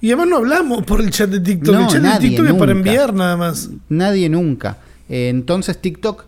Y 0.00 0.06
además 0.08 0.28
no 0.28 0.36
hablamos 0.38 0.82
por 0.86 1.02
el 1.02 1.10
chat 1.10 1.28
de 1.28 1.40
TikTok. 1.40 1.74
No, 1.74 1.80
el 1.82 1.86
chat 1.88 2.00
nadie, 2.00 2.30
de 2.30 2.36
TikTok 2.36 2.46
es 2.46 2.54
para 2.54 2.72
nunca. 2.72 2.88
enviar 2.88 3.12
nada 3.12 3.36
más. 3.36 3.68
Nadie 3.90 4.30
nunca. 4.30 4.78
Eh, 5.10 5.28
entonces 5.28 5.78
TikTok 5.78 6.24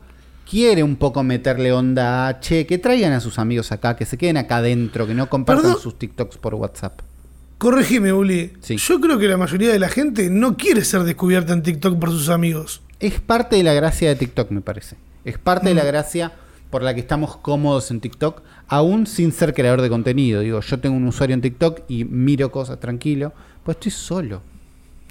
quiere 0.46 0.82
un 0.82 0.96
poco 0.96 1.22
meterle 1.22 1.72
onda 1.72 2.28
a, 2.28 2.40
che, 2.40 2.66
que 2.66 2.76
traigan 2.76 3.14
a 3.14 3.20
sus 3.20 3.38
amigos 3.38 3.72
acá, 3.72 3.96
que 3.96 4.04
se 4.04 4.18
queden 4.18 4.36
acá 4.36 4.58
adentro, 4.58 5.06
que 5.06 5.14
no 5.14 5.30
compartan 5.30 5.62
Perdón. 5.62 5.80
sus 5.80 5.98
TikToks 5.98 6.36
por 6.36 6.54
WhatsApp. 6.54 7.00
Corregime, 7.56 8.12
Uli. 8.12 8.52
Sí. 8.60 8.76
Yo 8.76 9.00
creo 9.00 9.18
que 9.18 9.26
la 9.26 9.38
mayoría 9.38 9.72
de 9.72 9.78
la 9.78 9.88
gente 9.88 10.28
no 10.28 10.58
quiere 10.58 10.84
ser 10.84 11.04
descubierta 11.04 11.54
en 11.54 11.62
TikTok 11.62 11.98
por 11.98 12.10
sus 12.10 12.28
amigos. 12.28 12.82
Es 13.00 13.20
parte 13.20 13.56
de 13.56 13.62
la 13.62 13.72
gracia 13.72 14.10
de 14.10 14.16
TikTok, 14.16 14.50
me 14.50 14.60
parece. 14.60 14.96
Es 15.24 15.38
parte 15.38 15.66
Mm. 15.66 15.68
de 15.68 15.74
la 15.74 15.84
gracia 15.84 16.32
por 16.70 16.82
la 16.82 16.92
que 16.94 17.00
estamos 17.00 17.36
cómodos 17.36 17.90
en 17.90 18.00
TikTok, 18.00 18.42
aún 18.68 19.06
sin 19.06 19.30
ser 19.32 19.54
creador 19.54 19.80
de 19.80 19.88
contenido. 19.88 20.40
Digo, 20.40 20.60
yo 20.60 20.80
tengo 20.80 20.96
un 20.96 21.06
usuario 21.06 21.34
en 21.34 21.40
TikTok 21.40 21.82
y 21.88 22.04
miro 22.04 22.50
cosas 22.50 22.80
tranquilo, 22.80 23.32
pues 23.62 23.76
estoy 23.76 23.92
solo. 23.92 24.42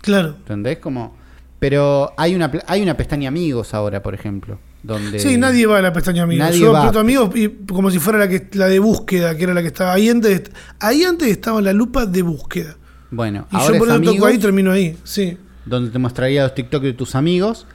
Claro. 0.02 0.30
¿Entendés? 0.40 0.80
Como. 0.80 1.16
Pero 1.60 2.12
hay 2.18 2.36
una, 2.36 2.52
hay 2.68 2.82
una 2.82 2.98
pestaña 2.98 3.30
amigos 3.30 3.74
ahora, 3.74 4.04
por 4.04 4.14
ejemplo. 4.14 4.60
Donde 4.84 5.18
Sí, 5.20 5.38
nadie 5.38 5.66
va 5.66 5.78
a 5.78 5.82
la 5.82 5.94
pestaña 5.94 6.24
amigos. 6.24 6.46
Nadie 6.48 6.60
Yo 6.60 6.74
va. 6.74 6.90
amigos 6.90 7.30
y 7.36 7.48
como 7.48 7.90
si 7.90 8.00
fuera 8.00 8.20
la 8.20 8.28
que 8.28 8.50
la 8.52 8.68
de 8.68 8.80
búsqueda, 8.80 9.38
que 9.38 9.46
era 9.46 9.54
la 9.54 9.62
que 9.62 9.68
estaba 9.68 9.94
ahí 9.94 10.10
antes. 10.10 10.52
Ahí 10.82 11.04
antes 11.06 11.30
estaba 11.30 11.62
la 11.62 11.72
lupa 11.72 12.06
de 12.06 12.22
búsqueda. 12.22 12.76
Bueno, 13.10 13.48
Y 13.50 13.56
ahora 13.56 13.74
yo 13.74 13.80
por 13.80 13.88
eso 13.88 14.02
toco 14.02 14.26
ahí 14.26 14.36
y 14.36 14.40
termino 14.40 14.72
ahí. 14.74 14.98
Sí. 15.06 15.38
donde 15.66 15.90
te 15.92 16.00
mostraría 16.00 16.44
los 16.44 16.54
TikTok 16.54 16.84
de 16.84 16.92
tus 16.92 17.16
amigos. 17.16 17.66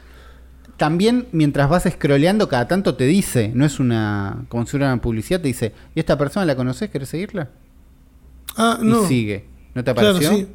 También 0.78 1.26
mientras 1.32 1.68
vas 1.68 1.84
scrolleando, 1.90 2.48
cada 2.48 2.66
tanto 2.68 2.94
te 2.94 3.04
dice, 3.04 3.50
no 3.54 3.66
es 3.66 3.78
una, 3.80 4.44
como 4.48 4.64
si 4.64 4.70
fuera 4.70 4.86
una 4.92 5.02
publicidad, 5.02 5.40
te 5.40 5.48
dice, 5.48 5.72
¿y 5.94 6.00
esta 6.00 6.16
persona 6.16 6.46
la 6.46 6.56
conoces? 6.56 6.88
¿Querés 6.88 7.10
seguirla? 7.10 7.50
Ah, 8.56 8.78
no. 8.80 9.04
Y 9.04 9.06
sigue. 9.08 9.44
¿No 9.74 9.84
te 9.84 9.92
Claro, 9.92 10.10
apareció? 10.10 10.36
sí. 10.36 10.46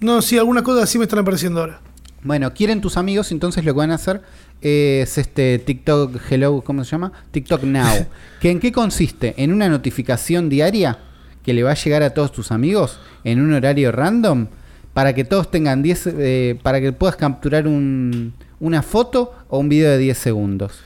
No, 0.00 0.22
sí, 0.22 0.38
algunas 0.38 0.62
cosas 0.62 0.84
así 0.84 0.98
me 0.98 1.04
están 1.04 1.18
apareciendo 1.20 1.60
ahora. 1.60 1.80
Bueno, 2.22 2.52
quieren 2.52 2.80
tus 2.82 2.96
amigos, 2.98 3.32
entonces 3.32 3.64
lo 3.64 3.72
que 3.72 3.78
van 3.78 3.90
a 3.90 3.94
hacer 3.94 4.20
es 4.60 5.16
este 5.16 5.58
TikTok 5.58 6.16
Hello, 6.30 6.60
¿cómo 6.62 6.84
se 6.84 6.90
llama? 6.92 7.12
TikTok 7.30 7.62
Now. 7.64 8.06
¿Que 8.40 8.50
¿En 8.50 8.60
qué 8.60 8.72
consiste? 8.72 9.34
En 9.38 9.52
una 9.52 9.68
notificación 9.70 10.50
diaria 10.50 10.98
que 11.42 11.54
le 11.54 11.62
va 11.62 11.70
a 11.70 11.74
llegar 11.74 12.02
a 12.02 12.10
todos 12.10 12.32
tus 12.32 12.52
amigos 12.52 12.98
en 13.24 13.40
un 13.40 13.54
horario 13.54 13.92
random 13.92 14.48
para 14.92 15.14
que 15.14 15.24
todos 15.24 15.50
tengan 15.50 15.82
10, 15.82 16.06
eh, 16.18 16.58
para 16.62 16.80
que 16.82 16.92
puedas 16.92 17.16
capturar 17.16 17.66
un- 17.66 18.34
una 18.60 18.82
foto 18.82 19.34
o 19.48 19.58
un 19.58 19.68
video 19.68 19.90
de 19.90 19.98
10 19.98 20.16
segundos. 20.18 20.80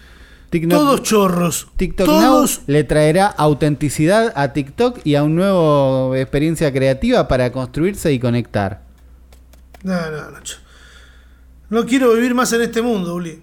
TikTok, 0.51 0.71
Todos 0.79 1.03
chorros. 1.03 1.69
TikTok 1.77 2.07
todos. 2.07 2.59
Now 2.59 2.65
le 2.69 2.85
traerá 2.85 3.27
autenticidad 3.27 4.33
a 4.37 4.53
TikTok 4.53 5.01
y 5.05 5.17
a 5.17 5.25
una 5.25 5.35
nueva 5.47 6.19
experiencia 6.19 6.73
creativa 6.73 7.27
para 7.27 7.51
construirse 7.51 8.13
y 8.13 8.21
conectar. 8.21 8.83
No, 9.83 10.11
no, 10.11 10.31
Nacho. 10.31 10.59
No 11.71 11.85
quiero 11.85 12.15
vivir 12.15 12.35
más 12.35 12.53
en 12.53 12.63
este 12.63 12.81
mundo, 12.83 13.15
Uli. 13.17 13.43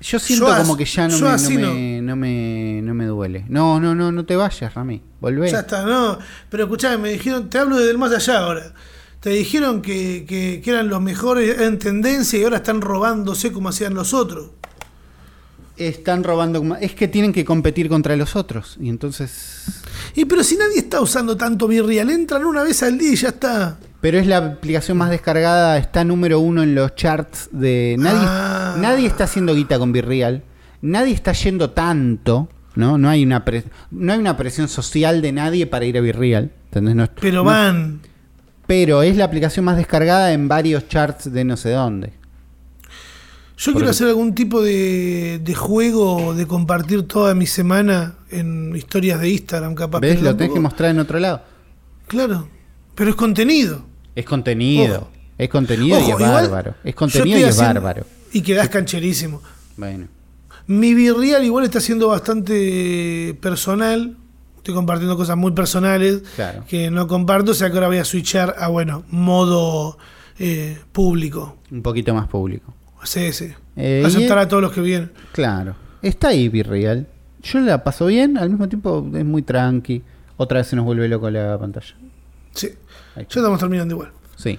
Yo 0.00 0.18
siento 0.18 0.46
Yo 0.48 0.56
como 0.58 0.76
que 0.76 0.84
ya 0.84 1.08
no 1.08 1.18
me, 1.18 1.30
no, 1.30 1.50
me, 1.50 2.00
no 2.02 2.16
me- 2.16 2.80
no 2.82 2.94
me 2.94 3.06
duele. 3.06 3.44
No, 3.48 3.80
no, 3.80 3.94
no, 3.94 4.12
no 4.12 4.24
te 4.26 4.36
vayas, 4.36 4.74
Rami. 4.74 5.02
Volvé. 5.20 5.50
Ya 5.50 5.60
está, 5.60 5.82
no. 5.84 6.18
Pero 6.50 6.64
escuchame, 6.64 6.98
me 6.98 7.08
dijeron, 7.10 7.48
te 7.48 7.58
hablo 7.58 7.76
desde 7.78 7.90
el 7.90 7.98
más 7.98 8.12
allá 8.12 8.38
ahora. 8.40 8.72
Te 9.24 9.30
dijeron 9.30 9.80
que, 9.80 10.26
que- 10.28 10.60
que 10.62 10.70
eran 10.70 10.90
los 10.90 11.00
mejores 11.00 11.58
en 11.58 11.78
tendencia 11.78 12.38
y 12.38 12.44
ahora 12.44 12.58
están 12.58 12.82
robándose 12.82 13.52
como 13.52 13.70
hacían 13.70 13.94
los 13.94 14.12
otros. 14.12 14.50
Están 15.78 16.22
robando. 16.22 16.58
como- 16.58 16.76
Es 16.76 16.94
que 16.94 17.08
tienen 17.08 17.32
que 17.32 17.42
competir 17.42 17.88
contra 17.88 18.14
los 18.16 18.36
otros. 18.36 18.76
Y 18.78 18.90
entonces. 18.90 19.64
Y 20.14 20.26
pero 20.26 20.44
si 20.44 20.56
nadie 20.58 20.76
está 20.78 21.00
usando 21.00 21.38
tanto 21.38 21.66
Virreal, 21.66 22.10
entran 22.10 22.44
una 22.44 22.62
vez 22.62 22.82
al 22.82 22.98
día 22.98 23.12
y 23.12 23.16
ya 23.16 23.28
está. 23.28 23.78
Pero 24.02 24.18
es 24.18 24.26
la 24.26 24.36
aplicación 24.36 24.98
más 24.98 25.08
descargada. 25.08 25.78
Está 25.78 26.04
número 26.04 26.38
uno 26.38 26.62
en 26.62 26.74
los 26.74 26.94
charts 26.94 27.48
de. 27.50 27.96
Nadie, 27.98 28.20
Ah. 28.28 28.76
nadie 28.78 29.06
está 29.06 29.24
haciendo 29.24 29.54
guita 29.54 29.78
con 29.78 29.90
Virreal. 29.90 30.42
Nadie 30.82 31.14
está 31.14 31.32
yendo 31.32 31.70
tanto. 31.70 32.50
¿no? 32.76 32.98
No, 32.98 33.08
hay 33.08 33.24
una 33.24 33.44
pre- 33.44 33.64
no 33.92 34.12
hay 34.12 34.18
una 34.18 34.36
presión 34.36 34.66
social 34.68 35.22
de 35.22 35.30
nadie 35.32 35.66
para 35.66 35.86
ir 35.86 35.96
a 35.96 36.00
Virreal. 36.02 36.50
¿entendés? 36.66 36.94
No 36.94 37.06
Pero 37.20 37.36
no- 37.36 37.44
van. 37.44 38.00
Pero 38.66 39.02
es 39.02 39.16
la 39.16 39.24
aplicación 39.24 39.64
más 39.64 39.76
descargada 39.76 40.32
en 40.32 40.48
varios 40.48 40.88
charts 40.88 41.32
de 41.32 41.44
no 41.44 41.56
sé 41.56 41.70
dónde. 41.70 42.12
Yo 43.56 43.72
Por 43.72 43.80
quiero 43.82 43.90
hacer 43.92 44.08
algún 44.08 44.34
tipo 44.34 44.62
de, 44.62 45.40
de 45.42 45.54
juego 45.54 46.34
de 46.34 46.46
compartir 46.46 47.06
toda 47.06 47.34
mi 47.34 47.46
semana 47.46 48.14
en 48.30 48.74
historias 48.74 49.20
de 49.20 49.30
Instagram, 49.30 49.74
capaz. 49.76 50.00
¿Ves? 50.00 50.20
Lo 50.20 50.34
tenés 50.36 50.52
que 50.52 50.60
mostrar 50.60 50.90
en 50.90 50.98
otro 50.98 51.20
lado. 51.20 51.42
Claro. 52.08 52.48
Pero 52.96 53.10
es 53.10 53.16
contenido. 53.16 53.84
Es 54.16 54.24
contenido. 54.24 54.96
Ojo. 54.96 55.10
Es 55.38 55.48
contenido 55.48 55.98
y 56.00 56.10
es 56.10 56.18
bárbaro. 56.18 56.74
Es 56.84 56.94
contenido 56.94 57.38
y 57.38 57.42
es 57.42 57.50
haciendo- 57.50 57.80
bárbaro. 57.80 58.06
Y 58.32 58.42
quedás 58.42 58.68
cancherísimo. 58.68 59.40
Bueno. 59.76 60.08
Mi 60.66 60.94
Virreal 60.94 61.44
igual 61.44 61.64
está 61.64 61.80
siendo 61.80 62.08
bastante 62.08 63.36
personal. 63.40 64.16
Estoy 64.64 64.76
compartiendo 64.76 65.14
cosas 65.18 65.36
muy 65.36 65.52
personales 65.52 66.22
Claro. 66.36 66.64
que 66.66 66.90
no 66.90 67.06
comparto. 67.06 67.50
O 67.50 67.54
sea 67.54 67.68
que 67.68 67.74
ahora 67.74 67.88
voy 67.88 67.98
a 67.98 68.04
switchar 68.06 68.54
a, 68.58 68.68
bueno, 68.68 69.04
modo 69.10 69.98
eh, 70.38 70.78
público. 70.90 71.58
Un 71.70 71.82
poquito 71.82 72.14
más 72.14 72.28
público. 72.28 72.72
Sí, 73.02 73.30
sí. 73.34 73.52
Eh, 73.76 74.02
Aceptar 74.06 74.38
a 74.38 74.48
todos 74.48 74.62
los 74.62 74.72
que 74.72 74.80
vienen. 74.80 75.12
Claro. 75.32 75.76
Está 76.00 76.28
ahí 76.28 76.48
Virreal. 76.48 77.06
Yo 77.42 77.60
la 77.60 77.84
paso 77.84 78.06
bien, 78.06 78.38
al 78.38 78.48
mismo 78.48 78.66
tiempo 78.66 79.06
es 79.14 79.22
muy 79.26 79.42
tranqui. 79.42 80.02
Otra 80.38 80.60
vez 80.60 80.68
se 80.68 80.76
nos 80.76 80.86
vuelve 80.86 81.08
loco 81.08 81.28
la 81.28 81.58
pantalla. 81.58 81.94
Sí. 82.54 82.70
Ya 83.16 83.20
estamos 83.22 83.60
terminando 83.60 83.92
igual. 83.96 84.12
Sí. 84.36 84.58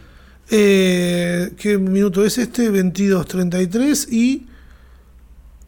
Eh, 0.52 1.52
¿Qué 1.58 1.80
minuto 1.80 2.24
es 2.24 2.38
este? 2.38 2.70
22.33 2.72 4.08
y 4.12 4.46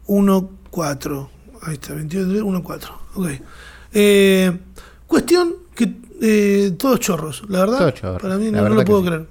1.4. 0.06 1.28
Ahí 1.62 1.74
está, 1.74 1.94
22.33, 1.96 2.62
1.4. 2.62 2.90
Ok. 3.16 3.28
Eh, 3.92 4.56
cuestión 5.06 5.54
que 5.74 5.92
eh, 6.20 6.72
todos 6.78 7.00
chorros, 7.00 7.42
la 7.48 7.60
verdad. 7.60 7.94
Para 8.20 8.36
mí 8.36 8.50
no, 8.50 8.68
lo 8.68 8.84
puedo 8.84 9.00
sí. 9.02 9.06
creer. 9.06 9.26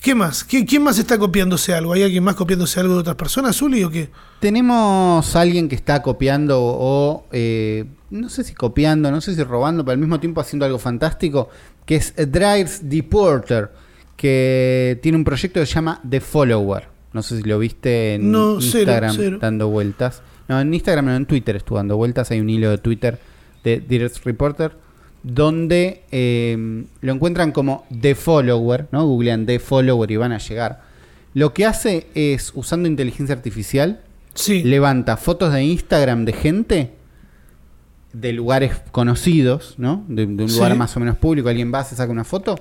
¿Qué 0.00 0.14
más? 0.14 0.44
¿Qué- 0.44 0.64
¿Quién 0.64 0.82
más 0.84 0.98
está 1.00 1.18
copiándose 1.18 1.74
algo? 1.74 1.92
¿Hay 1.92 2.02
alguien 2.04 2.22
más 2.22 2.36
copiándose 2.36 2.78
algo 2.78 2.94
de 2.94 3.00
otras 3.00 3.16
personas, 3.16 3.56
Zuli, 3.56 3.82
o 3.82 3.90
qué? 3.90 4.08
Tenemos 4.38 5.34
a 5.34 5.40
alguien 5.40 5.68
que 5.68 5.74
está 5.74 6.00
copiando 6.00 6.60
o, 6.62 7.26
eh, 7.32 7.86
no 8.10 8.28
sé 8.28 8.44
si 8.44 8.54
copiando, 8.54 9.10
no 9.10 9.20
sé 9.20 9.34
si 9.34 9.42
robando, 9.42 9.84
pero 9.84 9.94
al 9.94 9.98
mismo 9.98 10.20
tiempo 10.20 10.40
haciendo 10.40 10.64
algo 10.64 10.78
fantástico, 10.78 11.48
que 11.84 11.96
es 11.96 12.14
Drives 12.16 12.88
Deporter, 12.88 13.72
que 14.16 14.98
tiene 15.02 15.18
un 15.18 15.24
proyecto 15.24 15.58
que 15.58 15.66
se 15.66 15.74
llama 15.74 16.00
The 16.08 16.20
Follower. 16.20 16.88
No 17.12 17.22
sé 17.22 17.38
si 17.38 17.42
lo 17.42 17.58
viste 17.58 18.14
en 18.14 18.30
No, 18.30 18.60
cero, 18.60 18.78
Instagram 18.82 19.16
cero. 19.16 19.38
dando 19.40 19.68
vueltas. 19.68 20.22
No, 20.48 20.60
en 20.60 20.72
Instagram, 20.72 21.06
no, 21.06 21.16
en 21.16 21.26
Twitter 21.26 21.56
estuvo 21.56 21.78
dando 21.78 21.96
vueltas. 21.96 22.30
Hay 22.30 22.40
un 22.40 22.48
hilo 22.50 22.70
de 22.70 22.78
Twitter 22.78 23.18
de 23.64 23.80
Direct 23.80 24.24
Reporter 24.24 24.72
donde 25.22 26.02
eh, 26.12 26.84
lo 27.00 27.12
encuentran 27.12 27.50
como 27.50 27.84
The 28.00 28.14
Follower, 28.14 28.86
¿no? 28.92 29.04
Googlean 29.06 29.44
The 29.44 29.58
Follower 29.58 30.08
y 30.10 30.16
van 30.16 30.32
a 30.32 30.38
llegar. 30.38 30.82
Lo 31.34 31.52
que 31.52 31.66
hace 31.66 32.06
es, 32.14 32.52
usando 32.54 32.88
inteligencia 32.88 33.34
artificial, 33.34 34.00
Sí. 34.34 34.62
levanta 34.62 35.16
fotos 35.16 35.52
de 35.52 35.64
Instagram 35.64 36.24
de 36.26 36.32
gente 36.32 36.90
de 38.12 38.32
lugares 38.32 38.72
conocidos, 38.92 39.74
¿no? 39.78 40.04
De, 40.08 40.26
de 40.26 40.44
un 40.44 40.48
Sí. 40.48 40.56
lugar 40.56 40.76
más 40.76 40.96
o 40.96 41.00
menos 41.00 41.16
público, 41.16 41.48
alguien 41.48 41.72
va, 41.74 41.82
se 41.84 41.96
saca 41.96 42.12
una 42.12 42.24
foto 42.24 42.56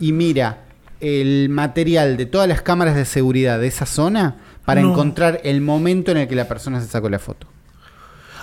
y 0.00 0.12
mira 0.12 0.64
el 1.00 1.48
material 1.50 2.16
de 2.16 2.26
todas 2.26 2.48
las 2.48 2.62
cámaras 2.62 2.94
de 2.96 3.04
seguridad 3.04 3.58
de 3.60 3.66
esa 3.68 3.86
zona 3.86 4.36
para 4.64 4.80
No. 4.82 4.90
encontrar 4.90 5.40
el 5.44 5.60
momento 5.60 6.10
en 6.12 6.18
el 6.18 6.28
que 6.28 6.34
la 6.36 6.46
persona 6.48 6.80
se 6.80 6.88
sacó 6.88 7.08
la 7.08 7.18
foto. 7.18 7.46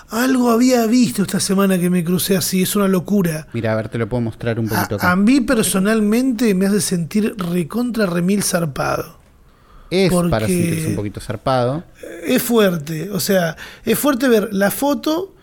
Algo 0.09 0.49
había 0.49 0.87
visto 0.87 1.21
esta 1.21 1.39
semana 1.39 1.77
que 1.79 1.89
me 1.91 2.03
crucé 2.03 2.35
así, 2.35 2.63
es 2.63 2.75
una 2.75 2.87
locura. 2.87 3.47
Mira, 3.53 3.73
a 3.73 3.75
ver, 3.75 3.89
te 3.89 3.99
lo 3.99 4.09
puedo 4.09 4.21
mostrar 4.21 4.59
un 4.59 4.67
poquito 4.67 4.95
A, 4.95 4.97
acá. 4.97 5.11
a 5.11 5.15
mí 5.15 5.39
personalmente 5.41 6.55
me 6.55 6.65
hace 6.65 6.81
sentir 6.81 7.35
recontra 7.37 8.05
remil 8.07 8.43
zarpado. 8.43 9.19
es 9.91 10.11
porque- 10.11 10.29
para 10.29 10.45
sentirse 10.47 10.87
un 10.89 10.95
poquito 10.95 11.19
zarpado. 11.19 11.83
Es 12.23 12.43
fuerte, 12.43 13.09
o 13.11 13.19
sea, 13.19 13.55
es 13.83 13.97
fuerte 13.97 14.27
ver 14.27 14.49
la 14.51 14.69
foto 14.71 15.33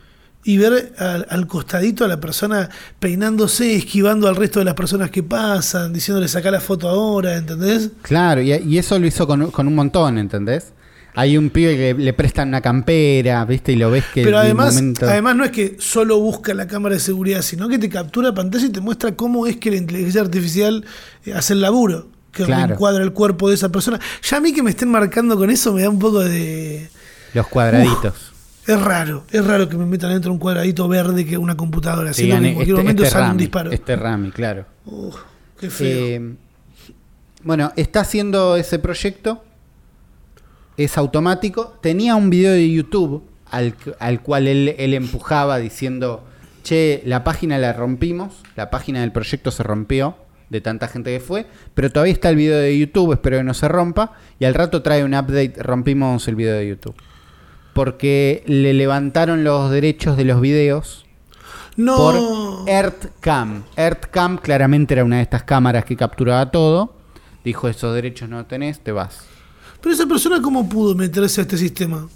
y 0.49 0.59
ver 0.59 0.93
al, 0.99 1.27
al 1.29 1.47
costadito 1.49 2.05
a 2.05 2.09
la 2.09 2.21
persona 2.21 2.71
peinándose, 3.01 3.75
esquivando 3.75 4.29
al 4.29 4.37
resto 4.37 4.61
de 4.61 4.65
las 4.65 4.75
personas 4.75 5.11
que 5.11 5.23
pasan, 5.23 5.93
diciéndole 5.93 6.29
saca 6.29 6.51
la 6.51 6.61
foto 6.61 6.89
ahora, 6.89 7.37
¿entendés? 7.37 7.91
Claro, 8.03 8.41
y, 8.43 8.53
y 8.53 8.79
eso 8.79 8.99
lo 8.99 9.07
hizo 9.07 9.27
con, 9.27 9.51
con 9.51 9.67
un 9.67 9.75
montón, 9.75 10.19
¿entendés? 10.19 10.73
Hay 11.15 11.39
un 11.39 11.49
pibe 11.51 11.77
que 11.77 11.95
le 11.95 12.13
prestan 12.13 12.49
una 12.49 12.61
campera, 12.61 13.45
¿viste? 13.47 13.73
Y 13.73 13.77
lo 13.77 13.91
ves 13.91 14.05
que 14.13 14.23
Pero 14.23 14.39
además, 14.39 14.75
momento- 14.75 15.07
además 15.07 15.35
no 15.35 15.45
es 15.45 15.51
que 15.51 15.77
solo 15.81 16.19
busca 16.21 16.53
la 16.55 16.67
cámara 16.67 16.95
de 16.95 17.01
seguridad, 17.01 17.41
sino 17.43 17.69
que 17.69 17.79
te 17.79 17.89
captura 17.89 18.35
pantalla 18.35 18.67
y 18.67 18.71
te 18.71 18.81
muestra 18.81 19.17
cómo 19.17 19.47
es 19.47 19.57
que 19.57 19.71
la 19.71 19.79
inteligencia 19.79 20.21
artificial 20.21 20.85
eh, 21.25 21.33
hace 21.33 21.55
el 21.55 21.63
laburo, 21.63 22.09
que 22.33 22.45
Claro. 22.45 22.75
encuadra 22.75 23.03
el 23.03 23.13
cuerpo 23.13 23.49
de 23.49 23.55
esa 23.55 23.71
persona. 23.71 23.99
Ya 24.23 24.37
a 24.37 24.41
mí 24.41 24.53
que 24.53 24.63
me 24.63 24.71
estén 24.71 24.91
marcando 24.91 25.37
con 25.39 25.49
eso 25.51 25.73
me 25.73 25.83
da 25.83 25.89
un 25.91 25.99
poco 25.99 26.21
de... 26.21 26.89
los 27.35 27.47
cuadraditos. 27.49 28.33
Es 28.67 28.81
raro, 28.81 29.25
es 29.31 29.47
raro 29.47 29.69
que 29.69 29.77
me 29.77 29.87
metan 29.87 30.11
dentro 30.13 30.33
un 30.33 30.39
cuadradito 30.39 30.89
verde 30.89 31.25
que 31.25 31.39
una 31.39 31.57
computadora. 31.57 32.13
Sí, 32.13 32.31
en 32.31 32.55
cualquier 32.55 32.61
este- 32.61 32.73
momento 32.73 33.03
este 33.05 33.15
sale 33.15 33.31
un 33.31 33.37
disparo. 33.37 33.71
Este 33.71 33.95
Rami, 33.97 34.31
claro. 34.31 34.67
Qué 35.61 35.71
feo. 35.71 36.07
Eh, 36.07 36.35
bueno, 37.45 37.73
está 37.77 38.01
haciendo 38.01 38.57
ese 38.57 38.79
proyecto. 38.79 39.45
Es 40.77 40.99
automático. 40.99 41.79
Tenía 41.81 42.17
un 42.17 42.29
video 42.29 42.53
de 42.53 42.71
YouTube 42.71 43.23
al, 43.51 43.75
al 44.01 44.21
cual 44.21 44.49
él, 44.49 44.75
él 44.79 44.95
empujaba 44.95 45.59
diciendo, 45.59 46.25
che, 46.65 47.03
la 47.07 47.23
página 47.23 47.59
la 47.59 47.73
rompimos, 47.73 48.43
la 48.57 48.69
página 48.71 49.01
del 49.01 49.13
proyecto 49.13 49.51
se 49.53 49.63
rompió 49.63 50.17
de 50.51 50.61
tanta 50.61 50.89
gente 50.89 51.13
que 51.13 51.21
fue, 51.21 51.47
pero 51.75 51.91
todavía 51.91 52.13
está 52.13 52.29
el 52.31 52.37
video 52.37 52.59
de 52.59 52.77
YouTube, 52.79 53.13
espero 53.13 53.39
que 53.39 53.43
no 53.45 53.55
se 53.55 53.67
rompa, 53.69 54.13
y 54.39 54.45
al 54.45 54.55
rato 54.55 54.83
trae 54.83 55.03
un 55.03 55.15
update, 55.15 55.55
rompimos 55.59 56.29
el 56.29 56.37
video 56.37 56.55
de 56.55 56.69
YouTube. 56.69 56.95
Porque 57.77 58.43
le 58.47 58.73
levantaron 58.73 59.45
los 59.45 59.71
derechos 59.71 60.17
de 60.17 60.25
los 60.25 60.41
videos 60.41 61.07
no, 61.77 61.97
por 61.97 62.69
EarthCam. 62.69 63.65
EarthCam 63.77 64.39
claramente 64.39 64.95
era 64.95 65.05
una 65.05 65.17
de 65.17 65.23
estas 65.23 65.43
cámaras 65.43 65.85
que 65.85 65.95
capturaba 65.95 66.51
todo. 66.51 66.97
Dijo, 67.45 67.69
esos 67.69 67.95
derechos 67.95 68.31
no 68.31 68.47
tenés, 68.47 68.81
te 68.81 68.93
vas. 68.93 69.27
Pero 69.83 69.95
esa 69.95 70.07
persona, 70.07 70.41
¿cómo 70.41 70.67
pudo 70.67 70.95
meterse 70.95 71.41
a 71.41 71.43
este 71.43 71.59
sistema? 71.59 72.09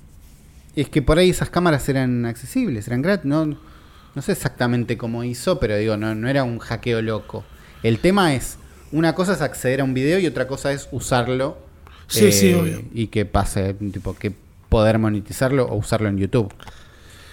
Es 0.75 0.89
que 0.89 1.03
por 1.03 1.19
ahí 1.19 1.29
esas 1.29 1.51
cámaras 1.51 1.87
eran 1.91 2.25
accesibles, 2.25 2.87
eran 2.87 3.03
gratis. 3.03 3.27
No, 3.27 3.45
no 3.45 4.23
sé 4.23 4.33
exactamente 4.33 4.97
cómo 4.97 5.25
hizo, 5.25 5.61
pero 5.61 5.77
digo, 5.77 5.99
no, 5.99 6.15
no 6.15 6.27
era 6.29 6.43
un 6.43 6.59
hackeo 6.59 7.03
loco. 7.03 7.45
El 7.83 7.99
tema 7.99 8.35
es, 8.35 8.57
una 8.93 9.15
cosa 9.15 9.35
es 9.35 9.43
acceder 9.43 9.83
a 9.83 9.85
un 9.85 9.93
video 9.93 10.19
y 10.19 10.27
otra 10.27 10.47
cosa 10.47 10.73
es 10.73 10.89
usarlo. 10.91 11.59
Sí, 12.07 12.33
sí, 12.33 12.55
obvio. 12.55 12.83
Y 12.93 13.09
que 13.09 13.27
pase, 13.27 13.75
tipo, 13.75 14.17
que 14.17 14.33
poder 14.71 14.99
monetizarlo 14.99 15.67
o 15.67 15.77
usarlo 15.77 16.09
en 16.09 16.17
YouTube. 16.17 16.51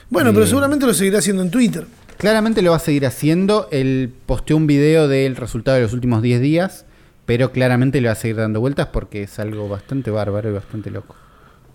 Bueno, 0.10 0.34
pero 0.34 0.44
Eh. 0.46 0.48
seguramente 0.50 0.86
lo 0.86 0.94
seguirá 0.94 1.20
haciendo 1.20 1.42
en 1.44 1.52
Twitter. 1.52 1.86
Claramente 2.18 2.62
lo 2.62 2.72
va 2.72 2.78
a 2.78 2.80
seguir 2.80 3.06
haciendo. 3.06 3.70
Él 3.72 4.12
posteó 4.26 4.58
un 4.58 4.68
video 4.68 5.08
del 5.08 5.36
resultado 5.38 5.76
de 5.78 5.84
los 5.84 5.94
últimos 5.94 6.22
10 6.22 6.42
días, 6.42 6.86
pero 7.26 7.52
claramente 7.52 8.02
le 8.02 8.08
va 8.08 8.14
a 8.14 8.16
seguir 8.16 8.38
dando 8.38 8.60
vueltas 8.60 8.88
porque 8.88 9.24
es 9.24 9.38
algo 9.40 9.70
bastante 9.70 10.12
bárbaro 10.12 10.50
y 10.50 10.54
bastante 10.54 10.90
loco. 10.92 11.16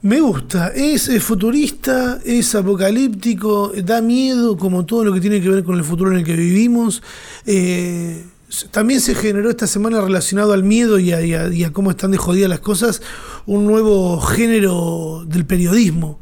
Me 0.02 0.20
gusta, 0.20 0.72
es, 0.74 1.08
futurista, 1.22 2.18
es 2.24 2.56
apocalíptico, 2.56 3.70
da 3.84 4.00
miedo 4.00 4.56
como 4.56 4.84
todo 4.84 5.04
lo 5.04 5.12
que 5.14 5.20
tiene 5.20 5.40
que 5.40 5.48
ver 5.48 5.62
con 5.62 5.76
el 5.78 5.84
futuro 5.84 6.10
en 6.10 6.18
el 6.18 6.24
que 6.24 6.34
vivimos. 6.34 7.04
Eh, 7.46 8.24
también 8.70 9.00
se 9.00 9.14
generó 9.14 9.50
esta 9.50 9.66
semana 9.66 10.00
relacionado 10.00 10.52
al 10.52 10.62
miedo 10.64 10.98
y 10.98 11.12
a, 11.12 11.22
y 11.22 11.34
a- 11.34 11.48
y 11.48 11.64
a 11.64 11.72
cómo 11.72 11.90
están 11.90 12.10
de 12.10 12.18
jodidas 12.18 12.50
las 12.50 12.60
cosas, 12.60 13.00
un 13.46 13.66
nuevo 13.66 14.20
género 14.20 15.24
del 15.26 15.46
periodismo. 15.46 16.18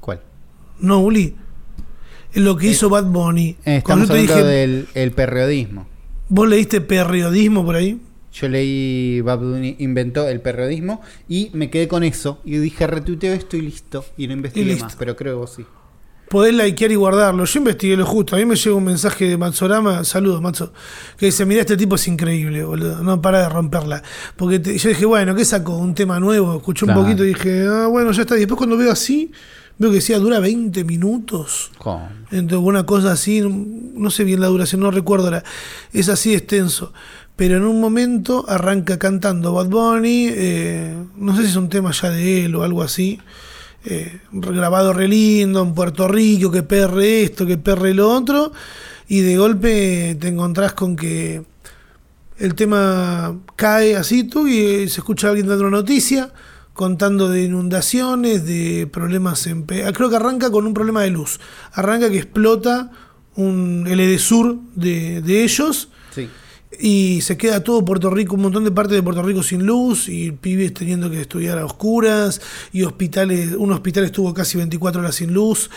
¿Cuál? 0.00 0.22
No, 0.80 1.00
Uli. 1.00 1.36
Lo 2.34 2.56
que 2.56 2.68
hizo 2.68 2.88
Bad 2.88 3.04
Bunny. 3.06 3.56
Eh, 3.64 3.76
estamos 3.78 4.08
hablando 4.10 4.34
dije, 4.34 4.44
del 4.46 4.88
el 4.94 5.12
periodismo. 5.12 5.86
¿vos 6.28 6.46
leíste 6.48 6.80
periodismo 6.80 7.64
por 7.64 7.76
ahí? 7.76 8.00
Yo 8.32 8.48
leí 8.48 9.20
Bad 9.22 9.38
Bunny 9.38 9.76
inventó 9.78 10.28
el 10.28 10.40
periodismo 10.40 11.00
y 11.28 11.50
me 11.54 11.70
quedé 11.70 11.88
con 11.88 12.04
eso 12.04 12.40
y 12.44 12.58
dije 12.58 12.86
retuiteo 12.86 13.32
esto 13.32 13.56
y 13.56 13.62
listo 13.62 14.04
y 14.18 14.26
no 14.26 14.34
investigué 14.34 14.76
más, 14.76 14.96
pero 14.96 15.16
creo 15.16 15.32
que 15.34 15.38
vos 15.38 15.54
sí. 15.56 15.64
Podés 16.30 16.52
likear 16.54 16.92
y 16.92 16.94
guardarlo. 16.94 17.44
Yo 17.44 17.58
investigué 17.58 17.96
lo 17.96 18.04
justo. 18.04 18.36
A 18.36 18.38
mí 18.38 18.44
me 18.44 18.54
llega 18.54 18.76
un 18.76 18.84
mensaje 18.84 19.24
de 19.30 19.36
Matsorama, 19.38 20.04
saludos 20.04 20.42
Matzo, 20.42 20.72
que 21.16 21.26
dice, 21.26 21.46
mira, 21.46 21.62
este 21.62 21.76
tipo 21.76 21.94
es 21.94 22.06
increíble, 22.06 22.62
boludo. 22.64 23.02
No 23.02 23.22
para 23.22 23.40
de 23.42 23.48
romperla. 23.48 24.02
Porque 24.36 24.58
te- 24.58 24.76
yo 24.76 24.88
dije, 24.90 25.06
bueno, 25.06 25.34
¿qué 25.34 25.44
sacó? 25.44 25.76
Un 25.78 25.94
tema 25.94 26.20
nuevo. 26.20 26.56
Escuché 26.58 26.84
un 26.84 26.88
Claro. 26.88 27.02
poquito 27.02 27.24
y 27.24 27.28
dije, 27.28 27.66
ah, 27.66 27.86
bueno, 27.86 28.12
ya 28.12 28.22
está. 28.22 28.36
Y 28.36 28.40
después 28.40 28.58
cuando 28.58 28.76
veo 28.76 28.92
así, 28.92 29.32
veo 29.78 29.90
que 29.90 29.96
decía, 29.96 30.18
dura 30.18 30.38
20 30.38 30.84
minutos. 30.84 31.70
¿Cómo? 31.78 32.08
Entonces, 32.30 32.66
una 32.66 32.84
cosa 32.84 33.12
así, 33.12 33.40
no 33.40 34.10
sé 34.10 34.24
bien 34.24 34.40
la 34.40 34.48
duración, 34.48 34.82
no 34.82 34.90
recuerdo, 34.90 35.30
la, 35.30 35.42
es 35.94 36.10
así 36.10 36.34
extenso. 36.34 36.92
Pero 37.36 37.56
en 37.56 37.62
un 37.64 37.80
momento 37.80 38.44
arranca 38.48 38.98
cantando 38.98 39.52
Bad 39.54 39.68
Bunny, 39.68 40.26
eh, 40.30 40.94
no 41.16 41.34
sé 41.36 41.44
si 41.44 41.48
es 41.50 41.56
un 41.56 41.68
tema 41.70 41.92
ya 41.92 42.10
de 42.10 42.44
él 42.44 42.54
o 42.56 42.64
algo 42.64 42.82
así, 42.82 43.20
eh, 43.90 44.20
grabado 44.32 44.92
re 44.92 45.08
lindo 45.08 45.62
en 45.62 45.74
Puerto 45.74 46.08
Rico, 46.08 46.50
que 46.50 46.62
perre 46.62 47.22
esto, 47.22 47.46
que 47.46 47.56
perre 47.56 47.94
lo 47.94 48.10
otro, 48.10 48.52
y 49.08 49.20
de 49.20 49.36
golpe 49.38 50.16
te 50.20 50.28
encontrás 50.28 50.74
con 50.74 50.94
que 50.94 51.42
el 52.36 52.54
tema 52.54 53.36
cae 53.56 53.96
así 53.96 54.24
tú 54.24 54.46
y 54.46 54.58
eh, 54.58 54.88
se 54.88 55.00
escucha 55.00 55.28
alguien 55.28 55.48
dando 55.48 55.66
una 55.66 55.78
noticia 55.78 56.32
contando 56.74 57.28
de 57.28 57.44
inundaciones, 57.44 58.44
de 58.46 58.86
problemas 58.92 59.46
en... 59.46 59.66
Ah, 59.84 59.92
Creo 59.92 60.10
que 60.10 60.16
arranca 60.16 60.50
con 60.50 60.66
un 60.66 60.74
problema 60.74 61.02
de 61.02 61.10
luz. 61.10 61.40
Arranca 61.72 62.08
que 62.08 62.18
explota 62.18 62.92
un, 63.34 63.86
el 63.88 63.98
Edesur 63.98 64.58
de, 64.76 65.20
de 65.22 65.42
ellos 65.42 65.88
Sí. 66.14 66.28
Y 66.80 67.20
se 67.22 67.36
queda 67.36 67.62
todo 67.64 67.84
Puerto 67.84 68.10
Rico, 68.10 68.34
un 68.36 68.42
montón 68.42 68.64
de 68.64 68.70
partes 68.70 68.94
de 68.96 69.02
Puerto 69.02 69.22
Rico 69.22 69.42
sin 69.42 69.64
luz 69.66 70.08
y 70.08 70.30
pibes 70.32 70.72
teniendo 70.74 71.10
que 71.10 71.20
estudiar 71.20 71.58
a 71.58 71.64
oscuras 71.64 72.40
y 72.72 72.82
hospitales, 72.84 73.52
un 73.56 73.72
hospital 73.72 74.04
estuvo 74.04 74.32
casi 74.32 74.58
24 74.58 75.00
horas 75.00 75.14
sin 75.16 75.32
luz 75.34 75.70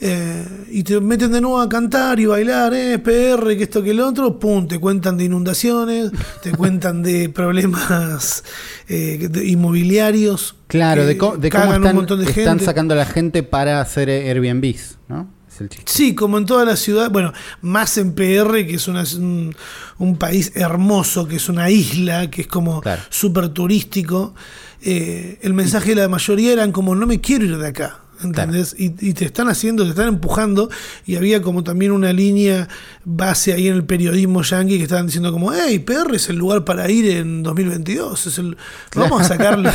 eh, 0.00 0.44
y 0.70 0.82
te 0.82 1.00
meten 1.00 1.30
de 1.32 1.40
nuevo 1.40 1.60
a 1.60 1.68
cantar 1.68 2.18
y 2.18 2.26
bailar, 2.26 2.74
eh, 2.74 2.98
PR, 2.98 3.56
que 3.56 3.62
esto 3.62 3.82
que 3.82 3.92
el 3.92 4.00
otro, 4.00 4.38
pum, 4.38 4.66
te 4.66 4.78
cuentan 4.80 5.16
de 5.16 5.24
inundaciones, 5.24 6.10
te 6.42 6.50
cuentan 6.56 7.02
de 7.02 7.28
problemas 7.28 8.42
eh, 8.88 9.28
de 9.30 9.46
inmobiliarios. 9.46 10.56
Claro, 10.66 11.06
de, 11.06 11.16
co- 11.18 11.36
de 11.36 11.50
cómo 11.50 11.64
están, 11.74 11.96
de 12.18 12.24
están 12.40 12.58
sacando 12.64 12.94
a 12.94 12.96
la 12.96 13.06
gente 13.06 13.42
para 13.42 13.80
hacer 13.80 14.08
Airbnbs, 14.10 14.98
¿no? 15.08 15.28
Es 15.64 15.70
el 15.70 15.76
chiste. 15.76 15.92
Sí, 15.92 16.14
como 16.14 16.38
en 16.38 16.46
toda 16.46 16.64
la 16.64 16.76
ciudad, 16.76 17.10
bueno, 17.10 17.32
más 17.62 17.96
en 17.98 18.14
PR, 18.14 18.66
que 18.66 18.74
es 18.74 18.88
una- 18.88 19.04
un, 19.16 19.54
un 19.98 20.16
país 20.16 20.52
hermoso, 20.54 21.26
que 21.28 21.36
es 21.36 21.48
una 21.48 21.70
isla, 21.70 22.30
que 22.30 22.42
es 22.42 22.46
como 22.46 22.80
Claro. 22.80 23.02
súper 23.10 23.48
turístico, 23.50 24.34
eh, 24.82 25.38
el 25.42 25.54
mensaje 25.54 25.90
de 25.90 26.02
la 26.02 26.08
mayoría 26.08 26.52
eran 26.52 26.72
como, 26.72 26.94
no 26.94 27.06
me 27.06 27.20
quiero 27.20 27.44
ir 27.44 27.56
de 27.58 27.68
acá. 27.68 27.98
¿Entendés? 28.22 28.74
Y, 28.78 28.94
y 29.00 29.12
te 29.14 29.24
están 29.24 29.48
haciendo, 29.48 29.84
te 29.84 29.90
están 29.90 30.08
empujando, 30.08 30.68
y 31.06 31.16
había 31.16 31.42
como 31.42 31.64
también 31.64 31.92
una 31.92 32.12
línea 32.12 32.68
base 33.04 33.52
ahí 33.52 33.68
en 33.68 33.74
el 33.74 33.84
periodismo 33.84 34.42
yankee 34.42 34.76
que 34.78 34.84
estaban 34.84 35.06
diciendo 35.06 35.32
como, 35.32 35.52
hey, 35.52 35.78
PR 35.80 36.14
es 36.14 36.28
el 36.28 36.36
lugar 36.36 36.64
para 36.64 36.90
ir 36.90 37.10
en 37.10 37.42
2022, 37.42 38.26
es 38.26 38.38
el, 38.38 38.56
vamos 38.96 39.22
a 39.22 39.24
sacarlo. 39.24 39.70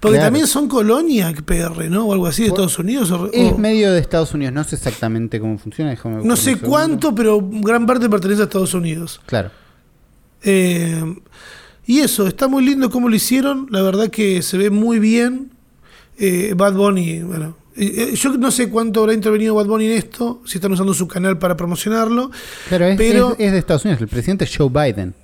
Porque 0.00 0.16
Claro. 0.16 0.26
también 0.26 0.46
son 0.46 0.68
colonia 0.68 1.32
PR, 1.44 1.88
¿no? 1.90 2.06
O 2.06 2.12
algo 2.12 2.26
así 2.26 2.42
de 2.42 2.48
Estados 2.48 2.78
Unidos. 2.78 3.10
o- 3.10 3.30
Es 3.32 3.52
o- 3.52 3.58
medio 3.58 3.92
de 3.92 4.00
Estados 4.00 4.34
Unidos, 4.34 4.52
no 4.54 4.64
sé 4.64 4.76
exactamente 4.76 5.38
cómo 5.40 5.58
funciona. 5.58 5.90
déjame 5.90 6.24
no 6.24 6.36
sé 6.36 6.56
cuánto, 6.56 7.14
pero 7.14 7.40
gran 7.40 7.86
parte 7.86 8.08
pertenece 8.08 8.42
a 8.42 8.44
Estados 8.44 8.74
Unidos. 8.74 9.20
Claro. 9.26 9.50
Eh, 10.42 11.02
y 11.86 12.00
eso, 12.00 12.26
está 12.26 12.48
muy 12.48 12.64
lindo 12.64 12.90
cómo 12.90 13.08
lo 13.08 13.14
hicieron. 13.16 13.66
La 13.70 13.82
verdad 13.82 14.08
que 14.08 14.42
se 14.42 14.56
ve 14.58 14.70
muy 14.70 14.98
bien. 14.98 15.50
Eh, 16.18 16.54
Bad 16.56 16.74
Bunny, 16.74 17.22
bueno. 17.22 17.56
Eh, 17.76 18.10
eh, 18.12 18.14
yo 18.16 18.36
no 18.36 18.50
sé 18.50 18.68
cuánto 18.68 19.00
habrá 19.00 19.14
intervenido 19.14 19.54
Bad 19.54 19.66
Bunny 19.66 19.86
en 19.86 19.92
esto, 19.92 20.42
si 20.44 20.58
están 20.58 20.72
usando 20.72 20.94
su 20.94 21.06
canal 21.08 21.38
para 21.38 21.56
promocionarlo. 21.56 22.30
Es, 22.70 22.96
Pero- 22.96 23.32
es- 23.38 23.46
es 23.46 23.52
de 23.52 23.58
Estados 23.58 23.84
Unidos. 23.84 24.00
El 24.02 24.08
presidente 24.08 24.44
es 24.44 24.56
Joe 24.56 24.68
Biden. 24.68 25.14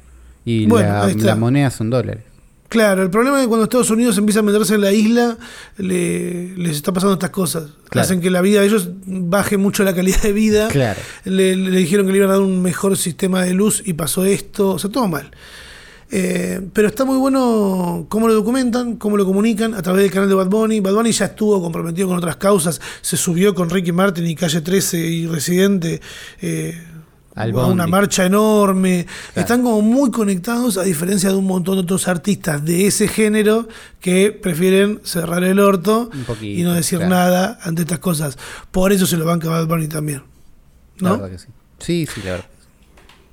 Y 0.44 0.66
Bueno, 0.66 0.88
la, 0.88 1.12
la 1.12 1.36
moneda 1.36 1.70
son 1.70 1.90
dólares. 1.90 2.24
Claro, 2.70 3.02
el 3.02 3.08
problema 3.10 3.38
es 3.38 3.44
que 3.44 3.48
cuando 3.48 3.64
Estados 3.64 3.88
Unidos 3.90 4.18
empieza 4.18 4.40
a 4.40 4.42
meterse 4.42 4.74
en 4.74 4.82
la 4.82 4.92
isla, 4.92 5.38
le- 5.78 6.54
les 6.56 6.76
está 6.76 6.92
pasando 6.92 7.14
estas 7.14 7.30
cosas. 7.30 7.64
Claro. 7.88 8.04
Hacen 8.04 8.20
que 8.20 8.30
la 8.30 8.42
vida 8.42 8.60
de 8.60 8.66
ellos 8.66 8.88
baje 9.06 9.56
mucho 9.56 9.84
la 9.84 9.94
calidad 9.94 10.20
de 10.22 10.32
vida. 10.34 10.68
Claro. 10.68 11.00
Le, 11.24 11.56
le 11.56 11.78
dijeron 11.78 12.04
que 12.06 12.12
le 12.12 12.18
iban 12.18 12.30
a 12.30 12.34
dar 12.34 12.42
un 12.42 12.60
mejor 12.60 12.96
sistema 12.98 13.42
de 13.42 13.54
luz 13.54 13.82
y 13.86 13.94
pasó 13.94 14.24
esto. 14.26 14.72
O 14.72 14.78
sea, 14.78 14.90
todo 14.90 15.08
mal. 15.08 15.30
Eh, 16.10 16.60
pero 16.72 16.88
está 16.88 17.04
muy 17.04 17.18
bueno 17.18 18.06
cómo 18.08 18.28
lo 18.28 18.34
documentan, 18.34 18.96
cómo 18.96 19.16
lo 19.16 19.26
comunican 19.26 19.74
a 19.74 19.82
través 19.82 20.02
del 20.02 20.10
canal 20.10 20.28
de 20.28 20.34
Bad 20.34 20.48
Bunny. 20.48 20.80
Bad 20.80 20.94
Bunny 20.94 21.12
ya 21.12 21.26
estuvo 21.26 21.60
comprometido 21.60 22.08
con 22.08 22.16
otras 22.16 22.36
causas, 22.36 22.80
se 23.02 23.16
subió 23.16 23.54
con 23.54 23.68
Ricky 23.68 23.92
Martin 23.92 24.26
y 24.26 24.34
Calle 24.34 24.60
13 24.60 24.98
y 24.98 25.26
Residente 25.26 26.00
eh, 26.40 26.80
una 27.46 27.86
marcha 27.86 28.24
enorme. 28.24 29.06
Están 29.34 29.62
como 29.62 29.80
muy 29.82 30.10
conectados, 30.10 30.76
a 30.76 30.82
diferencia 30.82 31.30
de 31.30 31.36
un 31.36 31.46
montón 31.46 31.76
de 31.76 31.82
otros 31.82 32.08
artistas 32.08 32.64
de 32.64 32.86
ese 32.86 33.06
género 33.08 33.68
que 34.00 34.32
prefieren 34.32 35.00
cerrar 35.04 35.44
el 35.44 35.60
orto 35.60 36.10
poquito, 36.26 36.60
y 36.60 36.62
no 36.62 36.74
decir 36.74 36.98
claro. 36.98 37.14
nada 37.14 37.58
ante 37.62 37.82
estas 37.82 37.98
cosas. 37.98 38.38
Por 38.70 38.92
eso 38.92 39.06
se 39.06 39.16
lo 39.16 39.24
banca 39.24 39.48
Bad 39.48 39.66
Bunny 39.66 39.88
también. 39.88 40.22
La 40.98 41.10
¿No? 41.10 41.18
verdad 41.18 41.30
que 41.30 41.38
sí. 41.38 41.48
Sí, 41.78 42.08
sí, 42.12 42.20
la 42.24 42.32
verdad. 42.32 42.46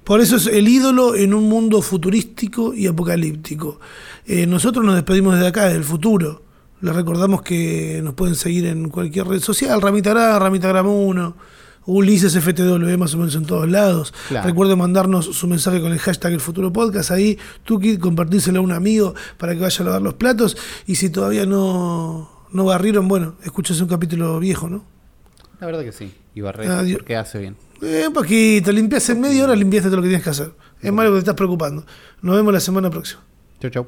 Por 0.06 0.22
eso 0.22 0.36
es 0.36 0.46
el 0.46 0.68
ídolo 0.68 1.16
en 1.16 1.34
un 1.34 1.50
mundo 1.50 1.82
futurístico 1.82 2.76
y 2.76 2.86
apocalíptico. 2.86 3.80
Eh, 4.28 4.46
nosotros 4.46 4.86
nos 4.86 4.94
despedimos 4.94 5.34
desde 5.34 5.48
acá, 5.48 5.68
del 5.68 5.84
futuro. 5.84 6.44
Les 6.82 6.96
recordamos 6.96 7.42
que 7.42 8.02
nos 8.04 8.14
pueden 8.14 8.36
seguir 8.36 8.68
en 8.68 8.90
cualquier 8.90 9.28
red 9.28 9.40
social, 9.40 9.82
Ramitagram, 9.82 10.40
Ramitagram 10.40 10.88
1, 10.88 11.38
Ulises 11.88 12.38
FTW, 12.40 12.98
más 13.00 13.16
o 13.16 13.18
menos 13.18 13.34
en 13.34 13.46
todos 13.48 13.68
lados. 13.68 14.14
Claro. 14.28 14.48
Recuerden 14.48 14.78
mandarnos 14.78 15.26
su 15.26 15.48
mensaje 15.48 15.82
con 15.82 15.92
el 15.92 15.98
hashtag 15.98 16.34
El 16.34 16.40
Futuro 16.40 16.72
Podcast. 16.72 17.10
Ahí, 17.10 17.40
Tuki, 17.64 17.98
compartírselo 17.98 18.60
a 18.60 18.62
un 18.62 18.74
amigo 18.74 19.16
para 19.38 19.56
que 19.56 19.62
vaya 19.62 19.82
a 19.82 19.86
lavar 19.86 20.04
los 20.04 20.14
platos. 20.14 20.56
Y 20.86 20.96
si 20.96 21.10
todavía 21.10 21.48
no, 21.48 22.30
no 22.52 22.66
barrieron, 22.66 23.08
bueno, 23.08 23.38
escúchese 23.44 23.82
un 23.82 23.90
capítulo 23.90 24.40
viejo, 24.40 24.70
¿no? 24.70 24.86
La 25.60 25.66
verdad 25.66 25.84
que 25.84 25.92
sí. 25.92 26.12
Y 26.36 26.42
barrer, 26.42 26.94
porque 26.94 27.16
hace 27.16 27.40
bien. 27.40 27.65
Eh, 27.82 28.06
un 28.08 28.14
poquito, 28.14 28.72
limpias 28.72 29.10
en 29.10 29.22
media 29.22 29.44
hora, 29.44 29.56
limpiaste 29.56 29.90
todo 29.90 29.98
lo 29.98 30.02
que 30.04 30.10
tienes 30.10 30.24
que 30.24 30.30
hacer. 30.30 30.52
Es 30.82 30.92
malo 30.92 31.10
que 31.10 31.16
te 31.16 31.20
estás 31.20 31.36
preocupando. 31.36 31.86
Nos 32.22 32.36
vemos 32.36 32.54
la 32.54 32.60
semana 32.60 32.90
próxima. 32.90 33.24
Chau, 33.60 33.72
chau. 33.72 33.88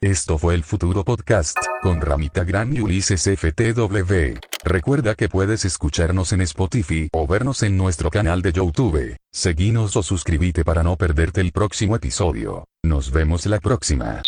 Esto 0.00 0.38
fue 0.38 0.54
el 0.54 0.62
Futuro 0.62 1.04
Podcast, 1.04 1.56
con 1.82 2.00
Ramita 2.00 2.44
Gran 2.44 2.76
y 2.76 2.80
Ulises 2.80 3.22
FTW. 3.22 4.38
Recuerda 4.62 5.14
que 5.14 5.28
puedes 5.28 5.64
escucharnos 5.64 6.32
en 6.32 6.42
Spotify 6.42 7.08
o 7.12 7.26
vernos 7.26 7.62
en 7.62 7.76
nuestro 7.76 8.10
canal 8.10 8.42
de 8.42 8.52
YouTube. 8.52 9.16
Seguinos 9.32 9.96
o 9.96 10.02
suscríbete 10.02 10.64
para 10.64 10.82
no 10.82 10.96
perderte 10.96 11.40
el 11.40 11.50
próximo 11.50 11.96
episodio. 11.96 12.66
Nos 12.84 13.10
vemos 13.10 13.46
la 13.46 13.58
próxima. 13.58 14.22